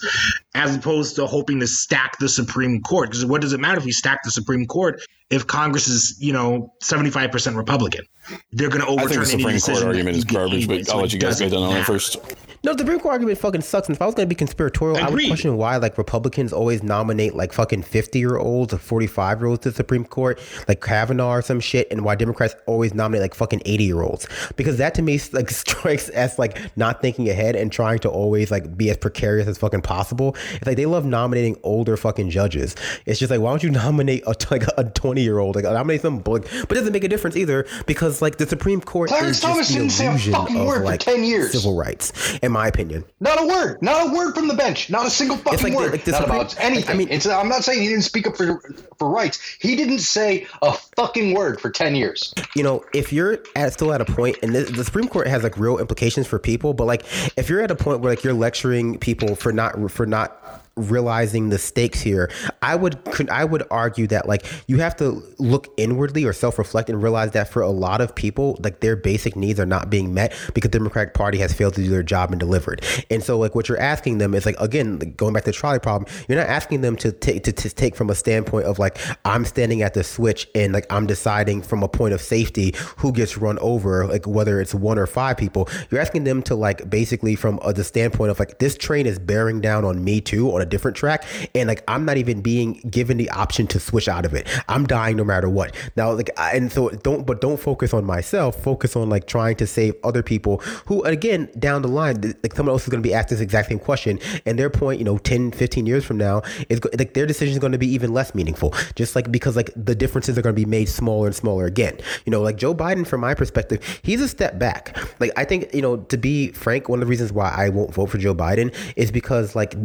as 0.55 0.75
opposed 0.75 1.17
to 1.17 1.27
hoping 1.27 1.59
to 1.59 1.67
stack 1.67 2.17
the 2.19 2.29
Supreme 2.29 2.81
Court. 2.81 3.09
Because 3.09 3.25
what 3.25 3.40
does 3.41 3.53
it 3.53 3.59
matter 3.59 3.77
if 3.77 3.85
we 3.85 3.91
stack 3.91 4.23
the 4.23 4.31
Supreme 4.31 4.65
Court 4.65 5.01
if 5.29 5.47
Congress 5.47 5.87
is, 5.87 6.17
you 6.19 6.33
know, 6.33 6.73
75% 6.83 7.55
Republican? 7.55 8.05
They're 8.51 8.69
going 8.69 8.81
to 8.81 8.87
overturn 8.87 9.21
I 9.21 9.25
think 9.25 9.41
the 9.43 9.59
Supreme 9.59 9.59
Court 9.59 9.87
argument 9.87 10.17
is 10.17 10.23
garbage, 10.23 10.67
but 10.67 10.89
I'll 10.89 11.01
let 11.01 11.13
you 11.13 11.19
guys 11.19 11.39
go 11.39 11.49
down 11.49 11.63
on 11.63 11.73
that 11.73 11.85
first. 11.85 12.17
No, 12.63 12.73
the 12.73 12.79
Supreme 12.79 12.99
Court 12.99 13.13
argument 13.13 13.39
fucking 13.39 13.61
sucks. 13.61 13.87
And 13.87 13.95
if 13.95 14.01
I 14.03 14.05
was 14.05 14.13
going 14.13 14.27
to 14.27 14.29
be 14.29 14.35
conspiratorial, 14.35 14.97
I, 14.97 15.07
I 15.07 15.09
would 15.09 15.25
question 15.25 15.57
why 15.57 15.77
like 15.77 15.97
Republicans 15.97 16.53
always 16.53 16.83
nominate 16.83 17.33
like 17.33 17.53
fucking 17.53 17.81
50 17.81 18.19
year 18.19 18.37
olds 18.37 18.71
or 18.71 18.77
45 18.77 19.39
year 19.39 19.47
olds 19.47 19.63
to 19.63 19.71
the 19.71 19.75
Supreme 19.75 20.05
Court, 20.05 20.39
like 20.67 20.79
Kavanaugh 20.79 21.37
or 21.37 21.41
some 21.41 21.59
shit, 21.59 21.87
and 21.89 22.05
why 22.05 22.13
Democrats 22.13 22.53
always 22.67 22.93
nominate 22.93 23.23
like 23.23 23.33
fucking 23.33 23.63
80 23.65 23.83
year 23.83 24.01
olds. 24.03 24.27
Because 24.57 24.77
that 24.77 24.93
to 24.93 25.01
me 25.01 25.19
like 25.33 25.49
strikes 25.49 26.09
as 26.09 26.37
like 26.37 26.59
not 26.77 27.01
thinking 27.01 27.27
ahead 27.29 27.55
and 27.55 27.71
trying 27.71 27.97
to 27.99 28.09
always 28.09 28.51
like 28.51 28.77
be 28.77 28.91
as 28.91 28.97
precarious 28.97 29.47
as 29.47 29.57
fucking 29.57 29.81
possible. 29.81 30.35
It's 30.53 30.67
like 30.67 30.77
they 30.77 30.85
love 30.85 31.03
nominating 31.03 31.57
older 31.63 31.97
fucking 31.97 32.29
judges. 32.29 32.75
It's 33.07 33.19
just 33.19 33.31
like, 33.31 33.41
why 33.41 33.49
don't 33.49 33.63
you 33.63 33.71
nominate 33.71 34.21
a, 34.27 34.35
like 34.51 34.65
a 34.77 34.83
20 34.83 35.19
year 35.19 35.39
old? 35.39 35.55
Like 35.55 35.65
nominate 35.65 36.01
some, 36.01 36.19
but 36.19 36.45
it 36.53 36.69
doesn't 36.69 36.93
make 36.93 37.03
a 37.03 37.09
difference 37.09 37.35
either 37.35 37.65
because 37.87 38.21
like 38.21 38.37
the 38.37 38.45
Supreme 38.45 38.81
Court 38.81 39.09
Clarence 39.09 39.37
is 39.37 39.41
Thomas 39.41 39.73
just 39.73 39.97
the 39.97 40.05
illusion 40.05 40.35
of 40.35 40.83
like 40.83 40.99
10 40.99 41.23
years. 41.23 41.53
civil 41.53 41.75
rights. 41.75 42.37
And 42.43 42.50
in 42.51 42.53
my 42.53 42.67
opinion. 42.67 43.05
Not 43.19 43.41
a 43.41 43.47
word. 43.47 43.81
Not 43.81 44.09
a 44.09 44.13
word 44.13 44.35
from 44.35 44.47
the 44.47 44.53
bench. 44.53 44.89
Not 44.89 45.07
a 45.07 45.09
single 45.09 45.37
fucking 45.37 45.63
like 45.63 45.73
word. 45.73 45.91
The, 45.93 45.97
like 45.97 46.07
not 46.07 46.17
Supreme, 46.17 46.41
about 46.41 46.59
anything. 46.59 46.89
I 46.89 46.97
mean, 46.97 47.07
it's, 47.09 47.25
I'm 47.25 47.47
not 47.47 47.63
saying 47.63 47.81
he 47.81 47.87
didn't 47.87 48.03
speak 48.03 48.27
up 48.27 48.35
for 48.35 48.61
for 48.97 49.09
rights. 49.09 49.39
He 49.59 49.75
didn't 49.75 49.99
say 49.99 50.47
a 50.61 50.73
fucking 50.95 51.33
word 51.33 51.61
for 51.61 51.69
ten 51.69 51.95
years. 51.95 52.33
You 52.55 52.63
know, 52.63 52.83
if 52.93 53.13
you're 53.13 53.39
at, 53.55 53.73
still 53.73 53.93
at 53.93 54.01
a 54.01 54.05
point, 54.05 54.37
and 54.43 54.53
the, 54.53 54.63
the 54.63 54.83
Supreme 54.83 55.07
Court 55.07 55.27
has 55.27 55.43
like 55.43 55.57
real 55.57 55.79
implications 55.79 56.27
for 56.27 56.39
people, 56.39 56.73
but 56.73 56.85
like 56.85 57.03
if 57.37 57.49
you're 57.49 57.61
at 57.61 57.71
a 57.71 57.75
point 57.75 58.01
where 58.01 58.11
like 58.11 58.23
you're 58.23 58.33
lecturing 58.33 58.99
people 58.99 59.35
for 59.35 59.53
not 59.53 59.91
for 59.91 60.05
not 60.05 60.60
realizing 60.75 61.49
the 61.49 61.57
stakes 61.57 62.01
here 62.01 62.29
i 62.61 62.75
would 62.75 62.97
i 63.29 63.43
would 63.43 63.63
argue 63.69 64.07
that 64.07 64.27
like 64.27 64.45
you 64.67 64.77
have 64.77 64.95
to 64.95 65.21
look 65.37 65.67
inwardly 65.77 66.23
or 66.23 66.33
self-reflect 66.33 66.89
and 66.89 67.01
realize 67.03 67.31
that 67.31 67.49
for 67.49 67.61
a 67.61 67.69
lot 67.69 68.01
of 68.01 68.15
people 68.15 68.57
like 68.63 68.79
their 68.79 68.95
basic 68.95 69.35
needs 69.35 69.59
are 69.59 69.65
not 69.65 69.89
being 69.89 70.13
met 70.13 70.33
because 70.53 70.71
the 70.71 70.79
democratic 70.79 71.13
party 71.13 71.37
has 71.37 71.53
failed 71.53 71.73
to 71.73 71.83
do 71.83 71.89
their 71.89 72.03
job 72.03 72.31
and 72.31 72.39
delivered. 72.39 72.83
And 73.09 73.23
so 73.23 73.37
like 73.37 73.53
what 73.55 73.67
you're 73.67 73.79
asking 73.79 74.19
them 74.19 74.33
is 74.33 74.45
like 74.45 74.59
again 74.59 74.97
going 75.17 75.33
back 75.33 75.43
to 75.43 75.51
the 75.51 75.55
trolley 75.55 75.79
problem 75.79 76.09
you're 76.27 76.37
not 76.37 76.47
asking 76.47 76.81
them 76.81 76.95
to 76.97 77.11
take 77.11 77.43
to, 77.43 77.51
to 77.51 77.69
take 77.69 77.95
from 77.95 78.09
a 78.09 78.15
standpoint 78.15 78.65
of 78.65 78.79
like 78.79 78.97
i'm 79.25 79.45
standing 79.45 79.81
at 79.81 79.93
the 79.93 80.03
switch 80.03 80.47
and 80.55 80.73
like 80.73 80.85
i'm 80.89 81.05
deciding 81.05 81.61
from 81.61 81.83
a 81.83 81.87
point 81.87 82.13
of 82.13 82.21
safety 82.21 82.73
who 82.97 83.11
gets 83.11 83.37
run 83.37 83.59
over 83.59 84.05
like 84.07 84.27
whether 84.27 84.61
it's 84.61 84.73
one 84.73 84.97
or 84.97 85.07
five 85.07 85.37
people. 85.37 85.67
You're 85.89 86.01
asking 86.01 86.23
them 86.23 86.41
to 86.43 86.55
like 86.55 86.89
basically 86.89 87.35
from 87.35 87.59
uh, 87.61 87.71
the 87.71 87.83
standpoint 87.83 88.31
of 88.31 88.39
like 88.39 88.59
this 88.59 88.77
train 88.77 89.05
is 89.05 89.19
bearing 89.19 89.61
down 89.61 89.85
on 89.85 90.03
me 90.03 90.21
too 90.21 90.51
on 90.51 90.60
on 90.61 90.67
a 90.67 90.69
different 90.69 90.95
track, 90.95 91.25
and 91.55 91.67
like 91.67 91.83
I'm 91.87 92.05
not 92.05 92.17
even 92.17 92.41
being 92.41 92.81
given 92.89 93.17
the 93.17 93.29
option 93.31 93.67
to 93.67 93.79
switch 93.79 94.07
out 94.07 94.25
of 94.25 94.33
it. 94.33 94.47
I'm 94.69 94.85
dying 94.85 95.17
no 95.17 95.23
matter 95.23 95.49
what. 95.49 95.75
Now, 95.95 96.13
like, 96.13 96.29
and 96.37 96.71
so 96.71 96.89
don't, 96.89 97.25
but 97.25 97.41
don't 97.41 97.59
focus 97.59 97.93
on 97.93 98.05
myself. 98.05 98.61
Focus 98.61 98.95
on 98.95 99.09
like 99.09 99.27
trying 99.27 99.55
to 99.57 99.67
save 99.67 99.95
other 100.03 100.23
people 100.23 100.57
who, 100.85 101.03
again, 101.03 101.49
down 101.57 101.81
the 101.81 101.87
line, 101.87 102.21
like 102.43 102.55
someone 102.55 102.73
else 102.73 102.83
is 102.83 102.89
going 102.89 103.01
to 103.01 103.07
be 103.07 103.13
asked 103.13 103.29
this 103.29 103.41
exact 103.41 103.69
same 103.69 103.79
question, 103.79 104.19
and 104.45 104.57
their 104.57 104.69
point, 104.69 104.99
you 104.99 105.05
know, 105.05 105.17
10, 105.17 105.51
15 105.51 105.85
years 105.85 106.05
from 106.05 106.17
now 106.17 106.41
is 106.69 106.79
like 106.97 107.13
their 107.13 107.25
decision 107.25 107.53
is 107.53 107.59
going 107.59 107.71
to 107.71 107.77
be 107.77 107.87
even 107.87 108.13
less 108.13 108.35
meaningful. 108.35 108.73
Just 108.95 109.15
like 109.15 109.31
because 109.31 109.55
like 109.55 109.71
the 109.75 109.95
differences 109.95 110.37
are 110.37 110.41
going 110.41 110.55
to 110.55 110.59
be 110.59 110.69
made 110.69 110.87
smaller 110.89 111.27
and 111.27 111.35
smaller 111.35 111.65
again. 111.65 111.97
You 112.25 112.31
know, 112.31 112.41
like 112.41 112.57
Joe 112.57 112.75
Biden, 112.75 113.05
from 113.05 113.21
my 113.21 113.33
perspective, 113.33 113.81
he's 114.03 114.21
a 114.21 114.27
step 114.27 114.59
back. 114.59 114.97
Like 115.19 115.31
I 115.35 115.45
think 115.45 115.73
you 115.73 115.81
know, 115.81 115.97
to 115.97 116.17
be 116.17 116.51
frank, 116.51 116.89
one 116.89 116.99
of 116.99 117.07
the 117.07 117.09
reasons 117.09 117.31
why 117.31 117.49
I 117.49 117.69
won't 117.69 117.93
vote 117.93 118.07
for 118.07 118.17
Joe 118.17 118.35
Biden 118.35 118.73
is 118.95 119.11
because 119.11 119.55
like 119.55 119.75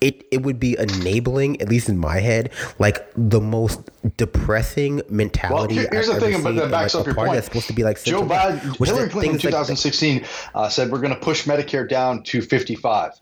it 0.00 0.26
it 0.30 0.42
would 0.42 0.58
be 0.58 0.76
enabling, 0.78 1.60
at 1.60 1.68
least 1.68 1.88
in 1.88 1.98
my 1.98 2.20
head, 2.20 2.50
like 2.78 3.06
the 3.16 3.40
most 3.40 3.90
depressing 4.16 5.02
mentality. 5.08 5.76
Well, 5.76 5.88
here's 5.90 6.08
I've 6.08 6.20
the 6.20 6.30
thing, 6.32 6.42
but 6.42 6.54
that 6.56 6.70
backs 6.70 6.94
like, 6.94 7.00
up 7.00 7.06
your 7.06 7.14
point. 7.14 7.32
That's 7.32 7.46
supposed 7.46 7.66
to 7.68 7.72
be 7.72 7.84
like 7.84 8.02
Joe 8.02 8.22
Biden, 8.22 8.60
Hillary 8.84 9.08
Clinton 9.08 9.34
in 9.34 9.40
2016 9.40 10.20
like, 10.20 10.30
uh, 10.54 10.68
said 10.68 10.90
we're 10.90 11.00
going 11.00 11.14
to 11.14 11.20
push 11.20 11.46
Medicare 11.46 11.88
down 11.88 12.22
to 12.24 12.42
55. 12.42 13.12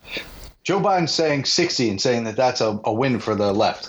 Joe 0.68 0.80
Biden's 0.80 1.12
saying 1.12 1.46
60 1.46 1.88
and 1.88 1.98
saying 1.98 2.24
that 2.24 2.36
that's 2.36 2.60
a, 2.60 2.78
a 2.84 2.92
win 2.92 3.20
for 3.20 3.34
the 3.34 3.54
left. 3.54 3.88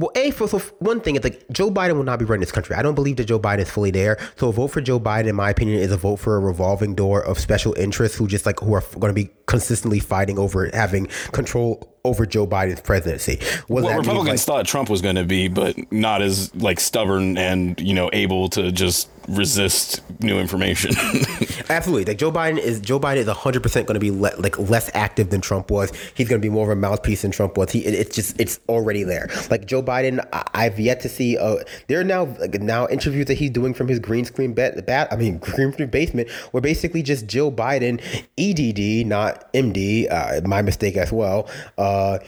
Well, 0.00 0.10
A, 0.16 0.32
for, 0.32 0.48
for 0.48 0.58
one 0.80 1.00
thing, 1.00 1.14
it's 1.14 1.22
like 1.22 1.44
Joe 1.52 1.70
Biden 1.70 1.94
will 1.94 2.02
not 2.02 2.18
be 2.18 2.24
running 2.24 2.40
this 2.40 2.50
country. 2.50 2.74
I 2.74 2.82
don't 2.82 2.96
believe 2.96 3.14
that 3.18 3.26
Joe 3.26 3.38
Biden 3.38 3.60
is 3.60 3.70
fully 3.70 3.92
there. 3.92 4.18
So 4.36 4.48
a 4.48 4.52
vote 4.52 4.68
for 4.68 4.80
Joe 4.80 4.98
Biden, 4.98 5.28
in 5.28 5.36
my 5.36 5.50
opinion, 5.50 5.78
is 5.78 5.92
a 5.92 5.96
vote 5.96 6.16
for 6.16 6.34
a 6.34 6.40
revolving 6.40 6.96
door 6.96 7.24
of 7.24 7.38
special 7.38 7.74
interests 7.74 8.16
who 8.16 8.26
just 8.26 8.44
like 8.44 8.58
who 8.58 8.72
are 8.74 8.82
going 8.98 9.14
to 9.14 9.14
be 9.14 9.30
consistently 9.50 9.98
fighting 9.98 10.38
over 10.38 10.70
having 10.72 11.06
control 11.32 11.90
over 12.04 12.24
Joe 12.24 12.46
Biden's 12.46 12.80
presidency. 12.80 13.40
What 13.66 13.84
well, 13.84 13.98
Republicans 13.98 14.40
like, 14.40 14.46
thought 14.46 14.66
Trump 14.66 14.88
was 14.88 15.02
going 15.02 15.16
to 15.16 15.24
be, 15.24 15.48
but 15.48 15.76
not 15.92 16.22
as 16.22 16.54
like 16.54 16.80
stubborn 16.80 17.36
and 17.36 17.78
you 17.80 17.94
know 17.94 18.08
able 18.12 18.48
to 18.50 18.72
just 18.72 19.08
resist 19.28 20.02
new 20.20 20.38
information. 20.38 20.92
Absolutely, 21.68 22.04
like 22.04 22.18
Joe 22.18 22.32
Biden 22.32 22.58
is 22.58 22.80
Joe 22.80 22.98
Biden 22.98 23.16
is 23.16 23.28
hundred 23.28 23.62
percent 23.62 23.86
going 23.86 23.94
to 23.94 24.00
be 24.00 24.10
le- 24.10 24.36
like 24.38 24.58
less 24.58 24.90
active 24.94 25.30
than 25.30 25.40
Trump 25.40 25.70
was. 25.70 25.92
He's 26.14 26.28
going 26.28 26.40
to 26.40 26.44
be 26.46 26.52
more 26.52 26.70
of 26.70 26.76
a 26.76 26.80
mouthpiece 26.80 27.22
than 27.22 27.30
Trump 27.30 27.56
was. 27.56 27.70
He 27.70 27.80
it's 27.80 28.14
just 28.14 28.40
it's 28.40 28.60
already 28.68 29.02
there. 29.02 29.28
Like 29.50 29.66
Joe 29.66 29.82
Biden, 29.82 30.26
I, 30.32 30.64
have 30.64 30.80
yet 30.80 31.00
to 31.00 31.08
see. 31.08 31.36
Uh, 31.36 31.56
there 31.88 32.00
are 32.00 32.04
now 32.04 32.24
like, 32.38 32.54
now 32.60 32.88
interviews 32.88 33.26
that 33.26 33.34
he's 33.34 33.50
doing 33.50 33.74
from 33.74 33.88
his 33.88 33.98
green 33.98 34.24
screen 34.24 34.54
bet, 34.54 34.86
bat. 34.86 35.08
I 35.10 35.16
mean 35.16 35.38
green 35.40 35.72
screen 35.72 35.90
basement, 35.90 36.30
where 36.52 36.60
basically 36.60 37.02
just 37.02 37.26
Joe 37.26 37.50
Biden, 37.50 38.00
EDD, 38.38 39.06
not 39.06 39.39
MD. 39.54 40.10
Uh, 40.10 40.40
my 40.46 40.62
mistake 40.62 40.96
as 40.96 41.12
well. 41.12 41.48
Uh, 41.78 42.18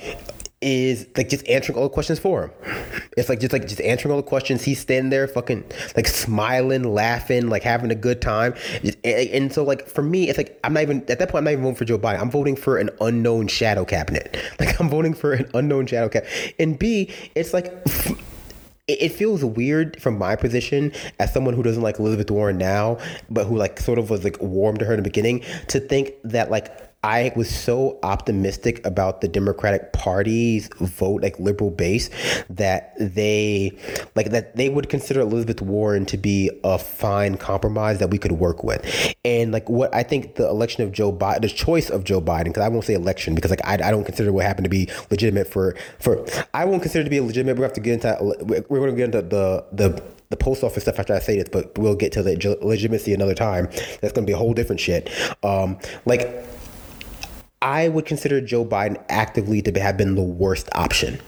is 0.63 1.09
like 1.17 1.29
just 1.29 1.47
answering 1.49 1.77
all 1.77 1.85
the 1.85 1.91
questions 1.91 2.19
for 2.19 2.45
him. 2.45 2.51
It's 3.17 3.29
like 3.29 3.41
just 3.41 3.53
like 3.53 3.67
just 3.67 3.81
answering 3.81 4.13
all 4.13 4.17
the 4.19 4.27
questions. 4.27 4.63
He's 4.63 4.79
standing 4.79 5.11
there, 5.11 5.27
fucking 5.27 5.65
like 5.97 6.07
smiling, 6.07 6.85
laughing, 6.85 7.49
like 7.49 7.63
having 7.63 7.91
a 7.91 7.97
good 7.97 8.23
time. 8.23 8.55
And, 9.05 9.53
so 9.53 9.65
like 9.65 9.87
for 9.89 10.03
me, 10.03 10.29
it's 10.29 10.39
like 10.39 10.59
I'm 10.65 10.73
not 10.73 10.85
even 10.85 11.01
at 11.09 11.19
that 11.19 11.29
point. 11.29 11.41
I'm 11.41 11.45
not 11.45 11.51
even 11.51 11.65
voting 11.65 11.77
for 11.77 11.85
Joe 11.85 11.99
Biden. 11.99 12.21
I'm 12.21 12.31
voting 12.31 12.57
for 12.57 12.79
an 12.79 12.91
unknown 13.01 13.49
shadow 13.49 13.85
cabinet. 13.85 14.39
Like 14.63 14.79
I'm 14.79 14.89
voting 14.89 15.13
for 15.15 15.33
an 15.33 15.51
unknown 15.55 15.87
shadow 15.87 16.09
cabinet. 16.09 16.55
And 16.59 16.79
B, 16.79 17.11
it's 17.35 17.53
like. 17.53 17.73
it 18.89 19.11
feels 19.11 19.45
weird 19.45 20.01
from 20.03 20.19
my 20.19 20.37
position 20.37 20.93
as 21.19 21.33
someone 21.33 21.55
who 21.55 21.63
doesn't 21.63 21.83
like 21.83 21.99
Elizabeth 21.99 22.31
Warren 22.31 22.59
now, 22.59 22.99
but 23.31 23.47
who 23.47 23.57
like 23.57 23.81
sort 23.81 23.99
of 23.99 24.11
was 24.11 24.25
like 24.25 24.41
warm 24.41 24.77
to 24.77 24.85
her 24.85 24.93
in 24.93 24.99
the 24.99 25.03
beginning 25.03 25.43
to 25.69 25.81
think 25.81 26.13
that 26.25 26.51
like 26.51 26.92
I 27.05 27.33
was 27.35 27.51
so 27.51 27.99
optimistic 28.05 28.85
about 28.87 29.23
the 29.23 29.29
Democratic 29.29 29.93
Party's 29.93 30.69
vote, 30.79 31.23
like 31.23 31.37
liberal 31.41 31.71
base, 31.71 32.11
that 32.49 32.95
they 32.97 33.77
like 34.15 34.31
that 34.31 34.55
they 34.55 34.69
would 34.69 34.89
consider 34.89 35.21
Elizabeth 35.21 35.61
Warren 35.61 36.07
to 36.07 36.17
be 36.17 36.51
a 36.63 36.79
fine 36.79 37.37
compromise 37.37 37.99
that 37.99 38.11
we 38.11 38.19
could 38.19 38.33
work 38.33 38.63
with. 38.63 39.15
And 39.25 39.51
like 39.51 39.69
what 39.69 39.93
I 39.93 40.05
think 40.05 40.37
the 40.37 40.49
election 40.49 40.85
of 40.85 40.93
Joe 40.93 41.13
Biden, 41.13 41.43
the 41.43 41.49
choice 41.49 41.91
of 41.91 42.05
Joe 42.05 42.21
Biden, 42.21 42.45
because 42.45 42.63
I 42.63 42.69
won't 42.69 42.85
say 42.85 42.95
election 42.95 43.35
because 43.35 43.51
like 43.51 43.65
I, 43.65 43.75
I 43.75 43.91
don't 43.91 44.05
consider 44.05 44.33
what 44.33 44.45
happened 44.45 44.67
to 44.67 44.71
be 44.71 44.89
legitimate 45.11 45.49
for 45.49 45.75
for 45.99 46.25
I 46.55 46.65
won't 46.67 46.83
consider 46.83 47.03
to 47.03 47.11
be 47.11 47.21
legitimate. 47.21 47.57
We 47.57 47.63
have 47.63 47.73
to 47.73 47.81
get 47.81 47.95
into 47.95 48.17
we're 48.47 48.79
going 48.79 48.91
to 48.91 48.97
get 48.97 49.07
into 49.07 49.23
the 49.23 49.65
the 49.73 50.03
the 50.31 50.37
post 50.37 50.63
office 50.63 50.85
stuff 50.85 50.99
after 50.99 51.15
I 51.15 51.19
say 51.19 51.37
this, 51.37 51.49
but 51.51 51.77
we'll 51.77 51.97
get 51.97 52.13
to 52.13 52.23
the 52.23 52.59
legitimacy 52.63 53.13
another 53.13 53.35
time. 53.35 53.67
That's 54.01 54.13
going 54.13 54.25
to 54.25 54.31
be 54.31 54.33
a 54.33 54.37
whole 54.37 54.55
different 54.55 54.81
shit. 54.81 55.11
Um, 55.43 55.79
like 56.07 56.45
I 57.63 57.89
would 57.89 58.07
consider 58.07 58.41
Joe 58.41 58.65
Biden 58.65 59.03
actively 59.09 59.63
to 59.63 59.81
have 59.81 59.97
been 59.97 60.17
the 60.17 60.23
worst 60.23 60.69
option. 60.73 61.21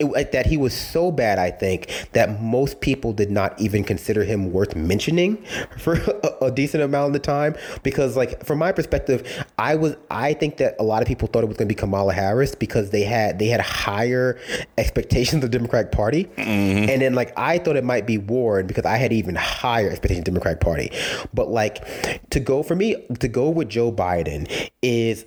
It, 0.00 0.32
that 0.32 0.46
he 0.46 0.56
was 0.56 0.74
so 0.74 1.12
bad, 1.12 1.38
I 1.38 1.50
think, 1.50 2.08
that 2.12 2.40
most 2.40 2.80
people 2.80 3.12
did 3.12 3.30
not 3.30 3.58
even 3.60 3.84
consider 3.84 4.24
him 4.24 4.52
worth 4.52 4.74
mentioning 4.74 5.36
for 5.78 5.94
a, 5.94 6.46
a, 6.46 6.50
decent 6.50 6.82
amount 6.82 7.08
of 7.08 7.12
the 7.12 7.18
time. 7.18 7.54
Because, 7.82 8.16
like, 8.16 8.44
from 8.44 8.58
my 8.58 8.72
perspective, 8.72 9.44
I 9.58 9.74
was 9.74 9.96
I 10.10 10.32
think 10.34 10.56
that 10.56 10.74
a 10.78 10.82
lot 10.82 11.02
of 11.02 11.08
people 11.08 11.28
thought 11.28 11.44
it 11.44 11.48
was 11.48 11.56
going 11.56 11.68
to 11.68 11.74
be 11.74 11.78
Kamala 11.78 12.14
Harris 12.14 12.54
because 12.54 12.90
they 12.90 13.02
had 13.02 13.38
they 13.38 13.48
had 13.48 13.60
higher 13.60 14.38
expectations 14.78 15.44
of 15.44 15.50
the 15.50 15.58
Democratic 15.58 15.92
Party, 15.92 16.24
mm-hmm. 16.24 16.90
and 16.90 17.02
then 17.02 17.14
like 17.14 17.32
I 17.38 17.58
thought 17.58 17.76
it 17.76 17.84
might 17.84 18.06
be 18.06 18.16
Warren 18.16 18.66
because 18.66 18.86
I 18.86 18.96
had 18.96 19.12
even 19.12 19.34
higher 19.34 19.90
expectations 19.90 20.20
of 20.20 20.24
the 20.24 20.30
Democratic 20.30 20.60
Party. 20.60 20.90
But 21.34 21.48
like 21.48 22.30
to 22.30 22.40
go 22.40 22.62
for 22.62 22.74
me 22.74 23.06
to 23.20 23.28
go 23.28 23.50
with 23.50 23.68
Joe 23.68 23.92
Biden 23.92 24.70
is 24.82 25.24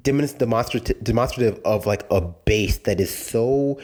demonstrative 0.00 1.02
demonstrative 1.02 1.60
of 1.64 1.86
like 1.86 2.04
a 2.10 2.20
base 2.20 2.78
that 2.78 3.00
is 3.00 3.14
so 3.14 3.78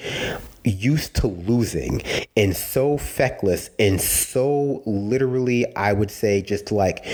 used 0.64 1.14
to 1.16 1.26
losing 1.26 2.02
and 2.36 2.56
so 2.56 2.96
feckless 2.96 3.70
and 3.78 4.00
so 4.00 4.82
literally 4.86 5.64
I 5.76 5.92
would 5.92 6.10
say 6.10 6.42
just 6.42 6.72
like 6.72 7.04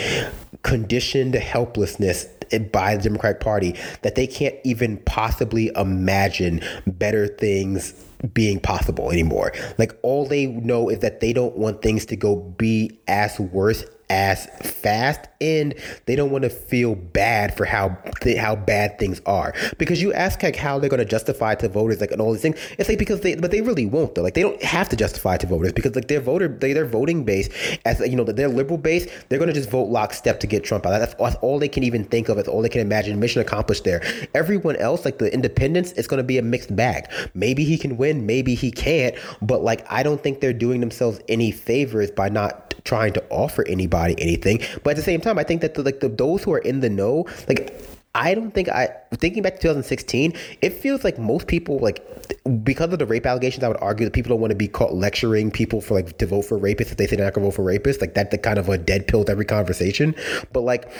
conditioned 0.63 1.35
helplessness 1.35 2.27
by 2.73 2.97
the 2.97 3.03
Democratic 3.03 3.41
Party 3.41 3.75
that 4.03 4.15
they 4.15 4.27
can't 4.27 4.55
even 4.65 4.99
possibly 4.99 5.71
imagine 5.77 6.61
better 6.87 7.27
things 7.27 7.93
being 8.33 8.59
possible 8.59 9.11
anymore. 9.11 9.53
Like 9.77 9.99
all 10.03 10.27
they 10.27 10.47
know 10.47 10.89
is 10.89 11.01
that 11.01 11.21
they 11.21 11.33
don't 11.33 11.57
want 11.57 11.83
things 11.83 12.07
to 12.07 12.17
go 12.17 12.37
be 12.37 12.99
as 13.07 13.39
worse 13.39 13.85
as 14.11 14.47
fast 14.63 15.29
and 15.41 15.75
they 16.07 16.17
don't 16.17 16.31
want 16.31 16.43
to 16.43 16.51
feel 16.51 16.95
bad 16.95 17.57
for 17.57 17.65
how 17.65 17.97
th- 18.21 18.39
how 18.39 18.55
bad 18.55 18.99
things 18.99 19.21
are. 19.27 19.55
Because 19.79 20.03
you 20.03 20.13
ask 20.13 20.43
like 20.43 20.57
how 20.57 20.79
they're 20.79 20.91
going 20.91 20.99
to 20.99 21.05
justify 21.05 21.55
to 21.57 21.69
voters 21.69 22.01
like 22.01 22.11
and 22.11 22.21
all 22.21 22.33
these 22.33 22.43
things 22.43 22.59
it's 22.79 22.89
like 22.89 22.99
because 22.99 23.21
they 23.21 23.35
but 23.35 23.51
they 23.51 23.61
really 23.61 23.87
won't 23.87 24.15
though. 24.15 24.23
Like 24.23 24.35
they 24.35 24.43
don't 24.43 24.63
have 24.63 24.89
to 24.91 24.97
justify 24.97 25.37
to 25.39 25.47
voters 25.47 25.73
because 25.73 25.95
like 25.95 26.09
their 26.09 26.21
voter 26.21 26.49
they, 26.49 26.73
their 26.73 26.87
voting 26.87 27.25
base 27.25 27.49
as 27.85 28.01
you 28.01 28.17
know 28.17 28.25
their 28.25 28.49
liberal 28.49 28.79
base 28.79 29.07
they're 29.29 29.39
going 29.39 29.49
to 29.49 29.55
just 29.55 29.71
vote 29.71 29.89
lockstep 29.89 30.41
to 30.41 30.47
get 30.47 30.65
Trump 30.65 30.87
out. 30.87 30.99
That's, 30.99 31.15
that's 31.15 31.37
all 31.37 31.59
they 31.59 31.69
can 31.69 31.83
even 31.83 32.05
think 32.05 32.29
of. 32.29 32.37
That's 32.37 32.49
all 32.49 32.63
they 32.63 32.69
can 32.69 32.81
imagine 32.81 33.19
mission 33.21 33.41
accomplished 33.41 33.85
there. 33.85 34.03
Everyone 34.35 34.77
else 34.77 35.05
like 35.05 35.19
the 35.19 35.33
independents 35.33 35.93
it's 35.93 36.09
going 36.09 36.19
to 36.19 36.25
be 36.25 36.39
a 36.39 36.43
mixed 36.43 36.75
bag. 36.75 37.11
Maybe 37.35 37.65
he 37.65 37.79
can 37.79 37.97
win 37.97 38.27
maybe 38.27 38.55
he 38.55 38.71
can't 38.71 39.15
but 39.41 39.63
like 39.63 39.87
I 39.91 40.03
don't 40.03 40.23
think 40.23 40.41
they're 40.41 40.53
doing 40.53 40.81
themselves 40.81 41.21
any 41.29 41.51
favors 41.51 42.11
by 42.11 42.29
not 42.29 42.74
trying 42.85 43.13
to 43.15 43.25
offer 43.31 43.67
anybody 43.67 44.15
anything. 44.19 44.61
But 44.83 44.91
at 44.91 44.97
the 44.97 45.03
same 45.03 45.21
time, 45.21 45.39
I 45.39 45.45
think 45.45 45.61
that 45.63 45.75
the, 45.75 45.83
like 45.83 46.01
the, 46.01 46.09
those 46.09 46.45
who 46.45 46.53
are 46.53 46.59
in 46.59 46.81
the 46.81 46.91
know, 46.91 47.27
like 47.49 47.81
I 48.15 48.35
don't 48.35 48.53
think 48.53 48.69
I 48.69 48.95
thinking 49.15 49.43
back 49.43 49.55
to 49.57 49.61
2016, 49.61 50.35
it 50.61 50.71
feels 50.75 51.03
like 51.03 51.19
most 51.19 51.47
people 51.47 51.79
like 51.79 52.24
because 52.63 52.93
of 52.93 52.99
the 52.99 53.07
rape 53.07 53.25
allegations, 53.25 53.65
I 53.65 53.69
would 53.69 53.81
argue 53.81 54.05
that 54.05 54.13
people 54.13 54.31
don't 54.31 54.41
want 54.41 54.51
to 54.51 54.57
be 54.57 54.69
caught 54.69 54.95
lecturing 54.95 55.51
people 55.51 55.81
for 55.81 55.95
like 55.95 56.19
to 56.19 56.27
vote 56.27 56.43
for 56.43 56.59
rapists 56.59 56.93
if 56.93 56.97
they 56.97 57.07
say 57.07 57.17
they're 57.17 57.25
not 57.25 57.35
gonna 57.35 57.47
vote 57.47 57.55
for 57.55 57.65
rapists. 57.65 58.01
Like 58.01 58.15
that's 58.15 58.31
the 58.31 58.39
kind 58.39 58.59
of 58.59 58.69
a 58.69 58.77
dead 58.77 59.07
pill 59.07 59.25
to 59.25 59.33
every 59.33 59.47
conversation. 59.47 60.15
But 60.53 60.61
like 60.61 60.91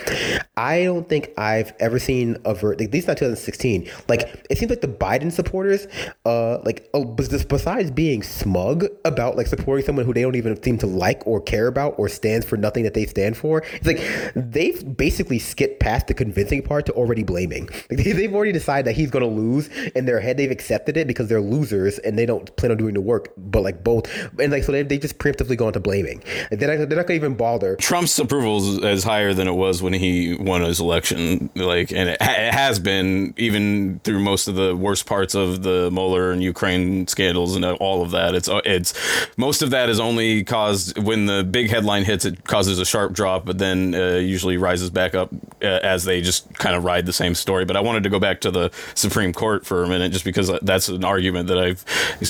I 0.57 0.83
don't 0.83 1.07
think 1.07 1.31
I've 1.37 1.73
ever 1.79 1.99
seen 1.99 2.37
a 2.45 2.55
ver- 2.55 2.73
at 2.73 2.91
least 2.91 3.07
not 3.07 3.17
2016. 3.17 3.89
Like 4.07 4.45
it 4.49 4.57
seems 4.57 4.69
like 4.69 4.81
the 4.81 4.87
Biden 4.87 5.31
supporters, 5.31 5.87
uh, 6.25 6.59
like 6.63 6.89
oh, 6.93 7.05
besides 7.05 7.91
being 7.91 8.23
smug 8.23 8.85
about 9.03 9.37
like 9.37 9.47
supporting 9.47 9.85
someone 9.85 10.05
who 10.05 10.13
they 10.13 10.21
don't 10.21 10.35
even 10.35 10.61
seem 10.63 10.79
to 10.79 10.87
like 10.87 11.21
or 11.27 11.41
care 11.41 11.67
about 11.67 11.93
or 11.99 12.09
stands 12.09 12.45
for 12.45 12.57
nothing 12.57 12.83
that 12.83 12.95
they 12.95 13.05
stand 13.05 13.37
for, 13.37 13.63
it's 13.73 13.85
like 13.85 14.01
they've 14.35 14.97
basically 14.97 15.37
skipped 15.37 15.79
past 15.79 16.07
the 16.07 16.13
convincing 16.13 16.63
part 16.63 16.85
to 16.87 16.93
already 16.93 17.23
blaming. 17.23 17.69
Like, 17.89 18.03
they've 18.03 18.33
already 18.33 18.51
decided 18.51 18.85
that 18.87 18.95
he's 18.95 19.11
to 19.11 19.27
lose 19.27 19.67
in 19.95 20.05
their 20.05 20.19
head. 20.19 20.37
They've 20.37 20.51
accepted 20.51 20.97
it 20.97 21.07
because 21.07 21.27
they're 21.27 21.34
losers 21.41 21.99
and 21.99 22.17
they 22.17 22.25
don't 22.25 22.55
plan 22.57 22.71
on 22.71 22.77
doing 22.77 22.93
the 22.93 23.01
work, 23.01 23.33
but 23.37 23.61
like 23.61 23.83
both, 23.83 24.07
and 24.39 24.51
like 24.51 24.63
so 24.63 24.71
they, 24.71 24.83
they 24.83 24.97
just 24.97 25.17
preemptively 25.17 25.57
go 25.57 25.67
into 25.67 25.79
blaming. 25.79 26.23
They're 26.51 26.77
not, 26.77 26.89
they're 26.89 26.97
not 26.97 27.07
gonna 27.07 27.17
even 27.17 27.35
bother. 27.35 27.75
Trump's 27.75 28.17
approval 28.19 28.83
is, 28.83 29.03
higher 29.05 29.33
than 29.33 29.47
it 29.47 29.53
was 29.53 29.83
when 29.83 29.93
he 29.93 30.35
won 30.35 30.61
his 30.61 30.79
election, 30.79 31.49
like, 31.55 31.91
and 31.91 32.09
it, 32.09 32.17
it 32.19 32.53
has 32.53 32.79
been 32.79 33.33
even 33.37 33.99
through 34.03 34.19
most 34.19 34.47
of 34.47 34.55
the 34.55 34.75
worst 34.75 35.05
parts 35.05 35.35
of 35.35 35.61
the 35.61 35.91
Mueller 35.91 36.31
and 36.31 36.41
Ukraine 36.41 37.07
scandals 37.07 37.55
and 37.55 37.63
all 37.65 38.01
of 38.01 38.11
that. 38.11 38.33
It's 38.33 38.49
it's 38.65 38.93
most 39.37 39.61
of 39.61 39.69
that 39.69 39.89
is 39.89 39.99
only 39.99 40.43
caused 40.43 40.97
when 40.97 41.25
the 41.25 41.43
big 41.43 41.69
headline 41.69 42.03
hits. 42.03 42.25
It 42.25 42.43
causes 42.45 42.79
a 42.79 42.85
sharp 42.85 43.13
drop, 43.13 43.45
but 43.45 43.57
then 43.57 43.93
uh, 43.93 44.15
usually 44.15 44.57
rises 44.57 44.89
back 44.89 45.13
up 45.13 45.31
uh, 45.61 45.65
as 45.67 46.03
they 46.05 46.21
just 46.21 46.51
kind 46.55 46.75
of 46.75 46.83
ride 46.83 47.05
the 47.05 47.13
same 47.13 47.35
story. 47.35 47.65
But 47.65 47.77
I 47.77 47.81
wanted 47.81 48.03
to 48.03 48.09
go 48.09 48.19
back 48.19 48.41
to 48.41 48.51
the 48.51 48.71
Supreme 48.95 49.33
Court 49.33 49.65
for 49.65 49.83
a 49.83 49.87
minute, 49.87 50.11
just 50.11 50.25
because 50.25 50.51
that's 50.61 50.89
an 50.89 51.03
argument 51.25 51.47
that 51.47 51.57
I've 51.57 51.83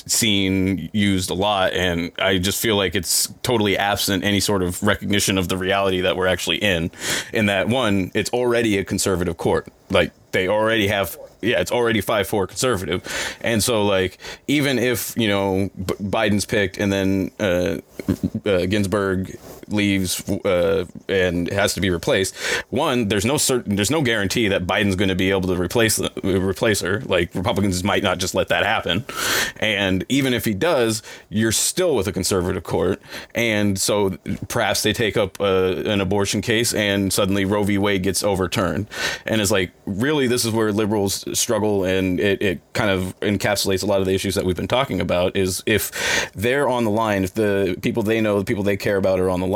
seen 0.09 0.89
used 0.93 1.29
a 1.29 1.33
lot, 1.33 1.73
and 1.73 2.11
I 2.17 2.37
just 2.37 2.61
feel 2.61 2.77
like 2.77 2.95
it's 2.95 3.27
totally 3.43 3.77
absent 3.77 4.23
any 4.23 4.39
sort 4.39 4.63
of 4.63 4.81
recognition 4.81 5.37
of 5.37 5.49
the 5.49 5.57
reality 5.57 6.01
that 6.01 6.15
we're 6.15 6.27
actually 6.27 6.57
in. 6.57 6.91
In 7.33 7.47
that 7.47 7.67
one, 7.67 8.11
it's 8.13 8.29
already 8.31 8.77
a 8.77 8.83
conservative 8.83 9.37
court. 9.37 9.67
Like 9.89 10.11
they 10.31 10.47
already 10.47 10.87
have 10.87 11.17
yeah, 11.41 11.59
it's 11.59 11.71
already 11.71 12.01
five 12.01 12.27
four 12.27 12.47
conservative, 12.47 13.03
and 13.41 13.61
so 13.61 13.83
like 13.83 14.17
even 14.47 14.79
if 14.79 15.13
you 15.17 15.27
know 15.27 15.69
B- 15.75 15.93
Biden's 16.01 16.45
picked 16.45 16.77
and 16.77 16.91
then 16.91 17.31
uh, 17.39 17.79
uh, 18.45 18.65
Ginsburg 18.65 19.37
leaves 19.69 20.27
uh, 20.29 20.85
and 21.07 21.49
has 21.51 21.73
to 21.73 21.81
be 21.81 21.89
replaced, 21.89 22.35
one 22.69 23.07
there's 23.07 23.25
no 23.25 23.37
certain 23.37 23.75
there's 23.75 23.91
no 23.91 24.01
guarantee 24.01 24.47
that 24.47 24.65
Biden's 24.65 24.95
going 24.95 25.09
to 25.09 25.15
be 25.15 25.31
able 25.31 25.53
to 25.53 25.55
replace 25.55 25.99
replace 26.23 26.81
her. 26.81 27.01
Like 27.01 27.33
Republicans 27.35 27.83
might 27.83 28.03
not 28.03 28.17
just 28.17 28.35
let 28.35 28.47
that 28.49 28.65
happen, 28.65 29.05
and 29.57 30.05
even 30.09 30.33
if 30.33 30.45
he 30.45 30.53
does, 30.53 31.01
you're 31.29 31.51
still 31.51 31.95
with 31.95 32.07
a 32.07 32.11
conservative 32.11 32.63
court, 32.63 33.01
and 33.33 33.79
so 33.79 34.17
perhaps 34.47 34.83
they 34.83 34.93
take 34.93 35.17
up 35.17 35.39
uh, 35.39 35.75
an 35.85 36.01
abortion 36.01 36.41
case 36.41 36.73
and 36.73 37.11
suddenly 37.11 37.45
Roe 37.45 37.63
v. 37.63 37.77
Wade 37.77 38.03
gets 38.03 38.23
overturned, 38.23 38.87
and 39.25 39.41
it's 39.41 39.51
like 39.51 39.71
really 39.85 40.27
this 40.27 40.45
is 40.45 40.51
where 40.51 40.71
liberals 40.71 41.25
struggle 41.37 41.83
and 41.83 42.19
it, 42.19 42.41
it 42.41 42.73
kind 42.73 42.89
of 42.89 43.19
encapsulates 43.21 43.83
a 43.83 43.85
lot 43.85 43.99
of 43.99 44.05
the 44.05 44.13
issues 44.13 44.35
that 44.35 44.45
we've 44.45 44.55
been 44.55 44.67
talking 44.67 44.99
about 44.99 45.35
is 45.35 45.63
if 45.65 46.31
they're 46.33 46.67
on 46.67 46.83
the 46.83 46.89
line 46.89 47.23
if 47.23 47.33
the 47.33 47.77
people 47.81 48.03
they 48.03 48.21
know 48.21 48.39
the 48.39 48.45
people 48.45 48.63
they 48.63 48.77
care 48.77 48.97
about 48.97 49.19
are 49.19 49.29
on 49.29 49.39
the 49.39 49.47
line 49.47 49.54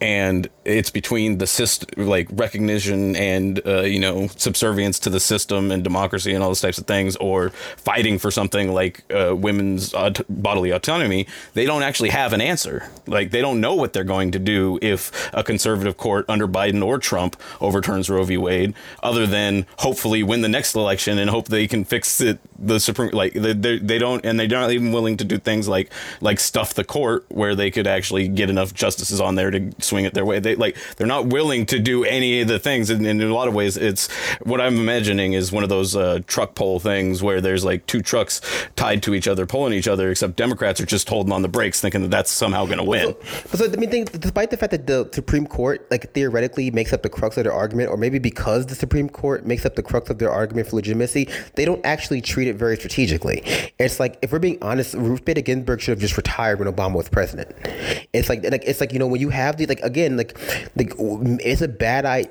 and 0.00 0.48
it's 0.64 0.90
between 0.90 1.38
the 1.38 1.46
system 1.46 2.06
like 2.06 2.28
recognition 2.32 3.16
and 3.16 3.60
uh, 3.66 3.82
you 3.82 3.98
know 3.98 4.28
subservience 4.36 4.98
to 4.98 5.10
the 5.10 5.20
system 5.20 5.70
and 5.70 5.84
democracy 5.84 6.32
and 6.32 6.42
all 6.42 6.50
those 6.50 6.60
types 6.60 6.78
of 6.78 6.86
things 6.86 7.16
or 7.16 7.50
fighting 7.50 8.18
for 8.18 8.30
something 8.30 8.72
like 8.72 9.04
uh, 9.12 9.34
women's 9.34 9.92
aut- 9.94 10.24
bodily 10.28 10.70
autonomy 10.70 11.26
they 11.54 11.64
don't 11.64 11.82
actually 11.82 12.10
have 12.10 12.32
an 12.32 12.40
answer 12.40 12.88
like 13.06 13.30
they 13.30 13.40
don't 13.40 13.60
know 13.60 13.74
what 13.74 13.92
they're 13.92 14.04
going 14.04 14.30
to 14.30 14.38
do 14.38 14.78
if 14.82 15.30
a 15.32 15.42
conservative 15.42 15.96
court 15.96 16.24
under 16.28 16.46
Biden 16.46 16.84
or 16.84 16.98
Trump 16.98 17.36
overturns 17.60 18.08
Roe 18.08 18.24
v 18.24 18.36
Wade 18.36 18.74
other 19.02 19.26
than 19.26 19.66
hopefully 19.78 20.22
win 20.22 20.40
the 20.40 20.48
next 20.48 20.74
election 20.74 21.18
and 21.18 21.30
hope 21.30 21.48
they 21.48 21.66
can 21.66 21.84
fix 21.84 22.20
it. 22.20 22.38
The 22.58 22.78
Supreme, 22.78 23.10
like 23.10 23.34
they, 23.34 23.52
they 23.52 23.98
don't, 23.98 24.24
and 24.24 24.38
they're 24.38 24.46
not 24.46 24.70
even 24.70 24.92
willing 24.92 25.16
to 25.18 25.24
do 25.24 25.38
things 25.38 25.68
like 25.68 25.90
like 26.20 26.40
stuff 26.40 26.74
the 26.74 26.84
court 26.84 27.24
where 27.28 27.54
they 27.54 27.70
could 27.70 27.86
actually 27.86 28.28
get 28.28 28.48
enough 28.48 28.72
justices 28.72 29.20
on 29.20 29.34
there 29.34 29.50
to 29.50 29.72
swing 29.80 30.04
it 30.04 30.14
their 30.14 30.24
way. 30.24 30.38
They 30.38 30.53
like 30.58 30.76
they're 30.96 31.06
not 31.06 31.26
willing 31.26 31.66
to 31.66 31.78
do 31.78 32.04
any 32.04 32.40
of 32.40 32.48
the 32.48 32.58
things. 32.58 32.90
And, 32.90 33.06
and 33.06 33.20
in 33.20 33.28
a 33.28 33.34
lot 33.34 33.48
of 33.48 33.54
ways, 33.54 33.76
it's 33.76 34.10
what 34.42 34.60
I'm 34.60 34.76
imagining 34.78 35.32
is 35.32 35.52
one 35.52 35.62
of 35.62 35.68
those 35.68 35.96
uh, 35.96 36.20
truck 36.26 36.54
pull 36.54 36.80
things 36.80 37.22
where 37.22 37.40
there's 37.40 37.64
like 37.64 37.86
two 37.86 38.02
trucks 38.02 38.40
tied 38.76 39.02
to 39.04 39.14
each 39.14 39.28
other 39.28 39.46
pulling 39.46 39.72
each 39.72 39.88
other, 39.88 40.10
except 40.10 40.36
Democrats 40.36 40.80
are 40.80 40.86
just 40.86 41.08
holding 41.08 41.32
on 41.32 41.42
the 41.42 41.48
brakes, 41.48 41.80
thinking 41.80 42.02
that 42.02 42.10
that's 42.10 42.30
somehow 42.30 42.64
going 42.64 42.78
to 42.78 42.84
win. 42.84 43.14
So, 43.46 43.56
so 43.56 43.72
I 43.72 43.76
mean, 43.76 44.04
despite 44.04 44.50
the 44.50 44.56
fact 44.56 44.72
that 44.72 44.86
the 44.86 45.08
Supreme 45.12 45.46
Court 45.46 45.86
like 45.90 46.12
theoretically 46.12 46.70
makes 46.70 46.92
up 46.92 47.02
the 47.02 47.08
crux 47.08 47.36
of 47.36 47.44
their 47.44 47.52
argument, 47.52 47.90
or 47.90 47.96
maybe 47.96 48.18
because 48.18 48.66
the 48.66 48.74
Supreme 48.74 49.08
Court 49.08 49.46
makes 49.46 49.64
up 49.64 49.76
the 49.76 49.82
crux 49.82 50.10
of 50.10 50.18
their 50.18 50.30
argument 50.30 50.68
for 50.68 50.76
legitimacy, 50.76 51.28
they 51.54 51.64
don't 51.64 51.84
actually 51.84 52.20
treat 52.20 52.48
it 52.48 52.56
very 52.56 52.76
strategically. 52.76 53.42
It's 53.78 54.00
like 54.00 54.18
if 54.22 54.32
we're 54.32 54.38
being 54.38 54.58
honest, 54.62 54.94
Ruth 54.94 55.24
Bader 55.24 55.40
Ginsburg 55.40 55.80
should 55.80 55.92
have 55.92 56.00
just 56.00 56.16
retired 56.16 56.58
when 56.58 56.72
Obama 56.72 56.94
was 56.94 57.08
president. 57.08 57.54
It's 58.12 58.28
like 58.28 58.44
like 58.44 58.64
it's 58.66 58.80
like 58.80 58.92
you 58.92 58.98
know 58.98 59.06
when 59.06 59.20
you 59.20 59.30
have 59.30 59.56
the 59.56 59.66
like 59.66 59.80
again 59.80 60.16
like 60.16 60.36
like 60.76 60.92
it's 60.98 61.62
a 61.62 61.68
bad 61.68 62.04
I 62.04 62.26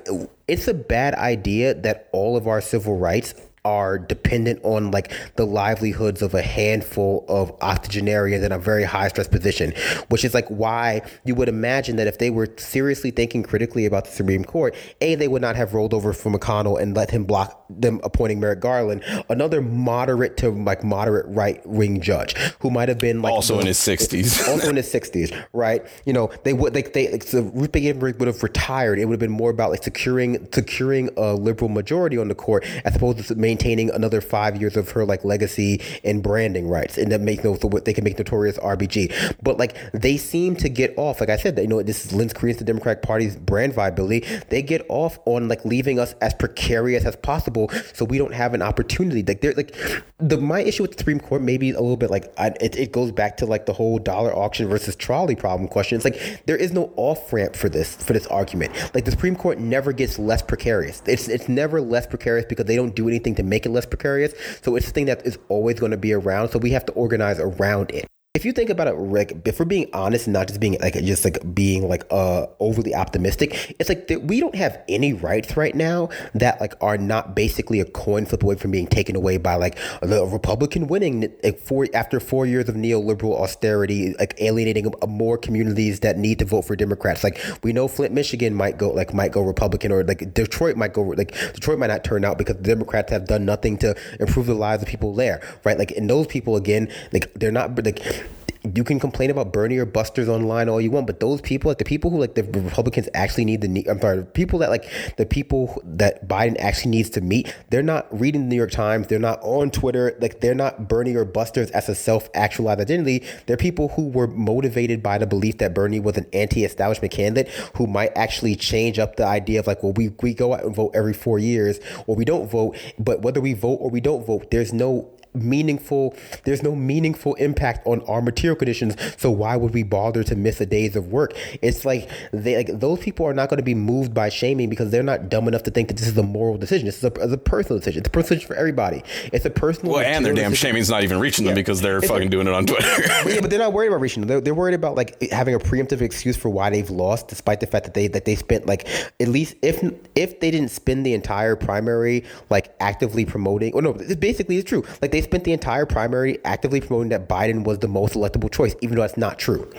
it's 0.48 0.68
a 0.68 0.74
bad 0.74 1.14
idea 1.14 1.74
that 1.74 2.08
all 2.12 2.36
of 2.36 2.46
our 2.46 2.60
civil 2.60 2.96
rights 2.96 3.34
are 3.64 3.98
dependent 3.98 4.60
on 4.62 4.90
like 4.90 5.10
the 5.36 5.46
livelihoods 5.46 6.20
of 6.20 6.34
a 6.34 6.42
handful 6.42 7.24
of 7.28 7.50
octogenarians 7.62 8.44
in 8.44 8.52
a 8.52 8.58
very 8.58 8.84
high 8.84 9.08
stress 9.08 9.26
position, 9.26 9.72
which 10.08 10.24
is 10.24 10.34
like 10.34 10.46
why 10.48 11.00
you 11.24 11.34
would 11.34 11.48
imagine 11.48 11.96
that 11.96 12.06
if 12.06 12.18
they 12.18 12.30
were 12.30 12.48
seriously 12.58 13.10
thinking 13.10 13.42
critically 13.42 13.86
about 13.86 14.04
the 14.04 14.10
Supreme 14.10 14.44
Court, 14.44 14.74
A, 15.00 15.14
they 15.14 15.28
would 15.28 15.40
not 15.40 15.56
have 15.56 15.72
rolled 15.72 15.94
over 15.94 16.12
for 16.12 16.30
McConnell 16.30 16.80
and 16.80 16.94
let 16.94 17.10
him 17.10 17.24
block 17.24 17.64
them 17.70 18.00
appointing 18.04 18.38
Merrick 18.38 18.60
Garland, 18.60 19.02
another 19.30 19.62
moderate 19.62 20.36
to 20.38 20.50
like 20.50 20.84
moderate 20.84 21.26
right 21.28 21.64
wing 21.66 22.00
judge 22.00 22.34
who 22.60 22.70
might 22.70 22.88
have 22.88 22.98
been 22.98 23.22
like 23.22 23.32
also 23.32 23.54
the, 23.54 23.60
in 23.60 23.66
his 23.68 23.78
60s. 23.78 24.46
also 24.52 24.68
in 24.68 24.76
his 24.76 24.92
60s, 24.92 25.34
right? 25.54 25.86
You 26.04 26.12
know, 26.12 26.30
they 26.44 26.52
would 26.52 26.74
like 26.74 26.92
they 26.92 27.10
like, 27.10 27.22
so 27.22 27.40
Ruth 27.42 27.72
Bader 27.72 27.84
Ginsburg 27.84 28.18
would 28.18 28.28
have 28.28 28.42
retired. 28.42 28.98
It 28.98 29.06
would 29.06 29.14
have 29.14 29.20
been 29.20 29.30
more 29.30 29.50
about 29.50 29.70
like 29.70 29.82
securing 29.82 30.46
securing 30.52 31.08
a 31.16 31.34
liberal 31.34 31.70
majority 31.70 32.18
on 32.18 32.28
the 32.28 32.34
court 32.34 32.64
as 32.84 32.94
opposed 32.94 33.26
to 33.26 33.34
main 33.34 33.53
maintaining 33.54 33.90
another 33.90 34.20
five 34.20 34.60
years 34.60 34.76
of 34.76 34.90
her 34.90 35.04
like 35.04 35.24
legacy 35.24 35.80
and 36.02 36.22
branding 36.22 36.68
rights, 36.68 36.98
and 36.98 37.12
that 37.12 37.20
make 37.20 37.44
no 37.44 37.54
so 37.56 37.68
what 37.68 37.84
they 37.84 37.92
can 37.92 38.02
make 38.02 38.18
notorious 38.18 38.58
RBG. 38.58 39.36
But 39.42 39.58
like 39.58 39.76
they 39.92 40.16
seem 40.16 40.56
to 40.56 40.68
get 40.68 40.92
off. 40.96 41.20
Like 41.20 41.30
I 41.30 41.36
said, 41.36 41.56
you 41.58 41.68
know 41.68 41.82
this 41.82 42.04
is 42.12 42.32
credence 42.32 42.58
to 42.58 42.64
the 42.64 42.72
Democratic 42.72 43.02
Party's 43.02 43.36
brand 43.36 43.74
viability. 43.74 44.20
They 44.48 44.62
get 44.62 44.84
off 44.88 45.18
on 45.24 45.48
like 45.48 45.64
leaving 45.64 46.00
us 46.00 46.14
as 46.20 46.34
precarious 46.34 47.04
as 47.04 47.14
possible, 47.16 47.70
so 47.92 48.04
we 48.04 48.18
don't 48.18 48.34
have 48.34 48.54
an 48.54 48.62
opportunity. 48.62 49.22
Like 49.22 49.40
they're 49.40 49.54
like 49.54 49.74
the 50.18 50.38
my 50.38 50.60
issue 50.60 50.82
with 50.82 50.92
the 50.92 50.98
Supreme 50.98 51.20
Court 51.20 51.42
maybe 51.42 51.70
a 51.70 51.80
little 51.80 51.96
bit 51.96 52.10
like 52.10 52.32
I, 52.38 52.48
it, 52.60 52.76
it 52.76 52.92
goes 52.92 53.12
back 53.12 53.36
to 53.38 53.46
like 53.46 53.66
the 53.66 53.72
whole 53.72 53.98
dollar 53.98 54.34
auction 54.34 54.68
versus 54.68 54.96
trolley 54.96 55.36
problem 55.36 55.68
question. 55.68 55.96
It's 55.96 56.04
like 56.04 56.42
there 56.46 56.56
is 56.56 56.72
no 56.72 56.92
off 56.96 57.32
ramp 57.32 57.54
for 57.54 57.68
this 57.68 57.94
for 57.94 58.12
this 58.12 58.26
argument. 58.26 58.72
Like 58.94 59.04
the 59.04 59.12
Supreme 59.12 59.36
Court 59.36 59.58
never 59.58 59.92
gets 59.92 60.18
less 60.18 60.42
precarious. 60.42 61.02
It's 61.06 61.28
it's 61.28 61.48
never 61.48 61.80
less 61.80 62.06
precarious 62.06 62.46
because 62.48 62.66
they 62.66 62.76
don't 62.76 62.94
do 62.96 63.08
anything 63.08 63.34
to 63.36 63.42
make 63.48 63.66
it 63.66 63.70
less 63.70 63.86
precarious. 63.86 64.34
So 64.62 64.76
it's 64.76 64.88
a 64.88 64.90
thing 64.90 65.06
that 65.06 65.24
is 65.26 65.38
always 65.48 65.78
going 65.78 65.92
to 65.92 65.96
be 65.98 66.12
around. 66.12 66.50
So 66.50 66.58
we 66.58 66.70
have 66.70 66.86
to 66.86 66.92
organize 66.92 67.38
around 67.38 67.90
it 67.90 68.06
if 68.34 68.44
you 68.44 68.50
think 68.50 68.68
about 68.68 68.88
it, 68.88 68.96
Rick, 68.96 69.42
if 69.44 69.60
we're 69.60 69.64
being 69.64 69.88
honest, 69.92 70.26
and 70.26 70.34
not 70.34 70.48
just 70.48 70.58
being 70.58 70.76
like 70.80 70.94
just 70.94 71.24
like 71.24 71.54
being 71.54 71.88
like 71.88 72.02
uh 72.10 72.46
overly 72.58 72.92
optimistic, 72.92 73.76
it's 73.78 73.88
like 73.88 74.08
that 74.08 74.24
we 74.24 74.40
don't 74.40 74.56
have 74.56 74.82
any 74.88 75.12
rights 75.12 75.56
right 75.56 75.72
now 75.72 76.08
that 76.34 76.60
like 76.60 76.74
are 76.80 76.98
not 76.98 77.36
basically 77.36 77.78
a 77.78 77.84
coin 77.84 78.26
flip 78.26 78.42
away 78.42 78.56
from 78.56 78.72
being 78.72 78.88
taken 78.88 79.14
away 79.14 79.36
by 79.36 79.54
like 79.54 79.78
the 80.02 80.26
Republican 80.26 80.88
winning 80.88 81.32
like 81.44 81.60
after 81.94 82.18
four 82.18 82.44
years 82.44 82.68
of 82.68 82.74
neoliberal 82.74 83.40
austerity, 83.40 84.14
like 84.18 84.34
alienating 84.38 84.92
more 85.06 85.38
communities 85.38 86.00
that 86.00 86.18
need 86.18 86.40
to 86.40 86.44
vote 86.44 86.62
for 86.62 86.74
Democrats. 86.74 87.22
Like 87.22 87.40
we 87.62 87.72
know 87.72 87.86
Flint, 87.86 88.12
Michigan 88.12 88.52
might 88.52 88.78
go 88.78 88.90
like 88.90 89.14
might 89.14 89.30
go 89.30 89.42
Republican, 89.42 89.92
or 89.92 90.02
like 90.02 90.34
Detroit 90.34 90.76
might 90.76 90.92
go 90.92 91.02
like 91.02 91.30
Detroit 91.52 91.78
might 91.78 91.86
not 91.86 92.02
turn 92.02 92.24
out 92.24 92.36
because 92.36 92.56
the 92.56 92.64
Democrats 92.64 93.12
have 93.12 93.28
done 93.28 93.44
nothing 93.44 93.78
to 93.78 93.94
improve 94.18 94.46
the 94.46 94.54
lives 94.54 94.82
of 94.82 94.88
people 94.88 95.14
there, 95.14 95.40
right? 95.62 95.78
Like 95.78 95.92
and 95.92 96.10
those 96.10 96.26
people 96.26 96.56
again, 96.56 96.92
like 97.12 97.32
they're 97.34 97.52
not 97.52 97.80
like 97.84 98.23
you 98.72 98.82
can 98.82 98.98
complain 98.98 99.30
about 99.30 99.52
Bernie 99.52 99.76
or 99.76 99.84
Busters 99.84 100.28
online 100.28 100.68
all 100.68 100.80
you 100.80 100.90
want, 100.90 101.06
but 101.06 101.20
those 101.20 101.40
people, 101.42 101.70
like 101.70 101.78
the 101.78 101.84
people 101.84 102.10
who 102.10 102.18
like 102.18 102.34
the 102.34 102.44
Republicans 102.44 103.08
actually 103.12 103.44
need 103.44 103.60
the 103.60 103.86
I'm 103.88 104.00
sorry, 104.00 104.24
people 104.24 104.58
that 104.60 104.70
like 104.70 104.88
the 105.16 105.26
people 105.26 105.82
that 105.84 106.26
Biden 106.26 106.56
actually 106.58 106.92
needs 106.92 107.10
to 107.10 107.20
meet, 107.20 107.54
they're 107.70 107.82
not 107.82 108.06
reading 108.18 108.42
the 108.42 108.48
New 108.48 108.56
York 108.56 108.70
Times, 108.70 109.08
they're 109.08 109.18
not 109.18 109.38
on 109.42 109.70
Twitter, 109.70 110.16
like 110.20 110.40
they're 110.40 110.54
not 110.54 110.88
Bernie 110.88 111.14
or 111.14 111.26
Busters 111.26 111.70
as 111.72 111.88
a 111.88 111.94
self-actualized 111.94 112.80
identity. 112.80 113.26
They're 113.46 113.58
people 113.58 113.88
who 113.88 114.08
were 114.08 114.26
motivated 114.26 115.02
by 115.02 115.18
the 115.18 115.26
belief 115.26 115.58
that 115.58 115.74
Bernie 115.74 116.00
was 116.00 116.16
an 116.16 116.26
anti-establishment 116.32 117.12
candidate 117.12 117.52
who 117.76 117.86
might 117.86 118.16
actually 118.16 118.56
change 118.56 118.98
up 118.98 119.16
the 119.16 119.26
idea 119.26 119.60
of 119.60 119.66
like, 119.66 119.82
well, 119.82 119.92
we 119.92 120.08
we 120.22 120.32
go 120.32 120.54
out 120.54 120.64
and 120.64 120.74
vote 120.74 120.92
every 120.94 121.12
four 121.12 121.38
years, 121.38 121.80
or 122.06 122.16
we 122.16 122.24
don't 122.24 122.50
vote, 122.50 122.78
but 122.98 123.20
whether 123.20 123.42
we 123.42 123.52
vote 123.52 123.76
or 123.76 123.90
we 123.90 124.00
don't 124.00 124.26
vote, 124.26 124.50
there's 124.50 124.72
no 124.72 125.10
meaningful 125.34 126.14
there's 126.44 126.62
no 126.62 126.74
meaningful 126.74 127.34
impact 127.34 127.86
on 127.86 128.00
our 128.02 128.22
material 128.22 128.56
conditions 128.56 128.96
so 129.18 129.30
why 129.30 129.56
would 129.56 129.74
we 129.74 129.82
bother 129.82 130.22
to 130.24 130.36
miss 130.36 130.60
a 130.60 130.66
days 130.66 130.96
of 130.96 131.12
work? 131.12 131.34
It's 131.62 131.84
like 131.84 132.08
they 132.32 132.56
like 132.56 132.68
those 132.78 132.98
people 133.00 133.26
are 133.26 133.34
not 133.34 133.48
going 133.48 133.58
to 133.58 133.64
be 133.64 133.74
moved 133.74 134.14
by 134.14 134.28
shaming 134.28 134.68
because 134.68 134.90
they're 134.90 135.02
not 135.02 135.28
dumb 135.28 135.48
enough 135.48 135.62
to 135.64 135.70
think 135.70 135.88
that 135.88 135.96
this 135.96 136.08
is 136.08 136.16
a 136.18 136.22
moral 136.22 136.56
decision. 136.56 136.86
This 136.86 136.98
is 136.98 137.04
a, 137.04 137.12
a 137.12 137.36
personal 137.36 137.78
decision. 137.78 138.00
It's 138.00 138.08
a 138.08 138.10
personal 138.10 138.38
decision 138.38 138.54
for 138.54 138.56
everybody. 138.56 139.02
It's 139.32 139.44
a 139.44 139.50
personal 139.50 139.94
well 139.94 140.04
and 140.04 140.24
their 140.24 140.34
damn 140.34 140.50
decision. 140.50 140.68
shaming's 140.68 140.90
not 140.90 141.02
even 141.02 141.20
reaching 141.20 141.44
them 141.44 141.54
because 141.54 141.80
they're 141.80 141.98
it's 141.98 142.08
fucking 142.08 142.30
doing 142.30 142.46
it 142.46 142.54
on 142.54 142.66
twitter. 142.66 142.86
Yeah 143.34 143.40
but 143.40 143.50
they're 143.50 143.58
not 143.58 143.72
worried 143.72 143.88
about 143.88 144.00
reaching 144.00 144.20
them. 144.20 144.28
They're, 144.28 144.40
they're 144.40 144.54
worried 144.54 144.74
about 144.74 144.94
like 144.96 145.20
having 145.30 145.54
a 145.54 145.58
preemptive 145.58 146.00
excuse 146.00 146.36
for 146.36 146.48
why 146.48 146.70
they've 146.70 146.88
lost 146.88 147.28
despite 147.28 147.60
the 147.60 147.66
fact 147.66 147.84
that 147.84 147.94
they 147.94 148.06
that 148.08 148.24
they 148.24 148.36
spent 148.36 148.66
like 148.66 148.88
at 149.20 149.28
least 149.28 149.56
if 149.62 149.82
if 150.14 150.40
they 150.40 150.50
didn't 150.50 150.70
spend 150.70 151.04
the 151.04 151.14
entire 151.14 151.56
primary 151.56 152.24
like 152.50 152.74
actively 152.80 153.24
promoting 153.24 153.72
or 153.74 153.82
no 153.82 153.90
it's 153.90 154.14
basically 154.16 154.56
it's 154.56 154.68
true. 154.68 154.84
Like 155.02 155.10
they 155.10 155.20
spent 155.24 155.44
the 155.44 155.52
entire 155.52 155.86
primary 155.86 156.38
actively 156.44 156.80
promoting 156.80 157.10
that 157.10 157.28
Biden 157.28 157.64
was 157.64 157.80
the 157.80 157.88
most 157.88 158.14
electable 158.14 158.50
choice, 158.50 158.74
even 158.80 158.96
though 158.96 159.02
that's 159.02 159.16
not 159.16 159.38
true. 159.38 159.70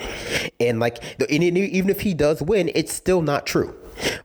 And 0.60 0.80
like, 0.80 0.98
even 1.30 1.90
if 1.90 2.02
he 2.02 2.14
does 2.14 2.42
win, 2.42 2.70
it's 2.76 2.94
still 2.94 3.22
not 3.22 3.46
true 3.46 3.76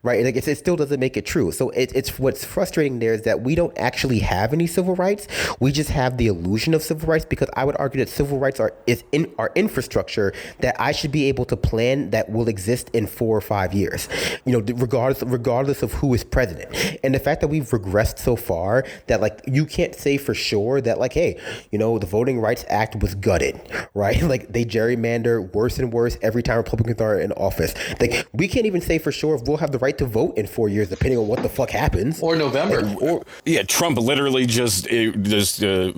right? 0.03 0.25
Like 0.25 0.37
it 0.37 0.59
still 0.59 0.77
doesn't 0.77 1.01
make 1.01 1.17
it 1.17 1.27
true. 1.27 1.53
So 1.53 1.71
it, 1.71 1.93
it's 1.95 2.19
what's 2.19 2.45
frustrating 2.45 2.99
there 2.99 3.15
is 3.15 3.23
that 3.23 3.43
we 3.43 3.55
don't 3.55 3.77
actually 3.79 4.21
have 4.21 4.53
any 4.53 4.67
civil 4.67 4.95
rights. 4.95 5.27
We 5.61 5.73
just 5.73 5.91
have 5.91 6.17
the 6.17 6.27
illusion 6.27 6.75
of 6.75 6.83
civil 6.83 7.09
rights 7.09 7.25
because 7.25 7.49
I 7.55 7.65
would 7.65 7.77
argue 7.79 8.05
that 8.05 8.11
civil 8.11 8.39
rights 8.39 8.61
are 8.61 8.75
is 8.87 9.05
in 9.13 9.33
our 9.39 9.53
infrastructure 9.55 10.33
that 10.61 10.81
I 10.81 10.93
should 10.93 11.13
be 11.13 11.25
able 11.27 11.45
to 11.47 11.57
plan 11.57 12.11
that 12.11 12.31
will 12.31 12.49
exist 12.49 12.91
in 12.93 13.07
four 13.07 13.37
or 13.37 13.41
five 13.41 13.75
years. 13.75 14.09
You 14.45 14.53
know, 14.53 14.75
regardless 14.75 15.23
regardless 15.23 15.83
of 15.83 15.93
who 15.95 16.15
is 16.15 16.25
president. 16.25 16.75
And 17.05 17.15
the 17.15 17.21
fact 17.21 17.41
that 17.41 17.49
we've 17.49 17.69
regressed 17.69 18.19
so 18.19 18.37
far 18.37 18.85
that 19.07 19.21
like 19.21 19.41
you 19.47 19.67
can't 19.67 19.95
say 19.95 20.17
for 20.17 20.35
sure 20.35 20.81
that 20.81 20.99
like 20.99 21.13
hey, 21.13 21.41
you 21.71 21.79
know, 21.79 21.99
the 21.99 22.07
Voting 22.07 22.41
Rights 22.41 22.65
Act 22.69 22.97
was 23.01 23.15
gutted, 23.15 23.61
right? 23.95 24.21
like 24.23 24.53
they 24.53 24.65
gerrymander 24.65 25.53
worse 25.55 25.79
and 25.79 25.93
worse 25.93 26.17
every 26.23 26.43
time 26.43 26.57
Republicans 26.57 27.01
are 27.01 27.19
in 27.19 27.33
office. 27.33 27.75
Like 28.01 28.27
we 28.33 28.49
can't 28.49 28.67
even 28.67 28.81
say 28.81 28.99
for 28.99 29.13
sure 29.13 29.35
if 29.35 29.43
we'll 29.43 29.59
have 29.61 29.73
the 29.73 29.79
right 29.79 29.97
to 29.99 30.05
vote 30.05 30.37
in 30.37 30.47
four 30.47 30.69
years, 30.69 30.89
depending 30.89 31.19
on 31.19 31.29
what 31.29 31.43
the 31.43 31.49
fuck 31.49 31.71
happens. 31.71 32.21
Or 32.21 32.37
November. 32.37 32.81
And, 32.81 32.99
or, 33.01 33.23
yeah, 33.45 33.63
Trump 33.63 33.99
literally 33.99 34.47
just 34.47 34.87
just 34.87 35.63
uh, 35.63 35.93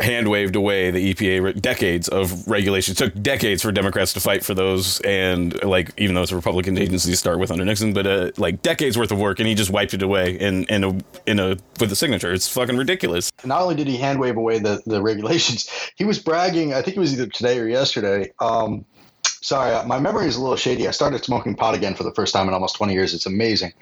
hand 0.00 0.28
waved 0.28 0.56
away 0.56 0.90
the 0.90 1.14
EPA 1.14 1.60
decades 1.60 2.08
of 2.08 2.46
regulations. 2.46 3.00
It 3.00 3.04
took 3.04 3.22
decades 3.22 3.62
for 3.62 3.72
Democrats 3.72 4.12
to 4.14 4.20
fight 4.20 4.44
for 4.44 4.54
those, 4.54 5.00
and 5.00 5.62
like 5.64 5.92
even 5.96 6.14
though 6.14 6.22
it's 6.22 6.32
a 6.32 6.36
Republican 6.36 6.78
agency 6.78 7.10
to 7.10 7.16
start 7.16 7.38
with 7.38 7.50
under 7.50 7.64
Nixon, 7.64 7.92
but 7.92 8.06
uh, 8.06 8.30
like 8.36 8.62
decades 8.62 8.96
worth 8.96 9.10
of 9.10 9.18
work, 9.18 9.38
and 9.40 9.48
he 9.48 9.54
just 9.54 9.70
wiped 9.70 9.94
it 9.94 10.02
away 10.02 10.38
in 10.38 10.64
in 10.64 10.84
a 10.84 10.98
in 11.26 11.40
a 11.40 11.56
with 11.80 11.90
a 11.92 11.96
signature. 11.96 12.32
It's 12.32 12.48
fucking 12.48 12.76
ridiculous. 12.76 13.30
Not 13.44 13.62
only 13.62 13.74
did 13.74 13.86
he 13.86 13.96
hand 13.96 14.20
wave 14.20 14.36
away 14.36 14.58
the 14.58 14.82
the 14.86 15.02
regulations, 15.02 15.68
he 15.96 16.04
was 16.04 16.18
bragging. 16.18 16.74
I 16.74 16.82
think 16.82 16.96
it 16.96 17.00
was 17.00 17.12
either 17.12 17.26
today 17.26 17.58
or 17.58 17.66
yesterday. 17.66 18.32
Um, 18.40 18.84
Sorry, 19.40 19.72
uh, 19.72 19.86
my 19.86 20.00
memory 20.00 20.26
is 20.26 20.36
a 20.36 20.40
little 20.40 20.56
shady. 20.56 20.88
I 20.88 20.90
started 20.90 21.24
smoking 21.24 21.54
pot 21.54 21.74
again 21.74 21.94
for 21.94 22.02
the 22.02 22.12
first 22.12 22.32
time 22.32 22.48
in 22.48 22.54
almost 22.54 22.76
20 22.76 22.92
years. 22.92 23.14
It's 23.14 23.26
amazing. 23.26 23.72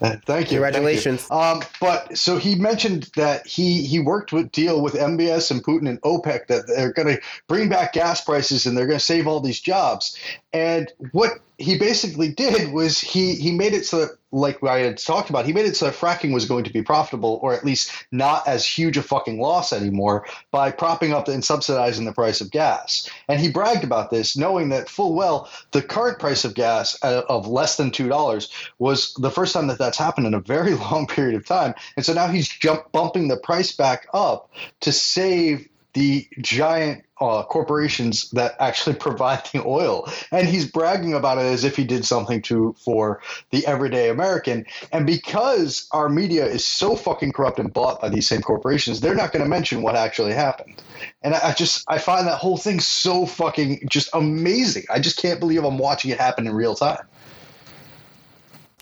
Uh, 0.00 0.16
thank 0.26 0.50
you. 0.50 0.58
Congratulations. 0.58 1.26
Thank 1.26 1.40
you. 1.40 1.46
Um, 1.46 1.62
but 1.80 2.16
so 2.18 2.36
he 2.36 2.56
mentioned 2.56 3.10
that 3.16 3.46
he 3.46 3.82
he 3.82 4.00
worked 4.00 4.32
with 4.32 4.50
deal 4.50 4.82
with 4.82 4.94
MBS 4.94 5.50
and 5.50 5.62
Putin 5.62 5.88
and 5.88 6.00
OPEC 6.02 6.48
that 6.48 6.66
they're 6.66 6.92
going 6.92 7.16
to 7.16 7.22
bring 7.46 7.68
back 7.68 7.92
gas 7.92 8.20
prices 8.20 8.66
and 8.66 8.76
they're 8.76 8.86
going 8.86 8.98
to 8.98 9.04
save 9.04 9.26
all 9.26 9.40
these 9.40 9.60
jobs. 9.60 10.18
And 10.52 10.92
what 11.12 11.32
he 11.58 11.78
basically 11.78 12.30
did 12.30 12.72
was 12.72 13.00
he 13.00 13.36
he 13.36 13.52
made 13.52 13.72
it 13.72 13.86
so 13.86 14.00
that, 14.00 14.18
like 14.34 14.62
I 14.64 14.80
had 14.80 14.98
talked 14.98 15.30
about, 15.30 15.46
he 15.46 15.52
made 15.52 15.66
it 15.66 15.76
so 15.76 15.86
that 15.86 15.94
fracking 15.94 16.34
was 16.34 16.46
going 16.46 16.64
to 16.64 16.72
be 16.72 16.82
profitable, 16.82 17.38
or 17.42 17.54
at 17.54 17.64
least 17.64 17.92
not 18.10 18.46
as 18.48 18.66
huge 18.66 18.96
a 18.96 19.02
fucking 19.02 19.40
loss 19.40 19.72
anymore, 19.72 20.26
by 20.50 20.70
propping 20.70 21.12
up 21.12 21.28
and 21.28 21.44
subsidizing 21.44 22.04
the 22.04 22.12
price 22.12 22.40
of 22.40 22.50
gas. 22.50 23.08
And 23.28 23.40
he 23.40 23.50
bragged 23.50 23.84
about 23.84 24.10
this, 24.10 24.36
knowing 24.36 24.70
that 24.70 24.88
full 24.88 25.14
well 25.14 25.48
the 25.70 25.82
current 25.82 26.18
price 26.18 26.44
of 26.44 26.54
gas 26.54 26.98
uh, 27.02 27.22
of 27.28 27.46
less 27.46 27.76
than 27.76 27.90
two 27.90 28.08
dollars 28.08 28.50
was 28.78 29.14
the 29.14 29.30
first 29.30 29.54
time 29.54 29.68
that 29.68 29.78
that's 29.78 29.98
happened 29.98 30.26
in 30.26 30.34
a 30.34 30.40
very 30.40 30.74
long 30.74 31.06
period 31.06 31.36
of 31.36 31.46
time. 31.46 31.74
And 31.96 32.04
so 32.04 32.12
now 32.12 32.26
he's 32.26 32.48
jump 32.48 32.90
bumping 32.90 33.28
the 33.28 33.36
price 33.36 33.72
back 33.72 34.06
up 34.12 34.50
to 34.80 34.90
save 34.92 35.68
the 35.94 36.28
giant 36.40 37.04
uh, 37.20 37.44
corporations 37.44 38.30
that 38.32 38.54
actually 38.58 38.96
provide 39.06 39.44
the 39.52 39.64
oil, 39.64 40.08
and 40.30 40.46
he's 40.48 40.70
bragging 40.70 41.14
about 41.14 41.38
it 41.38 41.46
as 41.46 41.64
if 41.64 41.76
he 41.76 41.84
did 41.84 42.04
something 42.04 42.42
to 42.42 42.74
for 42.84 43.22
the 43.50 43.66
everyday 43.66 44.10
American. 44.10 44.66
And 44.92 45.06
because 45.06 45.88
our 45.92 46.08
media 46.08 46.44
is 46.46 46.66
so 46.66 46.96
fucking 46.96 47.32
corrupt 47.32 47.58
and 47.58 47.72
bought 47.72 48.00
by 48.00 48.08
these 48.08 48.26
same 48.26 48.42
corporations, 48.42 49.00
they're 49.00 49.14
not 49.14 49.32
going 49.32 49.44
to 49.44 49.48
mention 49.48 49.82
what 49.82 49.96
actually 49.96 50.32
happened. 50.32 50.82
And 51.22 51.34
I, 51.34 51.50
I 51.50 51.52
just 51.52 51.84
I 51.88 51.98
find 51.98 52.26
that 52.26 52.38
whole 52.38 52.58
thing 52.58 52.80
so 52.80 53.26
fucking 53.26 53.88
just 53.88 54.10
amazing. 54.12 54.84
I 54.90 55.00
just 55.00 55.16
can't 55.16 55.40
believe 55.40 55.64
I'm 55.64 55.78
watching 55.78 56.10
it 56.10 56.18
happen 56.18 56.46
in 56.46 56.54
real 56.54 56.74
time 56.74 57.06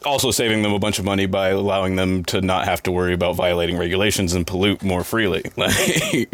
also 0.05 0.31
saving 0.31 0.63
them 0.63 0.73
a 0.73 0.79
bunch 0.79 0.99
of 0.99 1.05
money 1.05 1.27
by 1.27 1.49
allowing 1.51 1.97
them 1.97 2.25
to 2.25 2.41
not 2.41 2.65
have 2.65 2.83
to 2.85 2.93
worry 2.93 3.15
about 3.15 3.37
violating 3.37 3.77
regulations 3.77 4.35
and 4.35 4.47
pollute 4.47 4.83
more 4.83 5.05
freely. 5.05 5.43
Like, 5.63 6.29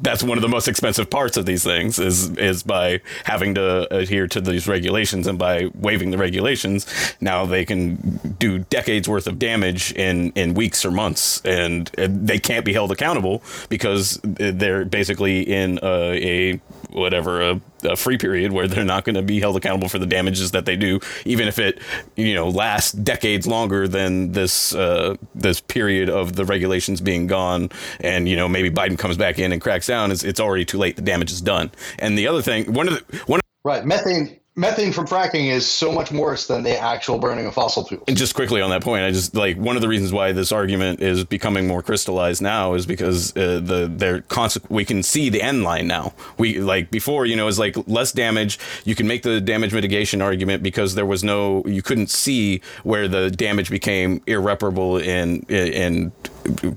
that's 0.00 0.22
one 0.22 0.36
of 0.36 0.42
the 0.42 0.48
most 0.48 0.68
expensive 0.68 1.08
parts 1.08 1.38
of 1.38 1.46
these 1.46 1.64
things 1.64 1.98
is 1.98 2.36
is 2.36 2.62
by 2.62 3.00
having 3.24 3.54
to 3.54 3.92
adhere 3.94 4.26
to 4.26 4.40
these 4.40 4.68
regulations 4.68 5.26
and 5.26 5.38
by 5.38 5.70
waiving 5.74 6.10
the 6.10 6.18
regulations. 6.18 6.86
Now 7.20 7.46
they 7.46 7.64
can 7.64 8.36
do 8.38 8.58
decades 8.58 9.08
worth 9.08 9.26
of 9.26 9.38
damage 9.38 9.92
in 9.92 10.32
in 10.32 10.52
weeks 10.52 10.84
or 10.84 10.90
months, 10.90 11.40
and, 11.44 11.90
and 11.96 12.28
they 12.28 12.38
can't 12.38 12.66
be 12.66 12.74
held 12.74 12.92
accountable 12.92 13.42
because 13.70 14.20
they're 14.22 14.84
basically 14.84 15.40
in 15.40 15.78
a, 15.82 16.52
a 16.52 16.60
whatever 16.94 17.50
a, 17.50 17.60
a, 17.82 17.96
free 17.96 18.16
period 18.16 18.52
where 18.52 18.68
they're 18.68 18.84
not 18.84 19.04
going 19.04 19.16
to 19.16 19.22
be 19.22 19.40
held 19.40 19.56
accountable 19.56 19.88
for 19.88 19.98
the 19.98 20.06
damages 20.06 20.52
that 20.52 20.64
they 20.64 20.76
do, 20.76 21.00
even 21.24 21.48
if 21.48 21.58
it 21.58 21.80
you 22.16 22.34
know 22.34 22.48
lasts 22.48 22.92
decades 22.92 23.46
longer 23.46 23.86
than 23.88 24.32
this 24.32 24.74
uh, 24.74 25.16
this 25.34 25.60
period 25.60 26.08
of 26.08 26.36
the 26.36 26.44
regulations 26.44 27.00
being 27.00 27.26
gone. 27.26 27.70
And 28.00 28.28
you 28.28 28.36
know 28.36 28.48
maybe 28.48 28.70
Biden 28.70 28.98
comes 28.98 29.16
back 29.16 29.38
in 29.38 29.52
and 29.52 29.60
cracks 29.60 29.86
down. 29.86 30.10
It's, 30.12 30.24
it's 30.24 30.40
already 30.40 30.64
too 30.64 30.78
late. 30.78 30.96
The 30.96 31.02
damage 31.02 31.32
is 31.32 31.40
done. 31.40 31.70
And 31.98 32.16
the 32.16 32.28
other 32.28 32.42
thing, 32.42 32.72
one 32.72 32.88
of 32.88 32.94
the 32.94 33.16
one. 33.26 33.40
Right, 33.64 33.84
methane 33.84 34.38
methane 34.56 34.92
from 34.92 35.06
fracking 35.06 35.50
is 35.50 35.68
so 35.68 35.90
much 35.90 36.12
worse 36.12 36.46
than 36.46 36.62
the 36.62 36.78
actual 36.78 37.18
burning 37.18 37.46
of 37.46 37.54
fossil 37.54 37.84
fuels. 37.84 38.04
And 38.06 38.16
just 38.16 38.34
quickly 38.34 38.60
on 38.60 38.70
that 38.70 38.82
point, 38.82 39.04
I 39.04 39.10
just 39.10 39.34
like 39.34 39.56
one 39.56 39.76
of 39.76 39.82
the 39.82 39.88
reasons 39.88 40.12
why 40.12 40.32
this 40.32 40.52
argument 40.52 41.00
is 41.00 41.24
becoming 41.24 41.66
more 41.66 41.82
crystallized 41.82 42.40
now 42.40 42.74
is 42.74 42.86
because 42.86 43.36
uh, 43.36 43.60
the 43.62 43.90
their 43.92 44.20
consequence 44.22 44.70
we 44.70 44.84
can 44.84 45.02
see 45.02 45.28
the 45.28 45.42
end 45.42 45.64
line 45.64 45.86
now. 45.86 46.14
We 46.38 46.60
like 46.60 46.90
before, 46.90 47.26
you 47.26 47.36
know, 47.36 47.48
is 47.48 47.58
like 47.58 47.76
less 47.88 48.12
damage. 48.12 48.58
You 48.84 48.94
can 48.94 49.08
make 49.08 49.22
the 49.22 49.40
damage 49.40 49.74
mitigation 49.74 50.22
argument 50.22 50.62
because 50.62 50.94
there 50.94 51.06
was 51.06 51.24
no 51.24 51.64
you 51.66 51.82
couldn't 51.82 52.10
see 52.10 52.60
where 52.84 53.08
the 53.08 53.30
damage 53.30 53.70
became 53.70 54.22
irreparable 54.26 54.98
and 54.98 55.48
and 55.50 56.12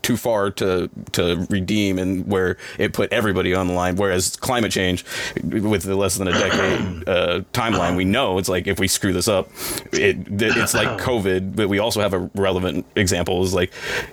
too 0.02 0.18
far 0.18 0.52
to 0.52 0.90
to 1.14 1.46
redeem 1.50 2.00
and 2.00 2.28
where 2.28 2.58
it 2.78 2.94
put 2.94 3.12
everybody 3.12 3.54
on 3.54 3.68
the 3.68 3.74
line. 3.74 3.96
Whereas 3.96 4.36
climate 4.36 4.72
change, 4.72 5.04
with 5.44 5.84
the 5.84 5.96
less 5.96 6.18
than 6.18 6.28
a 6.28 6.32
decade 6.32 7.08
uh, 7.08 7.42
timeline, 7.54 7.96
we 7.96 8.06
know 8.06 8.38
it's 8.38 8.50
like 8.50 8.68
if 8.68 8.80
we 8.80 8.88
screw 8.88 9.14
this 9.14 9.28
up, 9.28 9.50
it 9.92 10.18
it's 10.42 10.74
like 10.74 10.88
COVID. 11.00 11.56
But 11.56 11.70
we 11.70 11.80
also 11.80 12.02
have 12.02 12.14
a 12.14 12.30
relevant 12.36 12.86
example 12.96 13.44
is 13.44 13.54
like 13.54 13.72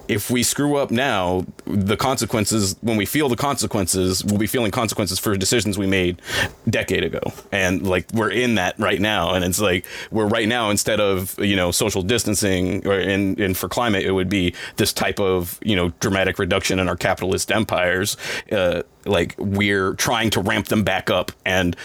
if 0.08 0.30
we 0.30 0.42
screw 0.42 0.76
up 0.76 0.90
now, 0.90 1.46
the 1.66 1.96
consequences 1.96 2.76
when 2.80 2.96
we 2.96 3.06
feel 3.06 3.28
the 3.28 3.36
consequences, 3.36 4.24
we'll 4.24 4.38
be 4.38 4.46
feeling 4.46 4.70
consequences 4.70 5.18
for 5.18 5.36
decisions 5.36 5.78
we 5.78 5.86
made 5.86 6.20
decade 6.68 7.04
ago, 7.04 7.20
and 7.52 7.86
like 7.86 8.06
we're 8.12 8.30
in 8.30 8.56
that 8.56 8.78
right 8.78 9.00
now. 9.00 9.34
And 9.34 9.44
it's 9.44 9.60
like 9.60 9.86
we're 10.10 10.26
right 10.26 10.48
now 10.48 10.70
instead 10.70 11.00
of 11.00 11.38
you 11.38 11.56
know 11.56 11.70
social 11.70 12.02
distancing 12.02 12.86
or 12.86 12.98
in, 12.98 13.40
in 13.40 13.54
for 13.54 13.68
climate, 13.68 14.04
it 14.04 14.12
would 14.12 14.28
be 14.28 14.54
this 14.76 14.92
type 14.92 15.20
of 15.20 15.43
of 15.44 15.58
you 15.62 15.76
know 15.76 15.90
dramatic 16.00 16.38
reduction 16.38 16.78
in 16.78 16.88
our 16.88 16.96
capitalist 16.96 17.52
empires, 17.52 18.16
uh, 18.50 18.82
like 19.04 19.34
we're 19.38 19.94
trying 19.94 20.30
to 20.30 20.40
ramp 20.40 20.68
them 20.68 20.82
back 20.82 21.10
up 21.10 21.30
and 21.44 21.76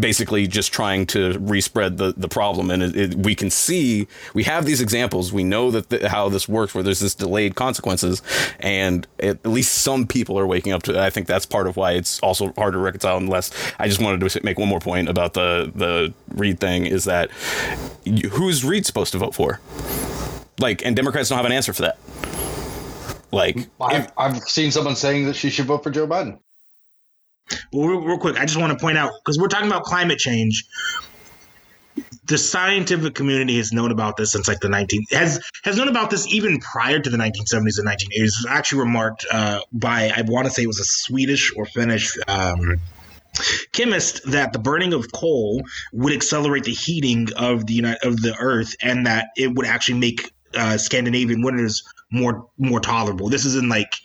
basically 0.00 0.46
just 0.46 0.72
trying 0.72 1.06
to 1.06 1.38
respread 1.38 1.98
the, 1.98 2.14
the 2.16 2.28
problem. 2.28 2.70
And 2.70 2.82
it, 2.82 2.96
it, 2.96 3.14
we 3.14 3.34
can 3.34 3.50
see 3.50 4.08
we 4.32 4.44
have 4.44 4.64
these 4.64 4.80
examples. 4.80 5.32
We 5.32 5.44
know 5.44 5.70
that 5.70 5.90
the, 5.90 6.08
how 6.08 6.28
this 6.28 6.48
works, 6.48 6.74
where 6.74 6.82
there's 6.82 7.00
this 7.00 7.14
delayed 7.14 7.54
consequences, 7.54 8.22
and 8.58 9.06
at 9.20 9.44
least 9.46 9.72
some 9.72 10.06
people 10.06 10.38
are 10.38 10.46
waking 10.46 10.72
up 10.72 10.82
to. 10.84 10.92
It. 10.92 10.96
I 10.96 11.10
think 11.10 11.26
that's 11.26 11.46
part 11.46 11.66
of 11.66 11.76
why 11.76 11.92
it's 11.92 12.18
also 12.20 12.52
hard 12.56 12.72
to 12.72 12.78
reconcile. 12.78 13.16
Unless 13.16 13.50
I 13.78 13.88
just 13.88 14.00
wanted 14.00 14.28
to 14.28 14.40
make 14.42 14.58
one 14.58 14.68
more 14.68 14.80
point 14.80 15.08
about 15.08 15.34
the 15.34 15.70
the 15.74 16.12
Reade 16.28 16.60
thing 16.60 16.86
is 16.86 17.04
that 17.04 17.30
who's 18.32 18.64
Reade 18.64 18.86
supposed 18.86 19.12
to 19.12 19.18
vote 19.18 19.34
for? 19.34 19.60
Like, 20.58 20.84
and 20.84 20.94
Democrats 20.94 21.28
don't 21.28 21.36
have 21.36 21.46
an 21.46 21.52
answer 21.52 21.72
for 21.72 21.82
that. 21.82 21.98
Like, 23.34 23.68
I've, 23.80 24.04
if, 24.04 24.12
I've 24.16 24.38
seen 24.44 24.70
someone 24.70 24.96
saying 24.96 25.26
that 25.26 25.36
she 25.36 25.50
should 25.50 25.66
vote 25.66 25.82
for 25.82 25.90
Joe 25.90 26.06
Biden. 26.06 26.38
Well, 27.72 27.88
real, 27.88 28.00
real 28.00 28.18
quick, 28.18 28.38
I 28.38 28.46
just 28.46 28.58
want 28.58 28.72
to 28.72 28.82
point 28.82 28.96
out 28.96 29.12
because 29.22 29.38
we're 29.38 29.48
talking 29.48 29.66
about 29.66 29.84
climate 29.84 30.18
change. 30.18 30.64
The 32.26 32.38
scientific 32.38 33.14
community 33.14 33.56
has 33.58 33.72
known 33.72 33.92
about 33.92 34.16
this 34.16 34.32
since 34.32 34.48
like 34.48 34.60
the 34.60 34.68
19 34.68 35.04
has 35.12 35.44
has 35.62 35.76
known 35.76 35.88
about 35.88 36.10
this 36.10 36.26
even 36.32 36.58
prior 36.58 36.98
to 36.98 37.10
the 37.10 37.18
1970s 37.18 37.78
and 37.78 37.86
1980s. 37.86 38.08
It 38.10 38.22
was 38.22 38.46
actually 38.48 38.80
remarked 38.80 39.26
uh, 39.30 39.60
by 39.72 40.10
I 40.14 40.22
want 40.22 40.46
to 40.46 40.52
say 40.52 40.62
it 40.62 40.66
was 40.66 40.80
a 40.80 40.84
Swedish 40.84 41.52
or 41.54 41.66
Finnish 41.66 42.16
um, 42.26 42.80
chemist 43.72 44.30
that 44.30 44.52
the 44.52 44.58
burning 44.58 44.92
of 44.92 45.12
coal 45.12 45.62
would 45.92 46.12
accelerate 46.12 46.64
the 46.64 46.72
heating 46.72 47.28
of 47.36 47.66
the 47.66 47.96
of 48.02 48.20
the 48.20 48.34
Earth, 48.38 48.74
and 48.82 49.06
that 49.06 49.28
it 49.36 49.54
would 49.54 49.66
actually 49.66 49.98
make 49.98 50.32
uh, 50.56 50.78
Scandinavian 50.78 51.42
winters 51.42 51.84
more 52.14 52.48
more 52.58 52.80
tolerable. 52.80 53.28
This 53.28 53.44
is 53.44 53.56
in 53.56 53.68
like 53.68 53.96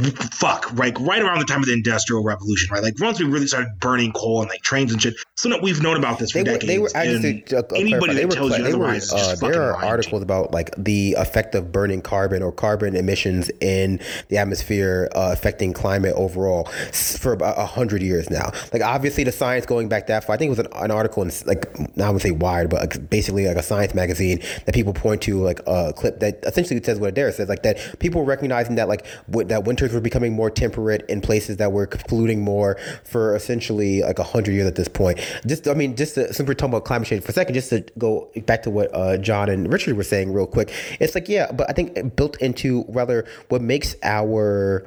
fuck, 0.00 0.72
like 0.74 0.98
right 1.00 1.22
around 1.22 1.38
the 1.38 1.44
time 1.44 1.60
of 1.60 1.66
the 1.66 1.72
Industrial 1.72 2.22
Revolution, 2.22 2.72
right? 2.72 2.82
Like 2.82 2.94
once 3.00 3.20
we 3.20 3.26
really 3.26 3.46
started 3.46 3.68
burning 3.78 4.12
coal 4.12 4.40
and 4.40 4.50
like 4.50 4.62
trains 4.62 4.92
and 4.92 5.00
shit. 5.00 5.14
So 5.36 5.48
that 5.48 5.62
we've 5.62 5.82
known 5.82 5.96
about 5.96 6.18
this 6.18 6.32
for 6.32 6.38
they 6.38 6.44
decades. 6.44 6.64
Were, 6.64 6.68
they 6.68 6.78
were 6.78 6.90
actually 6.94 7.44
uh, 7.56 7.62
anybody 7.74 8.14
that 8.14 8.30
tells 8.30 8.56
you 8.58 8.64
otherwise, 8.64 9.12
were, 9.12 9.18
uh, 9.18 9.34
there 9.36 9.62
are 9.62 9.84
articles 9.84 10.22
about 10.22 10.52
like 10.52 10.70
the 10.76 11.14
effect 11.18 11.54
of 11.54 11.72
burning 11.72 12.02
carbon 12.02 12.42
or 12.42 12.52
carbon 12.52 12.96
emissions 12.96 13.50
in 13.60 14.00
the 14.28 14.38
atmosphere 14.38 15.08
uh, 15.14 15.30
affecting 15.32 15.72
climate 15.72 16.14
overall 16.16 16.64
for 16.92 17.32
about 17.32 17.58
a 17.58 17.66
hundred 17.66 18.02
years 18.02 18.30
now. 18.30 18.50
Like 18.72 18.82
obviously 18.82 19.24
the 19.24 19.32
science 19.32 19.66
going 19.66 19.88
back 19.88 20.06
that 20.06 20.24
far. 20.24 20.34
I 20.34 20.36
think 20.38 20.48
it 20.48 20.50
was 20.50 20.58
an, 20.60 20.68
an 20.74 20.90
article 20.90 21.22
in 21.22 21.30
like 21.46 21.96
not 21.96 22.12
would 22.12 22.22
say 22.22 22.30
Wired, 22.30 22.70
but 22.70 22.80
like 22.80 23.10
basically 23.10 23.46
like 23.46 23.56
a 23.56 23.62
science 23.62 23.94
magazine 23.94 24.40
that 24.66 24.74
people 24.74 24.92
point 24.92 25.22
to 25.22 25.42
like 25.42 25.60
a 25.66 25.92
clip 25.92 26.20
that 26.20 26.40
essentially 26.44 26.82
says 26.82 26.98
what 26.98 27.08
Adair 27.08 27.32
says, 27.32 27.48
like 27.48 27.62
that 27.62 27.98
people 27.98 28.20
were 28.20 28.26
recognizing 28.26 28.76
that 28.76 28.88
like 28.88 29.06
w- 29.28 29.46
that 29.48 29.64
winters 29.84 29.94
were 29.94 30.00
becoming 30.00 30.32
more 30.32 30.50
temperate 30.50 31.04
in 31.10 31.20
places 31.20 31.58
that 31.58 31.70
were 31.72 31.86
polluting 31.86 32.40
more 32.40 32.78
for 33.04 33.36
essentially 33.36 34.00
like 34.00 34.18
a 34.18 34.22
hundred 34.22 34.52
years 34.52 34.66
at 34.66 34.76
this 34.76 34.88
point. 34.88 35.18
Just 35.46 35.68
I 35.68 35.74
mean, 35.74 35.94
just 35.94 36.14
to, 36.14 36.32
since 36.32 36.46
we're 36.46 36.54
talking 36.54 36.72
about 36.72 36.84
climate 36.86 37.06
change 37.06 37.22
for 37.22 37.30
a 37.30 37.34
second, 37.34 37.54
just 37.54 37.68
to 37.70 37.84
go 37.98 38.30
back 38.46 38.62
to 38.62 38.70
what 38.70 38.94
uh, 38.94 39.18
John 39.18 39.50
and 39.50 39.70
Richard 39.70 39.96
were 39.96 40.02
saying 40.02 40.32
real 40.32 40.46
quick, 40.46 40.72
it's 41.00 41.14
like 41.14 41.28
yeah, 41.28 41.52
but 41.52 41.68
I 41.68 41.74
think 41.74 42.16
built 42.16 42.40
into 42.40 42.84
rather 42.88 43.26
what 43.50 43.60
makes 43.60 43.94
our 44.02 44.86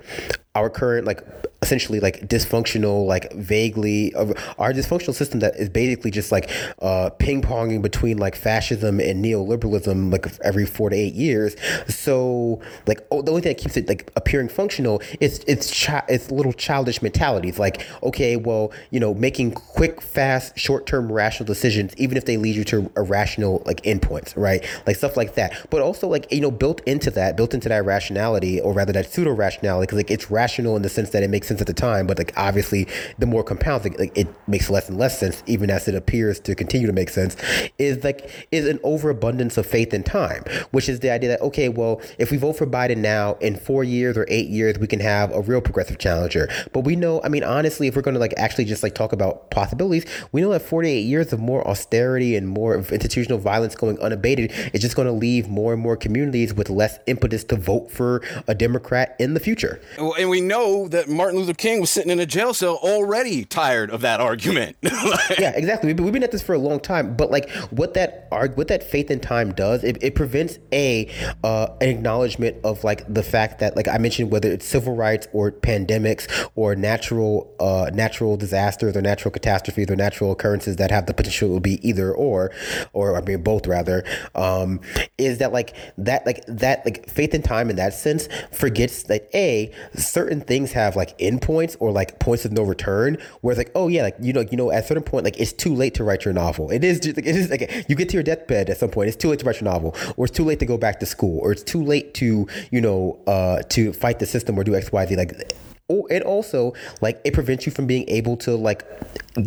our 0.58 0.70
current 0.70 1.06
like 1.06 1.24
essentially 1.62 2.00
like 2.00 2.28
dysfunctional 2.28 3.06
like 3.06 3.34
vaguely 3.34 4.14
our 4.16 4.72
dysfunctional 4.74 5.14
system 5.14 5.40
that 5.40 5.56
is 5.56 5.70
basically 5.70 6.12
just 6.12 6.32
like 6.32 6.52
uh, 6.82 7.10
ping-ponging 7.18 7.82
between 7.82 8.18
like 8.18 8.36
fascism 8.36 9.00
and 9.00 9.24
neoliberalism 9.26 10.12
like 10.12 10.28
every 10.44 10.66
four 10.66 10.90
to 10.90 10.96
eight 10.96 11.16
years. 11.16 11.56
So 11.88 12.62
like 12.86 13.06
oh, 13.12 13.22
the 13.22 13.32
only 13.32 13.42
thing 13.42 13.54
that 13.54 13.62
keeps 13.62 13.76
it 13.76 13.88
like 13.88 14.12
appearing 14.16 14.50
functional 14.50 15.02
is 15.20 15.44
it's 15.48 15.86
chi- 15.86 16.06
it's 16.08 16.30
little 16.32 16.54
childish 16.54 17.02
mentalities 17.02 17.58
like 17.60 17.86
okay 18.04 18.36
well 18.36 18.72
you 18.92 19.00
know 19.00 19.14
making 19.14 19.52
quick 19.52 20.02
fast 20.02 20.58
short-term 20.58 21.12
rational 21.12 21.48
decisions 21.48 21.94
even 21.98 22.18
if 22.18 22.26
they 22.26 22.38
lead 22.38 22.56
you 22.56 22.64
to 22.64 22.92
irrational 22.96 23.64
like 23.66 23.82
endpoints 23.84 24.36
right? 24.38 24.66
Like 24.86 24.96
stuff 24.96 25.18
like 25.18 25.36
that. 25.36 25.68
But 25.70 25.82
also 25.82 26.08
like 26.08 26.32
you 26.32 26.42
know 26.42 26.52
built 26.52 26.82
into 26.86 27.12
that 27.12 27.36
built 27.36 27.54
into 27.54 27.70
that 27.70 27.84
rationality 27.86 28.62
or 28.62 28.74
rather 28.74 28.94
that 28.94 29.12
pseudo 29.12 29.32
rationality 29.32 29.86
because 29.86 29.98
like 29.98 30.12
it's 30.12 30.30
rational 30.30 30.47
rational 30.48 30.78
in 30.78 30.82
the 30.82 30.90
sense 30.90 31.10
that 31.10 31.24
it 31.24 31.30
makes 31.30 31.48
sense 31.48 31.60
at 31.60 31.68
the 31.68 31.74
time, 31.74 32.08
but 32.08 32.18
like 32.18 32.32
obviously 32.38 32.88
the 33.20 33.26
more 33.26 33.44
compounds, 33.44 33.84
like, 33.84 34.00
like, 34.00 34.18
it 34.18 34.28
makes 34.48 34.70
less 34.70 34.88
and 34.88 34.98
less 34.98 35.20
sense, 35.20 35.44
even 35.46 35.70
as 35.70 35.90
it 35.90 35.96
appears 35.96 36.40
to 36.40 36.56
continue 36.56 36.88
to 36.88 36.94
make 36.94 37.10
sense. 37.10 37.36
Is 37.78 38.02
like 38.04 38.48
is 38.52 38.66
an 38.66 38.80
overabundance 38.84 39.58
of 39.58 39.66
faith 39.66 39.94
in 39.94 40.04
time, 40.04 40.44
which 40.72 40.88
is 40.88 41.02
the 41.02 41.10
idea 41.10 41.30
that 41.30 41.42
okay, 41.42 41.68
well, 41.68 42.02
if 42.18 42.32
we 42.32 42.38
vote 42.38 42.54
for 42.54 42.66
Biden 42.66 43.00
now, 43.00 43.34
in 43.42 43.58
four 43.58 43.84
years 43.84 44.18
or 44.18 44.26
eight 44.30 44.48
years, 44.48 44.80
we 44.80 44.88
can 44.88 45.02
have 45.02 45.34
a 45.34 45.42
real 45.42 45.60
progressive 45.60 45.98
challenger. 45.98 46.48
But 46.72 46.82
we 46.82 46.96
know, 46.96 47.22
I 47.24 47.30
mean, 47.30 47.44
honestly, 47.44 47.88
if 47.88 47.96
we're 47.98 48.02
going 48.02 48.14
to 48.14 48.20
like 48.22 48.34
actually 48.38 48.66
just 48.66 48.84
like 48.84 48.96
talk 48.96 49.12
about 49.12 49.52
possibilities, 49.52 50.06
we 50.32 50.40
know 50.40 50.52
that 50.52 50.62
48 50.62 51.02
years 51.02 51.34
of 51.34 51.40
more 51.40 51.68
austerity 51.68 52.38
and 52.38 52.48
more 52.48 52.78
institutional 52.78 53.38
violence 53.38 53.76
going 53.76 54.00
unabated 54.00 54.54
is 54.74 54.82
just 54.82 54.96
going 54.96 55.08
to 55.08 55.12
leave 55.12 55.50
more 55.50 55.74
and 55.74 55.82
more 55.82 55.98
communities 55.98 56.54
with 56.54 56.70
less 56.70 57.00
impetus 57.06 57.44
to 57.46 57.58
vote 57.58 57.92
for 57.92 58.22
a 58.48 58.56
Democrat 58.56 59.16
in 59.20 59.34
the 59.34 59.40
future. 59.40 59.82
And 59.98 60.30
we 60.30 60.37
we 60.38 60.42
know 60.42 60.88
that 60.90 61.10
Martin 61.10 61.40
Luther 61.40 61.56
King 61.56 61.82
was 61.82 61.90
sitting 61.90 62.12
in 62.12 62.20
a 62.20 62.26
jail 62.26 62.54
cell 62.54 62.76
already 62.76 63.44
tired 63.44 63.90
of 63.90 64.02
that 64.02 64.22
argument. 64.22 64.78
yeah, 64.84 65.52
exactly. 65.56 65.92
We've 65.96 66.14
been 66.14 66.22
at 66.22 66.32
this 66.32 66.44
for 66.44 66.54
a 66.54 66.60
long 66.60 66.80
time, 66.80 67.16
but 67.16 67.32
like 67.32 67.50
what 67.72 67.96
that 67.96 68.28
what 68.30 68.68
that 68.68 68.84
faith 68.84 69.10
in 69.10 69.20
time 69.20 69.52
does, 69.52 69.84
it, 69.84 69.98
it 70.04 70.14
prevents 70.14 70.60
a 70.72 71.10
uh, 71.44 71.70
an 71.82 71.90
acknowledgement 71.90 72.58
of 72.64 72.84
like 72.84 73.12
the 73.12 73.24
fact 73.24 73.58
that 73.60 73.76
like 73.76 73.88
I 73.88 73.98
mentioned, 73.98 74.30
whether 74.30 74.52
it's 74.52 74.68
civil 74.68 74.96
rights 74.96 75.28
or 75.34 75.52
pandemics 75.52 76.28
or 76.56 76.76
natural 76.76 77.52
uh, 77.60 77.90
natural 77.92 78.38
disasters 78.38 78.96
or 78.96 79.02
natural 79.02 79.32
catastrophes 79.32 79.90
or 79.90 79.96
natural 79.96 80.32
occurrences 80.32 80.76
that 80.76 80.92
have 80.92 81.08
the 81.08 81.16
potential 81.16 81.56
to 81.56 81.60
be 81.60 81.88
either 81.88 82.14
or, 82.14 82.52
or 82.94 83.18
I 83.18 83.22
mean 83.22 83.42
both 83.42 83.66
rather, 83.66 84.04
um, 84.36 84.82
is 85.18 85.40
that 85.40 85.52
like 85.52 85.74
that 85.98 86.28
like 86.28 86.46
that 86.48 86.86
like 86.86 87.10
faith 87.10 87.34
in 87.34 87.42
time 87.42 87.72
in 87.72 87.76
that 87.78 87.96
sense 87.96 88.30
forgets 88.52 89.02
that 89.04 89.28
a 89.34 89.74
certain 90.18 90.42
things 90.42 90.72
have 90.72 90.96
like 90.96 91.16
endpoints 91.20 91.78
or 91.80 91.92
like 91.92 92.18
points 92.18 92.44
of 92.44 92.52
no 92.52 92.64
return 92.64 93.20
where 93.42 93.52
it's 93.52 93.60
like 93.60 93.70
oh 93.76 93.88
yeah 93.88 94.02
like 94.02 94.16
you 94.20 94.34
know 94.34 94.42
you 94.50 94.58
know 94.58 94.72
at 94.72 94.84
a 94.84 94.88
certain 94.88 95.04
point 95.04 95.24
like 95.24 95.40
it's 95.40 95.54
too 95.54 95.76
late 95.76 95.94
to 95.94 96.04
write 96.04 96.26
your 96.26 96.34
novel. 96.34 96.72
It 96.72 96.84
is 96.84 97.00
just 97.00 97.18
like 97.18 97.28
it 97.28 97.36
is 97.36 97.52
like 97.52 97.86
you 97.88 97.96
get 97.96 98.10
to 98.10 98.14
your 98.14 98.24
deathbed 98.24 98.72
at 98.72 98.80
some 98.80 98.90
point 98.90 99.10
it's 99.10 99.16
too 99.16 99.30
late 99.30 99.38
to 99.42 99.46
write 99.46 99.62
your 99.62 99.70
novel 99.70 99.96
or 100.18 100.26
it's 100.26 100.36
too 100.36 100.44
late 100.44 100.58
to 100.58 100.66
go 100.66 100.76
back 100.76 101.00
to 101.02 101.06
school 101.06 101.40
or 101.44 101.52
it's 101.52 101.62
too 101.62 101.84
late 101.84 102.16
to 102.16 102.48
you 102.72 102.82
know 102.82 103.20
uh 103.28 103.62
to 103.70 103.94
fight 103.94 104.18
the 104.18 104.26
system 104.26 104.58
or 104.58 104.64
do 104.64 104.72
xyz 104.72 105.16
like 105.16 105.54
Oh, 105.90 106.06
and 106.12 106.22
also 106.24 106.74
like 107.00 107.22
it 107.24 107.34
prevents 107.34 107.66
you 107.66 107.72
from 107.72 107.88
being 107.88 108.04
able 108.10 108.36
to 108.38 108.58
like 108.58 108.86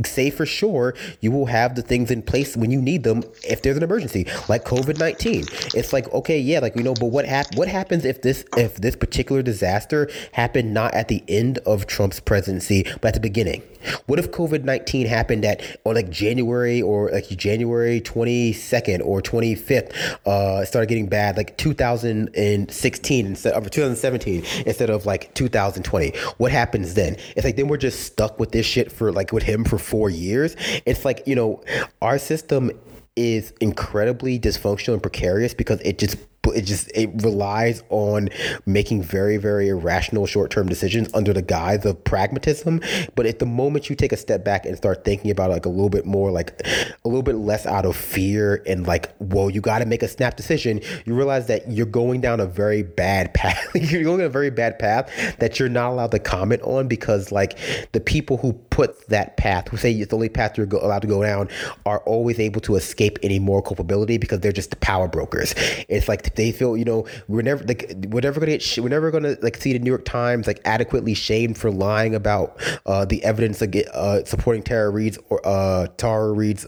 say 0.06 0.30
for 0.30 0.46
sure 0.46 0.94
you 1.20 1.30
will 1.30 1.44
have 1.44 1.74
the 1.74 1.82
things 1.82 2.10
in 2.10 2.22
place 2.22 2.56
when 2.56 2.70
you 2.70 2.80
need 2.80 3.02
them 3.02 3.22
if 3.44 3.60
there's 3.60 3.76
an 3.76 3.82
emergency 3.82 4.24
like 4.48 4.64
covid-19 4.64 5.74
it's 5.74 5.92
like 5.92 6.10
okay 6.14 6.38
yeah 6.38 6.60
like 6.60 6.74
you 6.76 6.82
know 6.82 6.94
but 6.94 7.06
what 7.06 7.26
hap- 7.26 7.54
what 7.56 7.68
happens 7.68 8.06
if 8.06 8.22
this 8.22 8.44
if 8.56 8.76
this 8.76 8.96
particular 8.96 9.42
disaster 9.42 10.08
happened 10.32 10.72
not 10.72 10.94
at 10.94 11.08
the 11.08 11.22
end 11.28 11.58
of 11.66 11.86
trump's 11.86 12.20
presidency 12.20 12.84
but 13.02 13.08
at 13.08 13.14
the 13.14 13.20
beginning 13.20 13.62
what 14.06 14.18
if 14.18 14.30
COVID 14.30 14.64
19 14.64 15.06
happened 15.06 15.44
at 15.44 15.78
or 15.84 15.94
like 15.94 16.10
January 16.10 16.82
or 16.82 17.10
like 17.10 17.28
January 17.28 18.00
22nd 18.00 19.00
or 19.04 19.22
25th, 19.22 19.92
uh, 20.26 20.64
started 20.64 20.88
getting 20.88 21.08
bad 21.08 21.36
like 21.36 21.56
2016 21.56 23.26
instead 23.26 23.54
of 23.54 23.64
2017 23.64 24.44
instead 24.66 24.90
of 24.90 25.06
like 25.06 25.32
2020? 25.34 26.12
What 26.38 26.52
happens 26.52 26.94
then? 26.94 27.16
It's 27.36 27.44
like 27.44 27.56
then 27.56 27.68
we're 27.68 27.76
just 27.76 28.00
stuck 28.04 28.38
with 28.38 28.52
this 28.52 28.66
shit 28.66 28.90
for 28.90 29.12
like 29.12 29.32
with 29.32 29.42
him 29.42 29.64
for 29.64 29.78
four 29.78 30.10
years. 30.10 30.56
It's 30.86 31.04
like, 31.04 31.22
you 31.26 31.34
know, 31.34 31.62
our 32.02 32.18
system 32.18 32.70
is 33.16 33.52
incredibly 33.60 34.38
dysfunctional 34.38 34.94
and 34.94 35.02
precarious 35.02 35.54
because 35.54 35.80
it 35.80 35.98
just 35.98 36.16
it 36.44 36.62
just 36.62 36.90
it 36.94 37.10
relies 37.22 37.82
on 37.90 38.28
making 38.66 39.02
very 39.02 39.36
very 39.36 39.68
irrational 39.68 40.26
short-term 40.26 40.68
decisions 40.68 41.08
under 41.14 41.32
the 41.32 41.42
guise 41.42 41.84
of 41.84 42.02
pragmatism. 42.04 42.80
But 43.14 43.26
at 43.26 43.38
the 43.38 43.46
moment 43.46 43.90
you 43.90 43.96
take 43.96 44.12
a 44.12 44.16
step 44.16 44.44
back 44.44 44.66
and 44.66 44.76
start 44.76 45.04
thinking 45.04 45.30
about 45.30 45.50
like 45.50 45.66
a 45.66 45.68
little 45.68 45.90
bit 45.90 46.06
more 46.06 46.30
like 46.30 46.60
a 46.66 47.08
little 47.08 47.22
bit 47.22 47.36
less 47.36 47.66
out 47.66 47.86
of 47.86 47.96
fear 47.96 48.62
and 48.66 48.86
like 48.86 49.14
whoa 49.16 49.48
you 49.48 49.60
got 49.60 49.80
to 49.80 49.86
make 49.86 50.02
a 50.02 50.08
snap 50.08 50.36
decision 50.36 50.80
you 51.04 51.14
realize 51.14 51.46
that 51.46 51.70
you're 51.70 51.86
going 51.86 52.20
down 52.20 52.40
a 52.40 52.46
very 52.46 52.82
bad 52.82 53.32
path. 53.34 53.68
You're 53.74 54.04
going 54.04 54.20
a 54.20 54.28
very 54.28 54.50
bad 54.50 54.78
path 54.78 55.10
that 55.38 55.58
you're 55.58 55.68
not 55.68 55.90
allowed 55.90 56.10
to 56.12 56.18
comment 56.18 56.62
on 56.62 56.88
because 56.88 57.32
like 57.32 57.58
the 57.92 58.00
people 58.00 58.36
who 58.36 58.52
put 58.52 59.06
that 59.08 59.36
path 59.36 59.68
who 59.68 59.76
say 59.76 59.92
it's 59.92 60.10
the 60.10 60.16
only 60.16 60.28
path 60.28 60.56
you're 60.56 60.66
allowed 60.66 61.02
to 61.02 61.08
go 61.08 61.22
down 61.22 61.48
are 61.86 62.00
always 62.00 62.38
able 62.38 62.60
to 62.60 62.76
escape 62.76 63.18
any 63.22 63.38
moral 63.38 63.62
culpability 63.62 64.18
because 64.18 64.40
they're 64.40 64.52
just 64.52 64.70
the 64.70 64.76
power 64.76 65.08
brokers. 65.08 65.54
It's 65.88 66.08
like 66.08 66.29
they 66.36 66.52
feel 66.52 66.76
you 66.76 66.84
know 66.84 67.06
we're 67.28 67.42
never 67.42 67.64
like 67.64 67.92
we're 68.08 68.20
never 68.20 68.40
gonna 68.40 68.56
get 68.56 68.78
we're 68.78 68.88
never 68.88 69.10
gonna 69.10 69.36
like 69.42 69.56
see 69.56 69.72
the 69.72 69.78
New 69.78 69.90
York 69.90 70.04
Times 70.04 70.46
like 70.46 70.60
adequately 70.64 71.14
shamed 71.14 71.58
for 71.58 71.70
lying 71.70 72.14
about 72.14 72.60
uh, 72.86 73.04
the 73.04 73.22
evidence 73.24 73.62
uh, 73.62 74.24
supporting 74.24 74.62
Tara 74.62 74.90
Reade's 74.90 75.18
or 75.28 75.40
uh, 75.46 75.86
Tara 75.96 76.32
Reade's 76.32 76.66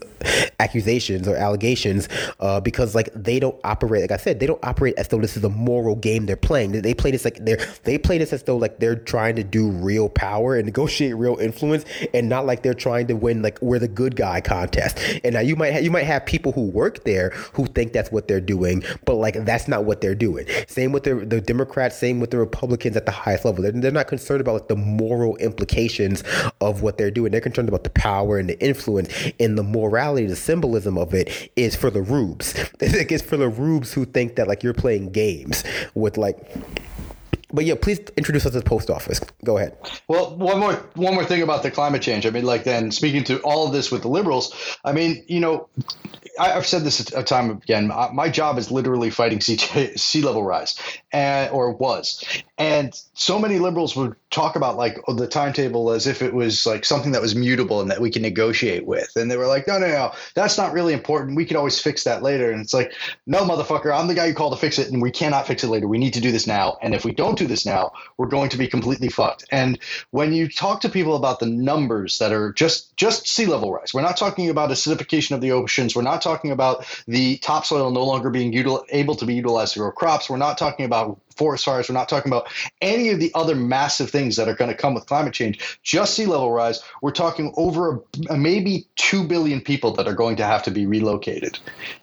accusations 0.59 1.27
or 1.27 1.35
allegations 1.35 2.07
uh, 2.39 2.59
because 2.59 2.95
like 2.95 3.09
they 3.13 3.39
don't 3.39 3.59
operate 3.63 4.01
like 4.01 4.11
I 4.11 4.17
said 4.17 4.39
they 4.39 4.47
don't 4.47 4.63
operate 4.63 4.95
as 4.97 5.07
though 5.07 5.19
this 5.19 5.37
is 5.37 5.43
a 5.43 5.49
moral 5.49 5.95
game 5.95 6.25
they're 6.25 6.35
playing. 6.35 6.71
They 6.73 6.93
play 6.93 7.11
this 7.11 7.25
like 7.25 7.43
they're 7.43 7.65
they 7.83 7.97
play 7.97 8.17
this 8.17 8.33
as 8.33 8.43
though 8.43 8.57
like 8.57 8.79
they're 8.79 8.95
trying 8.95 9.35
to 9.35 9.43
do 9.43 9.69
real 9.69 10.09
power 10.09 10.55
and 10.55 10.65
negotiate 10.65 11.15
real 11.15 11.37
influence 11.37 11.85
and 12.13 12.29
not 12.29 12.45
like 12.45 12.63
they're 12.63 12.73
trying 12.73 13.07
to 13.07 13.15
win 13.15 13.41
like 13.41 13.61
we're 13.61 13.79
the 13.79 13.87
good 13.87 14.15
guy 14.15 14.41
contest. 14.41 14.97
And 15.23 15.33
now 15.33 15.41
you 15.41 15.55
might 15.55 15.73
ha- 15.73 15.79
you 15.79 15.91
might 15.91 16.03
have 16.03 16.25
people 16.25 16.51
who 16.51 16.63
work 16.63 17.03
there 17.03 17.31
who 17.53 17.65
think 17.67 17.93
that's 17.93 18.11
what 18.11 18.27
they're 18.27 18.41
doing 18.41 18.83
but 19.05 19.15
like 19.15 19.45
that's 19.53 19.67
not 19.67 19.85
what 19.85 20.01
they're 20.01 20.15
doing. 20.15 20.47
Same 20.67 20.91
with 20.91 21.03
the, 21.03 21.13
the 21.13 21.39
Democrats, 21.39 21.95
same 21.95 22.19
with 22.19 22.31
the 22.31 22.39
Republicans 22.39 22.97
at 22.97 23.05
the 23.05 23.11
highest 23.11 23.45
level. 23.45 23.61
They're, 23.61 23.71
they're 23.71 23.91
not 23.91 24.07
concerned 24.07 24.41
about 24.41 24.53
like, 24.53 24.67
the 24.67 24.75
moral 24.75 25.37
implications 25.37 26.23
of 26.59 26.81
what 26.81 26.97
they're 26.97 27.11
doing. 27.11 27.31
They're 27.31 27.39
concerned 27.39 27.69
about 27.69 27.83
the 27.83 27.91
power 27.91 28.39
and 28.39 28.49
the 28.49 28.59
influence 28.59 29.13
and 29.39 29.55
the 29.55 29.63
morality, 29.63 30.25
the 30.25 30.35
symbolism 30.35 30.97
of 30.97 31.13
it 31.13 31.51
is 31.55 31.75
for 31.75 31.91
the 31.91 32.01
rubes. 32.01 32.55
it's 32.79 33.21
for 33.21 33.37
the 33.37 33.47
rubes 33.47 33.93
who 33.93 34.05
think 34.05 34.37
that 34.37 34.47
like 34.47 34.63
you're 34.63 34.73
playing 34.73 35.11
games 35.11 35.63
with 35.93 36.17
like 36.17 36.39
but 37.53 37.65
yeah, 37.65 37.75
please 37.79 37.99
introduce 38.17 38.45
us 38.45 38.51
to 38.53 38.59
the 38.59 38.65
post 38.65 38.89
office. 38.89 39.21
Go 39.45 39.57
ahead. 39.57 39.77
Well, 40.07 40.35
one 40.35 40.59
more 40.59 40.73
one 40.95 41.13
more 41.13 41.23
thing 41.23 41.43
about 41.43 41.61
the 41.61 41.71
climate 41.71 42.01
change. 42.01 42.25
I 42.25 42.31
mean, 42.31 42.45
like 42.45 42.63
then 42.63 42.91
speaking 42.91 43.23
to 43.25 43.39
all 43.41 43.67
of 43.67 43.73
this 43.73 43.91
with 43.91 44.01
the 44.01 44.07
liberals. 44.07 44.77
I 44.83 44.91
mean, 44.91 45.23
you 45.27 45.39
know, 45.39 45.69
I, 46.39 46.49
have 46.49 46.65
said 46.65 46.83
this 46.83 47.13
a 47.13 47.23
time 47.23 47.51
again. 47.51 47.87
My 48.13 48.29
job 48.29 48.57
is 48.57 48.71
literally 48.71 49.11
fighting 49.11 49.39
sea, 49.39 49.57
sea 49.95 50.21
level 50.21 50.43
rise, 50.43 50.79
and, 51.11 51.51
or 51.51 51.71
was, 51.71 52.23
and 52.57 52.99
so 53.13 53.37
many 53.37 53.59
liberals 53.59 53.95
were 53.95 54.17
talk 54.33 54.55
about 54.55 54.75
like 54.75 54.99
the 55.07 55.27
timetable 55.27 55.91
as 55.91 56.07
if 56.07 56.21
it 56.21 56.33
was 56.33 56.65
like 56.65 56.83
something 56.83 57.11
that 57.11 57.21
was 57.21 57.35
mutable 57.35 57.81
and 57.81 57.91
that 57.91 58.01
we 58.01 58.09
can 58.09 58.23
negotiate 58.23 58.85
with. 58.85 59.15
And 59.15 59.29
they 59.29 59.37
were 59.37 59.47
like, 59.47 59.67
no, 59.67 59.77
no, 59.77 59.87
no, 59.87 60.11
that's 60.33 60.57
not 60.57 60.73
really 60.73 60.93
important. 60.93 61.37
We 61.37 61.45
could 61.45 61.55
always 61.55 61.79
fix 61.79 62.03
that 62.05 62.23
later. 62.23 62.51
And 62.51 62.61
it's 62.61 62.73
like, 62.73 62.93
no, 63.27 63.39
motherfucker, 63.43 63.95
I'm 63.95 64.07
the 64.07 64.15
guy 64.15 64.25
you 64.25 64.33
call 64.33 64.49
to 64.49 64.57
fix 64.57 64.79
it, 64.79 64.91
and 64.91 65.01
we 65.01 65.11
cannot 65.11 65.47
fix 65.47 65.63
it 65.63 65.67
later. 65.67 65.87
We 65.87 65.99
need 65.99 66.15
to 66.15 66.21
do 66.21 66.31
this 66.31 66.47
now. 66.47 66.77
And 66.81 66.95
if 66.95 67.05
we 67.05 67.13
don't 67.13 67.37
do 67.37 67.45
this 67.45 67.65
now, 67.65 67.91
we're 68.17 68.27
going 68.27 68.49
to 68.49 68.57
be 68.57 68.67
completely 68.67 69.09
fucked. 69.09 69.45
And 69.51 69.77
when 70.09 70.33
you 70.33 70.49
talk 70.49 70.81
to 70.81 70.89
people 70.89 71.15
about 71.15 71.39
the 71.39 71.45
numbers 71.45 72.17
that 72.17 72.33
are 72.33 72.51
just 72.51 72.95
just 72.97 73.27
sea 73.27 73.45
level 73.45 73.71
rise, 73.71 73.93
we're 73.93 74.01
not 74.01 74.17
talking 74.17 74.49
about 74.49 74.71
acidification 74.71 75.31
of 75.31 75.41
the 75.41 75.51
oceans. 75.51 75.95
We're 75.95 76.01
not 76.01 76.21
talking 76.21 76.51
about 76.51 76.85
the 77.07 77.37
topsoil 77.37 77.91
no 77.91 78.03
longer 78.03 78.31
being 78.31 78.51
util- 78.51 78.85
able 78.89 79.15
to 79.15 79.25
be 79.25 79.35
utilized 79.35 79.73
to 79.73 79.79
grow 79.79 79.91
crops. 79.91 80.29
We're 80.29 80.37
not 80.37 80.57
talking 80.57 80.85
about 80.85 81.19
forest 81.35 81.65
fires. 81.65 81.89
We're 81.89 81.93
not 81.93 82.09
talking 82.09 82.31
about 82.31 82.47
any 82.81 83.09
of 83.09 83.19
the 83.19 83.31
other 83.33 83.55
massive 83.55 84.09
things 84.09 84.22
that 84.31 84.47
are 84.47 84.55
going 84.55 84.71
to 84.71 84.77
come 84.77 84.93
with 84.93 85.05
climate 85.05 85.33
change. 85.33 85.79
Just 85.83 86.15
sea 86.15 86.25
level 86.25 86.51
rise. 86.51 86.81
We're 87.01 87.11
talking 87.11 87.53
over 87.55 88.03
a, 88.29 88.37
maybe 88.37 88.87
2 88.95 89.27
billion 89.27 89.61
people 89.61 89.93
that 89.93 90.07
are 90.07 90.13
going 90.13 90.37
to 90.37 90.45
have 90.45 90.63
to 90.63 90.71
be 90.71 90.85
relocated. 90.85 91.59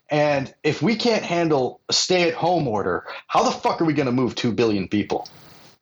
And 0.09 0.53
if 0.63 0.83
we 0.83 0.97
can't 0.97 1.23
handle 1.23 1.81
a 1.89 1.93
stay 1.93 2.29
at 2.29 2.35
home 2.35 2.67
order, 2.69 3.07
how 3.27 3.45
the 3.45 3.51
fuck 3.51 3.81
are 3.81 3.85
we 3.85 3.93
going 3.93 4.07
to 4.07 4.13
move 4.13 4.35
2 4.35 4.53
billion 4.53 4.89
people? 4.89 5.29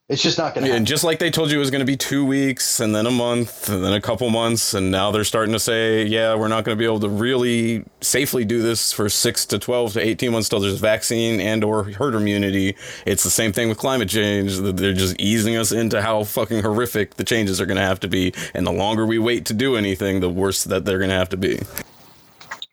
It's 0.09 0.23
just 0.23 0.39
not 0.39 0.55
going 0.55 0.63
to. 0.63 0.71
Yeah, 0.71 0.75
and 0.75 0.87
just 0.87 1.03
like 1.03 1.19
they 1.19 1.29
told 1.29 1.51
you 1.51 1.57
it 1.57 1.59
was 1.59 1.69
going 1.69 1.81
to 1.81 1.85
be 1.85 1.95
two 1.95 2.25
weeks, 2.25 2.79
and 2.79 2.95
then 2.95 3.05
a 3.05 3.11
month, 3.11 3.69
and 3.69 3.83
then 3.83 3.93
a 3.93 4.01
couple 4.01 4.27
months, 4.31 4.73
and 4.73 4.89
now 4.89 5.11
they're 5.11 5.23
starting 5.23 5.53
to 5.53 5.59
say, 5.59 6.03
yeah, 6.03 6.33
we're 6.33 6.47
not 6.47 6.63
going 6.63 6.75
to 6.75 6.79
be 6.79 6.85
able 6.85 6.99
to 7.01 7.09
really 7.09 7.85
safely 8.01 8.43
do 8.43 8.63
this 8.63 8.91
for 8.91 9.07
six 9.07 9.45
to 9.45 9.59
twelve 9.59 9.93
to 9.93 9.99
eighteen 9.99 10.31
months 10.31 10.49
till 10.49 10.59
there's 10.61 10.79
vaccine 10.79 11.39
and 11.39 11.63
or 11.63 11.83
herd 11.83 12.15
immunity. 12.15 12.75
It's 13.05 13.23
the 13.23 13.29
same 13.29 13.53
thing 13.53 13.69
with 13.69 13.77
climate 13.77 14.09
change. 14.09 14.57
They're 14.57 14.93
just 14.93 15.15
easing 15.21 15.55
us 15.55 15.71
into 15.71 16.01
how 16.01 16.23
fucking 16.23 16.63
horrific 16.63 17.15
the 17.17 17.23
changes 17.23 17.61
are 17.61 17.67
going 17.67 17.77
to 17.77 17.83
have 17.83 17.99
to 17.99 18.07
be, 18.07 18.33
and 18.55 18.65
the 18.65 18.73
longer 18.73 19.05
we 19.05 19.19
wait 19.19 19.45
to 19.45 19.53
do 19.53 19.75
anything, 19.75 20.21
the 20.21 20.29
worse 20.29 20.63
that 20.63 20.85
they're 20.85 20.97
going 20.97 21.11
to 21.11 21.17
have 21.17 21.29
to 21.29 21.37
be. 21.37 21.59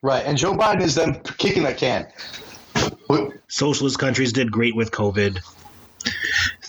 Right, 0.00 0.24
and 0.24 0.38
Joe 0.38 0.54
Biden 0.54 0.80
is 0.80 0.94
then 0.94 1.20
kicking 1.36 1.64
that 1.64 1.76
can. 1.76 2.06
Socialist 3.48 3.98
countries 3.98 4.32
did 4.32 4.50
great 4.50 4.74
with 4.74 4.90
COVID 4.90 5.38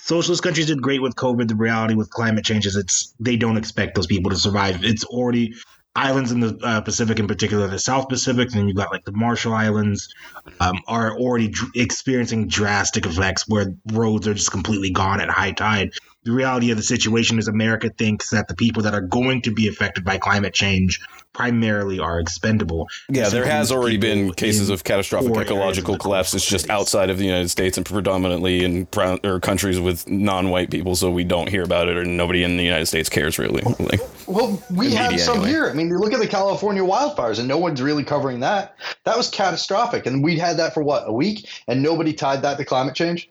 socialist 0.08 0.42
countries 0.42 0.68
did 0.68 0.82
great 0.82 1.02
with 1.02 1.16
COVID. 1.16 1.48
The 1.48 1.56
reality 1.56 1.94
with 1.94 2.10
climate 2.10 2.46
change 2.46 2.66
is 2.66 2.76
it's 2.76 3.14
they 3.20 3.36
don't 3.36 3.58
expect 3.58 3.96
those 3.96 4.08
people 4.08 4.32
to 4.32 4.38
survive. 4.38 4.84
It's 4.84 5.04
already 5.04 5.54
islands 5.96 6.32
in 6.32 6.40
the 6.40 6.58
uh, 6.64 6.82
Pacific, 6.82 7.20
in 7.20 7.28
particular 7.28 7.68
the 7.68 7.80
South 7.80 8.08
Pacific, 8.08 8.50
and 8.50 8.60
then 8.60 8.68
you've 8.68 8.78
got 8.78 8.92
like 8.92 9.04
the 9.04 9.12
Marshall 9.12 9.54
Islands, 9.54 10.14
um, 10.60 10.80
are 10.88 11.18
already 11.18 11.50
dr- 11.50 11.72
experiencing 11.76 12.48
drastic 12.48 13.06
effects 13.06 13.46
where 13.48 13.74
roads 13.92 14.28
are 14.28 14.34
just 14.34 14.52
completely 14.52 14.92
gone 14.92 15.20
at 15.20 15.30
high 15.30 15.52
tide. 15.52 15.92
The 16.28 16.34
reality 16.34 16.72
of 16.72 16.78
the 16.78 16.84
situation 16.84 17.40
is 17.40 17.48
America 17.48 17.90
thinks 17.90 18.32
that 18.32 18.50
the 18.50 18.54
people 18.54 18.84
that 18.84 18.94
are 18.94 19.00
going 19.00 19.44
to 19.44 19.52
be 19.54 19.70
affected 19.70 20.04
by 20.04 20.18
climate 20.18 20.54
change 20.54 21.00
primarily 21.32 22.00
are 22.00 22.20
expendable. 22.20 22.90
Yeah, 23.08 23.30
there 23.30 23.46
has 23.46 23.72
already 23.72 23.96
been 23.96 24.34
cases 24.34 24.70
of 24.70 24.84
catastrophic 24.84 25.34
ecological 25.38 25.98
collapse. 25.98 26.34
It's 26.34 26.46
just 26.46 26.70
outside 26.70 27.10
of 27.10 27.18
the 27.18 27.24
United 27.24 27.48
States 27.48 27.78
and 27.78 27.86
predominantly 27.86 28.66
in 28.66 28.84
brown, 28.86 29.22
or 29.24 29.40
countries 29.40 29.80
with 29.80 30.06
non-white 30.10 30.70
people, 30.70 30.98
so 30.98 31.10
we 31.10 31.24
don't 31.24 31.48
hear 31.48 31.64
about 31.64 31.88
it, 31.88 31.96
or 31.96 32.04
nobody 32.04 32.44
in 32.44 32.58
the 32.58 32.64
United 32.64 32.88
States 32.88 33.08
cares 33.08 33.40
really. 33.40 33.62
Like, 33.80 34.02
well, 34.28 34.62
we 34.70 34.92
have 34.96 35.18
some 35.22 35.36
anyway. 35.36 35.50
here. 35.50 35.70
I 35.70 35.74
mean, 35.74 35.98
look 35.98 36.12
at 36.12 36.20
the 36.20 36.28
California 36.28 36.84
wildfires, 36.84 37.40
and 37.40 37.48
no 37.48 37.58
one's 37.58 37.82
really 37.82 38.04
covering 38.04 38.42
that. 38.42 38.76
That 39.06 39.16
was 39.16 39.30
catastrophic, 39.30 40.06
and 40.06 40.22
we'd 40.22 40.40
had 40.40 40.58
that 40.58 40.74
for 40.74 40.84
what 40.84 41.04
a 41.08 41.14
week, 41.14 41.48
and 41.70 41.82
nobody 41.82 42.12
tied 42.12 42.42
that 42.42 42.58
to 42.58 42.66
climate 42.66 42.96
change 42.96 43.30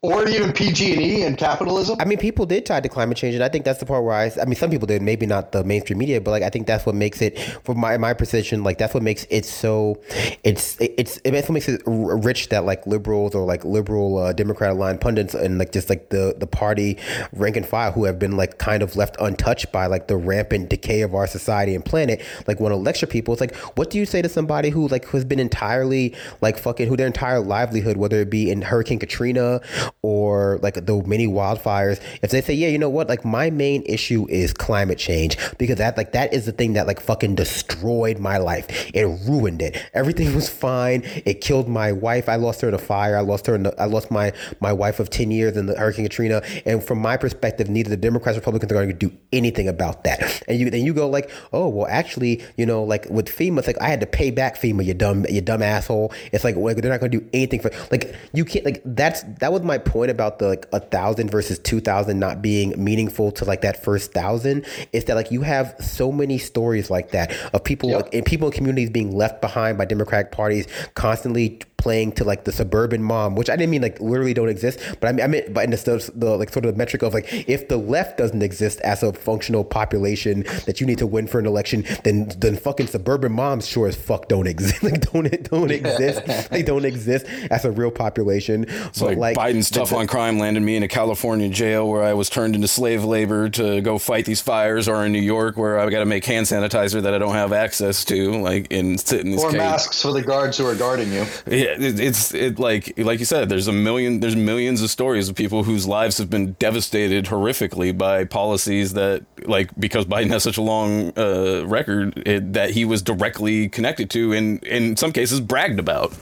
or 0.00 0.28
even 0.28 0.52
PG&E 0.52 1.24
and 1.24 1.36
capitalism. 1.36 1.96
I 1.98 2.04
mean, 2.04 2.18
people 2.18 2.46
did 2.46 2.64
tie 2.64 2.80
to 2.80 2.88
climate 2.88 3.16
change, 3.16 3.34
and 3.34 3.42
I 3.42 3.48
think 3.48 3.64
that's 3.64 3.80
the 3.80 3.86
part 3.86 4.04
where 4.04 4.14
I, 4.14 4.30
I 4.40 4.44
mean, 4.44 4.54
some 4.54 4.70
people 4.70 4.86
did, 4.86 5.02
maybe 5.02 5.26
not 5.26 5.50
the 5.50 5.64
mainstream 5.64 5.98
media, 5.98 6.20
but 6.20 6.30
like 6.30 6.44
I 6.44 6.50
think 6.50 6.68
that's 6.68 6.86
what 6.86 6.94
makes 6.94 7.20
it, 7.20 7.36
from 7.64 7.80
my 7.80 7.98
my 7.98 8.14
position, 8.14 8.62
like 8.62 8.78
that's 8.78 8.94
what 8.94 9.02
makes 9.02 9.26
it 9.28 9.44
so, 9.44 10.00
it's 10.44 10.76
it's 10.78 11.18
what 11.24 11.50
makes 11.50 11.68
it 11.68 11.82
rich 11.84 12.48
that 12.50 12.64
like 12.64 12.86
liberals 12.86 13.34
or 13.34 13.44
like 13.44 13.64
liberal 13.64 14.18
uh, 14.18 14.32
Democrat 14.32 14.70
aligned 14.70 15.00
pundits 15.00 15.34
and 15.34 15.58
like 15.58 15.72
just 15.72 15.90
like 15.90 16.10
the 16.10 16.36
the 16.38 16.46
party 16.46 16.96
rank 17.32 17.56
and 17.56 17.66
file 17.66 17.90
who 17.90 18.04
have 18.04 18.20
been 18.20 18.36
like 18.36 18.58
kind 18.58 18.84
of 18.84 18.94
left 18.94 19.16
untouched 19.18 19.72
by 19.72 19.86
like 19.86 20.06
the 20.06 20.16
rampant 20.16 20.70
decay 20.70 21.00
of 21.00 21.12
our 21.12 21.26
society 21.26 21.74
and 21.74 21.84
planet, 21.84 22.22
like 22.46 22.60
want 22.60 22.70
to 22.70 22.76
lecture 22.76 23.06
people. 23.08 23.34
It's 23.34 23.40
like, 23.40 23.56
what 23.76 23.90
do 23.90 23.98
you 23.98 24.06
say 24.06 24.22
to 24.22 24.28
somebody 24.28 24.70
who 24.70 24.86
like 24.86 25.06
has 25.06 25.24
been 25.24 25.40
entirely 25.40 26.14
like 26.40 26.56
fucking 26.56 26.86
who 26.86 26.96
their 26.96 27.08
entire 27.08 27.40
livelihood, 27.40 27.96
whether 27.96 28.20
it 28.20 28.30
be 28.30 28.48
in 28.48 28.62
Hurricane 28.62 29.00
Katrina 29.00 29.60
or 30.02 30.58
like 30.62 30.74
the 30.74 31.02
many 31.06 31.26
wildfires, 31.26 32.00
if 32.22 32.30
they 32.30 32.40
say, 32.40 32.54
yeah, 32.54 32.68
you 32.68 32.78
know 32.78 32.88
what, 32.88 33.08
like 33.08 33.24
my 33.24 33.50
main 33.50 33.82
issue 33.86 34.26
is 34.28 34.52
climate 34.52 34.98
change 34.98 35.36
because 35.58 35.76
that 35.76 35.96
like 35.96 36.12
that 36.12 36.32
is 36.32 36.46
the 36.46 36.52
thing 36.52 36.74
that 36.74 36.86
like 36.86 37.00
fucking 37.00 37.34
destroyed 37.34 38.18
my 38.18 38.38
life. 38.38 38.90
It 38.94 39.04
ruined 39.28 39.62
it. 39.62 39.82
Everything 39.94 40.34
was 40.34 40.48
fine. 40.48 41.02
It 41.24 41.40
killed 41.40 41.68
my 41.68 41.92
wife. 41.92 42.28
I 42.28 42.36
lost 42.36 42.60
her 42.60 42.68
in 42.68 42.74
a 42.74 42.78
fire. 42.78 43.16
I 43.16 43.20
lost 43.20 43.46
her. 43.46 43.54
In 43.54 43.64
the, 43.64 43.80
I 43.80 43.86
lost 43.86 44.10
my 44.10 44.32
my 44.60 44.72
wife 44.72 45.00
of 45.00 45.10
ten 45.10 45.30
years 45.30 45.56
in 45.56 45.66
the 45.66 45.76
Hurricane 45.76 46.04
Katrina. 46.04 46.42
And 46.64 46.82
from 46.82 46.98
my 47.00 47.16
perspective, 47.16 47.68
neither 47.68 47.90
the 47.90 47.96
Democrats 47.96 48.36
or 48.36 48.40
Republicans 48.40 48.72
are 48.72 48.76
going 48.76 48.88
to 48.88 48.94
do 48.94 49.16
anything 49.32 49.68
about 49.68 50.04
that. 50.04 50.42
And 50.48 50.58
you 50.58 50.70
then 50.70 50.84
you 50.84 50.94
go 50.94 51.08
like, 51.08 51.30
oh 51.52 51.68
well, 51.68 51.86
actually, 51.88 52.42
you 52.56 52.66
know, 52.66 52.82
like 52.82 53.06
with 53.10 53.26
FEMA, 53.26 53.58
it's 53.58 53.66
like 53.66 53.80
I 53.80 53.88
had 53.88 54.00
to 54.00 54.06
pay 54.06 54.30
back 54.30 54.56
FEMA. 54.56 54.84
You 54.84 54.94
dumb, 54.94 55.26
you 55.28 55.40
dumb 55.40 55.62
asshole. 55.62 56.12
It's 56.32 56.44
like 56.44 56.54
they're 56.54 56.90
not 56.90 57.00
going 57.00 57.12
to 57.12 57.20
do 57.20 57.28
anything 57.32 57.60
for 57.60 57.70
like 57.90 58.14
you 58.32 58.44
can't 58.44 58.64
like 58.64 58.82
that's 58.84 59.22
that 59.40 59.52
was 59.52 59.62
my 59.62 59.77
point 59.84 60.10
about 60.10 60.38
the 60.38 60.48
like 60.48 60.66
a 60.72 60.80
thousand 60.80 61.30
versus 61.30 61.58
two 61.58 61.80
thousand 61.80 62.18
not 62.18 62.42
being 62.42 62.72
meaningful 62.82 63.30
to 63.32 63.44
like 63.44 63.60
that 63.62 63.82
first 63.82 64.12
thousand 64.12 64.66
is 64.92 65.04
that 65.06 65.14
like 65.14 65.30
you 65.30 65.42
have 65.42 65.74
so 65.80 66.12
many 66.12 66.38
stories 66.38 66.90
like 66.90 67.10
that 67.10 67.32
of 67.52 67.62
people 67.64 67.90
yep. 67.90 68.02
like 68.02 68.14
and 68.14 68.24
people 68.24 68.48
in 68.48 68.52
communities 68.52 68.90
being 68.90 69.16
left 69.16 69.40
behind 69.40 69.78
by 69.78 69.84
Democratic 69.84 70.32
parties 70.32 70.66
constantly 70.94 71.60
playing 71.78 72.10
to 72.10 72.24
like 72.24 72.44
the 72.44 72.50
suburban 72.52 73.02
mom, 73.02 73.36
which 73.36 73.48
I 73.48 73.56
didn't 73.56 73.70
mean 73.70 73.82
like 73.82 74.00
literally 74.00 74.34
don't 74.34 74.48
exist, 74.48 74.80
but 75.00 75.08
I 75.08 75.12
mean, 75.12 75.24
I 75.24 75.26
meant, 75.28 75.54
but 75.54 75.64
in 75.64 75.70
the, 75.70 76.12
the 76.14 76.36
like 76.36 76.50
sort 76.50 76.66
of 76.66 76.74
the 76.74 76.78
metric 76.78 77.02
of 77.02 77.14
like 77.14 77.32
if 77.48 77.68
the 77.68 77.76
left 77.76 78.18
doesn't 78.18 78.42
exist 78.42 78.80
as 78.80 79.02
a 79.02 79.12
functional 79.12 79.64
population 79.64 80.44
that 80.66 80.80
you 80.80 80.86
need 80.86 80.98
to 80.98 81.06
win 81.06 81.28
for 81.28 81.38
an 81.38 81.46
election, 81.46 81.84
then 82.02 82.30
then 82.36 82.56
fucking 82.56 82.88
suburban 82.88 83.32
moms 83.32 83.66
sure 83.66 83.86
as 83.86 83.96
fuck 83.96 84.28
don't 84.28 84.48
exist. 84.48 84.82
like 84.82 85.00
don't 85.12 85.42
don't 85.44 85.70
exist. 85.70 86.50
they 86.50 86.62
don't 86.62 86.84
exist 86.84 87.26
as 87.50 87.64
a 87.64 87.70
real 87.70 87.92
population. 87.92 88.66
So 88.92 89.06
like, 89.06 89.18
like 89.18 89.36
Biden's 89.36 89.67
tough 89.70 89.92
on 89.92 90.06
crime 90.06 90.38
landed 90.38 90.60
me 90.60 90.76
in 90.76 90.82
a 90.82 90.88
California 90.88 91.48
jail 91.48 91.88
where 91.88 92.02
I 92.02 92.14
was 92.14 92.28
turned 92.28 92.54
into 92.54 92.68
slave 92.68 93.04
labor 93.04 93.48
to 93.50 93.80
go 93.80 93.98
fight 93.98 94.24
these 94.24 94.40
fires, 94.40 94.88
or 94.88 95.04
in 95.04 95.12
New 95.12 95.20
York 95.20 95.56
where 95.56 95.78
I 95.78 95.88
got 95.90 96.00
to 96.00 96.06
make 96.06 96.24
hand 96.24 96.46
sanitizer 96.46 97.02
that 97.02 97.14
I 97.14 97.18
don't 97.18 97.34
have 97.34 97.52
access 97.52 98.04
to, 98.06 98.40
like 98.40 98.68
in 98.70 98.98
sit 98.98 99.20
in 99.20 99.30
this 99.30 99.42
or 99.42 99.50
cage. 99.50 99.58
masks 99.58 100.02
for 100.02 100.12
the 100.12 100.22
guards 100.22 100.58
who 100.58 100.66
are 100.66 100.74
guarding 100.74 101.12
you. 101.12 101.24
Yeah, 101.46 101.76
it, 101.78 102.00
it's 102.00 102.34
it 102.34 102.58
like 102.58 102.92
like 102.98 103.18
you 103.18 103.24
said. 103.24 103.48
There's 103.48 103.68
a 103.68 103.72
million. 103.72 104.20
There's 104.20 104.36
millions 104.36 104.82
of 104.82 104.90
stories 104.90 105.28
of 105.28 105.34
people 105.34 105.64
whose 105.64 105.86
lives 105.86 106.18
have 106.18 106.30
been 106.30 106.52
devastated 106.54 107.26
horrifically 107.26 107.96
by 107.96 108.24
policies 108.24 108.94
that 108.94 109.24
like 109.46 109.70
because 109.78 110.04
Biden 110.06 110.28
has 110.28 110.42
such 110.42 110.56
a 110.56 110.62
long 110.62 111.12
uh, 111.18 111.64
record 111.66 112.22
it, 112.26 112.52
that 112.52 112.70
he 112.70 112.84
was 112.84 113.02
directly 113.02 113.68
connected 113.68 114.10
to 114.10 114.32
and 114.32 114.62
in 114.64 114.96
some 114.96 115.12
cases 115.12 115.40
bragged 115.40 115.78
about. 115.78 116.12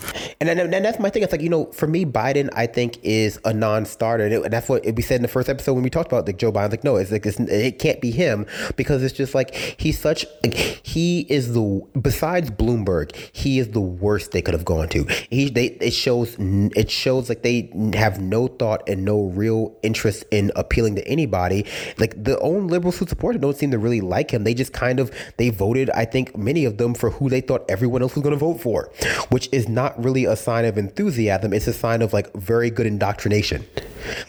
And, 0.41 0.49
and, 0.49 0.75
and 0.75 0.85
that's 0.85 0.99
my 0.99 1.11
thing. 1.11 1.23
It's 1.23 1.33
like 1.33 1.41
you 1.41 1.49
know, 1.49 1.67
for 1.67 1.87
me, 1.87 2.05
Biden, 2.05 2.49
I 2.55 2.67
think 2.67 2.99
is 3.03 3.36
a 3.45 3.53
non-starter, 3.53 4.25
and, 4.25 4.35
it, 4.35 4.45
and 4.45 4.53
that's 4.53 4.69
what 4.69 4.85
we 4.95 5.03
said 5.03 5.17
in 5.17 5.23
the 5.23 5.29
first 5.29 5.49
episode 5.49 5.75
when 5.75 5.83
we 5.83 5.91
talked 5.91 6.11
about 6.11 6.27
like 6.27 6.39
Joe 6.39 6.53
Biden. 6.53 6.71
Like, 6.71 6.85
no, 6.85 6.97
it's 6.97 7.11
like 7.11 7.27
it's, 7.27 7.39
it 7.41 7.79
can't 7.79 8.01
be 8.01 8.11
him 8.11 8.47
because 8.77 9.03
it's 9.03 9.15
just 9.15 9.35
like 9.35 9.55
he's 9.55 9.99
such 9.99 10.27
like 10.43 10.55
he 10.55 11.21
is 11.29 11.55
the 11.55 11.83
besides 12.01 12.51
Bloomberg, 12.51 13.15
he 13.33 13.59
is 13.59 13.71
the 13.71 13.81
worst 13.81 14.33
they 14.33 14.43
could 14.43 14.55
have 14.55 14.65
gone 14.65 14.89
to. 14.91 15.05
He 15.31 15.51
they 15.51 15.67
it 15.81 15.93
shows 15.93 16.37
it 16.39 16.91
shows 16.91 17.29
like 17.29 17.43
they 17.43 17.71
have 17.95 18.21
no 18.21 18.47
thought 18.47 18.89
and 18.89 19.05
no 19.05 19.27
real 19.27 19.77
interest 19.83 20.25
in 20.31 20.53
appealing 20.57 20.97
to 20.97 21.07
anybody. 21.07 21.67
Like 21.99 22.23
the 22.23 22.39
own 22.41 22.69
liberals 22.69 22.99
who 22.99 23.07
support 23.07 23.35
him 23.35 23.43
don't 23.43 23.57
seem 23.57 23.71
to 23.71 23.79
really 23.79 24.01
like 24.01 24.31
him. 24.31 24.45
They 24.45 24.55
just 24.55 24.73
kind 24.73 25.01
of 25.01 25.15
they 25.37 25.51
voted. 25.51 25.91
I 25.91 26.05
think 26.05 26.37
many 26.37 26.65
of 26.65 26.79
them 26.79 26.95
for 26.95 27.11
who 27.11 27.29
they 27.29 27.41
thought 27.41 27.65
everyone 27.69 28.03
else 28.03 28.15
was 28.15 28.23
going 28.23 28.35
to 28.35 28.39
vote 28.39 28.61
for, 28.61 28.91
which 29.29 29.49
is 29.53 29.69
not 29.69 30.03
really 30.03 30.25
a 30.25 30.37
sign 30.37 30.65
of 30.65 30.79
enthusiasm. 30.79 31.53
It's 31.53 31.67
a 31.67 31.73
sign 31.73 32.03
of 32.03 32.13
like 32.13 32.33
very 32.35 32.71
good 32.71 32.87
indoctrination. 32.87 33.26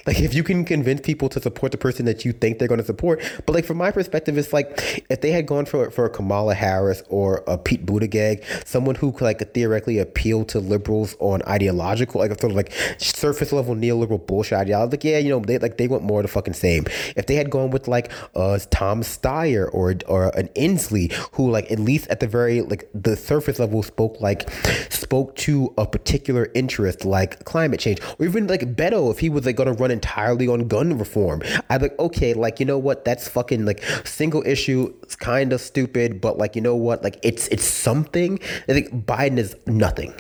Like 0.05 0.19
if 0.19 0.33
you 0.33 0.43
can 0.43 0.65
convince 0.65 1.01
people 1.01 1.29
to 1.29 1.41
support 1.41 1.71
the 1.71 1.77
person 1.77 2.05
that 2.05 2.25
you 2.25 2.31
think 2.31 2.59
they're 2.59 2.67
going 2.67 2.79
to 2.79 2.85
support, 2.85 3.21
but 3.45 3.53
like 3.53 3.65
from 3.65 3.77
my 3.77 3.91
perspective, 3.91 4.37
it's 4.37 4.53
like 4.53 5.05
if 5.09 5.21
they 5.21 5.31
had 5.31 5.45
gone 5.45 5.65
for 5.65 5.91
for 5.91 6.05
a 6.05 6.09
Kamala 6.09 6.55
Harris 6.55 7.03
or 7.09 7.43
a 7.47 7.57
Pete 7.57 7.85
Buttigieg, 7.85 8.43
someone 8.65 8.95
who 8.95 9.11
could 9.11 9.25
like 9.25 9.53
theoretically 9.53 9.99
appeal 9.99 10.45
to 10.45 10.59
liberals 10.59 11.15
on 11.19 11.41
ideological, 11.43 12.21
like 12.21 12.31
sort 12.39 12.51
of 12.51 12.55
like 12.55 12.71
surface 12.97 13.51
level 13.51 13.75
neoliberal 13.75 14.25
bullshit 14.25 14.57
ideology. 14.57 14.91
Like 14.91 15.03
yeah, 15.03 15.17
you 15.19 15.29
know 15.29 15.39
they 15.39 15.57
like 15.57 15.77
they 15.77 15.87
want 15.87 16.03
more 16.03 16.19
of 16.19 16.23
the 16.23 16.31
fucking 16.31 16.53
same. 16.53 16.85
If 17.15 17.27
they 17.27 17.35
had 17.35 17.49
gone 17.49 17.71
with 17.71 17.87
like 17.87 18.11
uh 18.35 18.59
Tom 18.69 19.01
Steyer 19.01 19.69
or 19.73 19.95
or 20.07 20.35
an 20.37 20.47
Inslee 20.49 21.11
who 21.33 21.51
like 21.51 21.71
at 21.71 21.79
least 21.79 22.07
at 22.07 22.19
the 22.19 22.27
very 22.27 22.61
like 22.61 22.89
the 22.93 23.15
surface 23.15 23.59
level 23.59 23.83
spoke 23.83 24.19
like 24.21 24.49
spoke 24.89 25.35
to 25.35 25.73
a 25.77 25.85
particular 25.85 26.49
interest 26.53 27.05
like 27.05 27.43
climate 27.45 27.79
change 27.79 27.99
or 28.19 28.25
even 28.25 28.47
like 28.47 28.75
Beto 28.87 29.11
if 29.11 29.19
he 29.19 29.29
was 29.29 29.45
like 29.45 29.57
to 29.57 29.71
run 29.73 29.91
entirely 29.91 30.47
on 30.47 30.67
gun 30.67 30.97
reform. 30.97 31.41
I'd 31.69 31.79
be 31.79 31.89
like, 31.89 31.99
okay, 31.99 32.33
like 32.33 32.59
you 32.59 32.65
know 32.65 32.77
what? 32.77 33.05
That's 33.05 33.27
fucking 33.27 33.65
like 33.65 33.83
single 34.05 34.43
issue. 34.45 34.93
It's 35.07 35.15
kind 35.15 35.53
of 35.53 35.61
stupid, 35.61 36.19
but 36.19 36.37
like 36.37 36.53
you 36.53 36.61
know 36.61 36.75
what? 36.75 37.01
Like 37.01 37.17
it's 37.23 37.47
it's 37.47 37.63
something. 37.63 38.41
I 38.67 38.73
think 38.73 39.05
Biden 39.05 39.37
is 39.37 39.55
nothing. 39.65 40.11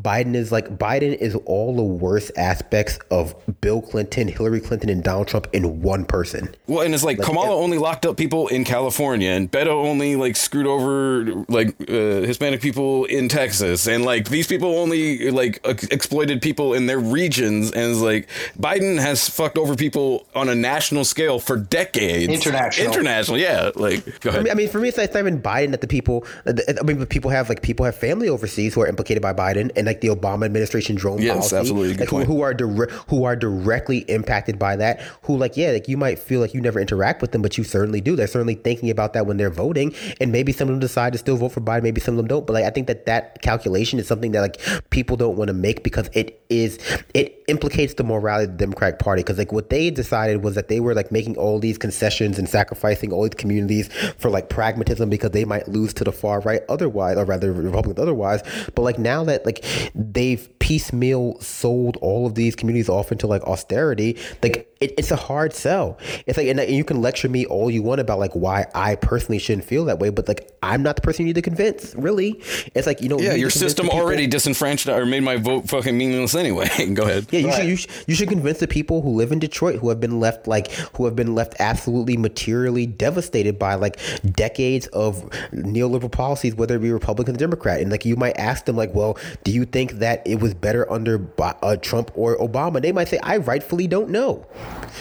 Biden 0.00 0.34
is 0.34 0.50
like 0.50 0.78
Biden 0.78 1.14
is 1.14 1.36
all 1.46 1.76
the 1.76 1.84
worst 1.84 2.32
aspects 2.36 2.98
of 3.12 3.36
Bill 3.60 3.80
Clinton, 3.80 4.26
Hillary 4.26 4.58
Clinton, 4.58 4.90
and 4.90 5.04
Donald 5.04 5.28
Trump 5.28 5.46
in 5.52 5.80
one 5.80 6.04
person. 6.04 6.52
Well, 6.66 6.80
and 6.80 6.92
it's 6.92 7.04
like, 7.04 7.18
like 7.18 7.26
Kamala 7.28 7.56
it, 7.56 7.62
only 7.62 7.78
locked 7.78 8.04
up 8.04 8.16
people 8.16 8.48
in 8.48 8.64
California, 8.64 9.30
and 9.30 9.48
Beto 9.48 9.68
only 9.68 10.16
like 10.16 10.34
screwed 10.34 10.66
over 10.66 11.44
like 11.48 11.68
uh, 11.88 12.26
Hispanic 12.26 12.60
people 12.60 13.04
in 13.04 13.28
Texas, 13.28 13.86
and 13.86 14.04
like 14.04 14.28
these 14.28 14.48
people 14.48 14.76
only 14.76 15.30
like 15.30 15.64
exploited 15.92 16.42
people 16.42 16.74
in 16.74 16.86
their 16.86 16.98
regions, 16.98 17.70
and 17.70 17.92
it's 17.92 18.00
like 18.00 18.28
Biden 18.58 18.98
has 18.98 19.28
fucked 19.28 19.56
over 19.56 19.76
people 19.76 20.26
on 20.34 20.48
a 20.48 20.56
national 20.56 21.04
scale 21.04 21.38
for 21.38 21.56
decades. 21.56 22.32
International, 22.32 22.88
international, 22.88 23.38
yeah. 23.38 23.70
Like, 23.76 24.20
go 24.20 24.31
ahead. 24.40 24.48
I 24.48 24.54
mean, 24.54 24.68
for 24.68 24.78
me, 24.78 24.88
it's 24.88 24.96
not 24.96 25.16
even 25.16 25.40
Biden 25.40 25.70
that 25.70 25.80
the 25.80 25.86
people. 25.86 26.24
I 26.46 26.82
mean, 26.82 27.04
people 27.06 27.30
have 27.30 27.48
like 27.48 27.62
people 27.62 27.84
have 27.86 27.94
family 27.94 28.28
overseas 28.28 28.74
who 28.74 28.82
are 28.82 28.86
implicated 28.86 29.22
by 29.22 29.32
Biden, 29.32 29.70
and 29.76 29.86
like 29.86 30.00
the 30.00 30.08
Obama 30.08 30.44
administration 30.44 30.96
drone 30.96 31.20
yes, 31.20 31.34
policy, 31.34 31.56
absolutely, 31.56 31.94
like, 31.94 32.08
who, 32.08 32.24
who, 32.24 32.40
are 32.42 32.54
dire- 32.54 32.90
who 33.08 33.24
are 33.24 33.36
directly 33.36 33.98
impacted 34.08 34.58
by 34.58 34.76
that. 34.76 35.00
Who 35.22 35.36
like 35.36 35.56
yeah, 35.56 35.70
like 35.70 35.88
you 35.88 35.96
might 35.96 36.18
feel 36.18 36.40
like 36.40 36.54
you 36.54 36.60
never 36.60 36.80
interact 36.80 37.22
with 37.22 37.32
them, 37.32 37.42
but 37.42 37.58
you 37.58 37.64
certainly 37.64 38.00
do. 38.00 38.16
They're 38.16 38.26
certainly 38.26 38.54
thinking 38.54 38.90
about 38.90 39.12
that 39.14 39.26
when 39.26 39.36
they're 39.36 39.50
voting, 39.50 39.94
and 40.20 40.32
maybe 40.32 40.52
some 40.52 40.68
of 40.68 40.72
them 40.72 40.80
decide 40.80 41.12
to 41.12 41.18
still 41.18 41.36
vote 41.36 41.50
for 41.50 41.60
Biden, 41.60 41.82
maybe 41.82 42.00
some 42.00 42.14
of 42.14 42.16
them 42.18 42.26
don't. 42.26 42.46
But 42.46 42.54
like 42.54 42.64
I 42.64 42.70
think 42.70 42.86
that 42.86 43.06
that 43.06 43.42
calculation 43.42 43.98
is 43.98 44.06
something 44.06 44.32
that 44.32 44.40
like 44.40 44.60
people 44.90 45.16
don't 45.16 45.36
want 45.36 45.48
to 45.48 45.54
make 45.54 45.82
because 45.82 46.08
it 46.12 46.42
is 46.48 46.78
it 47.14 47.42
implicates 47.48 47.94
the 47.94 48.04
morality 48.04 48.44
of 48.44 48.52
the 48.52 48.56
Democratic 48.58 48.98
Party 48.98 49.22
because 49.22 49.38
like 49.38 49.52
what 49.52 49.70
they 49.70 49.90
decided 49.90 50.42
was 50.42 50.54
that 50.54 50.68
they 50.68 50.80
were 50.80 50.94
like 50.94 51.10
making 51.10 51.36
all 51.36 51.58
these 51.58 51.78
concessions 51.78 52.38
and 52.38 52.48
sacrificing 52.48 53.12
all 53.12 53.22
these 53.22 53.34
communities 53.34 53.88
for 54.22 54.30
like 54.30 54.48
pragmatism 54.48 55.10
because 55.10 55.32
they 55.32 55.44
might 55.44 55.68
lose 55.68 55.92
to 55.94 56.04
the 56.04 56.12
far 56.12 56.40
right 56.40 56.62
otherwise, 56.68 57.16
or 57.18 57.24
rather 57.24 57.52
Republicans 57.52 57.98
otherwise. 57.98 58.42
But 58.74 58.82
like 58.82 58.98
now 58.98 59.24
that 59.24 59.44
like 59.44 59.64
they've 59.94 60.48
piecemeal 60.58 61.38
sold 61.40 61.98
all 62.00 62.26
of 62.26 62.34
these 62.34 62.56
communities 62.56 62.88
off 62.88 63.12
into 63.12 63.26
like 63.26 63.42
austerity, 63.42 64.16
like 64.42 64.72
it, 64.80 64.94
it's 64.98 65.10
a 65.10 65.16
hard 65.16 65.52
sell. 65.52 65.98
It's 66.26 66.36
like, 66.38 66.48
and 66.48 66.60
you 66.68 66.84
can 66.84 67.00
lecture 67.00 67.28
me 67.28 67.46
all 67.46 67.70
you 67.70 67.82
want 67.82 68.00
about 68.00 68.18
like 68.18 68.32
why 68.32 68.66
I 68.74 68.96
personally 68.96 69.38
shouldn't 69.38 69.64
feel 69.66 69.84
that 69.86 69.98
way, 69.98 70.10
but 70.10 70.26
like 70.28 70.50
I'm 70.62 70.82
not 70.82 70.96
the 70.96 71.02
person 71.02 71.26
you 71.26 71.28
need 71.28 71.34
to 71.34 71.42
convince. 71.42 71.94
Really, 71.94 72.40
it's 72.74 72.86
like 72.86 73.00
you 73.00 73.08
know, 73.08 73.18
yeah, 73.18 73.34
you 73.34 73.40
your 73.40 73.50
system 73.50 73.88
already 73.90 74.26
disenfranchised 74.26 74.88
or 74.88 75.04
made 75.04 75.22
my 75.22 75.36
vote 75.36 75.68
fucking 75.68 75.96
meaningless 75.96 76.34
anyway. 76.34 76.68
Go 76.94 77.02
ahead. 77.02 77.26
Yeah, 77.30 77.40
you 77.40 77.46
right. 77.48 77.56
should, 77.56 77.66
you 77.66 77.76
should 77.76 77.90
you 78.06 78.14
should 78.14 78.28
convince 78.28 78.58
the 78.58 78.68
people 78.68 79.02
who 79.02 79.10
live 79.10 79.32
in 79.32 79.38
Detroit 79.38 79.76
who 79.76 79.88
have 79.88 80.00
been 80.00 80.20
left 80.20 80.46
like 80.46 80.70
who 80.96 81.04
have 81.04 81.16
been 81.16 81.34
left 81.34 81.54
absolutely 81.58 82.16
materially 82.16 82.86
devastated 82.86 83.58
by 83.58 83.74
like 83.74 83.98
decades 84.32 84.86
of 84.88 85.28
neoliberal 85.52 86.10
policies, 86.10 86.54
whether 86.54 86.76
it 86.76 86.80
be 86.80 86.92
Republican 86.92 87.34
or 87.34 87.38
Democrat, 87.38 87.80
and 87.80 87.90
like 87.90 88.04
you 88.04 88.16
might 88.16 88.36
ask 88.38 88.64
them 88.64 88.76
like, 88.76 88.94
well, 88.94 89.18
do 89.44 89.52
you 89.52 89.64
think 89.64 89.92
that 89.92 90.22
it 90.26 90.40
was 90.40 90.54
better 90.54 90.90
under 90.90 91.26
uh, 91.38 91.76
Trump 91.76 92.10
or 92.14 92.36
Obama? 92.38 92.80
They 92.80 92.92
might 92.92 93.08
say, 93.08 93.18
I 93.22 93.38
rightfully 93.38 93.86
don't 93.86 94.10
know. 94.10 94.46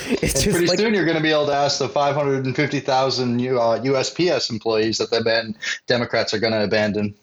It's 0.09 0.33
and 0.35 0.43
just 0.43 0.49
pretty 0.51 0.67
like, 0.67 0.79
soon 0.79 0.93
you're 0.93 1.05
going 1.05 1.17
to 1.17 1.23
be 1.23 1.31
able 1.31 1.47
to 1.47 1.53
ask 1.53 1.79
the 1.79 1.89
550,000 1.89 3.39
uh, 3.39 3.43
USPS 3.43 4.49
employees 4.49 4.97
that 4.97 5.09
the 5.09 5.53
Democrats 5.87 6.33
are 6.33 6.39
going 6.39 6.53
to 6.53 6.63
abandon. 6.63 7.13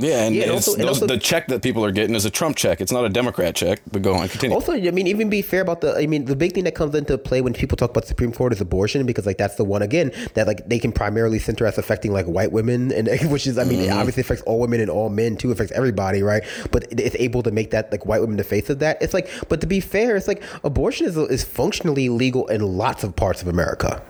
Yeah, 0.00 0.24
and, 0.24 0.34
yeah, 0.34 0.44
and 0.44 0.52
also, 0.52 0.74
and 0.74 0.84
also, 0.84 1.06
the 1.06 1.18
check 1.18 1.46
that 1.48 1.62
people 1.62 1.84
are 1.84 1.92
getting 1.92 2.14
is 2.14 2.24
a 2.24 2.30
Trump 2.30 2.56
check. 2.56 2.80
It's 2.80 2.92
not 2.92 3.04
a 3.04 3.08
Democrat 3.08 3.54
check. 3.54 3.80
But 3.90 4.02
go 4.02 4.14
on, 4.14 4.28
continue. 4.28 4.54
Also, 4.54 4.72
I 4.72 4.90
mean, 4.90 5.06
even 5.06 5.28
be 5.28 5.42
fair 5.42 5.60
about 5.60 5.80
the. 5.80 5.96
I 5.96 6.06
mean, 6.06 6.24
the 6.24 6.36
big 6.36 6.52
thing 6.52 6.64
that 6.64 6.74
comes 6.74 6.94
into 6.94 7.16
play 7.18 7.40
when 7.40 7.52
people 7.52 7.76
talk 7.76 7.90
about 7.90 8.06
Supreme 8.06 8.32
Court 8.32 8.52
is 8.52 8.60
abortion, 8.60 9.04
because 9.06 9.26
like 9.26 9.38
that's 9.38 9.56
the 9.56 9.64
one 9.64 9.82
again 9.82 10.12
that 10.34 10.46
like 10.46 10.68
they 10.68 10.78
can 10.78 10.92
primarily 10.92 11.38
center 11.38 11.66
as 11.66 11.78
affecting 11.78 12.12
like 12.12 12.26
white 12.26 12.52
women, 12.52 12.92
and 12.92 13.08
which 13.30 13.46
is 13.46 13.58
I 13.58 13.64
mean, 13.64 13.80
mm-hmm. 13.80 13.90
it 13.90 13.92
obviously 13.92 14.22
affects 14.22 14.42
all 14.44 14.58
women 14.58 14.80
and 14.80 14.90
all 14.90 15.10
men 15.10 15.36
too, 15.36 15.50
affects 15.50 15.72
everybody, 15.72 16.22
right? 16.22 16.42
But 16.70 16.86
it's 16.90 17.16
able 17.16 17.42
to 17.42 17.50
make 17.50 17.70
that 17.70 17.92
like 17.92 18.06
white 18.06 18.20
women 18.20 18.36
the 18.36 18.44
face 18.44 18.70
of 18.70 18.78
that. 18.78 19.00
It's 19.02 19.14
like, 19.14 19.30
but 19.48 19.60
to 19.60 19.66
be 19.66 19.80
fair, 19.80 20.16
it's 20.16 20.28
like 20.28 20.42
abortion 20.64 21.06
is 21.06 21.16
is 21.16 21.44
functionally 21.44 22.08
legal 22.08 22.46
in 22.48 22.62
lots 22.62 23.04
of 23.04 23.14
parts 23.16 23.42
of 23.42 23.48
America. 23.48 24.02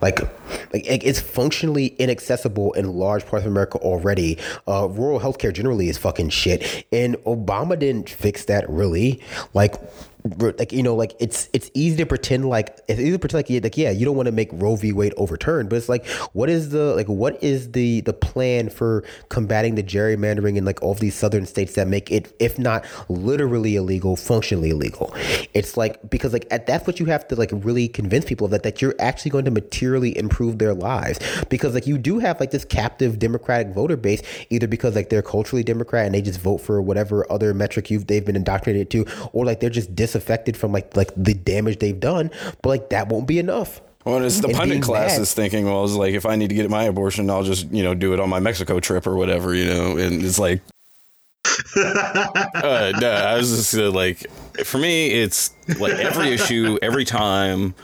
Like, 0.00 0.20
like 0.72 0.84
it's 1.04 1.20
functionally 1.20 1.86
inaccessible 1.98 2.72
in 2.74 2.92
large 2.92 3.26
parts 3.26 3.44
of 3.44 3.52
America 3.52 3.78
already. 3.78 4.38
Uh, 4.66 4.88
rural 4.88 5.20
healthcare 5.20 5.52
generally 5.52 5.88
is 5.88 5.98
fucking 5.98 6.30
shit, 6.30 6.86
and 6.92 7.16
Obama 7.24 7.78
didn't 7.78 8.08
fix 8.10 8.44
that 8.46 8.68
really. 8.68 9.20
Like, 9.54 9.76
like 10.38 10.72
you 10.72 10.82
know 10.82 10.94
like 10.94 11.14
it's 11.18 11.48
it's 11.52 11.70
easy 11.74 11.96
to 11.96 12.06
pretend 12.06 12.48
like 12.48 12.78
it's 12.88 13.00
easy 13.00 13.12
to 13.12 13.18
pretend 13.18 13.38
like, 13.38 13.50
yeah, 13.50 13.60
like 13.62 13.76
yeah 13.76 13.90
you 13.90 14.04
don't 14.04 14.16
want 14.16 14.26
to 14.26 14.32
make 14.32 14.48
Roe 14.52 14.76
v. 14.76 14.92
Wade 14.92 15.14
overturned 15.16 15.68
but 15.68 15.76
it's 15.76 15.88
like 15.88 16.06
what 16.32 16.48
is 16.48 16.70
the 16.70 16.94
like 16.94 17.06
what 17.06 17.42
is 17.42 17.72
the 17.72 18.00
the 18.02 18.12
plan 18.12 18.68
for 18.68 19.04
combating 19.28 19.74
the 19.74 19.82
gerrymandering 19.82 20.56
in 20.56 20.64
like 20.64 20.82
all 20.82 20.92
of 20.92 21.00
these 21.00 21.14
southern 21.14 21.46
states 21.46 21.74
that 21.74 21.86
make 21.88 22.10
it 22.10 22.34
if 22.38 22.58
not 22.58 22.84
literally 23.08 23.76
illegal 23.76 24.16
functionally 24.16 24.70
illegal? 24.70 25.14
It's 25.54 25.76
like 25.76 26.08
because 26.10 26.32
like 26.32 26.46
at, 26.50 26.66
that's 26.66 26.86
what 26.86 27.00
you 27.00 27.06
have 27.06 27.26
to 27.28 27.36
like 27.36 27.50
really 27.52 27.88
convince 27.88 28.24
people 28.24 28.46
of 28.46 28.50
that 28.50 28.62
that 28.62 28.82
you're 28.82 28.94
actually 28.98 29.30
going 29.30 29.44
to 29.44 29.50
materially 29.50 30.16
improve 30.16 30.58
their 30.58 30.74
lives. 30.74 31.18
Because 31.48 31.74
like 31.74 31.86
you 31.86 31.98
do 31.98 32.18
have 32.18 32.40
like 32.40 32.50
this 32.50 32.64
captive 32.64 33.18
democratic 33.18 33.74
voter 33.74 33.96
base 33.96 34.22
either 34.50 34.66
because 34.66 34.94
like 34.94 35.08
they're 35.08 35.22
culturally 35.22 35.62
democrat 35.62 36.06
and 36.06 36.14
they 36.14 36.22
just 36.22 36.40
vote 36.40 36.58
for 36.58 36.82
whatever 36.82 37.30
other 37.30 37.54
metric 37.54 37.90
you've 37.90 38.06
they've 38.06 38.24
been 38.24 38.36
indoctrinated 38.36 38.90
to 38.90 39.06
or 39.32 39.44
like 39.44 39.60
they're 39.60 39.70
just 39.70 39.94
dis 39.94 40.14
affected 40.16 40.56
from 40.56 40.72
like 40.72 40.96
like 40.96 41.12
the 41.16 41.34
damage 41.34 41.78
they've 41.78 41.98
done, 41.98 42.30
but 42.62 42.68
like 42.68 42.90
that 42.90 43.08
won't 43.08 43.26
be 43.26 43.38
enough. 43.38 43.80
Well, 44.06 44.22
it's 44.22 44.40
the 44.40 44.48
and 44.48 44.56
pundit 44.56 44.82
class 44.82 45.14
mad. 45.14 45.22
is 45.22 45.34
thinking, 45.34 45.64
well, 45.66 45.84
it's 45.84 45.94
like 45.94 46.14
if 46.14 46.26
I 46.26 46.36
need 46.36 46.48
to 46.50 46.54
get 46.54 46.70
my 46.70 46.84
abortion, 46.84 47.28
I'll 47.28 47.42
just 47.42 47.70
you 47.72 47.82
know 47.82 47.92
do 47.92 48.14
it 48.14 48.20
on 48.20 48.30
my 48.30 48.38
Mexico 48.38 48.78
trip 48.78 49.06
or 49.06 49.16
whatever, 49.16 49.54
you 49.54 49.66
know, 49.66 49.96
and 49.96 50.24
it's 50.24 50.38
like. 50.38 50.60
uh, 51.76 52.92
no, 53.00 53.10
I 53.10 53.36
was 53.36 53.50
just 53.50 53.74
uh, 53.74 53.90
like, 53.90 54.26
for 54.64 54.78
me, 54.78 55.10
it's 55.10 55.54
like 55.80 55.94
every 55.94 56.28
issue, 56.28 56.78
every 56.82 57.04
time 57.04 57.74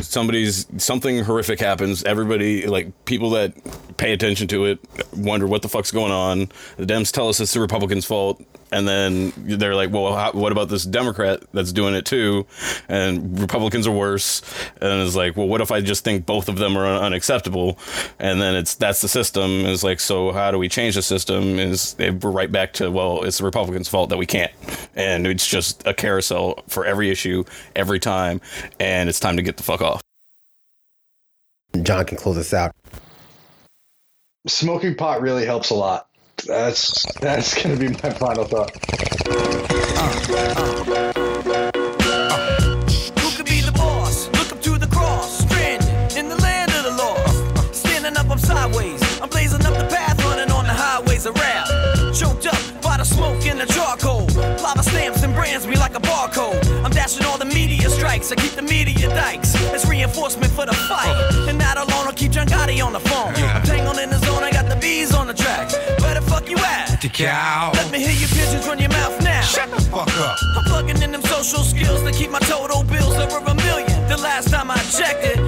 somebody's 0.00 0.66
something 0.76 1.24
horrific 1.24 1.58
happens, 1.58 2.04
everybody 2.04 2.66
like 2.66 3.04
people 3.06 3.30
that 3.30 3.54
pay 3.96 4.12
attention 4.12 4.46
to 4.48 4.66
it 4.66 4.78
wonder 5.16 5.46
what 5.46 5.62
the 5.62 5.68
fuck's 5.68 5.90
going 5.90 6.12
on. 6.12 6.48
The 6.76 6.86
Dems 6.86 7.10
tell 7.12 7.28
us 7.28 7.40
it's 7.40 7.52
the 7.52 7.60
Republicans' 7.60 8.04
fault 8.04 8.40
and 8.70 8.86
then 8.86 9.32
they're 9.36 9.74
like, 9.74 9.90
well, 9.92 10.14
how, 10.14 10.32
what 10.32 10.52
about 10.52 10.68
this 10.68 10.84
Democrat 10.84 11.42
that's 11.52 11.72
doing 11.72 11.94
it 11.94 12.04
too? 12.04 12.46
And 12.88 13.38
Republicans 13.38 13.86
are 13.86 13.92
worse. 13.92 14.42
And 14.80 15.02
it's 15.02 15.16
like, 15.16 15.36
well, 15.36 15.48
what 15.48 15.60
if 15.60 15.70
I 15.70 15.80
just 15.80 16.04
think 16.04 16.26
both 16.26 16.48
of 16.48 16.56
them 16.56 16.76
are 16.76 16.86
unacceptable? 16.86 17.78
And 18.18 18.40
then 18.40 18.54
it's 18.54 18.74
that's 18.74 19.00
the 19.00 19.08
system. 19.08 19.50
Is 19.50 19.84
like, 19.84 20.00
so 20.00 20.32
how 20.32 20.50
do 20.50 20.58
we 20.58 20.68
change 20.68 20.94
the 20.94 21.02
system? 21.02 21.58
Is 21.58 21.96
we're 21.98 22.30
right 22.30 22.50
back 22.50 22.72
to 22.74 22.90
well, 22.90 23.24
it's 23.24 23.38
the 23.38 23.44
Republicans' 23.44 23.88
fault 23.88 24.10
that 24.10 24.18
we 24.18 24.26
can't, 24.26 24.52
and 24.94 25.26
it's 25.26 25.46
just 25.46 25.86
a 25.86 25.94
carousel 25.94 26.62
for 26.68 26.84
every 26.84 27.10
issue 27.10 27.44
every 27.76 28.00
time, 28.00 28.40
and 28.80 29.08
it's 29.08 29.20
time 29.20 29.36
to 29.36 29.42
get 29.42 29.56
the 29.56 29.62
fuck 29.62 29.80
off. 29.80 30.00
John 31.82 32.04
can 32.04 32.16
close 32.16 32.36
this 32.36 32.54
out. 32.54 32.72
Smoking 34.46 34.94
pot 34.94 35.20
really 35.20 35.44
helps 35.44 35.70
a 35.70 35.74
lot. 35.74 36.07
That's 36.46 37.04
that's 37.20 37.60
gonna 37.60 37.76
be 37.76 37.88
my 37.88 38.10
final 38.10 38.44
thought. 38.44 38.70
Who 43.18 43.30
could 43.36 43.46
be 43.46 43.60
the 43.60 43.72
boss? 43.74 44.28
Look 44.28 44.52
up 44.52 44.62
to 44.62 44.78
the 44.78 44.86
cross, 44.86 45.40
stranded 45.40 46.16
in 46.16 46.28
the 46.28 46.36
land 46.36 46.70
of 46.72 46.84
the 46.84 46.90
lost. 46.92 47.74
Standing 47.74 48.16
up, 48.16 48.30
I'm 48.30 48.38
sideways. 48.38 49.02
I'm 49.20 49.28
blazing 49.28 49.66
up 49.66 49.76
the 49.76 49.86
path, 49.90 50.22
running 50.24 50.50
on 50.52 50.64
the 50.64 50.72
highways 50.72 51.26
of 51.26 51.34
rap. 51.34 51.66
Choked 52.14 52.46
up 52.46 52.82
by 52.82 52.96
the 52.98 53.04
smoke 53.04 53.44
and 53.44 53.60
the 53.60 53.66
charcoal. 53.66 54.26
Lava 54.62 54.82
stamps 54.82 55.22
and 55.24 55.34
brands 55.34 55.66
me 55.66 55.76
like 55.76 55.96
a 55.96 56.00
barcode. 56.00 56.64
I'm 56.84 56.92
dashing 56.92 57.26
all 57.26 57.36
the 57.36 57.46
media 57.46 57.90
strikes. 57.90 58.30
I 58.30 58.36
keep 58.36 58.52
the 58.52 58.62
media 58.62 59.08
dikes. 59.08 59.54
It's 59.74 59.86
reinforcement 59.86 60.52
for 60.52 60.66
the 60.66 60.74
fight. 60.74 61.16
And 61.48 61.60
that 61.60 61.76
alone 61.76 62.06
will 62.06 62.14
keep 62.14 62.30
John 62.32 62.46
Gotti 62.46 62.84
on 62.84 62.92
the 62.92 63.00
phone. 63.00 63.34
I'm 63.34 63.62
tangled 63.62 63.98
in 63.98 64.10
the 64.10 64.18
zone. 64.18 64.44
I 64.44 64.50
got 64.50 64.68
the 64.68 64.76
bees 64.76 65.12
on 65.14 65.26
the 65.26 65.34
track 65.34 65.38
fuck 65.38 65.44
you 65.44 65.46
at? 65.46 65.47
The 67.00 67.08
cow. 67.08 67.70
Let 67.74 67.92
me 67.92 68.00
hear 68.00 68.10
your 68.10 68.28
pigeons 68.28 68.66
run 68.66 68.80
your 68.80 68.88
mouth 68.88 69.22
now. 69.22 69.40
Shut 69.42 69.70
the 69.70 69.80
fuck 69.82 70.08
up. 70.18 70.36
I'm 70.56 70.64
plugging 70.64 71.00
in 71.00 71.12
them 71.12 71.22
social 71.22 71.62
skills 71.62 72.02
to 72.02 72.10
keep 72.10 72.32
my 72.32 72.40
total 72.40 72.82
bills 72.82 73.14
over 73.14 73.38
a 73.38 73.54
million. 73.54 74.08
The 74.08 74.16
last 74.16 74.50
time 74.50 74.68
I 74.68 74.78
checked 74.78 75.24
it, 75.24 75.38